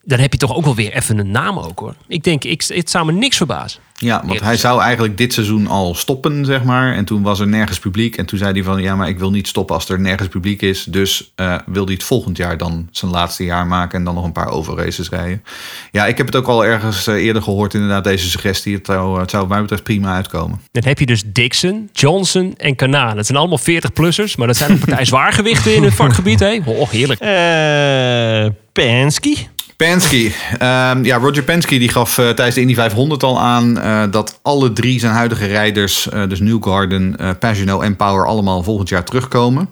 dan 0.03 0.19
heb 0.19 0.31
je 0.31 0.37
toch 0.37 0.55
ook 0.55 0.63
wel 0.63 0.75
weer 0.75 0.93
even 0.93 1.17
een 1.17 1.31
naam 1.31 1.57
ook 1.57 1.79
hoor. 1.79 1.95
Ik 2.07 2.23
denk, 2.23 2.43
ik, 2.43 2.63
het 2.67 2.89
zou 2.89 3.05
me 3.05 3.11
niks 3.11 3.37
verbazen. 3.37 3.81
Ja, 3.95 4.23
want 4.25 4.39
hij 4.39 4.57
zou 4.57 4.81
eigenlijk 4.81 5.17
dit 5.17 5.33
seizoen 5.33 5.67
al 5.67 5.95
stoppen, 5.95 6.45
zeg 6.45 6.63
maar. 6.63 6.93
En 6.93 7.05
toen 7.05 7.21
was 7.21 7.39
er 7.39 7.47
nergens 7.47 7.79
publiek. 7.79 8.17
En 8.17 8.25
toen 8.25 8.37
zei 8.37 8.51
hij 8.51 8.63
van, 8.63 8.81
ja, 8.81 8.95
maar 8.95 9.07
ik 9.07 9.19
wil 9.19 9.31
niet 9.31 9.47
stoppen 9.47 9.75
als 9.75 9.89
er 9.89 9.99
nergens 9.99 10.29
publiek 10.29 10.61
is. 10.61 10.83
Dus 10.83 11.31
eh, 11.35 11.55
wil 11.65 11.85
hij 11.85 11.93
het 11.93 12.03
volgend 12.03 12.37
jaar 12.37 12.57
dan 12.57 12.87
zijn 12.91 13.11
laatste 13.11 13.43
jaar 13.43 13.67
maken... 13.67 13.99
en 13.99 14.05
dan 14.05 14.15
nog 14.15 14.23
een 14.23 14.31
paar 14.31 14.49
overraces 14.51 15.09
rijden. 15.09 15.43
Ja, 15.91 16.05
ik 16.05 16.17
heb 16.17 16.25
het 16.25 16.35
ook 16.35 16.47
al 16.47 16.65
ergens 16.65 17.07
eh, 17.07 17.15
eerder 17.15 17.41
gehoord, 17.41 17.73
inderdaad, 17.73 18.03
deze 18.03 18.29
suggestie. 18.29 18.75
Het 18.75 18.85
zou, 18.85 19.19
het 19.19 19.29
zou 19.29 19.41
wat 19.41 19.51
mij 19.51 19.61
betreft 19.61 19.83
prima 19.83 20.15
uitkomen. 20.15 20.61
Dan 20.71 20.83
heb 20.83 20.99
je 20.99 21.05
dus 21.05 21.23
Dixon, 21.25 21.89
Johnson 21.93 22.53
en 22.57 22.75
Kanaan. 22.75 23.17
Het 23.17 23.25
zijn 23.25 23.37
allemaal 23.37 23.59
40-plussers, 23.59 24.35
maar 24.37 24.47
dat 24.47 24.57
zijn 24.57 24.71
een 24.71 24.79
partij 24.79 25.05
zwaargewichten 25.13 25.75
in 25.75 25.83
het 25.83 25.93
vakgebied. 25.93 26.39
Hè? 26.39 26.59
Oh, 26.65 26.89
heerlijk. 26.89 27.19
Eh 27.19 28.59
Penske. 28.71 29.35
Penske. 29.81 30.31
Ehm, 30.57 31.03
ja, 31.03 31.17
Roger 31.17 31.43
Penske 31.43 31.79
die 31.79 31.89
gaf 31.89 32.17
eh, 32.17 32.25
tijdens 32.29 32.55
de 32.55 32.61
Indy 32.61 32.73
500 32.73 33.23
al 33.23 33.39
aan 33.39 33.79
eh, 33.79 34.03
dat 34.11 34.39
alle 34.41 34.73
drie 34.73 34.99
zijn 34.99 35.13
huidige 35.13 35.45
rijders, 35.45 36.09
eh, 36.09 36.29
dus 36.29 36.39
Newgarden, 36.39 37.15
Pagano 37.39 37.81
en 37.81 37.95
Power, 37.95 38.25
allemaal 38.25 38.63
volgend 38.63 38.89
jaar 38.89 39.03
terugkomen. 39.03 39.69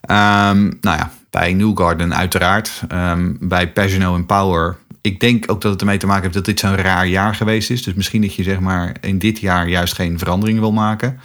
Ehm, 0.00 0.62
nou 0.80 0.98
ja, 0.98 1.10
bij 1.30 1.52
Newgarden 1.52 2.14
uiteraard. 2.14 2.82
Ehm, 2.88 3.32
bij 3.40 3.72
Pagano 3.72 4.14
en 4.14 4.26
Power. 4.26 4.76
Ik 5.00 5.20
denk 5.20 5.50
ook 5.50 5.60
dat 5.60 5.72
het 5.72 5.80
ermee 5.80 5.98
te 5.98 6.06
maken 6.06 6.22
heeft 6.22 6.34
dat 6.34 6.44
dit 6.44 6.60
zo'n 6.60 6.76
raar 6.76 7.06
jaar 7.06 7.34
geweest 7.34 7.70
is. 7.70 7.82
Dus 7.82 7.94
misschien 7.94 8.20
dat 8.20 8.34
je 8.34 8.42
zeg 8.42 8.60
maar 8.60 8.96
in 9.00 9.18
dit 9.18 9.38
jaar 9.38 9.68
juist 9.68 9.94
geen 9.94 10.18
veranderingen 10.18 10.60
wil 10.60 10.72
maken. 10.72 11.20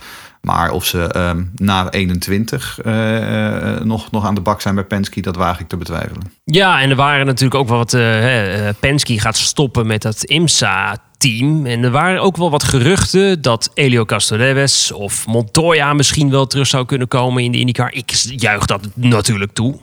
Maar 0.48 0.72
of 0.72 0.86
ze 0.86 1.04
ehm, 1.04 1.44
na 1.56 1.90
21 1.90 2.80
eh, 2.84 3.76
eh, 3.76 3.82
nog, 3.82 4.12
nog 4.12 4.26
aan 4.26 4.36
de 4.36 4.42
bak 4.42 4.62
zijn 4.62 4.76
bij 4.76 4.84
Penske, 4.84 5.22
dat 5.22 5.36
waag 5.36 5.60
ik 5.60 5.68
te 5.68 5.78
betwijfelen. 5.78 6.32
Ja, 6.44 6.82
en 6.82 6.90
er 6.90 6.96
waren 6.96 7.26
natuurlijk 7.26 7.56
ook 7.56 7.68
wel 7.68 7.78
wat... 7.78 7.94
eh, 7.94 8.70
Penske 8.80 9.20
gaat 9.20 9.38
stoppen 9.38 9.88
met 9.88 10.02
dat 10.02 10.24
IMSA-team. 10.24 11.66
En 11.66 11.84
er 11.84 11.92
waren 11.92 12.22
ook 12.22 12.38
wel 12.38 12.52
wat 12.52 12.64
geruchten 12.64 13.42
dat 13.42 13.72
Elio 13.74 14.06
Castroneves 14.06 14.92
of 14.92 15.28
Montoya 15.28 15.94
misschien 15.94 16.30
wel 16.30 16.48
terug 16.48 16.68
zou 16.68 16.86
kunnen 16.86 17.08
komen 17.08 17.44
in 17.44 17.52
de 17.52 17.60
IndyCar. 17.60 17.94
Ik 17.94 18.12
juich 18.36 18.66
dat 18.66 18.88
natuurlijk 18.94 19.54
toe. 19.54 19.80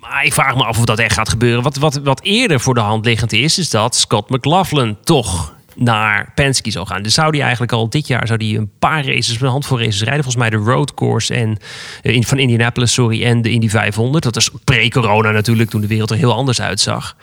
Maar 0.00 0.24
ik 0.24 0.32
vraag 0.32 0.56
me 0.56 0.64
af 0.64 0.78
of 0.78 0.84
dat 0.84 0.98
echt 0.98 1.14
gaat 1.14 1.28
gebeuren. 1.28 1.62
Wat, 1.62 1.76
wat, 1.76 1.94
wat 1.94 2.22
eerder 2.22 2.60
voor 2.60 2.74
de 2.74 2.80
hand 2.80 3.04
liggend 3.04 3.32
is, 3.32 3.58
is 3.58 3.70
dat 3.70 3.96
Scott 3.96 4.30
McLaughlin 4.30 4.96
toch 5.04 5.53
naar 5.74 6.32
Penske 6.34 6.70
zou 6.70 6.86
gaan. 6.86 7.02
Dus 7.02 7.14
zou 7.14 7.32
die 7.32 7.40
eigenlijk 7.40 7.72
al 7.72 7.88
dit 7.88 8.06
jaar 8.06 8.26
zou 8.26 8.38
die 8.38 8.58
een 8.58 8.70
paar 8.78 9.06
races, 9.06 9.40
een 9.40 9.48
handvol 9.48 9.78
races 9.78 10.02
rijden. 10.02 10.24
Volgens 10.24 10.48
mij 10.48 10.50
de 10.50 10.70
road 10.70 10.94
course 10.94 11.34
en, 11.34 11.58
eh, 12.02 12.22
van 12.22 12.38
Indianapolis, 12.38 12.92
sorry, 12.92 13.24
en 13.24 13.42
de 13.42 13.50
Indy 13.50 13.68
500. 13.68 14.24
Dat 14.24 14.36
is 14.36 14.50
pre-corona 14.64 15.30
natuurlijk, 15.30 15.70
toen 15.70 15.80
de 15.80 15.86
wereld 15.86 16.10
er 16.10 16.16
heel 16.16 16.34
anders 16.34 16.60
uitzag. 16.60 17.16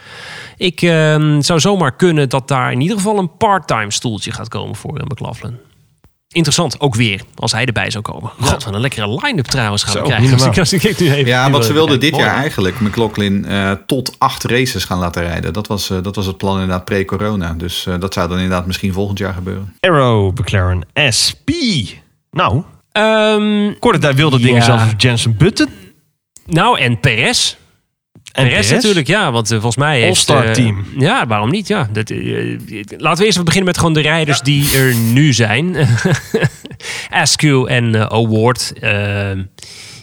Ik 0.58 0.82
ehm, 0.82 1.42
zou 1.42 1.60
zomaar 1.60 1.96
kunnen 1.96 2.30
dat 2.30 2.48
daar 2.48 2.72
in 2.72 2.82
ieder 2.82 2.98
geval 2.98 3.18
een 3.18 3.38
part-time 3.38 3.92
stoeltje 3.92 4.32
gaat 4.32 4.48
komen 4.48 4.76
voor 4.76 4.94
McLaughlin. 4.94 5.58
Interessant, 6.32 6.80
ook 6.80 6.96
weer, 6.96 7.22
als 7.36 7.52
hij 7.52 7.66
erbij 7.66 7.92
zou 7.92 8.04
komen. 8.04 8.32
God, 8.40 8.64
wat 8.64 8.74
een 8.74 8.80
lekkere 8.82 9.20
line-up 9.22 9.46
trouwens 9.46 9.84
gaan 9.84 9.94
Zo, 9.94 10.00
we 10.02 10.06
krijgen. 10.08 10.34
Als 10.34 10.46
ik, 10.46 10.58
als 10.58 10.74
ik 10.74 11.00
nu 11.00 11.12
even, 11.12 11.26
Ja, 11.26 11.46
nu 11.46 11.52
want 11.52 11.66
ze 11.66 11.74
wilden 11.74 11.90
kijk. 12.00 12.02
dit 12.02 12.12
Mooi, 12.12 12.24
jaar 12.24 12.36
eigenlijk 12.36 12.80
McLaughlin 12.80 13.46
eh, 13.46 13.72
tot 13.86 14.16
acht 14.18 14.44
races 14.44 14.84
gaan 14.84 15.00
laten 15.00 15.22
rijden. 15.24 15.54
Dat 15.54 15.68
was, 15.68 15.90
eh, 15.90 15.98
dat 16.04 16.16
was 16.16 16.26
het 16.26 16.38
plan 16.38 16.54
inderdaad 16.54 16.86
pre-corona. 16.86 17.54
Dus 17.54 17.86
eh, 17.86 17.94
dat 18.00 18.14
zou 18.14 18.28
dan 18.30 18.38
inderdaad 18.40 18.66
misschien 18.66 18.94
volgend 18.94 19.18
jaar 19.18 19.34
gebeuren. 19.34 19.74
Arrow 19.80 20.40
McLaren 20.40 20.82
SP. 21.20 21.50
Nou, 22.32 22.64
Ehm, 22.92 23.74
kort 23.80 24.04
hij 24.04 24.16
wilde 24.16 24.38
dingen 24.38 24.56
Ja. 24.56 24.62
zelfs 24.64 24.84
Jensen 24.98 25.38
Button. 25.38 25.70
nou, 26.46 26.80
en 26.80 27.00
Perez. 27.00 27.56
En 28.32 28.44
Perez 28.48 28.54
Perez. 28.68 28.72
natuurlijk, 28.72 29.08
ja. 29.08 29.32
Want 29.32 29.46
eh, 29.46 29.52
volgens 29.52 29.76
mij 29.76 29.96
heeft... 29.98 30.08
All-star 30.10 30.46
eh, 30.46 30.52
team. 30.54 30.86
Ja, 30.98 31.28
waarom 31.28 31.50
niet? 31.50 31.68
Ja. 31.68 31.90
Dat, 31.92 32.10
eh, 32.10 32.18
laten 32.18 32.98
we 32.98 33.06
eerst 33.08 33.22
even 33.22 33.44
beginnen 33.46 33.66
met 33.66 33.78
gewoon 33.78 33.94
de 33.94 34.02
rijders 34.02 34.42
die 34.42 34.78
er 34.78 34.96
nu 34.96 35.34
zijn. 35.34 35.76
Askew 37.10 37.66
en 37.70 38.10
Award. 38.12 38.74
Ehm, 38.80 39.44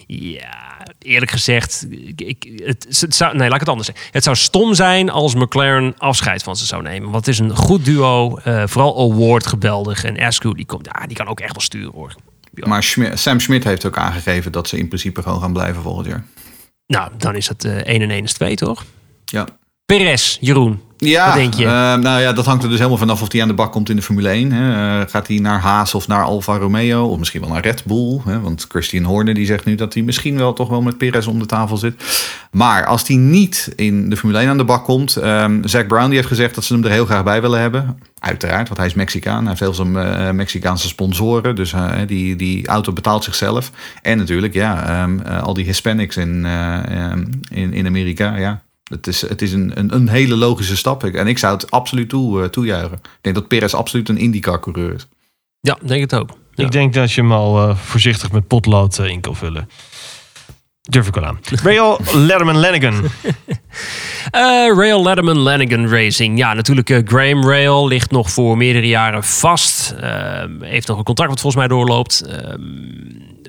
ja, 0.06 0.86
eerlijk 0.98 1.30
gezegd... 1.30 1.86
Ik, 2.16 2.60
het, 2.64 2.86
het 3.00 3.14
zou, 3.14 3.36
nee, 3.36 3.44
laat 3.46 3.54
ik 3.54 3.60
het 3.60 3.68
anders 3.68 3.86
zeggen. 3.86 4.06
Het 4.12 4.24
zou 4.24 4.36
stom 4.36 4.74
zijn 4.74 5.10
als 5.10 5.34
McLaren 5.34 5.94
afscheid 5.98 6.42
van 6.42 6.56
ze 6.56 6.66
zou 6.66 6.82
nemen. 6.82 7.10
Want 7.10 7.26
het 7.26 7.34
is 7.34 7.40
een 7.40 7.56
goed 7.56 7.84
duo. 7.84 8.36
eh, 8.36 8.62
vooral 8.66 9.12
Award 9.12 9.46
geweldig. 9.46 10.04
En 10.04 10.18
Askew, 10.20 10.54
die, 10.54 10.66
komt, 10.66 10.88
ja, 10.92 11.06
die 11.06 11.16
kan 11.16 11.26
ook 11.28 11.40
echt 11.40 11.52
wel 11.52 11.62
sturen, 11.62 11.92
hoor. 11.94 12.14
Ja. 12.54 12.68
Maar 12.68 12.82
Schmi- 12.82 13.10
Sam 13.16 13.40
Schmidt 13.40 13.64
heeft 13.64 13.84
ook 13.84 13.96
aangegeven 13.98 14.52
dat 14.52 14.68
ze 14.68 14.78
in 14.78 14.88
principe 14.88 15.22
gewoon 15.22 15.40
gaan 15.40 15.52
blijven 15.52 15.82
volgend 15.82 16.06
jaar. 16.06 16.24
Nou, 16.88 17.10
dan 17.16 17.34
is 17.36 17.48
eh 17.64 17.72
1 17.76 18.02
en 18.02 18.10
1 18.10 18.24
is 18.24 18.32
2, 18.32 18.56
toch? 18.56 18.84
Ja. 19.24 19.46
Perez, 19.86 20.38
Jeroen. 20.40 20.80
Ja, 20.96 21.26
Wat 21.26 21.34
denk 21.34 21.54
je? 21.54 21.64
eh, 21.64 21.70
nou 21.94 22.20
ja, 22.20 22.32
dat 22.32 22.44
hangt 22.46 22.62
er 22.62 22.68
dus 22.68 22.78
helemaal 22.78 22.98
vanaf 22.98 23.22
of 23.22 23.32
hij 23.32 23.42
aan 23.42 23.48
de 23.48 23.54
bak 23.54 23.72
komt 23.72 23.88
in 23.90 23.96
de 23.96 24.02
Formule 24.02 24.28
1. 24.28 24.52
Hè. 24.52 25.00
Eh, 25.00 25.10
gaat 25.10 25.26
hij 25.28 25.38
naar 25.38 25.60
Haas 25.60 25.94
of 25.94 26.08
naar 26.08 26.24
Alfa 26.24 26.56
Romeo? 26.56 27.06
Of 27.06 27.18
misschien 27.18 27.40
wel 27.40 27.50
naar 27.50 27.62
Red 27.62 27.84
Bull? 27.84 28.20
Hè? 28.24 28.40
Want 28.40 28.66
Christian 28.68 29.04
Horner 29.04 29.34
die 29.34 29.46
zegt 29.46 29.64
nu 29.64 29.74
dat 29.74 29.94
hij 29.94 30.02
misschien 30.02 30.36
wel 30.36 30.52
toch 30.52 30.68
wel 30.68 30.82
met 30.82 30.98
Perez 30.98 31.26
om 31.26 31.38
de 31.38 31.46
tafel 31.46 31.76
zit. 31.76 32.02
Maar 32.50 32.86
als 32.86 33.08
hij 33.08 33.16
niet 33.16 33.72
in 33.76 34.10
de 34.10 34.16
Formule 34.16 34.38
1 34.38 34.48
aan 34.48 34.56
de 34.56 34.64
bak 34.64 34.84
komt... 34.84 35.16
ehm 35.16 35.66
Zack 35.66 35.86
Brown 35.88 36.06
die 36.06 36.14
heeft 36.16 36.28
gezegd 36.28 36.54
dat 36.54 36.64
ze 36.64 36.74
hem 36.74 36.84
er 36.84 36.90
heel 36.90 37.06
graag 37.06 37.24
bij 37.24 37.40
willen 37.40 37.60
hebben. 37.60 37.98
Uiteraard, 38.18 38.66
want 38.68 38.78
hij 38.78 38.86
is 38.88 38.94
Mexicaan. 38.94 39.38
Hij 39.38 39.46
heeft 39.46 39.58
veel 39.58 39.74
zijn 39.74 39.96
eh, 39.96 40.30
Mexicaanse 40.30 40.88
sponsoren. 40.88 41.54
Dus 41.54 41.72
eh, 41.72 41.92
die, 42.06 42.36
die 42.36 42.66
auto 42.66 42.92
betaalt 42.92 43.24
zichzelf. 43.24 43.70
En 44.02 44.18
natuurlijk, 44.18 44.54
ja, 44.54 44.88
ehm, 44.88 45.20
eh, 45.20 45.42
al 45.42 45.54
die 45.54 45.64
Hispanics 45.64 46.16
in, 46.16 46.44
eh, 46.46 47.10
ehm, 47.10 47.24
in, 47.50 47.72
in 47.72 47.86
Amerika, 47.86 48.36
ja... 48.36 48.62
Het 48.88 49.06
is, 49.06 49.20
het 49.20 49.42
is 49.42 49.52
een, 49.52 49.72
een, 49.74 49.94
een 49.94 50.08
hele 50.08 50.36
logische 50.36 50.76
stap. 50.76 51.04
Ik- 51.04 51.14
En 51.14 51.26
ik 51.26 51.38
zou 51.38 51.54
het 51.54 51.70
absoluut 51.70 52.08
toe, 52.08 52.50
toejuichen. 52.50 52.96
Ik 53.02 53.18
denk 53.20 53.34
dat 53.34 53.48
Perez 53.48 53.74
absoluut 53.74 54.08
een 54.08 54.18
IndyCar-coureur 54.18 54.94
is. 54.94 55.06
Ja, 55.60 55.78
denk 55.86 56.00
het 56.00 56.14
ook. 56.14 56.30
Ja. 56.54 56.64
Ik 56.64 56.72
denk 56.72 56.94
dat 56.94 57.12
je 57.12 57.20
hem 57.20 57.32
al 57.32 57.76
voorzichtig 57.76 58.32
met 58.32 58.46
potlood 58.46 58.98
in 58.98 59.20
kan 59.20 59.36
vullen. 59.36 59.68
Durf 60.88 61.06
ik 61.06 61.14
wel 61.14 61.24
aan. 61.24 61.40
Rail 61.62 62.00
Letterman 62.14 62.56
Lanigan. 62.56 62.94
Eh, 64.30 64.40
Rail 64.76 65.02
Letterman 65.02 65.38
Lanigan 65.38 65.88
Racing. 65.88 66.38
Ja, 66.38 66.54
natuurlijk 66.54 66.90
uh, 66.90 66.98
Graham 67.04 67.48
Rail 67.48 67.88
ligt 67.88 68.10
nog 68.10 68.30
voor 68.30 68.56
meerdere 68.56 68.86
jaren 68.86 69.24
vast. 69.24 69.94
Ehm, 70.00 70.62
heeft 70.62 70.86
nog 70.86 70.98
een 70.98 71.04
contract 71.04 71.30
wat 71.30 71.40
volgens 71.40 71.62
mij 71.62 71.76
doorloopt. 71.76 72.24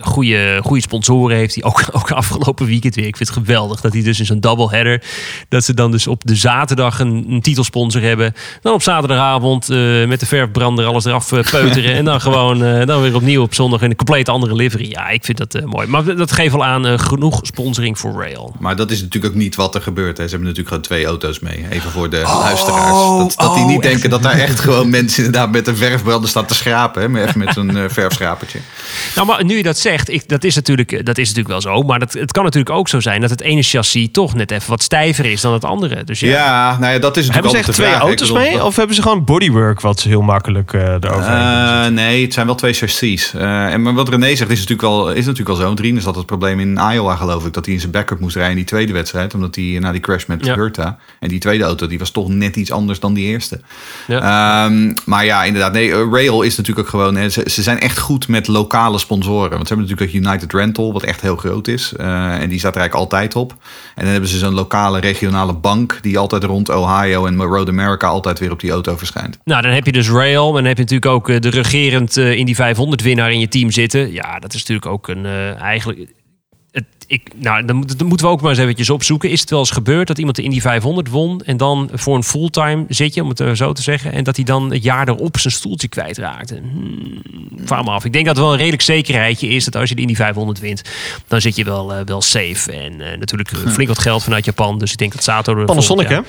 Goede, 0.01 0.59
goede 0.63 0.81
sponsoren 0.81 1.37
heeft 1.37 1.55
hij 1.55 1.63
ook, 1.63 1.83
ook 1.99 2.11
afgelopen 2.11 2.65
weekend 2.65 2.95
weer. 2.95 3.07
Ik 3.07 3.17
vind 3.17 3.29
het 3.29 3.37
geweldig 3.37 3.81
dat 3.81 3.93
hij 3.93 4.01
dus 4.01 4.19
in 4.19 4.25
zo'n 4.25 4.39
doubleheader... 4.39 5.03
dat 5.49 5.63
ze 5.63 5.73
dan 5.73 5.91
dus 5.91 6.07
op 6.07 6.21
de 6.25 6.35
zaterdag 6.35 6.99
een, 6.99 7.25
een 7.29 7.41
titelsponsor 7.41 8.01
hebben. 8.01 8.33
Dan 8.61 8.73
op 8.73 8.81
zaterdagavond 8.81 9.69
uh, 9.71 10.07
met 10.07 10.19
de 10.19 10.25
verfbrander 10.25 10.85
alles 10.85 11.05
eraf 11.05 11.31
uh, 11.31 11.39
peuteren. 11.51 11.93
en 11.93 12.05
dan 12.05 12.21
gewoon 12.29 12.63
uh, 12.63 12.85
dan 12.85 13.01
weer 13.01 13.15
opnieuw 13.15 13.41
op 13.41 13.53
zondag 13.53 13.81
in 13.81 13.89
een 13.89 13.95
compleet 13.95 14.29
andere 14.29 14.55
livery. 14.55 14.89
Ja, 14.89 15.09
ik 15.09 15.25
vind 15.25 15.37
dat 15.37 15.65
mooi. 15.65 15.87
Maar 15.87 16.15
dat 16.15 16.31
geeft 16.31 16.51
wel 16.51 16.65
aan 16.65 16.99
genoeg 16.99 17.39
sponsoring 17.41 17.99
voor 17.99 18.21
Rail. 18.21 18.55
Maar 18.59 18.75
dat 18.75 18.91
is 18.91 19.01
natuurlijk 19.01 19.33
ook 19.33 19.39
niet 19.39 19.55
wat 19.55 19.75
er 19.75 19.81
gebeurt. 19.81 20.17
Hè. 20.17 20.23
Ze 20.23 20.29
hebben 20.29 20.47
natuurlijk 20.47 20.67
gewoon 20.67 20.83
twee 20.83 21.05
auto's 21.05 21.39
mee. 21.39 21.65
Even 21.69 21.91
voor 21.91 22.09
de 22.09 22.21
oh, 22.25 22.39
luisteraars. 22.39 23.17
Dat, 23.17 23.33
dat 23.37 23.55
die 23.55 23.65
niet 23.65 23.77
oh, 23.77 23.83
denken 23.83 24.09
dat 24.09 24.23
daar 24.23 24.37
echt 24.37 24.59
gewoon 24.59 24.89
mensen 24.89 25.25
inderdaad 25.25 25.51
met 25.51 25.67
een 25.67 25.77
verfbrander 25.77 26.29
staan 26.29 26.45
te 26.45 26.55
schrapen. 26.55 27.01
Hè. 27.01 27.09
Maar 27.09 27.21
even 27.21 27.39
met 27.39 27.53
zo'n 27.53 27.89
verfschrapertje. 27.89 28.59
Nou, 29.15 29.27
maar 29.27 29.45
nu 29.45 29.57
je 29.57 29.63
dat 29.63 29.77
zegt, 29.77 29.88
ik, 29.89 30.27
dat, 30.27 30.43
is 30.43 30.55
natuurlijk, 30.55 31.05
dat 31.05 31.17
is 31.17 31.27
natuurlijk 31.27 31.63
wel 31.63 31.73
zo. 31.73 31.81
Maar 31.81 31.99
dat, 31.99 32.13
het 32.13 32.31
kan 32.31 32.43
natuurlijk 32.43 32.75
ook 32.75 32.87
zo 32.87 32.99
zijn 32.99 33.21
dat 33.21 33.29
het 33.29 33.41
ene 33.41 33.63
chassis 33.63 34.07
toch 34.11 34.33
net 34.33 34.51
even 34.51 34.69
wat 34.69 34.83
stijver 34.83 35.25
is 35.25 35.41
dan 35.41 35.53
het 35.53 35.65
andere. 35.65 36.03
Dus 36.03 36.19
ja, 36.19 36.29
ja 36.29 36.77
nou 36.79 36.93
ja, 36.93 36.99
dat 36.99 37.17
is 37.17 37.27
natuurlijk 37.27 37.33
Hebben 37.33 37.51
ze 37.51 37.57
echt 37.57 37.73
twee 37.73 37.87
vraag. 37.87 38.01
auto's 38.01 38.27
bedoel, 38.27 38.43
mee? 38.43 38.53
dat... 38.53 38.65
Of 38.65 38.75
hebben 38.75 38.95
ze 38.95 39.01
gewoon 39.01 39.23
bodywork 39.23 39.81
wat 39.81 39.99
ze 39.99 40.07
heel 40.07 40.21
makkelijk 40.21 40.73
uh, 40.73 40.81
erover 40.81 41.31
uh, 41.31 41.87
Nee, 41.87 42.23
het 42.23 42.33
zijn 42.33 42.45
wel 42.45 42.55
twee 42.55 42.73
chassis. 42.73 43.33
Uh, 43.35 43.73
en 43.73 43.81
maar 43.81 43.93
wat 43.93 44.09
René 44.09 44.35
zegt 44.35 44.51
is 44.51 44.59
natuurlijk 44.59 44.81
wel, 44.81 45.09
is 45.09 45.25
natuurlijk 45.25 45.57
wel 45.57 45.67
zo. 45.67 45.73
Drien 45.73 45.97
is 45.97 46.03
dat 46.03 46.15
het 46.15 46.25
probleem 46.25 46.59
in 46.59 46.79
Iowa 46.91 47.15
geloof 47.15 47.45
ik. 47.45 47.53
Dat 47.53 47.65
hij 47.65 47.73
in 47.73 47.79
zijn 47.79 47.91
backup 47.91 48.19
moest 48.19 48.35
rijden 48.35 48.51
in 48.51 48.57
die 48.57 48.67
tweede 48.67 48.93
wedstrijd. 48.93 49.33
Omdat 49.33 49.55
hij 49.55 49.77
na 49.79 49.91
die 49.91 50.01
crash 50.01 50.25
met 50.25 50.45
ja. 50.45 50.55
Hurta. 50.55 50.97
En 51.19 51.29
die 51.29 51.39
tweede 51.39 51.63
auto 51.63 51.87
die 51.87 51.99
was 51.99 52.11
toch 52.11 52.27
net 52.27 52.55
iets 52.55 52.71
anders 52.71 52.99
dan 52.99 53.13
die 53.13 53.25
eerste. 53.25 53.61
Ja. 54.07 54.65
Um, 54.65 54.93
maar 55.05 55.25
ja, 55.25 55.43
inderdaad. 55.43 55.73
Nee, 55.73 56.09
Rail 56.09 56.41
is 56.41 56.57
natuurlijk 56.57 56.85
ook 56.87 56.91
gewoon... 56.91 57.15
Hè, 57.15 57.29
ze, 57.29 57.43
ze, 57.45 57.61
zijn 57.61 57.79
echt 57.79 57.99
goed 57.99 58.27
met 58.27 58.47
lokale 58.47 58.97
sponsoren. 58.97 59.49
Want 59.49 59.67
ze 59.67 59.73
natuurlijk 59.79 60.11
dat 60.11 60.21
United 60.21 60.53
Rental, 60.53 60.93
wat 60.93 61.03
echt 61.03 61.21
heel 61.21 61.35
groot 61.35 61.67
is. 61.67 61.93
Uh, 61.97 62.41
en 62.41 62.49
die 62.49 62.59
staat 62.59 62.75
er 62.75 62.79
eigenlijk 62.79 62.93
altijd 62.93 63.35
op. 63.35 63.51
En 63.95 64.03
dan 64.03 64.11
hebben 64.11 64.29
ze 64.29 64.37
zo'n 64.37 64.53
lokale 64.53 64.99
regionale 64.99 65.53
bank... 65.53 65.99
die 66.01 66.17
altijd 66.17 66.43
rond 66.43 66.69
Ohio 66.69 67.25
en 67.25 67.41
Road 67.43 67.67
America 67.67 68.07
altijd 68.07 68.39
weer 68.39 68.51
op 68.51 68.59
die 68.59 68.71
auto 68.71 68.97
verschijnt. 68.97 69.39
Nou, 69.43 69.61
dan 69.61 69.71
heb 69.71 69.85
je 69.85 69.91
dus 69.91 70.09
Rail. 70.09 70.47
En 70.47 70.53
dan 70.53 70.65
heb 70.65 70.77
je 70.77 70.83
natuurlijk 70.83 71.11
ook 71.11 71.29
uh, 71.29 71.39
de 71.39 71.49
regerend 71.49 72.17
uh, 72.17 72.37
Indy 72.37 72.55
500 72.55 73.01
winnaar 73.01 73.31
in 73.31 73.39
je 73.39 73.47
team 73.47 73.71
zitten. 73.71 74.11
Ja, 74.11 74.39
dat 74.39 74.53
is 74.53 74.59
natuurlijk 74.59 74.85
ook 74.85 75.07
een 75.07 75.25
eigenlijk... 75.55 76.07
Ik, 77.09 77.29
nou, 77.35 77.65
dan, 77.65 77.75
moeten 77.75 78.25
we 78.25 78.27
ook 78.27 78.41
maar 78.41 78.49
eens 78.49 78.59
eventjes 78.59 78.89
opzoeken. 78.89 79.29
Is 79.29 79.39
het 79.39 79.49
wel 79.49 79.59
eens 79.59 79.71
gebeurd 79.71 80.07
dat 80.07 80.17
iemand 80.17 80.35
de 80.35 80.41
Indy 80.41 80.59
500 80.61 81.09
won... 81.09 81.41
en 81.41 81.57
dan 81.57 81.89
voor 81.93 82.15
een 82.15 82.23
fulltime 82.23 82.85
zit 82.89 83.13
je, 83.13 83.23
om 83.23 83.29
het 83.29 83.57
zo 83.57 83.73
te 83.73 83.81
zeggen... 83.81 84.11
en 84.11 84.23
dat 84.23 84.35
hij 84.35 84.45
dan 84.45 84.71
het 84.71 84.83
jaar 84.83 85.07
erop 85.07 85.37
zijn 85.37 85.53
stoeltje 85.53 85.87
kwijtraakte? 85.87 86.61
Hmm, 86.71 87.21
vraag 87.65 87.83
me 87.83 87.89
af. 87.89 88.05
Ik 88.05 88.13
denk 88.13 88.25
dat 88.25 88.35
het 88.35 88.43
wel 88.43 88.53
een 88.53 88.59
redelijk 88.59 88.83
zekerheidje 88.83 89.47
is... 89.47 89.65
dat 89.65 89.75
als 89.75 89.89
je 89.89 89.95
de 89.95 90.01
Indy 90.01 90.15
500 90.15 90.59
wint, 90.59 90.81
dan 91.27 91.41
zit 91.41 91.55
je 91.55 91.63
wel, 91.63 91.93
uh, 91.93 91.99
wel 92.05 92.21
safe. 92.21 92.71
En 92.71 92.93
uh, 92.99 93.17
natuurlijk 93.17 93.49
flink 93.49 93.87
wat 93.87 93.99
geld 93.99 94.23
vanuit 94.23 94.45
Japan. 94.45 94.79
Dus 94.79 94.91
ik 94.91 94.97
denk 94.97 95.11
dat 95.11 95.23
Sato... 95.23 95.57
Er 95.57 95.65
Panasonic, 95.65 96.09
hè? 96.09 96.19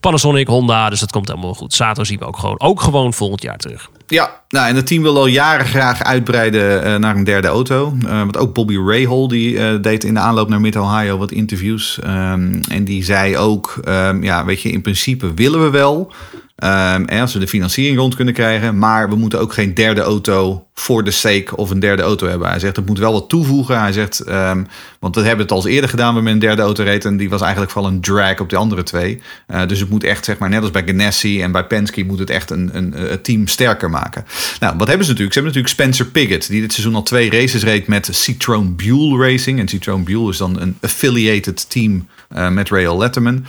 Panasonic, 0.00 0.46
Honda, 0.46 0.90
dus 0.90 1.00
dat 1.00 1.10
komt 1.10 1.28
helemaal 1.28 1.54
goed. 1.54 1.74
Sato 1.74 2.04
zien 2.04 2.18
we 2.18 2.24
ook 2.24 2.38
gewoon, 2.38 2.60
ook 2.60 2.80
gewoon 2.80 3.12
volgend 3.14 3.42
jaar 3.42 3.58
terug. 3.58 3.90
Ja, 4.10 4.40
nou, 4.48 4.68
en 4.68 4.76
het 4.76 4.86
team 4.86 5.02
wil 5.02 5.16
al 5.16 5.26
jaren 5.26 5.66
graag 5.66 6.02
uitbreiden 6.02 6.86
uh, 6.86 6.96
naar 6.96 7.16
een 7.16 7.24
derde 7.24 7.48
auto. 7.48 7.96
Uh, 8.04 8.10
want 8.10 8.36
ook 8.36 8.54
Bobby 8.54 8.76
Rahal 8.76 9.28
die 9.28 9.52
uh, 9.52 9.82
deed 9.82 10.04
in 10.04 10.14
de 10.14 10.20
aanloop 10.20 10.48
naar 10.48 10.60
Mid-Ohio 10.60 11.18
wat 11.18 11.32
interviews. 11.32 11.98
Um, 12.04 12.60
en 12.68 12.84
die 12.84 13.04
zei 13.04 13.36
ook, 13.36 13.80
um, 13.88 14.22
ja, 14.22 14.44
weet 14.44 14.62
je, 14.62 14.70
in 14.70 14.82
principe 14.82 15.34
willen 15.34 15.62
we 15.62 15.70
wel. 15.70 16.12
Ehm, 16.60 17.04
en 17.04 17.20
als 17.20 17.32
we 17.32 17.38
de 17.38 17.48
financiering 17.48 17.98
rond 17.98 18.14
kunnen 18.14 18.34
krijgen. 18.34 18.78
Maar 18.78 19.08
we 19.08 19.16
moeten 19.16 19.40
ook 19.40 19.52
geen 19.52 19.74
derde 19.74 20.00
auto 20.00 20.64
voor 20.74 21.04
de 21.04 21.10
sake 21.10 21.56
of 21.56 21.70
een 21.70 21.80
derde 21.80 22.02
auto 22.02 22.26
hebben. 22.26 22.48
Hij 22.48 22.58
zegt 22.58 22.76
het 22.76 22.86
moet 22.86 22.98
wel 22.98 23.12
wat 23.12 23.28
toevoegen. 23.28 23.80
Hij 23.80 23.92
zegt, 23.92 24.20
ehm, 24.20 24.64
want 24.98 25.14
we 25.14 25.20
hebben 25.20 25.40
het 25.46 25.52
al 25.52 25.68
eerder 25.68 25.90
gedaan 25.90 26.14
met 26.14 26.32
een 26.32 26.38
derde 26.38 26.62
auto 26.62 26.84
reed. 26.84 27.04
En 27.04 27.16
die 27.16 27.30
was 27.30 27.40
eigenlijk 27.40 27.72
vooral 27.72 27.90
een 27.90 28.00
drag 28.00 28.40
op 28.40 28.48
de 28.48 28.56
andere 28.56 28.82
twee. 28.82 29.20
Eh, 29.46 29.66
dus 29.66 29.80
het 29.80 29.90
moet 29.90 30.04
echt, 30.04 30.24
zeg 30.24 30.38
maar, 30.38 30.48
net 30.48 30.60
als 30.60 30.70
bij 30.70 30.82
Ganassi 30.86 31.42
en 31.42 31.52
bij 31.52 31.64
Penske, 31.64 32.04
moet 32.04 32.18
het 32.18 32.30
echt 32.30 32.50
een, 32.50 32.70
een, 32.72 33.20
team 33.22 33.46
sterker 33.46 33.90
maken. 33.90 34.24
Nou, 34.60 34.76
wat 34.76 34.88
hebben 34.88 35.06
ze 35.06 35.12
natuurlijk? 35.12 35.36
Ze 35.36 35.42
hebben 35.42 35.62
natuurlijk 35.62 35.68
Spencer 35.68 36.06
Pigot, 36.06 36.48
die 36.48 36.60
dit 36.60 36.72
seizoen 36.72 36.94
al 36.94 37.02
twee 37.02 37.30
races 37.30 37.62
reed 37.62 37.86
met 37.86 38.08
Citroën 38.12 38.76
Buell 38.76 39.30
Racing. 39.30 39.58
En 39.58 39.68
Citroën 39.68 40.04
Buell 40.04 40.28
is 40.28 40.36
dan 40.36 40.60
een 40.60 40.76
affiliated 40.80 41.70
team 41.70 42.08
uh, 42.36 42.50
met 42.50 42.68
Rail 42.68 42.98
Letterman. 42.98 43.44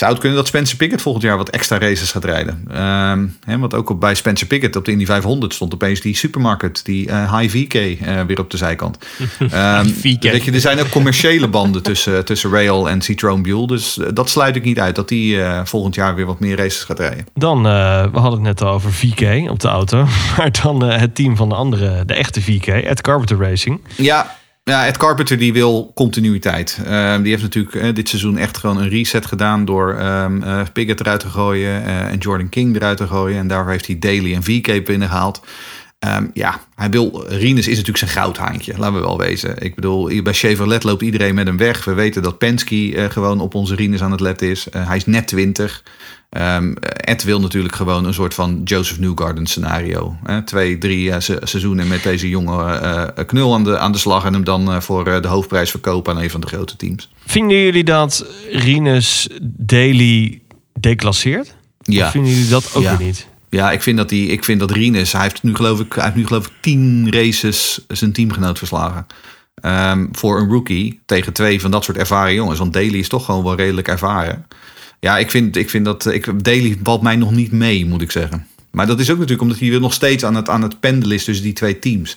Zou 0.00 0.12
het 0.12 0.20
kunnen 0.20 0.38
dat 0.38 0.46
Spencer 0.46 0.76
Pickett 0.76 1.02
volgend 1.02 1.24
jaar 1.24 1.36
wat 1.36 1.48
extra 1.48 1.78
races 1.78 2.12
gaat 2.12 2.24
rijden? 2.24 2.64
Um, 3.10 3.36
hè, 3.44 3.58
want 3.58 3.74
ook 3.74 3.90
op, 3.90 4.00
bij 4.00 4.14
Spencer 4.14 4.46
Pickett 4.46 4.76
op 4.76 4.84
de 4.84 4.90
Indy 4.90 5.04
500 5.04 5.54
stond 5.54 5.74
opeens 5.74 6.00
die 6.00 6.16
supermarket, 6.16 6.84
die 6.84 7.08
uh, 7.08 7.38
High 7.38 7.56
VK, 7.56 7.74
uh, 7.74 8.20
weer 8.26 8.38
op 8.38 8.50
de 8.50 8.56
zijkant. 8.56 8.98
um, 9.40 9.94
weet 10.02 10.22
je, 10.44 10.52
er 10.52 10.60
zijn 10.60 10.80
ook 10.80 10.88
commerciële 10.88 11.48
banden 11.48 11.82
tussen, 11.82 12.24
tussen 12.30 12.50
Rail 12.50 12.88
en 12.88 13.02
Citroën 13.02 13.42
Buell. 13.42 13.66
Dus 13.66 13.98
uh, 13.98 14.06
dat 14.14 14.30
sluit 14.30 14.56
ik 14.56 14.64
niet 14.64 14.78
uit 14.80 14.94
dat 14.94 15.08
die 15.08 15.38
volgend 15.64 15.94
jaar 15.94 16.14
weer 16.14 16.26
wat 16.26 16.40
meer 16.40 16.56
races 16.56 16.82
gaat 16.82 16.98
rijden. 16.98 17.26
Dan, 17.34 17.62
we 17.62 18.18
hadden 18.18 18.32
het 18.32 18.42
net 18.42 18.62
al 18.62 18.72
over 18.72 18.92
VK 18.92 19.50
op 19.50 19.60
de 19.60 19.68
auto. 19.68 20.06
Maar 20.36 20.50
dan 20.62 20.82
het 20.82 21.14
team 21.14 21.36
van 21.36 21.48
de 21.48 21.54
andere, 21.54 22.04
de 22.04 22.14
echte 22.14 22.42
VK, 22.42 22.66
Ed 22.66 23.00
Carpenter 23.00 23.38
Racing. 23.38 23.80
Ja, 23.96 24.38
ja, 24.70 24.86
Ed 24.86 24.96
Carpenter 24.96 25.38
die 25.38 25.52
wil 25.52 25.92
continuïteit. 25.94 26.78
Uh, 26.86 27.16
die 27.16 27.30
heeft 27.30 27.42
natuurlijk 27.42 27.74
uh, 27.74 27.94
dit 27.94 28.08
seizoen 28.08 28.36
echt 28.36 28.56
gewoon 28.56 28.78
een 28.78 28.88
reset 28.88 29.26
gedaan 29.26 29.64
door 29.64 30.00
um, 30.00 30.42
eruit 31.00 31.20
te 31.20 31.28
gooien 31.28 31.84
en 31.84 32.18
Jordan 32.18 32.48
King 32.48 32.76
eruit 32.76 32.96
te 32.96 33.06
gooien. 33.06 33.38
En 33.38 33.48
daarvoor 33.48 33.70
heeft 33.70 33.86
hij 33.86 33.98
Daly 33.98 34.34
en 34.34 34.42
VK 34.42 34.84
binnengehaald. 34.84 35.40
Um, 36.06 36.30
ja, 36.34 36.60
hij 36.74 36.90
wil. 36.90 37.24
Rinus 37.28 37.66
is 37.68 37.76
natuurlijk 37.76 37.98
zijn 37.98 38.10
goudhaantje, 38.10 38.74
laten 38.76 38.94
we 38.94 39.00
wel 39.00 39.18
wezen. 39.18 39.62
Ik 39.62 39.74
bedoel, 39.74 40.22
bij 40.22 40.32
Chevrolet 40.32 40.84
loopt 40.84 41.02
iedereen 41.02 41.34
met 41.34 41.46
hem 41.46 41.56
weg. 41.56 41.84
We 41.84 41.92
weten 41.92 42.22
dat 42.22 42.38
Penske 42.38 43.08
gewoon 43.10 43.40
op 43.40 43.54
onze 43.54 43.74
Rinus 43.74 44.02
aan 44.02 44.10
het 44.10 44.20
letten 44.20 44.48
is. 44.48 44.66
hij 44.70 44.96
is 44.96 45.06
net 45.06 45.26
20. 45.26 45.82
Um, 46.30 46.74
Ed 46.80 47.24
wil 47.24 47.40
natuurlijk 47.40 47.74
gewoon 47.74 48.04
een 48.04 48.14
soort 48.14 48.34
van 48.34 48.60
Joseph 48.64 48.98
Newgarden 48.98 49.46
scenario. 49.46 50.16
Hè? 50.24 50.42
Twee, 50.42 50.78
drie 50.78 51.08
uh, 51.08 51.18
se 51.18 51.40
seizoenen 51.42 51.88
met 51.88 52.02
deze 52.02 52.28
jonge 52.28 53.12
knul 53.26 53.54
aan 53.54 53.64
de, 53.64 53.78
aan 53.78 53.92
de 53.92 53.98
slag... 53.98 54.24
en 54.24 54.32
hem 54.32 54.44
dan 54.44 54.82
voor 54.82 55.04
de 55.04 55.28
hoofdprijs 55.28 55.70
verkopen 55.70 56.14
aan 56.14 56.22
een 56.22 56.30
van 56.30 56.40
de 56.40 56.46
grote 56.46 56.76
teams. 56.76 57.10
Vinden 57.26 57.56
jullie 57.56 57.84
dat 57.84 58.26
Rinus 58.50 59.28
Daily 59.42 60.40
declasseert? 60.80 61.54
Ja. 61.82 62.06
Of 62.06 62.10
vinden 62.10 62.30
jullie 62.30 62.48
dat 62.48 62.70
ook 62.74 62.82
ja. 62.82 62.96
weer 62.96 63.06
niet? 63.06 63.28
Ja, 63.50 63.70
ik 63.70 63.82
vind 63.82 63.96
dat, 63.96 64.08
die, 64.08 64.28
ik 64.28 64.44
vind 64.44 64.60
dat 64.60 64.70
Rinus... 64.70 65.12
Hij 65.12 65.22
heeft 65.22 65.42
nu 65.42 65.54
geloof 65.54 65.80
ik, 65.80 65.92
hij 65.92 66.04
heeft 66.04 66.16
nu 66.16 66.26
geloof 66.26 66.46
ik 66.46 66.52
tien 66.60 67.12
races 67.12 67.84
zijn 67.88 68.12
teamgenoot 68.12 68.58
verslagen. 68.58 69.06
Um, 69.64 70.08
voor 70.12 70.40
een 70.40 70.48
rookie 70.48 71.00
tegen 71.06 71.32
twee 71.32 71.60
van 71.60 71.70
dat 71.70 71.84
soort 71.84 71.96
ervaren 71.96 72.34
jongens. 72.34 72.58
Want 72.58 72.72
Daly 72.72 72.98
is 72.98 73.08
toch 73.08 73.24
gewoon 73.24 73.44
wel 73.44 73.54
redelijk 73.54 73.88
ervaren. 73.88 74.46
Ja, 75.00 75.18
ik 75.18 75.30
vind, 75.30 75.56
ik 75.56 75.70
vind 75.70 75.84
dat. 75.84 76.06
Ik, 76.06 76.44
Daly 76.44 76.78
valt 76.82 77.02
mij 77.02 77.16
nog 77.16 77.30
niet 77.30 77.52
mee, 77.52 77.86
moet 77.86 78.02
ik 78.02 78.10
zeggen. 78.10 78.46
Maar 78.70 78.86
dat 78.86 79.00
is 79.00 79.10
ook 79.10 79.16
natuurlijk 79.16 79.42
omdat 79.42 79.58
hij 79.58 79.68
weer 79.68 79.80
nog 79.80 79.92
steeds 79.92 80.24
aan 80.24 80.34
het, 80.34 80.48
aan 80.48 80.62
het 80.62 80.80
pendelen 80.80 81.16
is 81.16 81.24
tussen 81.24 81.44
die 81.44 81.52
twee 81.52 81.78
teams. 81.78 82.16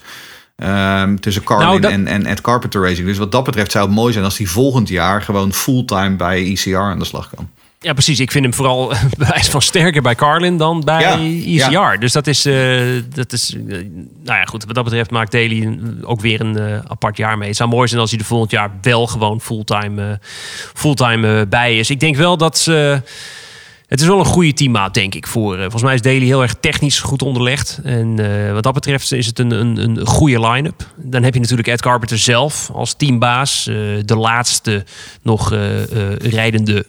Um, 0.55 1.19
tussen 1.19 1.43
Carlin 1.43 1.67
nou, 1.67 1.79
dat... 1.79 1.91
en, 1.91 2.07
en 2.07 2.25
Ed 2.25 2.41
Carpenter 2.41 2.81
Racing. 2.81 3.07
Dus 3.07 3.17
wat 3.17 3.31
dat 3.31 3.43
betreft 3.43 3.71
zou 3.71 3.85
het 3.85 3.95
mooi 3.95 4.13
zijn 4.13 4.25
als 4.25 4.37
hij 4.37 4.47
volgend 4.47 4.89
jaar 4.89 5.21
gewoon 5.21 5.53
fulltime 5.53 6.15
bij 6.15 6.43
ECR 6.45 6.77
aan 6.77 6.99
de 6.99 7.05
slag 7.05 7.29
kan. 7.35 7.49
Ja, 7.83 7.93
precies. 7.93 8.19
Ik 8.19 8.31
vind 8.31 8.43
hem 8.43 8.53
vooral 8.53 8.93
bewijs 9.17 9.49
van 9.49 9.61
sterker 9.61 10.01
bij 10.01 10.15
Carlin 10.15 10.57
dan 10.57 10.81
bij 10.81 11.01
ja, 11.01 11.17
ECR. 11.17 11.71
Ja. 11.71 11.97
Dus 11.97 12.11
dat 12.11 12.27
is, 12.27 12.45
uh, 12.45 13.01
dat 13.13 13.31
is 13.31 13.53
uh, 13.53 13.63
nou 14.23 14.39
ja, 14.39 14.45
goed. 14.45 14.65
Wat 14.65 14.75
dat 14.75 14.83
betreft 14.83 15.11
maakt 15.11 15.31
Daly 15.31 15.79
ook 16.01 16.21
weer 16.21 16.41
een 16.41 16.57
uh, 16.57 16.79
apart 16.87 17.17
jaar 17.17 17.37
mee. 17.37 17.47
Het 17.47 17.57
zou 17.57 17.69
mooi 17.69 17.87
zijn 17.87 18.01
als 18.01 18.11
hij 18.11 18.19
er 18.19 18.25
volgend 18.25 18.51
jaar 18.51 18.71
wel 18.81 19.07
gewoon 19.07 19.41
fulltime, 19.41 20.19
fulltime 20.73 21.47
bij 21.47 21.77
is. 21.77 21.89
Ik 21.89 21.99
denk 21.99 22.15
wel 22.15 22.37
dat 22.37 22.57
ze... 22.57 23.01
Het 23.87 24.01
is 24.01 24.07
wel 24.07 24.19
een 24.19 24.25
goede 24.25 24.53
teammaat, 24.53 24.93
denk 24.93 25.15
ik. 25.15 25.27
Voor, 25.27 25.57
volgens 25.57 25.81
mij 25.81 25.93
is 25.93 26.01
Daly 26.01 26.25
heel 26.25 26.41
erg 26.41 26.55
technisch 26.59 26.99
goed 26.99 27.21
onderlegd. 27.21 27.79
En 27.83 28.15
wat 28.53 28.63
dat 28.63 28.73
betreft 28.73 29.11
is 29.11 29.25
het 29.25 29.39
een, 29.39 29.51
een, 29.51 29.77
een 29.77 30.05
goede 30.05 30.47
line-up. 30.47 30.87
Dan 30.97 31.23
heb 31.23 31.33
je 31.33 31.39
natuurlijk 31.39 31.67
Ed 31.67 31.81
Carpenter 31.81 32.17
zelf 32.17 32.69
als 32.73 32.93
teambaas. 32.93 33.63
de 34.05 34.15
laatste 34.15 34.85
nog 35.21 35.49
rijdende 36.19 36.85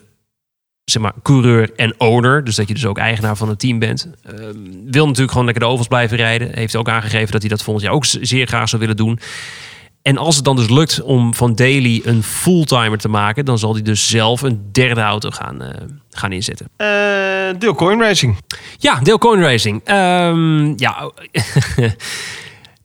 zeg 0.85 1.03
maar, 1.03 1.13
coureur 1.23 1.71
en 1.77 1.95
owner. 1.99 2.45
Dus 2.45 2.57
dat 2.57 2.69
je 2.69 2.75
dus 2.75 2.87
ook 2.87 2.99
eigenaar 2.99 3.37
van 3.37 3.49
het 3.49 3.59
team 3.59 3.79
bent. 3.79 4.09
Uh, 4.27 4.33
wil 4.85 5.05
natuurlijk 5.05 5.31
gewoon 5.31 5.45
lekker 5.45 5.65
de 5.65 5.71
ovals 5.71 5.89
blijven 5.89 6.17
rijden. 6.17 6.55
Heeft 6.55 6.77
ook 6.77 6.89
aangegeven 6.89 7.33
dat 7.33 7.41
hij 7.41 7.51
dat 7.51 7.63
volgend 7.63 7.85
jaar 7.85 7.95
ook 7.95 8.05
zeer 8.05 8.47
graag 8.47 8.69
zou 8.69 8.81
willen 8.81 8.97
doen. 8.97 9.19
En 10.03 10.17
als 10.17 10.37
het 10.37 10.45
dan 10.45 10.57
dus 10.57 10.69
lukt 10.69 11.03
om 11.03 11.35
van 11.35 11.55
Daly 11.55 12.03
een 12.05 12.23
fulltimer 12.23 12.99
te 12.99 13.09
maken, 13.09 13.45
dan 13.45 13.59
zal 13.59 13.73
hij 13.73 13.83
dus 13.83 14.09
zelf 14.09 14.43
een 14.43 14.69
derde 14.73 15.01
auto 15.01 15.31
gaan, 15.31 15.63
uh, 15.63 15.69
gaan 16.11 16.33
inzetten. 16.33 16.69
Uh, 16.79 16.89
Deel 17.59 17.75
Coin 17.75 18.01
Racing. 18.01 18.37
Ja, 18.79 18.99
Deel 19.01 19.19
Coin 19.19 19.41
Racing. 19.41 19.89
Um, 19.91 20.79
ja. 20.79 21.11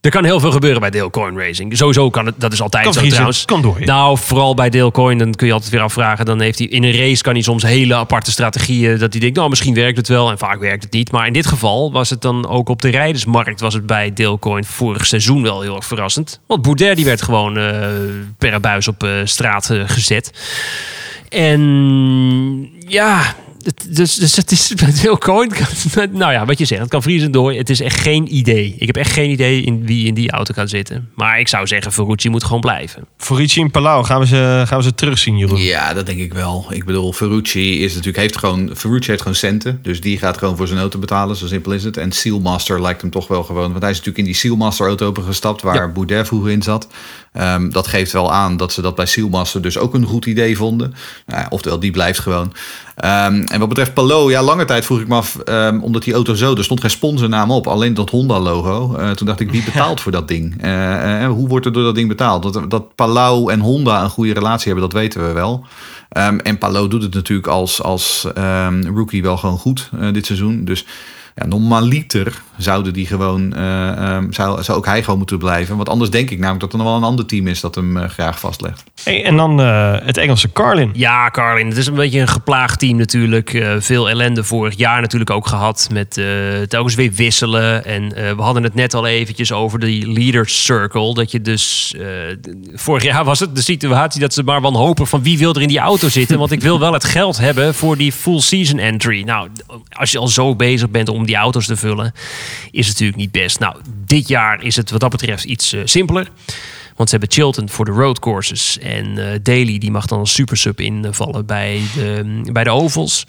Er 0.01 0.11
kan 0.11 0.23
heel 0.23 0.39
veel 0.39 0.51
gebeuren 0.51 0.81
bij 0.81 0.89
Dalecoin 0.89 1.39
Racing. 1.39 1.77
Sowieso 1.77 2.09
kan 2.09 2.25
het, 2.25 2.35
dat 2.37 2.53
is 2.53 2.61
altijd 2.61 2.83
kan 2.83 2.93
zo 2.93 2.99
vriezen, 2.99 3.17
trouwens. 3.17 3.45
Kan 3.45 3.61
door. 3.61 3.79
Ja. 3.79 3.85
Nou, 3.85 4.17
vooral 4.17 4.53
bij 4.53 4.69
Dalecoin, 4.69 5.17
dan 5.17 5.33
kun 5.33 5.47
je 5.47 5.53
altijd 5.53 5.71
weer 5.71 5.81
afvragen. 5.81 6.25
Dan 6.25 6.39
heeft 6.39 6.59
hij 6.59 6.67
in 6.67 6.83
een 6.83 6.97
race 6.97 7.23
kan 7.23 7.33
hij 7.33 7.41
soms 7.41 7.63
hele 7.63 7.95
aparte 7.95 8.31
strategieën. 8.31 8.97
Dat 8.97 9.11
hij 9.11 9.21
denkt, 9.21 9.37
nou 9.37 9.49
misschien 9.49 9.73
werkt 9.73 9.97
het 9.97 10.07
wel 10.07 10.29
en 10.29 10.37
vaak 10.37 10.59
werkt 10.59 10.83
het 10.83 10.93
niet. 10.93 11.11
Maar 11.11 11.27
in 11.27 11.33
dit 11.33 11.45
geval 11.45 11.91
was 11.91 12.09
het 12.09 12.21
dan 12.21 12.47
ook 12.47 12.69
op 12.69 12.81
de 12.81 12.89
rijdersmarkt 12.89 13.59
was 13.59 13.73
het 13.73 13.85
bij 13.85 14.13
Dalecoin 14.13 14.63
vorig 14.63 15.05
seizoen 15.05 15.43
wel 15.43 15.61
heel 15.61 15.75
erg 15.75 15.85
verrassend. 15.85 16.39
Want 16.45 16.61
Boudet 16.61 16.95
die 16.95 17.05
werd 17.05 17.21
gewoon 17.21 17.57
uh, 17.57 17.87
per 18.37 18.59
buis 18.59 18.87
op 18.87 19.03
uh, 19.03 19.11
straat 19.23 19.69
uh, 19.69 19.83
gezet. 19.85 20.31
En 21.29 22.71
ja, 22.87 23.35
dus, 23.89 24.15
dus 24.15 24.35
het 24.35 24.51
is 24.51 25.01
heel 25.01 25.17
coin. 25.17 25.51
Nou 26.11 26.31
ja, 26.31 26.45
wat 26.45 26.57
je 26.57 26.65
zegt, 26.65 26.81
het 26.81 26.89
kan 26.89 27.01
vriezen 27.01 27.31
door. 27.31 27.53
Het 27.53 27.69
is 27.69 27.81
echt 27.81 27.99
geen 27.99 28.35
idee. 28.35 28.75
Ik 28.77 28.87
heb 28.87 28.95
echt 28.95 29.11
geen 29.11 29.29
idee 29.29 29.61
in 29.61 29.85
wie 29.85 30.07
in 30.07 30.13
die 30.13 30.31
auto 30.31 30.53
gaat 30.53 30.69
zitten. 30.69 31.09
Maar 31.15 31.39
ik 31.39 31.47
zou 31.47 31.67
zeggen, 31.67 31.91
Ferrucci 31.91 32.29
moet 32.29 32.43
gewoon 32.43 32.61
blijven. 32.61 33.05
Ferrucci 33.17 33.59
in 33.59 33.71
Palau, 33.71 34.05
gaan 34.05 34.19
we 34.19 34.27
ze, 34.27 34.63
gaan 34.65 34.77
we 34.77 34.83
ze 34.83 34.93
terugzien, 34.93 35.37
Jeroen? 35.37 35.61
Ja, 35.61 35.93
dat 35.93 36.05
denk 36.05 36.19
ik 36.19 36.33
wel. 36.33 36.65
Ik 36.69 36.85
bedoel, 36.85 37.13
Ferrucci 37.13 37.83
is 37.83 37.89
natuurlijk, 37.89 38.17
heeft 38.17 38.37
gewoon, 38.37 38.71
Ferrucci 38.75 39.09
heeft 39.09 39.21
gewoon 39.21 39.37
centen. 39.37 39.79
Dus 39.81 40.01
die 40.01 40.17
gaat 40.17 40.37
gewoon 40.37 40.57
voor 40.57 40.67
zijn 40.67 40.79
auto 40.79 40.99
betalen, 40.99 41.35
zo 41.35 41.47
simpel 41.47 41.71
is 41.71 41.83
het. 41.83 41.97
En 41.97 42.11
Sealmaster 42.11 42.81
lijkt 42.81 43.01
hem 43.01 43.11
toch 43.11 43.27
wel 43.27 43.43
gewoon. 43.43 43.69
Want 43.69 43.81
hij 43.81 43.91
is 43.91 43.97
natuurlijk 43.97 44.17
in 44.17 44.31
die 44.31 44.41
Sealmaster 44.41 44.87
auto 44.87 45.07
opengestapt, 45.07 45.61
waar 45.61 45.75
ja. 45.75 45.87
Boudet 45.87 46.27
vroeger 46.27 46.51
in 46.51 46.61
zat. 46.61 46.87
Um, 47.33 47.71
dat 47.71 47.87
geeft 47.87 48.11
wel 48.11 48.31
aan 48.31 48.57
dat 48.57 48.73
ze 48.73 48.81
dat 48.81 48.95
bij 48.95 49.05
Sealmaster 49.05 49.61
dus 49.61 49.77
ook 49.77 49.93
een 49.93 50.05
goed 50.05 50.25
idee 50.25 50.57
vonden. 50.57 50.93
Nou, 51.25 51.45
oftewel, 51.49 51.79
die 51.79 51.91
blijft 51.91 52.19
gewoon. 52.19 52.53
Um, 53.05 53.43
en 53.43 53.59
wat 53.59 53.69
betreft 53.69 53.93
Palo, 53.93 54.29
ja, 54.29 54.41
lange 54.41 54.65
tijd 54.65 54.85
vroeg 54.85 54.99
ik 54.99 55.07
me 55.07 55.15
af, 55.15 55.37
um, 55.45 55.83
omdat 55.83 56.03
die 56.03 56.13
auto 56.13 56.33
zo, 56.33 56.55
er 56.55 56.63
stond 56.63 56.81
geen 56.81 56.89
sponsornaam 56.89 57.51
op, 57.51 57.67
alleen 57.67 57.93
dat 57.93 58.09
Honda-logo. 58.09 58.97
Uh, 58.99 59.11
toen 59.11 59.27
dacht 59.27 59.39
ik, 59.39 59.51
wie 59.51 59.63
betaalt 59.63 60.01
voor 60.01 60.11
dat 60.11 60.27
ding? 60.27 60.63
Uh, 60.65 61.21
uh, 61.21 61.27
hoe 61.27 61.47
wordt 61.47 61.65
er 61.65 61.73
door 61.73 61.83
dat 61.83 61.95
ding 61.95 62.07
betaald? 62.07 62.53
Dat, 62.53 62.71
dat 62.71 62.95
Palau 62.95 63.51
en 63.51 63.59
Honda 63.59 64.03
een 64.03 64.09
goede 64.09 64.33
relatie 64.33 64.71
hebben, 64.71 64.89
dat 64.89 64.99
weten 64.99 65.27
we 65.27 65.33
wel. 65.33 65.65
En 66.43 66.57
Palau 66.57 66.87
doet 66.87 67.03
het 67.03 67.13
natuurlijk 67.13 67.47
als, 67.47 67.81
als 67.81 68.27
rookie 68.93 69.21
wel 69.21 69.37
gewoon 69.37 69.57
goed 69.57 69.89
dit 70.11 70.25
seizoen. 70.25 70.65
Dus 70.65 70.85
ja, 71.35 71.45
normaliter 71.45 72.41
zouden 72.59 72.93
die 72.93 73.05
gewoon, 73.05 73.53
uh, 73.57 74.15
um, 74.15 74.33
zou, 74.33 74.63
zou 74.63 74.77
ook 74.77 74.85
hij 74.85 75.03
gewoon 75.03 75.17
moeten 75.17 75.37
blijven. 75.37 75.75
Want 75.75 75.89
anders 75.89 76.09
denk 76.09 76.29
ik 76.29 76.37
namelijk 76.37 76.59
dat 76.59 76.71
er 76.71 76.77
nog 76.77 76.87
wel 76.87 76.95
een 76.95 77.03
ander 77.03 77.25
team 77.25 77.47
is 77.47 77.59
dat 77.59 77.75
hem 77.75 77.97
uh, 77.97 78.03
graag 78.03 78.39
vastlegt. 78.39 78.83
Hey, 79.03 79.25
en 79.25 79.37
dan 79.37 79.59
uh, 79.59 79.95
het 79.99 80.17
Engelse 80.17 80.51
Carlin. 80.51 80.89
Ja, 80.93 81.29
Carlin. 81.29 81.67
Het 81.67 81.77
is 81.77 81.87
een 81.87 81.93
beetje 81.93 82.19
een 82.19 82.27
geplaagd 82.27 82.79
team 82.79 82.97
natuurlijk. 82.97 83.77
veel 83.79 84.09
ellende 84.09 84.43
vorig 84.43 84.77
jaar 84.77 85.01
natuurlijk 85.01 85.29
ook 85.29 85.47
gehad 85.47 85.87
met 85.91 86.21
telkens 86.67 86.95
weer 86.95 87.11
wisselen. 87.11 87.85
En 87.85 88.09
we 88.09 88.41
hadden 88.41 88.63
het 88.63 88.75
net 88.75 88.93
al 88.93 89.07
eventjes 89.07 89.51
over 89.51 89.79
de 89.79 90.07
leaders 90.07 90.63
circle. 90.65 91.13
Dat 91.13 91.31
je 91.31 91.41
dus, 91.41 91.95
vorig 92.73 93.03
jaar 93.03 93.23
was 93.23 93.39
het 93.39 93.55
de 93.55 93.61
situatie 93.61 94.21
dat 94.21 94.33
ze 94.33 94.43
maar 94.43 94.61
wanhopig 94.61 95.09
van 95.09 95.23
wie 95.23 95.37
wil 95.37 95.53
er 95.53 95.61
in 95.61 95.67
die 95.67 95.79
auto 95.79 96.09
zitten. 96.09 96.37
Want 96.37 96.51
ik 96.51 96.61
wil 96.61 96.79
wel 96.79 96.93
het 96.93 97.03
geld 97.03 97.37
hebben 97.37 97.75
voor 97.75 97.97
die 97.97 98.11
full 98.11 98.39
season 98.39 98.79
entry. 98.79 99.23
Nou, 99.23 99.49
als 99.89 100.11
je 100.11 100.17
al 100.17 100.27
zo 100.27 100.55
bezig 100.55 100.89
bent 100.89 101.09
om 101.09 101.25
die 101.25 101.35
auto's 101.35 101.65
te 101.65 101.75
vullen, 101.75 102.13
is 102.71 102.87
natuurlijk 102.87 103.17
niet 103.17 103.31
best. 103.31 103.59
Nou, 103.59 103.75
dit 104.05 104.27
jaar 104.27 104.63
is 104.63 104.75
het 104.75 104.91
wat 104.91 104.99
dat 104.99 105.09
betreft 105.09 105.43
iets 105.43 105.73
uh, 105.73 105.81
simpeler. 105.85 106.29
Want 106.95 107.09
ze 107.09 107.17
hebben 107.17 107.35
Chilton 107.35 107.69
voor 107.69 107.85
de 107.85 107.91
road 107.91 108.19
courses. 108.19 108.79
En 108.79 109.05
uh, 109.05 109.25
Daly 109.41 109.77
die 109.77 109.91
mag 109.91 110.05
dan 110.05 110.19
als 110.19 110.33
super 110.33 110.57
sub 110.57 110.79
invallen 110.79 111.45
bij 111.45 111.81
de, 111.95 112.41
bij 112.51 112.63
de 112.63 112.69
ovals. 112.69 113.25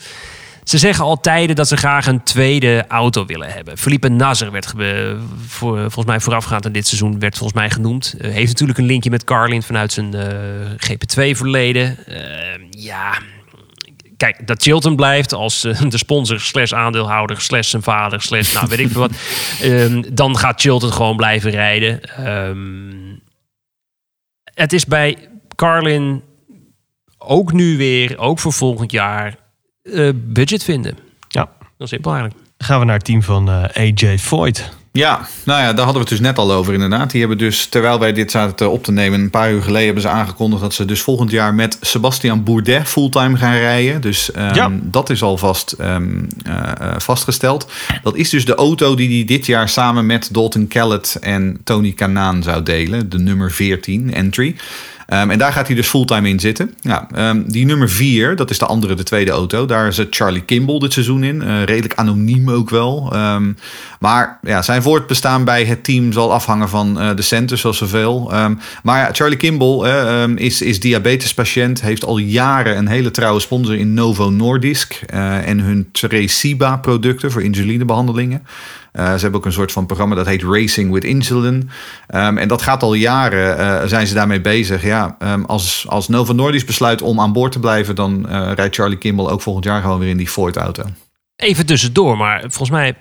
Ze 0.65 0.79
zeggen 0.79 1.05
al 1.05 1.21
tijden 1.21 1.57
dat 1.57 1.69
ze 1.69 1.77
graag 1.77 2.07
een 2.07 2.23
tweede 2.23 2.85
auto 2.89 3.27
willen 3.27 3.53
hebben. 3.53 3.79
Felipe 3.79 4.09
Nasser 4.09 4.51
werd 4.51 4.73
voor, 5.47 5.79
volgens 5.79 6.05
mij 6.05 6.21
voorafgaand 6.21 6.67
aan 6.67 6.73
dit 6.73 6.87
seizoen 6.87 7.19
werd 7.19 7.37
volgens 7.37 7.59
mij 7.59 7.71
genoemd. 7.71 8.15
Uh, 8.19 8.31
heeft 8.31 8.49
natuurlijk 8.49 8.79
een 8.79 8.85
linkje 8.85 9.11
met 9.11 9.25
Carlin 9.25 9.63
vanuit 9.63 9.93
zijn 9.93 10.15
uh, 10.15 10.23
GP2 10.77 11.37
verleden. 11.37 11.99
Uh, 12.09 12.17
ja, 12.71 13.19
kijk, 14.21 14.47
dat 14.47 14.63
Chilton 14.63 14.97
blijft 14.97 15.33
als 15.33 15.65
eh, 15.65 15.81
de 15.89 15.99
sponsor 15.99 16.41
slash 16.41 16.73
aandeelhouder 16.73 17.41
slash 17.41 17.69
zijn 17.69 17.83
vader 17.83 18.23
slash 18.23 18.53
nou 18.55 18.67
weet 18.69 18.79
ik 18.79 18.89
veel 18.89 19.01
wat. 19.01 19.13
Ehm, 19.63 20.03
dan 20.13 20.37
gaat 20.37 20.61
Chilton 20.61 20.93
gewoon 20.93 21.17
blijven 21.17 21.51
rijden. 21.51 22.03
Ehm, 22.03 23.17
het 24.45 24.73
is 24.73 24.87
bij 24.87 25.29
Carlin 25.55 26.23
ook 27.19 27.53
nu 27.53 27.77
weer, 27.77 28.19
ook 28.19 28.39
voor 28.39 28.53
volgend 28.53 28.93
jaar, 28.93 29.37
eh, 29.83 30.11
budget 30.15 30.65
vinden. 30.65 30.99
Ja. 31.29 31.45
Dat 31.61 31.71
is 31.79 31.89
simpel 31.89 32.13
eigenlijk. 32.13 32.45
Gaan 32.59 32.79
we 32.79 32.85
naar 32.85 32.97
het 32.97 33.05
team 33.05 33.23
van 33.23 33.49
eh, 33.49 33.65
AJ 33.77 34.19
Foyt. 34.19 34.73
Ja, 34.93 35.29
nou 35.45 35.61
ja, 35.61 35.67
daar 35.73 35.85
hadden 35.85 35.93
we 35.95 35.99
het 35.99 36.09
dus 36.09 36.21
net 36.21 36.39
al 36.39 36.53
over 36.53 36.73
inderdaad. 36.73 37.11
Die 37.11 37.21
hebben 37.21 37.39
dus, 37.39 37.67
terwijl 37.67 37.99
wij 37.99 38.13
dit 38.13 38.31
zaten 38.31 38.57
te 38.57 38.69
op 38.69 38.85
te 38.85 38.93
nemen, 38.93 39.21
een 39.21 39.31
paar 39.31 39.53
uur 39.53 39.63
geleden 39.63 39.85
hebben 39.85 40.03
ze 40.03 40.09
aangekondigd 40.09 40.63
dat 40.63 40.75
ze 40.75 40.85
dus 40.85 41.01
volgend 41.01 41.31
jaar 41.31 41.55
met 41.55 41.79
Sebastian 41.81 42.45
Bourdet 42.45 42.89
fulltime 42.89 43.37
gaan 43.37 43.57
rijden. 43.57 44.01
Dus 44.01 44.31
ehm, 44.33 44.55
Ja. 44.55 44.71
dat 44.83 45.11
is 45.11 45.23
alvast 45.23 45.73
eh, 45.73 45.97
vastgesteld. 46.99 47.71
Dat 48.03 48.17
is 48.17 48.31
dus 48.31 48.45
de 48.45 48.55
auto 48.55 48.95
die 48.95 49.17
hij 49.17 49.25
dit 49.37 49.47
jaar 49.47 49.69
samen 49.69 50.07
met 50.07 50.29
Dalton 50.33 50.69
Kellett 50.69 51.17
en 51.21 51.61
Tony 51.65 51.93
Kanaan 51.93 52.43
zou 52.43 52.63
delen. 52.63 53.09
De 53.11 53.19
nummer 53.19 53.51
14 53.53 54.15
entry. 54.15 54.57
Ehm, 55.11 55.31
en 55.31 55.39
daar 55.39 55.53
gaat 55.53 55.67
hij 55.67 55.77
dus 55.77 55.89
fulltime 55.89 56.29
in 56.29 56.41
zitten. 56.41 56.75
Ja, 56.81 57.09
ehm, 57.15 57.43
die 57.47 57.67
nummer 57.67 57.91
4, 57.91 58.37
dat 58.37 58.51
is 58.51 58.59
de 58.59 58.67
andere, 58.67 58.95
de 58.95 59.03
tweede 59.03 59.31
auto. 59.31 59.67
Daar 59.67 59.93
zit 59.93 60.17
Charlie 60.17 60.43
Kimball 60.43 60.79
dit 60.79 60.93
seizoen 60.93 61.25
in. 61.25 61.43
Eh, 61.43 61.63
redelijk 61.65 61.95
anoniem 61.95 62.51
ook 62.51 62.71
wel. 62.71 63.11
Ehm, 63.13 63.53
maar 64.01 64.39
ja, 64.43 64.63
zijn 64.63 64.83
voortbestaan 64.83 65.45
bij 65.45 65.65
het 65.65 65.85
team 65.85 66.13
zal 66.13 66.33
afhangen 66.33 66.69
van 66.69 67.01
eh, 67.01 67.17
de 67.17 67.23
centen, 67.23 67.59
zoals 67.59 67.79
zoveel. 67.79 68.33
Maar 68.83 68.99
ja, 68.99 69.09
Charlie 69.13 69.39
Kimball 69.39 69.83
eh, 69.83 70.29
is, 70.37 70.63
is 70.63 70.81
diabetespatiënt. 70.81 71.81
Heeft 71.81 72.05
al 72.05 72.19
jaren 72.19 72.77
een 72.77 72.89
hele 72.89 73.11
trouwe 73.11 73.41
sponsor 73.41 73.75
in 73.75 73.95
Novo 73.95 74.31
Nordisk. 74.31 75.01
en 75.45 75.61
hun 75.61 75.89
Tresiba 75.93 76.77
producten 76.77 77.31
voor 77.31 77.43
insulinebehandelingen. 77.43 78.43
Eh, 78.93 79.15
ze 79.15 79.21
hebben 79.21 79.41
ook 79.41 79.47
een 79.47 79.53
soort 79.53 79.73
van 79.73 79.87
programma 79.87 80.15
dat 80.15 80.27
heet 80.27 80.43
Racing 80.43 80.93
with 80.93 81.05
Insulin. 81.05 81.71
Ehm, 82.07 82.39
en 82.39 82.49
dat 82.49 82.63
gaat 82.63 82.83
al 82.83 82.95
jaren, 82.95 83.59
eh, 83.59 83.89
zijn 83.89 84.07
ze 84.07 84.15
daarmee 84.15 84.41
bezig. 84.41 84.83
Ja, 84.83 85.17
ehm, 85.19 85.43
als, 85.45 85.85
als 85.89 86.09
Novo 86.09 86.33
Nordisk 86.33 86.67
besluit 86.67 87.03
om 87.03 87.21
aan 87.21 87.33
boord 87.33 87.53
te 87.53 87.61
blijven... 87.61 87.95
dan 87.95 88.29
eh, 88.29 88.53
rijdt 88.55 88.75
Charlie 88.75 88.99
Kimball 88.99 89.27
ook 89.27 89.43
volgend 89.43 89.65
jaar 89.65 89.81
gewoon 89.81 89.99
weer 89.99 90.09
in 90.09 90.17
die 90.17 90.29
Ford-auto. 90.29 90.83
Even 91.37 91.67
tussendoor, 91.67 92.17
maar 92.17 92.41
volgens 92.41 92.71
mij, 92.71 92.95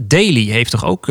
Daly 0.00 0.44
heeft 0.44 0.70
toch 0.70 0.84
ook 0.84 1.08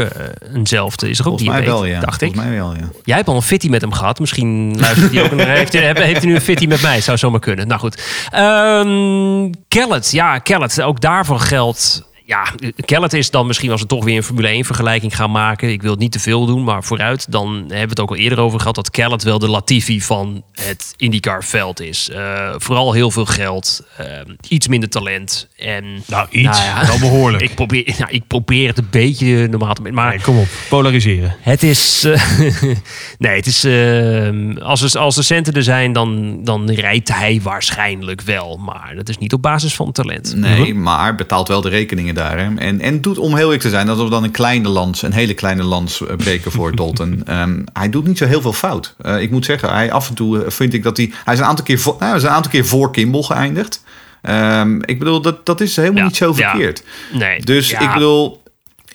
eenzelfde, 0.54 1.10
is 1.10 1.20
er 1.20 1.28
ook 1.28 1.40
Volgens 1.40 1.58
mij 1.58 1.66
wel, 1.66 1.86
ja. 1.86 2.00
dacht 2.00 2.22
ik. 2.22 2.34
Volgens 2.34 2.52
mij 2.52 2.60
wel, 2.60 2.76
ja. 2.76 2.90
Jij 3.04 3.16
hebt 3.16 3.28
al 3.28 3.36
een 3.36 3.42
fitty 3.42 3.70
met 3.70 3.82
hem 3.82 3.92
gehad. 3.92 4.20
Misschien 4.20 4.80
luistert 4.80 5.14
hij 5.14 5.24
ook. 5.24 5.32
Een, 5.32 5.40
heeft, 5.58 5.74
hij, 5.74 5.86
heeft 5.86 6.18
hij 6.18 6.26
nu 6.26 6.36
een 6.36 6.42
fitty 6.42 6.68
met 6.68 6.82
mij? 6.82 7.02
Zou 7.02 7.18
zomaar 7.18 7.40
kunnen. 7.40 7.68
Nou 7.68 7.80
goed. 7.80 8.02
Ehm 8.30 9.52
Kellet. 9.68 10.12
Ja, 10.12 10.38
Kellet. 10.38 10.82
Ook 10.82 11.02
daarvan 11.02 11.40
geldt. 11.40 12.09
Ja, 12.30 12.54
Kellet 12.86 13.14
is 13.14 13.32
dan 13.32 13.48
misschien 13.48 13.72
als 13.72 13.82
we 13.82 13.88
toch 13.88 14.04
weer 14.04 14.18
een 14.18 14.24
Formule 14.24 14.48
1 14.48 14.66
vergelijking 14.66 15.16
gaan 15.16 15.32
maken. 15.32 15.70
Ik 15.70 15.82
wil 15.82 15.92
het 15.92 16.00
niet 16.00 16.12
te 16.12 16.20
veel 16.20 16.46
doen, 16.46 16.64
maar 16.64 16.84
vooruit. 16.84 17.32
Dan 17.32 17.56
hebben 17.56 17.70
we 17.70 17.90
het 17.90 18.00
ook 18.00 18.10
al 18.10 18.16
eerder 18.16 18.40
over 18.40 18.60
gehad 18.60 18.76
dat 18.76 18.90
Kellet 18.90 19.24
wel 19.24 19.40
de 19.40 19.50
Latifi 19.50 20.02
van 20.02 20.44
het 20.54 20.94
IndyCar 20.98 21.44
veld 21.44 21.82
is. 21.82 22.10
Eh, 22.10 22.54
vooral 22.58 22.94
heel 22.94 23.12
veel 23.12 23.26
geld, 23.26 23.82
eh, 23.98 24.06
iets 24.48 24.68
minder 24.68 24.90
talent. 24.90 25.48
En, 25.58 26.04
Nou, 26.08 26.28
iets. 26.32 26.60
Wel 26.88 27.00
behoorlijk. 27.00 27.44
Ik 27.44 27.56
probeer, 27.56 27.96
nou, 27.98 28.12
ik 28.12 28.28
probeer 28.28 28.68
het 28.68 28.78
een 28.78 28.88
beetje 28.90 29.48
normaal 29.48 29.74
te 29.74 29.82
Maar 29.82 30.10
Nee, 30.10 30.22
kom 30.22 30.38
op. 30.38 30.48
Polariseren. 30.70 31.36
het 31.42 31.64
is. 31.64 32.04
eh, 32.04 32.34
nee, 33.18 33.36
het 33.36 33.48
is. 33.48 33.66
als, 34.62 34.82
er, 34.82 35.00
als 35.00 35.16
de 35.16 35.24
centen 35.24 35.54
er 35.54 35.64
zijn, 35.64 35.94
dan, 35.94 36.40
dan 36.44 36.72
rijdt 36.72 37.14
hij 37.14 37.40
waarschijnlijk 37.44 38.22
wel. 38.22 38.58
Maar 38.58 38.94
dat 38.96 39.10
is 39.10 39.18
niet 39.18 39.34
op 39.34 39.42
basis 39.42 39.76
van 39.76 39.92
talent. 39.92 40.36
Nee, 40.36 40.76
maar 40.76 41.16
betaalt 41.16 41.48
wel 41.48 41.62
de 41.62 41.70
rekeningen 41.70 42.18
daar. 42.20 42.38
Hè. 42.38 42.56
En, 42.56 42.82
en 42.82 43.02
doet, 43.02 43.18
om 43.18 43.36
heel 43.36 43.44
eerlijk 43.44 43.62
te 43.62 43.70
zijn, 43.70 43.88
dat 43.88 43.98
we 43.98 44.10
dan 44.10 44.24
een 44.24 44.32
kleine 44.32 44.70
lans, 44.70 45.02
een 45.02 45.14
hele 45.14 45.34
kleine 45.34 45.64
lans 45.64 46.06
eh, 46.06 46.16
breken 46.16 46.52
voor 46.52 46.76
Dalton. 46.76 47.22
Ehm, 47.26 47.62
hij 47.74 47.90
doet 47.90 48.08
niet 48.08 48.18
zo 48.18 48.26
heel 48.26 48.42
veel 48.42 48.54
fout. 48.54 48.96
Eh, 49.02 49.22
ik 49.22 49.32
moet 49.32 49.46
zeggen, 49.46 49.70
hij 49.70 49.92
af 49.92 50.10
en 50.10 50.16
toe 50.16 50.44
eh, 50.44 50.52
vind 50.52 50.74
ik 50.74 50.84
dat 50.84 50.98
hij. 50.98 51.12
Hij 51.26 51.34
is 51.34 51.40
een 51.40 51.46
aantal 51.46 51.66
keer 51.66 51.80
voor, 51.80 51.96
nou, 52.00 52.16
is 52.16 52.24
een 52.24 52.30
aantal 52.30 52.52
keer 52.52 52.66
voor 52.66 52.92
Kimball 52.92 53.22
geëindigd. 53.24 53.84
Ehm, 54.22 54.80
ik 54.82 55.00
bedoel, 55.00 55.22
dat, 55.22 55.46
dat 55.46 55.62
is 55.62 55.76
helemaal 55.76 55.98
Ja, 55.98 56.04
niet 56.04 56.16
zo 56.16 56.34
ja. 56.36 56.50
verkeerd. 56.50 56.84
Nee. 57.12 57.42
Dus 57.42 57.70
ja, 57.70 57.80
ik 57.80 57.94
bedoel. 57.94 58.42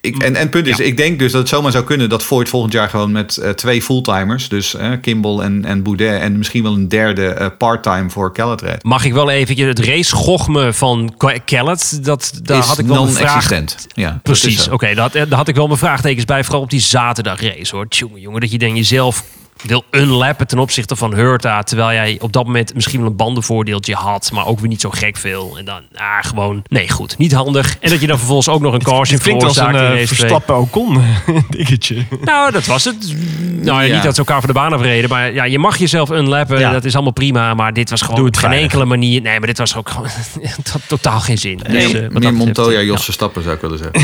Ik, 0.05 0.17
en, 0.23 0.35
en 0.35 0.41
het 0.41 0.51
punt 0.51 0.67
is, 0.67 0.77
Ja. 0.77 0.85
ik 0.85 0.97
denk 0.97 1.19
dus 1.19 1.33
dat 1.33 1.41
het 1.41 1.51
zomaar 1.51 1.73
zou 1.73 1.85
kunnen 1.85 2.09
dat 2.09 2.23
Ford 2.23 2.49
volgend 2.49 2.73
jaar 2.73 2.89
gewoon 2.89 3.13
met 3.13 3.37
eh, 3.37 3.51
twee 3.51 3.83
fulltimers, 3.83 4.49
dus 4.49 4.75
eh, 4.75 4.91
Kimball 5.01 5.39
en, 5.39 5.65
en 5.65 5.83
Boudet, 5.83 6.21
en 6.21 6.39
misschien 6.39 6.63
wel 6.63 6.73
een 6.75 6.89
derde 6.89 7.27
eh, 7.27 7.47
parttime 7.59 8.11
voor 8.11 8.33
Kellett 8.33 8.61
rijdt. 8.61 8.83
Mag 8.85 9.05
ik 9.05 9.13
wel 9.13 9.31
eventjes 9.31 9.67
het 9.69 9.79
race-gochme 9.79 10.73
van 10.73 11.15
Ke- 11.17 11.39
Kellet? 11.45 12.05
Dat, 12.05 12.33
daar 12.43 12.59
Is 12.59 12.67
had 12.67 12.79
ik 12.79 12.87
wel 12.87 13.07
een 13.07 13.13
vraag. 13.13 13.49
Ja, 13.95 14.21
Precies, 14.23 14.69
oké. 14.69 14.95
daar, 14.95 15.11
daar 15.13 15.27
had 15.33 15.49
ik 15.49 15.55
wel 15.55 15.67
mijn 15.67 15.79
vraagtekens 15.79 16.25
bij. 16.25 16.45
Vooral 16.45 16.63
op 16.63 16.71
die 16.71 16.81
zaterdagrace 16.81 17.77
hoor. 17.77 17.89
Tjonge, 17.89 18.21
jongen, 18.21 18.41
dat 18.41 18.51
je 18.51 18.59
dan 18.59 18.77
jezelf 18.77 19.25
wil 19.67 19.85
unlappen 19.91 20.47
ten 20.47 20.59
opzichte 20.59 20.97
van 20.97 21.15
Hurta. 21.15 21.63
Terwijl 21.63 21.93
jij 21.93 22.17
op 22.21 22.33
dat 22.33 22.45
moment 22.45 22.75
misschien 22.75 23.01
wel 23.01 23.09
een 23.09 23.17
bandenvoordeeltje 23.17 23.95
had. 23.95 24.31
Maar 24.33 24.47
ook 24.47 24.59
weer 24.61 24.69
niet 24.69 24.81
zo 24.81 24.91
gek 24.91 25.17
veel. 25.17 25.55
En 25.59 25.65
dan, 25.65 25.81
ah, 25.95 26.05
gewoon, 26.21 26.63
nee 26.69 26.91
goed, 26.91 27.19
niet 27.19 27.33
handig. 27.33 27.77
En 27.81 27.91
dat 27.91 28.01
je 28.01 28.07
dan 28.07 28.17
vervolgens 28.19 28.49
ook 28.49 28.61
nog 28.61 28.73
een 28.75 28.83
caution 28.83 29.15
Het 29.19 29.23
klinkt 29.23 29.45
als 29.45 29.57
een 29.57 29.65
veroorzaakt 29.65 29.95
in 29.95 30.01
eh. 30.01 30.07
Verstappen 30.07 30.59
Ocon 30.59 31.03
dingetje. 31.51 32.05
Nou, 32.21 32.53
dat 32.53 32.67
was 32.67 32.85
het. 32.85 33.15
Nou, 33.61 33.83
ja, 33.85 33.95
niet 33.95 34.03
dat 34.03 34.15
ze 34.15 34.21
elkaar 34.21 34.39
voor 34.39 34.49
de 34.49 34.55
baan 34.55 34.73
afreden. 34.73 35.11
Maar 35.11 35.33
ja, 35.33 35.45
je 35.45 35.59
mag 35.59 35.77
jezelf 35.77 36.11
unlappen. 36.11 36.59
Ja. 36.59 36.73
Dat 36.73 36.85
is 36.85 36.95
allemaal 36.95 37.13
prima. 37.13 37.55
Maar 37.55 37.73
dit 37.73 37.91
was 37.91 38.01
gewoon 38.01 38.17
Doe 38.17 38.27
op 38.27 38.31
het 38.33 38.41
geen 38.41 38.51
veilig. 38.51 38.73
enkele 38.73 38.89
manier. 38.89 39.21
Nee, 39.21 39.39
maar 39.39 39.49
dit 39.49 39.59
was 39.59 39.77
ook 39.77 39.89
gewoon. 39.91 40.07
Het 40.41 40.71
had 40.71 40.81
totaal 40.87 41.21
geen 41.21 41.39
zin. 41.39 41.57
Dus, 41.57 41.73
Nee, 41.73 42.03
wat 42.03 42.13
dat 42.13 42.23
meer 42.23 42.33
Montoya, 42.33 42.79
eh, 42.79 42.85
Jos 42.87 43.05
Verstappen 43.05 43.43
zou 43.43 43.55
ik 43.55 43.61
willen 43.61 43.79
zeggen. 43.79 44.03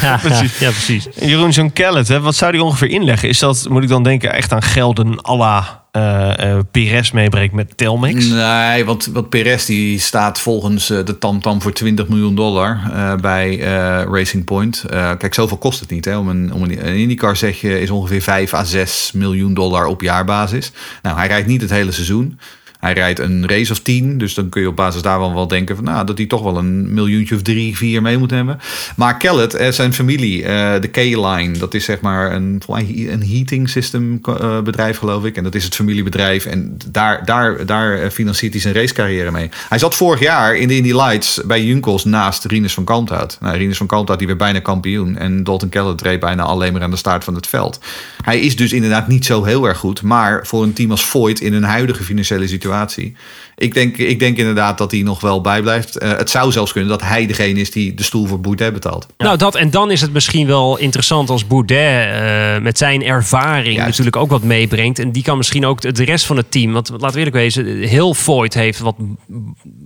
Ja, 0.00 0.16
precies. 0.16 0.58
Ja, 0.58 0.70
precies. 0.70 1.08
Jeroen, 1.20 1.52
zo'n 1.52 1.72
Kellet, 1.72 2.08
hè, 2.08 2.20
wat 2.20 2.34
zou 2.34 2.52
die 2.52 2.62
ongeveer 2.62 2.88
inleggen? 2.88 3.28
Is 3.28 3.38
dat, 3.38 3.66
moet 3.68 3.82
ik 3.82 3.88
dan 3.88 4.02
denken, 4.02 4.32
echt 4.32 4.52
aan 4.52 4.59
gelden 4.62 5.24
à 5.28 5.36
la 5.36 5.80
eh, 5.90 6.52
eh, 6.52 6.58
Perez 6.70 7.10
meebreekt 7.10 7.54
met 7.54 7.76
Telmex? 7.76 8.26
Nee, 8.26 8.84
want, 8.84 9.06
want 9.06 9.28
Perez 9.28 9.66
die 9.66 9.98
staat 9.98 10.40
volgens 10.40 10.90
eh, 10.90 11.04
de 11.04 11.18
TamTam 11.18 11.62
voor 11.62 11.72
20 11.72 12.08
miljoen 12.08 12.34
dollar 12.34 12.80
eh, 12.92 13.14
bij 13.14 13.60
eh, 13.60 14.02
Racing 14.12 14.44
Point. 14.44 14.84
Eh, 14.84 15.10
kijk, 15.18 15.34
zoveel 15.34 15.56
kost 15.56 15.80
het 15.80 15.90
niet. 15.90 16.04
Hè? 16.04 16.16
Om 16.16 16.28
een, 16.28 16.52
om 16.52 16.62
een, 16.62 16.86
een 16.86 16.96
IndyCar 16.96 17.36
zeg 17.36 17.60
je 17.60 17.80
is 17.80 17.90
ongeveer 17.90 18.22
5 18.22 18.54
à 18.54 18.64
6 18.64 19.10
miljoen 19.14 19.54
dollar 19.54 19.86
op 19.86 20.00
jaarbasis. 20.00 20.72
Nou, 21.02 21.16
hij 21.16 21.26
rijdt 21.26 21.46
niet 21.46 21.60
het 21.60 21.70
hele 21.70 21.92
seizoen. 21.92 22.38
Hij 22.80 22.92
rijdt 22.92 23.18
een 23.18 23.48
race 23.48 23.72
of 23.72 23.78
10, 23.78 24.18
dus 24.18 24.34
dan 24.34 24.48
kun 24.48 24.62
je 24.62 24.68
op 24.68 24.76
basis 24.76 25.02
daarvan 25.02 25.34
wel 25.34 25.46
denken 25.48 25.76
van, 25.76 25.84
nou, 25.84 26.06
dat 26.06 26.18
hij 26.18 26.26
toch 26.26 26.42
wel 26.42 26.56
een 26.56 26.94
miljoentje 26.94 27.34
of 27.34 27.42
drie, 27.42 27.76
vier 27.76 28.02
mee 28.02 28.18
moet 28.18 28.30
hebben. 28.30 28.60
Maar 28.96 29.16
Kellett, 29.16 29.54
eh, 29.54 29.70
zijn 29.70 29.94
familie, 29.94 30.44
eh, 30.44 30.80
de 30.80 30.88
K-Line, 30.88 31.58
dat 31.58 31.74
is 31.74 31.84
zeg 31.84 32.00
maar 32.00 32.32
een, 32.32 32.62
een 32.66 33.26
heating 33.26 33.68
system 33.68 34.20
eh, 34.22 34.60
bedrijf, 34.60 34.98
geloof 34.98 35.24
ik. 35.24 35.36
En 35.36 35.42
dat 35.42 35.54
is 35.54 35.64
het 35.64 35.74
familiebedrijf. 35.74 36.46
En 36.46 36.76
daar, 36.86 37.24
daar, 37.24 37.66
daar 37.66 38.10
financiert 38.10 38.52
hij 38.52 38.62
zijn 38.62 38.74
racecarrière 38.74 39.30
mee. 39.30 39.48
Hij 39.68 39.78
zat 39.78 39.94
vorig 39.94 40.20
jaar 40.20 40.56
in 40.56 40.68
de 40.68 40.76
Indy 40.76 40.92
Lights 40.92 41.40
bij 41.46 41.64
Junkos 41.64 42.04
naast 42.04 42.44
Rinus 42.44 42.74
van 42.74 42.84
Kalmthout. 42.84 43.38
Nou, 43.40 43.56
Rinus 43.56 43.76
van 43.76 43.86
Kalmthout 43.86 44.18
die 44.18 44.26
werd 44.26 44.38
bijna 44.38 44.60
kampioen. 44.60 45.16
En 45.16 45.44
Dalton 45.44 45.68
Kellett 45.68 46.02
reed 46.02 46.20
bijna 46.20 46.42
alleen 46.42 46.72
maar 46.72 46.82
aan 46.82 46.90
de 46.90 46.96
start 46.96 47.24
van 47.24 47.34
het 47.34 47.46
veld. 47.46 47.80
Hij 48.22 48.40
is 48.40 48.56
dus 48.56 48.72
inderdaad 48.72 49.08
niet 49.08 49.24
zo 49.24 49.44
heel 49.44 49.68
erg 49.68 49.78
goed. 49.78 50.02
Maar 50.02 50.46
voor 50.46 50.62
een 50.62 50.72
team 50.72 50.90
als 50.90 51.04
Voigt 51.04 51.40
in 51.40 51.54
een 51.54 51.62
huidige 51.62 52.02
financiële 52.02 52.46
situatie 52.46 52.69
situatie. 52.70 53.16
Ik 53.60 53.74
denk, 53.74 53.96
ik 53.96 54.18
denk 54.18 54.36
inderdaad 54.36 54.78
dat 54.78 54.90
hij 54.90 55.02
nog 55.02 55.20
wel 55.20 55.40
bijblijft. 55.40 55.96
Eh, 55.98 56.10
het 56.16 56.30
zou 56.30 56.52
zelfs 56.52 56.72
kunnen 56.72 56.90
dat 56.90 57.02
hij 57.02 57.26
degene 57.26 57.60
is 57.60 57.70
die 57.70 57.94
de 57.94 58.02
stoel 58.02 58.26
voor 58.26 58.40
Boudet 58.40 58.72
betaalt. 58.72 59.06
Nou, 59.18 59.36
dat 59.36 59.54
en 59.54 59.70
dan 59.70 59.90
is 59.90 60.00
het 60.00 60.12
misschien 60.12 60.46
wel 60.46 60.76
interessant 60.78 61.30
als 61.30 61.46
Boudet 61.46 62.08
eh, 62.12 62.58
met 62.62 62.78
zijn 62.78 63.02
ervaring 63.04 63.74
Juist. 63.74 63.88
natuurlijk 63.88 64.16
ook 64.16 64.30
wat 64.30 64.42
meebrengt. 64.42 64.98
En 64.98 65.12
die 65.12 65.22
kan 65.22 65.36
misschien 65.36 65.66
ook 65.66 65.94
de 65.94 66.04
rest 66.04 66.26
van 66.26 66.36
het 66.36 66.50
team. 66.50 66.72
Want 66.72 66.88
laten 66.90 67.10
we 67.10 67.16
eerlijk 67.16 67.36
wezen, 67.36 67.66
heel 67.88 68.14
Voigt 68.14 68.54
heeft 68.54 68.78
wat 68.78 68.96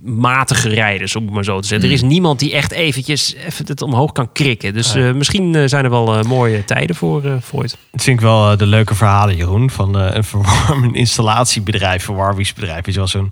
matige 0.03 0.69
rijders, 0.69 1.15
om 1.15 1.23
het 1.25 1.33
maar 1.33 1.43
zo 1.43 1.59
te 1.59 1.67
zeggen. 1.67 1.87
Er 1.87 1.93
is 1.93 2.01
Mm. 2.01 2.07
niemand 2.07 2.39
die 2.39 2.53
echt 2.53 2.71
eventjes 2.71 3.35
even 3.47 3.65
het 3.67 3.81
omhoog 3.81 4.11
kan 4.11 4.31
krikken. 4.31 4.73
Dus 4.73 4.95
eh, 4.95 5.11
misschien 5.13 5.69
zijn 5.69 5.83
er 5.83 5.89
wel 5.89 6.23
mooie 6.23 6.65
tijden 6.65 6.95
voor 6.95 7.23
eh 7.23 7.31
Voigt. 7.41 7.77
Dat 7.91 8.03
vind 8.03 8.17
ik 8.19 8.25
wel 8.25 8.57
de 8.57 8.65
leuke 8.65 8.95
verhalen, 8.95 9.35
Jeroen. 9.35 9.69
Van 9.69 9.95
een 9.95 10.23
verwarm 10.23 10.83
een 10.83 10.95
installatiebedrijf, 10.95 12.03
verwarmingsbedrijf. 12.03 12.85
Je 12.85 12.91
wel, 12.91 13.07
zo'n 13.07 13.31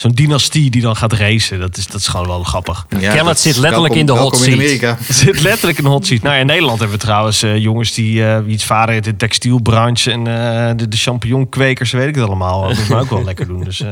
zo'n 0.00 0.12
dynastie 0.14 0.70
die 0.70 0.82
dan 0.82 0.96
gaat 0.96 1.12
racen. 1.12 1.60
Dat 1.60 1.76
is, 1.76 1.86
dat 1.86 2.00
is 2.00 2.06
gewoon 2.06 2.26
wel 2.26 2.42
grappig. 2.42 2.86
Kellett 2.88 3.24
dat- 3.24 3.40
zit 3.50 3.56
letterlijk 3.56 3.94
in 3.94 4.06
de 4.06 4.12
hot 4.12 4.32
in 4.36 4.38
seat. 4.42 4.54
Amerika. 4.54 4.96
Zit 5.08 5.40
letterlijk 5.40 5.78
een 5.78 5.84
hot 5.84 6.06
seat. 6.06 6.22
Nou, 6.22 6.34
ja, 6.34 6.40
in 6.40 6.46
Nederland 6.46 6.78
hebben 6.78 6.96
we 6.98 7.02
trouwens 7.04 7.42
eh, 7.42 7.56
jongens 7.56 7.94
die 7.94 8.24
eh 8.24 8.38
iets 8.46 8.64
vader 8.64 8.94
in 8.94 9.02
de 9.02 9.16
textielbranche 9.16 10.10
en 10.10 10.26
eh, 10.26 10.70
de, 10.76 10.88
de 10.88 10.96
champignonkwekers, 10.96 11.90
weet 11.92 12.08
ik 12.08 12.14
het 12.14 12.24
allemaal. 12.24 12.62
Dat 12.68 12.78
is 12.78 12.86
me 12.88 12.96
ook 12.98 13.10
wel 13.10 13.24
lekker 13.24 13.46
doen. 13.46 13.64
Dus 13.64 13.80
eh, 13.80 13.88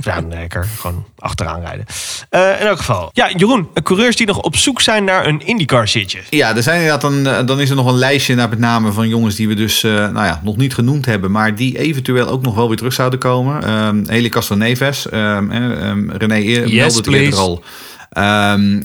ja, 0.00 0.20
lekker. 0.28 0.66
Gewoon 0.78 1.04
achteraan 1.18 1.60
rijden. 1.60 1.86
Eh, 2.30 2.40
in 2.60 2.66
elk 2.66 2.78
geval. 2.78 3.10
Ja, 3.12 3.30
Jeroen, 3.36 3.68
coureurs 3.82 4.16
die 4.16 4.26
nog 4.26 4.38
op 4.40 4.56
zoek 4.56 4.80
zijn 4.80 5.04
naar 5.04 5.26
een 5.26 5.46
IndyCar 5.46 5.88
zitje. 5.88 6.18
Ja, 6.30 6.56
er 6.56 6.62
zijn 6.62 6.80
inderdaad 6.80 7.04
een, 7.12 7.26
eh, 7.26 7.46
dan 7.46 7.60
is 7.60 7.70
er 7.70 7.76
nog 7.76 7.86
een 7.86 7.98
lijstje 7.98 8.34
naar 8.34 8.48
met 8.48 8.58
name 8.58 8.92
van 8.92 9.08
jongens 9.08 9.34
die 9.34 9.48
we 9.48 9.54
dus 9.54 9.82
eh, 9.84 9.90
nou 9.92 10.14
ja, 10.26 10.40
nog 10.44 10.56
niet 10.56 10.74
genoemd 10.74 11.06
hebben, 11.06 11.30
maar 11.30 11.54
die 11.54 11.78
eventueel 11.78 12.26
ook 12.28 12.42
nog 12.42 12.54
wel 12.54 12.68
weer 12.68 12.76
terug 12.76 12.92
zouden 12.92 13.18
komen. 13.18 13.62
Ehm 13.64 14.06
Haley 14.06 14.28
Castroneves. 14.28 15.08
Ehm, 15.08 15.47
eh, 15.50 15.88
ehm, 15.88 16.10
René 16.10 16.34
Yes, 16.34 16.72
meldde 16.72 16.98
het 16.98 17.20
eerder 17.20 17.38
al. 17.38 17.64
Ehm, 18.10 18.80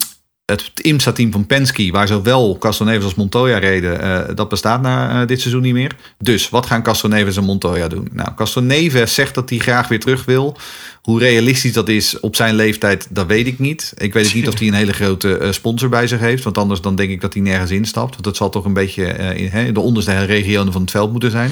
het 0.45 0.71
IMSA-team 0.81 1.31
van 1.31 1.45
Penske, 1.45 1.91
waar 1.91 2.07
zowel 2.07 2.57
Castroneves 2.57 3.03
als 3.03 3.15
Montoya 3.15 3.57
reden, 3.57 4.01
eh, 4.01 4.35
dat 4.35 4.49
bestaat 4.49 4.81
na 4.81 5.21
eh, 5.21 5.27
dit 5.27 5.41
seizoen 5.41 5.61
niet 5.61 5.73
meer. 5.73 5.95
Dus 6.17 6.49
wat 6.49 6.65
gaan 6.65 6.83
Castroneves 6.83 7.37
en 7.37 7.43
Montoya 7.43 7.87
doen? 7.87 8.09
Nou, 8.11 8.29
Castroneves 8.35 9.13
zegt 9.13 9.35
dat 9.35 9.49
hij 9.49 9.59
graag 9.59 9.87
weer 9.87 9.99
terug 9.99 10.25
wil. 10.25 10.57
Hoe 11.01 11.19
realistisch 11.19 11.73
dat 11.73 11.89
is 11.89 12.19
op 12.19 12.35
zijn 12.35 12.55
leeftijd, 12.55 13.07
dat 13.09 13.27
weet 13.27 13.47
ik 13.47 13.59
niet. 13.59 13.93
Ik 13.97 14.13
weet 14.13 14.33
niet 14.33 14.47
of 14.47 14.59
hij 14.59 14.67
een 14.67 14.73
hele 14.73 14.93
grote 14.93 15.37
eh, 15.37 15.51
sponsor 15.51 15.89
bij 15.89 16.07
zich 16.07 16.19
heeft. 16.19 16.43
Want 16.43 16.57
anders 16.57 16.81
dan 16.81 16.95
denk 16.95 17.09
ik 17.09 17.21
dat 17.21 17.33
hij 17.33 17.41
nergens 17.41 17.71
instapt. 17.71 18.11
Want 18.11 18.23
dat 18.23 18.35
zal 18.35 18.49
toch 18.49 18.65
een 18.65 18.73
beetje 18.73 19.05
in 19.35 19.49
hè, 19.49 19.71
de 19.71 19.79
onderste 19.79 20.23
regionen 20.25 20.73
van 20.73 20.81
het 20.81 20.91
veld 20.91 21.11
moeten 21.11 21.31
zijn. 21.31 21.51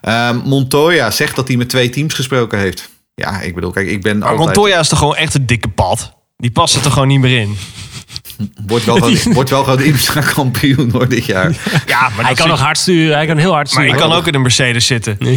Ehm, 0.00 0.36
Montoya 0.36 1.10
zegt 1.10 1.36
dat 1.36 1.48
hij 1.48 1.56
met 1.56 1.68
twee 1.68 1.88
teams 1.88 2.14
gesproken 2.14 2.58
heeft. 2.58 2.90
Ja, 3.22 3.40
ik 3.40 3.54
bedoel, 3.54 3.70
kijk, 3.70 3.88
ik 3.88 4.02
ben 4.02 4.18
Maar 4.18 4.28
altijd... 4.28 4.46
Montoya 4.46 4.78
is 4.78 4.88
toch 4.88 4.98
gewoon 4.98 5.16
echt 5.16 5.34
een 5.34 5.46
dikke 5.46 5.68
pad? 5.68 6.12
Die 6.36 6.50
past 6.50 6.74
er 6.74 6.82
toch 6.82 6.92
gewoon 6.92 7.08
niet 7.08 7.20
meer 7.20 7.40
in? 7.40 7.56
Wordt 8.66 8.84
wel, 8.84 8.96
gewoon, 9.00 9.34
wordt 9.34 9.50
wel 9.50 9.64
gewoon 9.64 9.80
IMSA 9.82 10.20
kampioen 10.34 10.90
hoor 10.90 11.08
dit 11.08 11.24
jaar. 11.24 11.50
Ja, 11.86 12.08
maar 12.16 12.24
Hij 12.24 12.34
kan 12.34 12.48
nog 12.48 12.60
hard 12.60 12.78
sturen. 12.78 13.16
Hij 13.16 13.26
kan 13.26 13.36
heel 13.36 13.52
hard 13.52 13.64
Maar 13.74 13.82
sturen. 13.82 14.00
ik 14.00 14.08
kan 14.08 14.18
ook 14.18 14.26
in 14.26 14.34
een 14.34 14.42
Mercedes 14.42 14.86
zitten. 14.86 15.18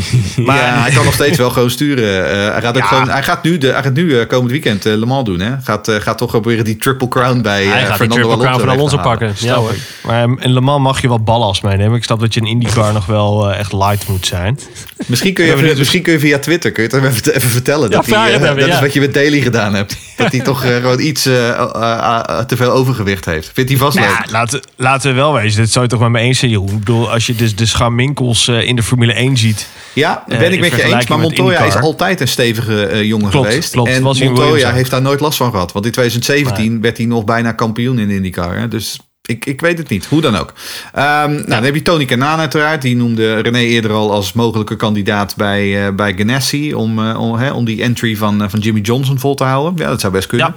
Maar 0.45 0.82
hij 0.82 0.91
kan 0.91 1.06
nog 1.06 1.14
steeds 1.14 1.38
wel 1.38 1.49
gewoon 1.49 1.70
sturen. 1.70 2.30
Eh, 2.32 2.52
hij, 2.52 2.62
gaat 2.62 2.76
ook 2.76 2.82
Ja. 2.82 2.88
gewoon, 2.88 3.10
hij 3.10 3.24
gaat 3.24 3.44
nu, 3.44 3.57
de, 3.57 3.68
hij 3.72 3.84
gaat 3.84 3.94
nu 3.94 4.20
eh, 4.20 4.28
komend 4.28 4.52
weekend 4.52 4.86
eh, 4.86 4.94
Le 4.94 5.06
Mans 5.06 5.26
doen. 5.26 5.40
Hè? 5.40 5.52
Gaat, 5.64 5.88
eh, 5.88 5.95
gaat 5.95 6.18
toch 6.18 6.30
proberen 6.30 6.66
die 6.66 6.78
triple 6.78 7.07
crown 7.07 7.41
bij 7.41 7.66
Hij 7.66 7.80
gaat 7.80 7.88
die 7.88 7.95
Fernando 7.95 8.16
triple 8.28 8.45
crown 8.45 8.60
van 8.60 8.70
Alonso 8.70 8.98
pakken. 8.98 9.34
Ja 9.38 9.56
hoor. 9.56 9.74
Maar 10.03 10.22
ehm, 10.24 10.36
in 10.40 10.53
Le 10.53 10.62
Mans 10.62 10.82
mag 10.84 11.02
je 11.02 11.07
wel 11.07 11.20
ballast 11.20 11.64
meenemen. 11.64 11.98
Ik 11.98 12.03
snap 12.03 12.20
dat 12.20 12.34
je 12.34 12.40
een 12.41 12.48
IndyCar 12.48 12.94
nog 12.94 13.06
wel 13.06 13.53
echt 13.53 13.74
light 13.74 14.07
moet 14.07 14.26
zijn. 14.26 14.60
Misschien 15.06 15.34
kun, 15.34 15.45
je 15.45 15.49
maar 15.52 15.60
even, 15.60 15.72
is- 15.72 15.78
misschien 15.80 16.02
kun 16.02 16.14
je 16.14 16.20
via 16.20 16.40
Twitter 16.40 16.72
kun 16.72 16.84
je 16.84 16.95
het 16.95 17.06
even, 17.06 17.36
even 17.36 17.49
vertellen. 17.49 17.91
dat 17.91 18.06
hij, 18.06 18.40
dat 18.40 18.57
ja. 18.57 18.66
is 18.66 18.80
wat 18.80 18.94
je 18.94 18.99
met 18.99 19.14
Daly 19.14 19.41
gedaan 19.41 19.74
hebt. 19.74 19.98
dat 20.16 20.32
hij 20.32 20.40
toch 20.41 20.62
gewoon 20.62 20.99
iets 20.99 21.22
te 21.24 22.44
veel 22.56 22.72
overgewicht 22.76 23.26
heeft. 23.26 23.52
Vindt 23.53 23.69
hij 23.69 23.80
vast 23.80 23.95
leuk. 23.95 24.06
Ja, 24.06 24.26
laten, 24.31 24.60
laten 24.76 25.10
we 25.10 25.15
wel 25.15 25.34
wezen. 25.34 25.61
Dit 25.61 25.72
zou 25.72 25.85
je 25.85 25.91
toch 25.91 25.99
met 25.99 26.10
me 26.10 26.19
eens 26.19 26.39
zijn, 26.39 26.52
Jeroen. 26.52 26.69
Ik 26.69 26.80
bedoel, 26.80 27.11
als 27.11 27.26
je 27.26 27.35
dus 27.35 27.56
de 27.56 27.65
scharminkels 27.65 28.47
eh, 28.47 28.68
in 28.68 28.76
de 28.76 28.84
Formule 28.84 29.14
1 29.14 29.38
ziet. 29.38 29.68
Ja, 29.93 30.23
Eh, 30.27 30.38
ben 30.39 30.52
ik 30.53 30.60
met 30.60 30.76
je 30.76 30.84
eens. 30.84 31.07
Maar 31.07 31.19
Montoya 31.19 31.60
is 31.64 31.76
altijd 31.76 32.22
een 32.22 32.27
stevige 32.27 32.85
eh, 32.85 33.03
jongen 33.03 33.30
Klopt, 33.30 33.47
geweest. 33.47 33.72
klopt. 33.72 33.89
En 33.89 34.02
Montoya 34.02 34.72
heeft 34.72 34.89
daar 34.91 35.02
nooit 35.02 35.19
last 35.19 35.38
van 35.38 35.52
gehad. 35.52 35.72
Want 35.72 35.85
in 35.85 35.91
2017 35.91 36.81
werd 36.81 36.97
hij 36.97 37.06
nog 37.06 37.23
bijna 37.23 37.52
kampioen 37.52 37.99
in 37.99 38.10
IndyCar. 38.10 38.57
Hè? 38.57 38.68
Dus 38.68 38.99
ik, 39.26 39.45
ik 39.45 39.61
weet 39.61 39.77
het 39.77 39.89
niet. 39.89 40.06
Hoe 40.06 40.22
dan 40.22 40.35
ook. 40.35 40.53
Ehm, 40.93 41.31
nou, 41.31 41.45
dan 41.45 41.64
heb 41.64 41.76
je 41.76 41.81
Tony 41.81 42.06
Kanaan 42.06 42.39
uiteraard. 42.39 42.81
Die 42.81 42.95
noemde 42.95 43.39
René 43.39 43.60
eerder 43.60 43.91
al 43.91 44.11
als 44.11 44.34
mogelijke 44.34 44.76
kandidaat 44.76 45.35
bij, 45.35 45.85
eh 45.85 45.93
bij 45.93 46.14
Ganassi. 46.18 46.73
Om, 46.73 46.99
eh, 46.99 47.19
om, 47.19 47.35
hè, 47.35 47.52
om 47.52 47.65
die 47.65 47.81
entry 47.81 48.15
van, 48.15 48.43
eh, 48.43 48.49
van 48.49 48.60
Jimmy 48.60 48.80
Johnson 48.80 49.19
vol 49.19 49.35
te 49.35 49.43
houden. 49.43 49.73
Ja, 49.84 49.89
dat 49.89 50.02
zou 50.02 50.14
best 50.14 50.27
kunnen. 50.27 50.47
Ja. 50.47 50.53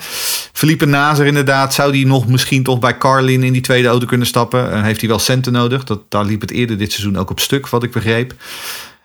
Felipe 0.53 0.87
Nazer 0.87 1.27
inderdaad. 1.27 1.75
Zou 1.75 1.93
die 1.93 2.07
nog 2.07 2.29
misschien 2.29 2.63
toch 2.63 2.79
bij 2.79 2.99
Carlin 2.99 3.43
in 3.43 3.53
die 3.53 3.63
tweede 3.63 3.89
auto 3.89 4.07
kunnen 4.07 4.27
stappen? 4.27 4.85
Heeft 4.85 5.01
hij 5.01 5.09
wel 5.09 5.19
centen 5.19 5.53
nodig? 5.53 5.85
Dat, 5.85 6.01
daar 6.09 6.25
liep 6.25 6.41
het 6.41 6.51
eerder 6.51 6.79
dit 6.79 6.93
seizoen 6.93 7.19
ook 7.19 7.31
op 7.31 7.41
stuk, 7.41 7.69
wat 7.69 7.83
ik 7.83 7.91
begreep. 7.91 8.35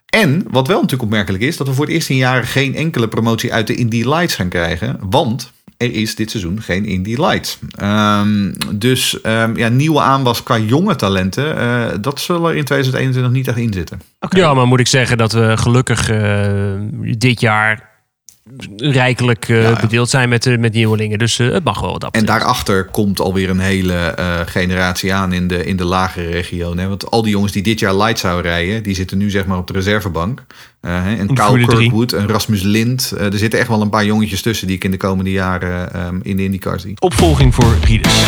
En 0.06 0.45
wat 0.49 0.68
wel 0.68 0.76
natuurlijk 0.76 1.03
opmerkelijk 1.03 1.44
is, 1.44 1.57
dat 1.57 1.68
we 1.68 1.73
voor 1.73 1.85
het 1.85 1.94
eerst 1.94 2.10
in 2.10 2.15
jaren 2.15 2.48
geen 2.48 2.76
enkele 2.76 3.07
promotie 3.07 3.53
uit 3.53 3.68
de 3.68 3.76
Indy 3.76 4.03
Lights 4.03 4.35
gaan 4.35 4.49
krijgen. 4.49 4.99
Want 5.10 5.52
er 5.78 5.94
is 5.94 6.16
dit 6.16 6.32
seizoen 6.32 6.62
geen 6.62 6.86
Indy 6.86 7.16
Lights. 7.16 7.60
Ehm, 7.78 8.54
dus 8.72 9.22
ehm, 9.22 9.58
ja, 9.58 9.68
nieuwe 9.68 10.00
aanwas 10.00 10.44
qua 10.44 10.58
jonge 10.58 10.95
talenten, 10.95 11.58
eh, 11.58 11.86
dat 12.02 12.20
zullen 12.20 12.50
er 12.50 12.56
in 12.56 12.66
2021 12.66 13.32
niet 13.32 13.48
echt 13.48 13.58
in 13.58 13.74
zitten. 13.74 14.02
Ja, 14.30 14.54
maar 14.54 14.68
moet 14.68 14.80
ik 14.80 14.88
zeggen 14.88 15.18
dat 15.18 15.32
we 15.32 15.58
gelukkig 15.58 16.10
eh, 16.10 16.72
dit 17.18 17.40
jaar 17.40 17.93
rijkelijk 18.78 19.49
eh, 19.49 19.64
Ja, 19.64 19.70
ja. 19.70 19.80
bedeeld 19.80 20.10
zijn 20.10 20.30
met, 20.30 20.45
eh, 20.45 20.57
met 20.57 20.74
nieuwelingen. 20.74 21.20
Dus 21.20 21.40
eh, 21.40 21.52
het 21.52 21.64
mag 21.64 21.80
wel 21.80 21.91
wat 21.91 22.02
dat 22.02 22.15
En 22.15 22.26
daarachter 22.26 22.86
komt 22.86 23.20
alweer 23.20 23.49
een 23.49 23.60
hele 23.60 23.94
eh, 23.94 24.40
generatie 24.45 25.14
aan 25.14 25.34
in 25.34 25.48
de, 25.48 25.65
in 25.65 25.76
de 25.76 25.86
lagere 25.86 26.30
regio. 26.30 26.76
Hè? 26.76 26.88
Want 26.88 27.11
al 27.11 27.22
die 27.22 27.32
jongens 27.32 27.52
die 27.52 27.64
dit 27.64 27.80
jaar 27.80 27.95
Lights 27.95 28.22
zouden 28.22 28.52
rijden, 28.52 28.84
die 28.84 28.95
zitten 28.95 29.18
nu 29.18 29.30
zeg 29.30 29.45
maar 29.45 29.57
op 29.57 29.68
de 29.68 29.74
reservebank. 29.74 30.44
Eh, 30.84 31.03
hè, 31.03 31.15
en 31.15 31.34
Kyle. 31.34 31.65
Kirkwood 31.65 32.11
en 32.11 32.28
Rasmus 32.28 32.61
Lind. 32.61 33.11
Eh, 33.11 33.26
er 33.26 33.38
zitten 33.38 33.60
echt 33.60 33.68
wel 33.68 33.82
een 33.82 33.90
paar 33.90 34.06
jongetjes 34.06 34.41
tussen 34.41 34.68
die 34.68 34.76
ik 34.76 34.84
in 34.84 34.91
de 34.91 34.98
komende 34.98 35.32
jaren 35.32 35.94
ehm, 35.94 36.20
in 36.22 36.38
de 36.38 36.44
IndyCar 36.44 36.80
zie. 36.80 36.94
Opvolging 36.99 37.56
voor 37.56 37.76
Rieders. 37.84 38.24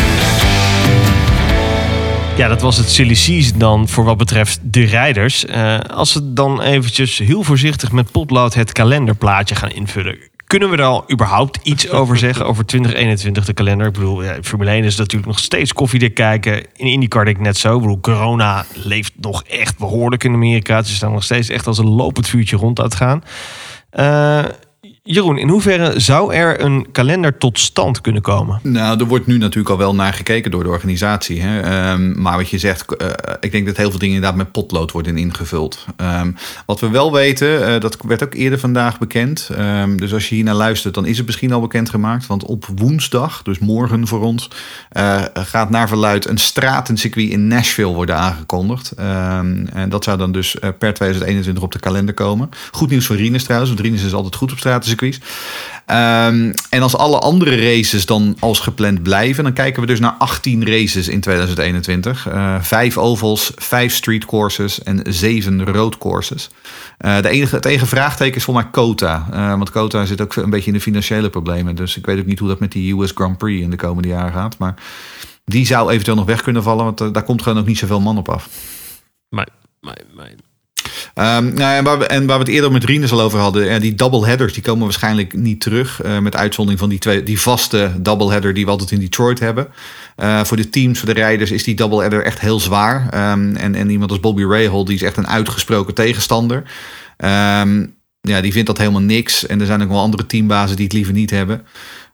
Ja, 2.36 2.48
dat 2.48 2.60
was 2.60 2.76
het 2.76 2.90
silly 2.90 3.52
dan 3.56 3.88
voor 3.88 4.04
wat 4.04 4.16
betreft 4.16 4.58
de 4.62 4.84
rijders. 4.84 5.44
Eh, 5.44 5.78
als 5.78 6.14
we 6.14 6.32
dan 6.32 6.62
eventjes 6.62 7.18
heel 7.18 7.42
voorzichtig 7.42 7.92
met 7.92 8.10
potlood 8.10 8.54
het 8.54 8.72
kalenderplaatje 8.72 9.54
gaan 9.54 9.70
invullen. 9.70 10.18
Kunnen 10.46 10.70
we 10.70 10.76
er 10.76 10.82
al 10.82 11.04
überhaupt 11.12 11.58
iets 11.62 11.90
over 11.90 12.16
zeggen 12.18 12.46
over 12.46 12.66
2021, 12.66 13.44
de 13.44 13.52
kalender? 13.52 13.86
Ik 13.86 13.92
bedoel, 13.92 14.22
ja, 14.22 14.36
Formule 14.42 14.70
1 14.70 14.84
is 14.84 14.96
natuurlijk 14.96 15.26
nog 15.26 15.38
steeds 15.38 15.72
koffiedik 15.72 16.14
kijken. 16.14 16.64
In 16.76 16.86
IndyCar 16.86 17.24
denk 17.24 17.36
ik 17.36 17.42
net 17.42 17.56
zo. 17.56 17.74
Ik 17.74 17.80
bedoel, 17.80 18.00
corona 18.00 18.64
leeft 18.72 19.12
nog 19.20 19.42
echt 19.42 19.78
behoorlijk 19.78 20.24
in 20.24 20.32
Amerika. 20.32 20.82
Ze 20.82 20.94
staan 20.94 21.12
nog 21.12 21.24
steeds 21.24 21.48
echt 21.48 21.66
als 21.66 21.78
een 21.78 21.88
lopend 21.88 22.28
vuurtje 22.28 22.56
rond 22.56 22.78
aan 22.78 22.84
het 22.84 22.94
gaan. 22.94 23.24
Eh, 23.90 24.44
Jeroen, 25.08 25.38
in 25.38 25.48
hoeverre 25.48 26.00
zou 26.00 26.34
er 26.34 26.60
een 26.60 26.86
kalender 26.92 27.38
tot 27.38 27.58
stand 27.58 28.00
kunnen 28.00 28.22
komen? 28.22 28.60
Nou, 28.62 28.98
er 28.98 29.06
wordt 29.06 29.26
nu 29.26 29.38
natuurlijk 29.38 29.70
al 29.70 29.78
wel 29.78 29.94
naar 29.94 30.12
gekeken 30.12 30.50
door 30.50 30.62
de 30.62 30.68
organisatie. 30.68 31.42
Hè? 31.42 31.60
Ehm, 31.60 32.22
maar 32.22 32.36
wat 32.36 32.48
je 32.48 32.58
zegt, 32.58 32.96
eh, 32.96 33.08
ik 33.40 33.52
denk 33.52 33.66
dat 33.66 33.76
heel 33.76 33.90
veel 33.90 33.98
dingen 33.98 34.14
inderdaad 34.14 34.38
met 34.38 34.52
potlood 34.52 34.92
worden 34.92 35.16
ingevuld. 35.16 35.84
Ehm, 35.96 36.32
wat 36.66 36.80
we 36.80 36.90
wel 36.90 37.12
weten, 37.12 37.66
eh, 37.66 37.80
dat 37.80 37.96
werd 38.06 38.24
ook 38.24 38.34
eerder 38.34 38.58
vandaag 38.58 38.98
bekend. 38.98 39.50
Ehm, 39.56 39.96
dus 39.96 40.12
als 40.12 40.28
je 40.28 40.34
hier 40.34 40.44
naar 40.44 40.54
luistert, 40.54 40.94
dan 40.94 41.06
is 41.06 41.16
het 41.16 41.26
misschien 41.26 41.52
al 41.52 41.60
bekendgemaakt. 41.60 42.26
Want 42.26 42.44
op 42.44 42.66
woensdag, 42.74 43.42
dus 43.42 43.58
morgen 43.58 44.06
voor 44.06 44.22
ons, 44.22 44.50
eh, 44.88 45.22
gaat 45.34 45.70
naar 45.70 45.88
verluid 45.88 46.28
een 46.28 46.38
stratencircuit 46.38 47.30
in 47.30 47.46
Nashville 47.46 47.94
worden 47.94 48.16
aangekondigd. 48.16 48.90
En 48.90 49.86
dat 49.88 50.04
zou 50.04 50.18
dan 50.18 50.32
dus 50.32 50.56
per 50.78 50.94
2021 50.94 51.62
op 51.62 51.72
de 51.72 51.78
kalender 51.78 52.14
komen. 52.14 52.48
Goed 52.70 52.90
nieuws 52.90 53.06
voor 53.06 53.16
Rinus 53.16 53.44
trouwens, 53.44 53.70
want 53.70 53.84
Rinus 53.84 54.04
is 54.04 54.14
altijd 54.14 54.34
goed 54.34 54.52
op 54.52 54.58
Ehm, 55.86 56.52
en 56.70 56.82
als 56.82 56.96
alle 56.96 57.18
andere 57.18 57.56
races 57.56 58.06
dan 58.06 58.36
als 58.38 58.60
gepland 58.60 59.02
blijven, 59.02 59.44
dan 59.44 59.52
kijken 59.52 59.80
we 59.80 59.86
dus 59.86 60.00
naar 60.00 60.14
18 60.18 60.66
races 60.66 61.08
in 61.08 61.20
2021. 61.20 62.26
Eh, 62.28 62.60
vijf 62.60 62.98
ovals, 62.98 63.52
vijf 63.56 63.94
street 63.94 64.24
courses 64.24 64.82
en 64.82 65.00
zeven 65.08 65.64
road 65.64 65.98
courses. 65.98 66.50
Eh, 66.98 67.20
de 67.20 67.28
enige, 67.28 67.54
het 67.54 67.64
enige 67.64 67.86
vraagteken 67.86 68.36
is 68.36 68.44
voor 68.44 68.54
mij 68.54 68.66
Kota. 68.70 69.26
Eh, 69.32 69.48
want 69.48 69.70
Kota 69.70 70.04
zit 70.04 70.20
ook 70.20 70.36
een 70.36 70.50
beetje 70.50 70.66
in 70.70 70.76
de 70.76 70.80
financiële 70.80 71.30
problemen. 71.30 71.74
Dus 71.74 71.96
ik 71.96 72.06
weet 72.06 72.18
ook 72.18 72.26
niet 72.26 72.38
hoe 72.38 72.48
dat 72.48 72.60
met 72.60 72.72
die 72.72 72.94
US 73.00 73.10
Grand 73.14 73.38
Prix 73.38 73.62
in 73.62 73.70
de 73.70 73.76
komende 73.76 74.08
jaren 74.08 74.32
gaat. 74.32 74.58
Maar 74.58 74.74
die 75.44 75.66
zou 75.66 75.90
eventueel 75.90 76.16
nog 76.16 76.26
weg 76.26 76.42
kunnen 76.42 76.62
vallen, 76.62 76.84
want 76.84 77.14
daar 77.14 77.22
komt 77.22 77.42
gewoon 77.42 77.58
ook 77.58 77.66
niet 77.66 77.78
zoveel 77.78 78.00
man 78.00 78.18
op 78.18 78.28
af. 78.28 78.48
Maar, 79.28 79.48
maar, 79.80 79.98
maar- 80.16 80.32
Ehm, 81.16 81.54
nou 81.54 81.76
en, 81.76 81.84
waar 81.84 81.98
we, 81.98 82.06
en 82.06 82.26
waar 82.26 82.38
we 82.38 82.44
het 82.44 82.52
eerder 82.52 82.72
met 82.72 82.84
Rinus 82.84 83.12
al 83.12 83.20
over 83.20 83.38
hadden, 83.38 83.64
ja, 83.64 83.78
die 83.78 83.94
double 83.94 84.26
headers 84.26 84.52
die 84.52 84.62
komen 84.62 84.84
waarschijnlijk 84.84 85.34
niet 85.34 85.60
terug. 85.60 86.02
eh, 86.02 86.18
met 86.18 86.36
uitzondering 86.36 86.80
van 86.80 86.88
die, 86.88 86.98
twee, 86.98 87.22
die 87.22 87.40
vaste 87.40 87.92
double 87.98 88.30
header 88.30 88.54
die 88.54 88.64
we 88.64 88.70
altijd 88.70 88.90
in 88.90 89.00
Detroit 89.00 89.40
hebben. 89.40 89.68
Eh, 90.16 90.44
voor 90.44 90.56
de 90.56 90.70
teams, 90.70 90.98
voor 90.98 91.08
de 91.08 91.20
rijders, 91.20 91.50
is 91.50 91.64
die 91.64 91.74
double 91.74 92.00
header 92.00 92.24
echt 92.24 92.40
heel 92.40 92.60
zwaar. 92.60 93.08
Ehm, 93.10 93.54
en, 93.54 93.74
en 93.74 93.90
iemand 93.90 94.10
als 94.10 94.20
Bobby 94.20 94.44
Rahal, 94.44 94.84
die 94.84 94.94
is 94.94 95.02
echt 95.02 95.16
een 95.16 95.28
uitgesproken 95.28 95.94
tegenstander. 95.94 96.62
Ehm, 97.16 97.86
ja, 98.20 98.40
die 98.40 98.52
vindt 98.52 98.66
dat 98.66 98.78
helemaal 98.78 99.00
niks. 99.00 99.46
En 99.46 99.60
er 99.60 99.66
zijn 99.66 99.82
ook 99.82 99.88
wel 99.88 100.00
andere 100.00 100.26
teambazen 100.26 100.76
die 100.76 100.84
het 100.84 100.94
liever 100.94 101.14
niet 101.14 101.30
hebben. 101.30 101.66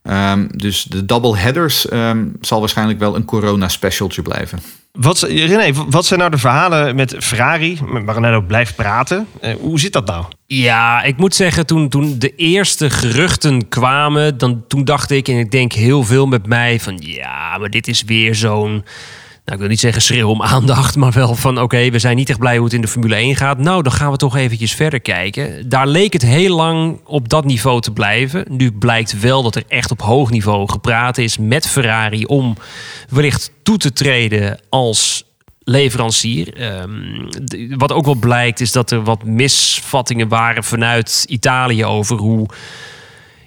Ehm, 0.03 0.47
dus 0.51 0.83
de 0.83 1.05
double 1.05 1.39
headers 1.39 1.89
ehm, 1.89 2.27
zal 2.41 2.61
waarschijnlijk 2.61 2.99
wel 2.99 3.17
een 3.17 3.25
corona 3.25 3.69
specialtje 3.69 4.23
blijven. 4.23 4.59
Wat, 4.93 5.21
René, 5.21 5.73
wat 5.89 6.07
zijn 6.07 6.19
nou 6.19 6.31
de 6.31 6.39
verhalen 6.39 6.95
met 6.95 7.17
Ferrari, 7.19 7.79
ook 8.35 8.47
blijft 8.47 8.75
praten? 8.75 9.27
Eh, 9.41 9.55
hoe 9.61 9.81
zit 9.81 9.93
dat 9.93 10.07
nou? 10.07 10.25
Ja, 10.47 11.03
ik 11.03 11.17
moet 11.17 11.35
zeggen, 11.35 11.67
toen, 11.67 11.89
toen 11.89 12.19
de 12.19 12.35
eerste 12.35 12.91
geruchten 12.91 13.69
kwamen, 13.69 14.39
dan, 14.39 14.65
toen 14.69 14.85
dacht 14.85 15.11
ik, 15.11 15.29
en 15.29 15.39
ik 15.39 15.51
denk 15.51 15.73
heel 15.73 16.03
veel 16.03 16.27
met 16.27 16.47
mij, 16.47 16.81
van 16.81 16.97
ja, 16.99 17.59
maar 17.59 17.71
dit 17.71 17.89
is 17.89 18.03
weer 18.03 18.35
zo'n, 18.35 18.85
nou 19.45 19.55
ik 19.55 19.59
wil 19.59 19.69
niet 19.69 19.81
zeggen 19.81 20.03
schreeuw 20.03 20.29
om 20.29 20.43
aandacht, 20.43 20.97
maar 20.97 21.13
wel 21.13 21.35
van 21.35 21.61
oké, 21.61 21.91
we 21.91 21.99
zijn 21.99 22.17
niet 22.17 22.29
echt 22.29 22.39
blij 22.39 22.57
hoe 22.57 22.65
het 22.65 22.75
in 22.75 22.81
de 22.81 22.89
Formule 22.89 23.15
1 23.15 23.37
gaat. 23.37 23.59
Nou, 23.59 23.83
dan 23.83 23.93
gaan 23.93 24.11
we 24.11 24.17
toch 24.17 24.37
eventjes 24.37 24.73
verder 24.73 25.01
kijken. 25.01 25.69
Daar 25.69 25.87
leek 25.87 26.13
het 26.13 26.23
heel 26.23 26.57
lang 26.57 27.01
op 27.05 27.29
dat 27.29 27.45
niveau 27.45 27.81
te 27.81 27.93
blijven. 27.93 28.45
Nu 28.49 28.73
blijkt 28.73 29.21
wel 29.21 29.43
dat 29.43 29.55
er 29.55 29.65
echt 29.69 29.91
op 29.91 30.03
hoog 30.03 30.31
niveau 30.31 30.69
gepraat 30.69 31.19
is 31.19 31.39
met 31.39 31.69
Ferrari 31.69 32.25
om 32.25 32.57
wellicht 33.09 33.51
toe 33.63 33.77
te 33.77 33.93
treden 33.93 34.61
als 34.69 35.25
leverancier. 35.65 36.57
Ehm, 36.57 37.77
wat 37.77 37.93
ook 37.93 38.05
wel 38.05 38.15
blijkt 38.15 38.61
is 38.61 38.73
dat 38.73 38.91
er 38.91 39.03
wat 39.03 39.25
misvattingen 39.25 40.29
waren 40.29 40.65
vanuit 40.65 41.25
Italië 41.29 41.85
over 41.85 42.17
hoe 42.17 42.49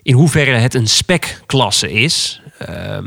in 0.04 0.14
hoeverre 0.14 0.58
het 0.58 0.74
een 0.74 0.88
spec-klasse 0.88 1.92
is. 1.92 2.42
Ehm, 2.66 3.06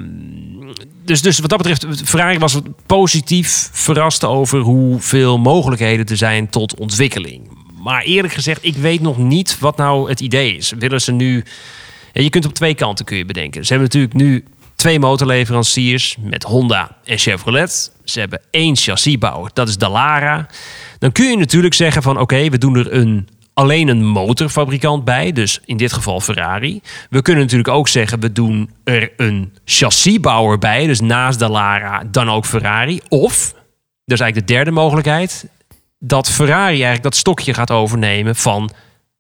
dus, 1.04 1.22
dus 1.22 1.38
wat 1.38 1.50
dat 1.50 1.62
betreft, 1.62 2.08
Ferrari 2.08 2.38
was 2.38 2.60
positief 2.86 3.68
verrast 3.72 4.24
over 4.24 4.60
hoeveel 4.60 5.38
mogelijkheden 5.38 6.06
er 6.06 6.16
zijn 6.16 6.48
tot 6.48 6.74
ontwikkeling. 6.74 7.50
Maar 7.82 8.02
eerlijk 8.02 8.34
gezegd, 8.34 8.64
ik 8.64 8.76
weet 8.76 9.00
nog 9.00 9.18
niet 9.18 9.58
wat 9.58 9.76
nou 9.76 10.08
het 10.08 10.20
idee 10.20 10.56
is. 10.56 10.72
Willen 10.78 11.00
ze 11.00 11.12
nu... 11.12 11.44
Ja, 12.12 12.22
je 12.22 12.30
kunt 12.30 12.46
op 12.46 12.54
twee 12.54 12.74
kanten 12.74 13.04
kun 13.04 13.16
je 13.16 13.24
bedenken. 13.24 13.64
Ze 13.64 13.72
hebben 13.72 13.88
natuurlijk 13.92 14.14
nu 14.14 14.44
twee 14.74 14.98
motorleveranciers 14.98 16.16
met 16.20 16.42
Honda 16.42 16.96
en 17.04 17.18
Chevrolet. 17.18 17.92
Ze 18.04 18.20
hebben 18.20 18.40
één 18.50 18.76
chassisbouwer, 18.76 19.50
dat 19.52 19.68
is 19.68 19.78
Dallara. 19.78 20.46
Dan 20.98 21.12
kun 21.12 21.30
je 21.30 21.36
natuurlijk 21.36 21.74
zeggen 21.74 22.02
van 22.02 22.18
oké, 22.18 22.48
we 22.48 22.58
doen 22.58 22.76
er 22.76 22.92
een, 22.92 23.28
alleen 23.58 23.88
een 23.88 24.06
motorfabrikant 24.06 25.04
bij. 25.04 25.32
Dus 25.32 25.60
in 25.64 25.76
dit 25.76 25.92
geval 25.92 26.20
Ferrari. 26.20 26.80
We 27.10 27.22
kunnen 27.22 27.42
natuurlijk 27.42 27.68
ook 27.68 27.88
zeggen 27.88 28.20
we 28.20 28.32
doen 28.32 28.70
er 28.84 29.12
een 29.16 29.54
chassisbouwer 29.64 30.58
bij. 30.58 30.86
Dus 30.86 31.00
naast 31.00 31.38
Dallara 31.38 32.04
dan 32.10 32.30
ook 32.30 32.46
Ferrari. 32.46 33.00
Of, 33.08 33.52
dat 34.04 34.18
is 34.18 34.20
eigenlijk 34.20 34.46
de 34.46 34.54
derde 34.54 34.70
mogelijkheid... 34.70 35.48
dat 35.98 36.28
Ferrari 36.28 36.72
eigenlijk 36.72 37.02
dat 37.02 37.16
stokje 37.16 37.54
gaat 37.54 37.70
overnemen 37.70 38.36
van 38.36 38.70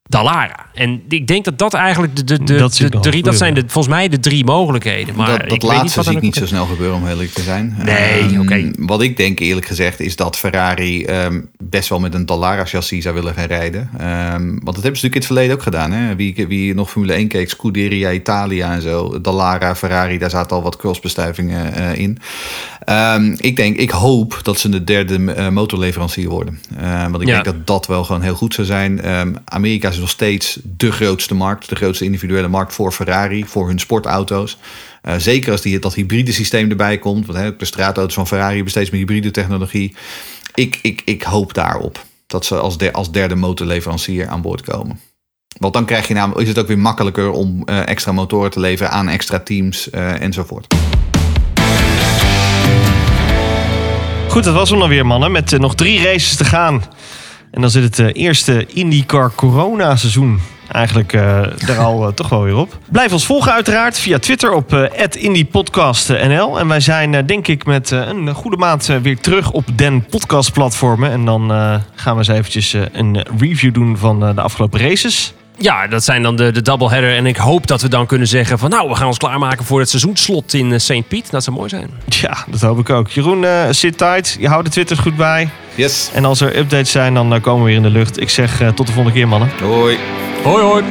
Dallara. 0.08 0.66
En 0.74 1.02
ik 1.08 1.26
denk 1.26 1.44
dat 1.44 1.58
dat 1.58 1.74
eigenlijk 1.74 2.16
de, 2.16 2.24
de, 2.24 2.44
de, 2.44 2.56
Dat 2.56 2.72
de 2.74 2.88
drie, 3.00 3.22
dat 3.22 3.36
zijn 3.36 3.54
de, 3.54 3.60
volgens 3.66 3.94
mij 3.94 4.08
de 4.08 4.20
drie 4.20 4.44
mogelijkheden. 4.44 5.14
Maar 5.14 5.26
dat 5.26 5.42
ik 5.42 5.48
dat 5.48 5.62
weet 5.62 5.78
laatste 5.78 5.96
wat 5.96 6.06
zie 6.06 6.16
ik 6.16 6.22
niet 6.22 6.34
zo 6.34 6.46
snel 6.46 6.66
gebeuren, 6.66 6.96
om 6.96 7.02
heel 7.02 7.10
eerlijk 7.10 7.32
te 7.32 7.42
zijn. 7.42 7.76
Nee, 7.84 8.20
Ehm, 8.20 8.40
oké. 8.40 8.70
Wat 8.78 9.02
ik 9.02 9.16
denk 9.16 9.38
eerlijk 9.38 9.66
gezegd 9.66 10.00
is 10.00 10.16
dat 10.16 10.36
Ferrari 10.38 11.04
ehm, 11.04 11.40
best 11.62 11.88
wel 11.88 12.00
met 12.00 12.14
een 12.14 12.26
Dallara 12.26 12.64
chassis 12.64 13.02
zou 13.02 13.14
willen 13.14 13.34
gaan 13.34 13.46
rijden. 13.46 13.90
Ehm, 13.98 14.46
want 14.48 14.64
dat 14.64 14.82
hebben 14.82 15.00
ze 15.00 15.06
natuurlijk 15.06 15.14
in 15.14 15.18
het 15.20 15.26
verleden 15.26 15.54
ook 15.56 15.62
gedaan. 15.62 15.92
Hè? 15.92 16.16
Wie, 16.16 16.46
wie 16.48 16.74
nog 16.74 16.90
Formule 16.90 17.12
1 17.12 17.28
keek, 17.28 17.50
Scuderia 17.50 18.12
Italia 18.12 18.72
en 18.72 18.82
zo. 18.82 19.20
Dallara, 19.20 19.76
Ferrari, 19.76 20.18
daar 20.18 20.30
zaten 20.30 20.56
al 20.56 20.62
wat 20.62 20.76
crossbestuivingen 20.76 21.74
eh, 21.74 21.98
in. 21.98 22.18
Ehm, 22.84 23.34
ik 23.36 23.56
denk, 23.56 23.76
ik 23.76 23.90
hoop 23.90 24.40
dat 24.42 24.58
ze 24.58 24.68
de 24.68 24.84
derde 24.84 25.32
eh, 25.32 25.48
motorleverancier 25.48 26.28
worden. 26.28 26.58
Want 27.10 27.20
ik 27.22 27.28
Ja. 27.28 27.32
denk 27.32 27.44
dat 27.44 27.66
dat 27.66 27.86
wel 27.86 28.04
gewoon 28.04 28.22
heel 28.22 28.34
goed 28.34 28.54
zou 28.54 28.66
zijn. 28.66 29.00
Ehm, 29.00 29.34
Amerika 29.44 29.90
is 29.98 30.04
nog 30.04 30.12
steeds 30.14 30.58
de 30.62 30.92
grootste 30.92 31.34
markt. 31.34 31.68
De 31.68 31.76
grootste 31.76 32.04
individuele 32.04 32.48
markt 32.48 32.74
voor 32.74 32.92
Ferrari, 32.92 33.44
voor 33.44 33.66
hun 33.68 33.78
sportauto's. 33.78 34.58
Eh, 35.02 35.14
zeker 35.18 35.52
als 35.52 35.60
die, 35.60 35.78
dat 35.78 35.94
hybride 35.94 36.32
systeem 36.32 36.70
erbij 36.70 36.98
komt. 36.98 37.26
Want 37.26 37.38
hè, 37.38 37.56
de 37.56 37.64
straatauto's 37.64 38.14
van 38.14 38.26
Ferrari 38.26 38.54
hebben 38.54 38.70
steeds 38.70 38.90
meer 38.90 39.00
hybride 39.00 39.30
technologie. 39.30 39.96
Ik, 40.54 40.78
ik, 40.82 41.02
ik 41.04 41.22
hoop 41.22 41.54
daarop 41.54 42.04
dat 42.26 42.44
ze 42.44 42.58
als, 42.58 42.92
als 42.92 43.10
derde 43.10 43.34
motorleverancier 43.34 44.28
aan 44.28 44.42
boord 44.42 44.60
komen. 44.60 45.00
Want 45.58 45.74
dan 45.74 45.84
krijg 45.84 46.08
je 46.08 46.14
namelijk, 46.14 46.40
is 46.40 46.48
het 46.48 46.58
ook 46.58 46.66
weer 46.66 46.78
makkelijker 46.78 47.30
om 47.30 47.62
eh, 47.64 47.88
extra 47.88 48.12
motoren 48.12 48.50
te 48.50 48.60
leveren 48.60 48.92
aan 48.92 49.08
extra 49.08 49.38
teams 49.38 49.90
eh, 49.90 50.20
enzovoort. 50.20 50.74
Goed, 54.28 54.44
dat 54.44 54.54
was 54.54 54.70
hem 54.70 54.78
dan 54.78 54.88
weer, 54.88 55.06
mannen. 55.06 55.32
Met 55.32 55.58
nog 55.58 55.74
drie 55.74 56.02
races 56.02 56.36
te 56.36 56.44
gaan. 56.44 56.82
En 57.50 57.60
dan 57.60 57.70
zit 57.70 57.82
het 57.82 57.98
eh, 57.98 58.22
eerste 58.22 58.66
IndyCar 58.66 59.32
corona-seizoen 59.34 60.40
eigenlijk 60.72 61.12
eh 61.12 61.68
er 61.68 61.78
al 61.78 62.06
eh, 62.06 62.12
toch 62.12 62.28
wel 62.28 62.42
weer 62.42 62.56
op. 62.56 62.78
Blijf 62.90 63.12
ons 63.12 63.26
volgen 63.26 63.52
uiteraard 63.52 63.98
via 63.98 64.18
Twitter 64.18 64.52
op 64.52 64.72
eh 64.72 65.06
@indypodcastnl. 65.10 66.58
En 66.58 66.68
wij 66.68 66.80
zijn 66.80 67.26
denk 67.26 67.48
ik 67.48 67.64
met 67.64 67.90
een 67.90 68.34
goede 68.34 68.56
maand 68.56 68.86
weer 69.02 69.18
terug 69.20 69.50
op 69.50 69.64
den 69.74 70.04
podcastplatformen. 70.04 71.10
En 71.10 71.24
dan 71.24 71.48
gaan 71.94 72.12
we 72.12 72.18
eens 72.18 72.28
eventjes 72.28 72.72
een 72.92 73.26
review 73.38 73.74
doen 73.74 73.96
van 73.96 74.20
de 74.20 74.40
afgelopen 74.40 74.80
races. 74.80 75.34
Ja, 75.60 75.86
dat 75.86 76.04
zijn 76.04 76.22
dan 76.22 76.36
de, 76.36 76.52
de 76.52 76.62
doubleheader. 76.62 77.16
En 77.16 77.26
ik 77.26 77.36
hoop 77.36 77.66
dat 77.66 77.82
we 77.82 77.88
dan 77.88 78.06
kunnen 78.06 78.28
zeggen 78.28 78.58
van... 78.58 78.70
nou, 78.70 78.88
we 78.88 78.94
gaan 78.94 79.06
ons 79.06 79.18
klaarmaken 79.18 79.64
voor 79.64 79.80
het 79.80 79.88
seizoensslot 79.88 80.54
in 80.54 80.72
eh, 80.72 80.78
St. 80.78 81.08
Piet. 81.08 81.30
Dat 81.30 81.44
zou 81.44 81.56
mooi 81.56 81.68
zijn. 81.68 81.90
Ja, 82.08 82.36
dat 82.46 82.60
hoop 82.60 82.78
ik 82.78 82.90
ook. 82.90 83.08
Jeroen, 83.08 83.44
eh, 83.44 83.64
zit 83.70 83.98
tight. 83.98 84.36
Je 84.40 84.48
houdt 84.48 84.64
de 84.64 84.70
Twitter 84.70 84.96
goed 84.96 85.16
bij. 85.16 85.48
Yes, 85.74 86.10
En 86.14 86.24
als 86.24 86.40
er 86.40 86.56
updates 86.56 86.90
zijn, 86.90 87.14
dan 87.14 87.34
eh, 87.34 87.40
komen 87.40 87.60
we 87.62 87.68
weer 87.68 87.76
in 87.76 87.82
de 87.82 87.90
lucht. 87.90 88.20
Ik 88.20 88.30
zeg 88.30 88.62
tot 88.74 88.86
de 88.86 88.92
volgende 88.92 89.18
keer, 89.18 89.28
mannen. 89.28 89.50
hoi. 89.62 89.98
Hoi, 90.42 90.62
hoi. 90.62 90.82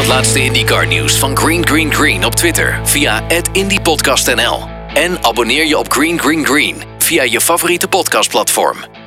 Het 0.00 0.08
laatste 0.08 0.44
IndyCar 0.44 0.86
nieuws 0.86 1.18
van 1.18 1.36
Green 1.36 1.66
Green 1.66 1.94
Green 1.94 2.24
op 2.24 2.34
Twitter 2.34 2.80
via 2.84 3.22
@indypodcastnl 3.52 4.68
en 4.94 5.24
abonneer 5.24 5.66
je 5.66 5.78
op 5.78 5.92
Green 5.92 6.18
Green 6.18 6.46
Green 6.46 6.82
via 6.98 7.22
je 7.22 7.40
favoriete 7.40 7.88
podcastplatform. 7.88 8.99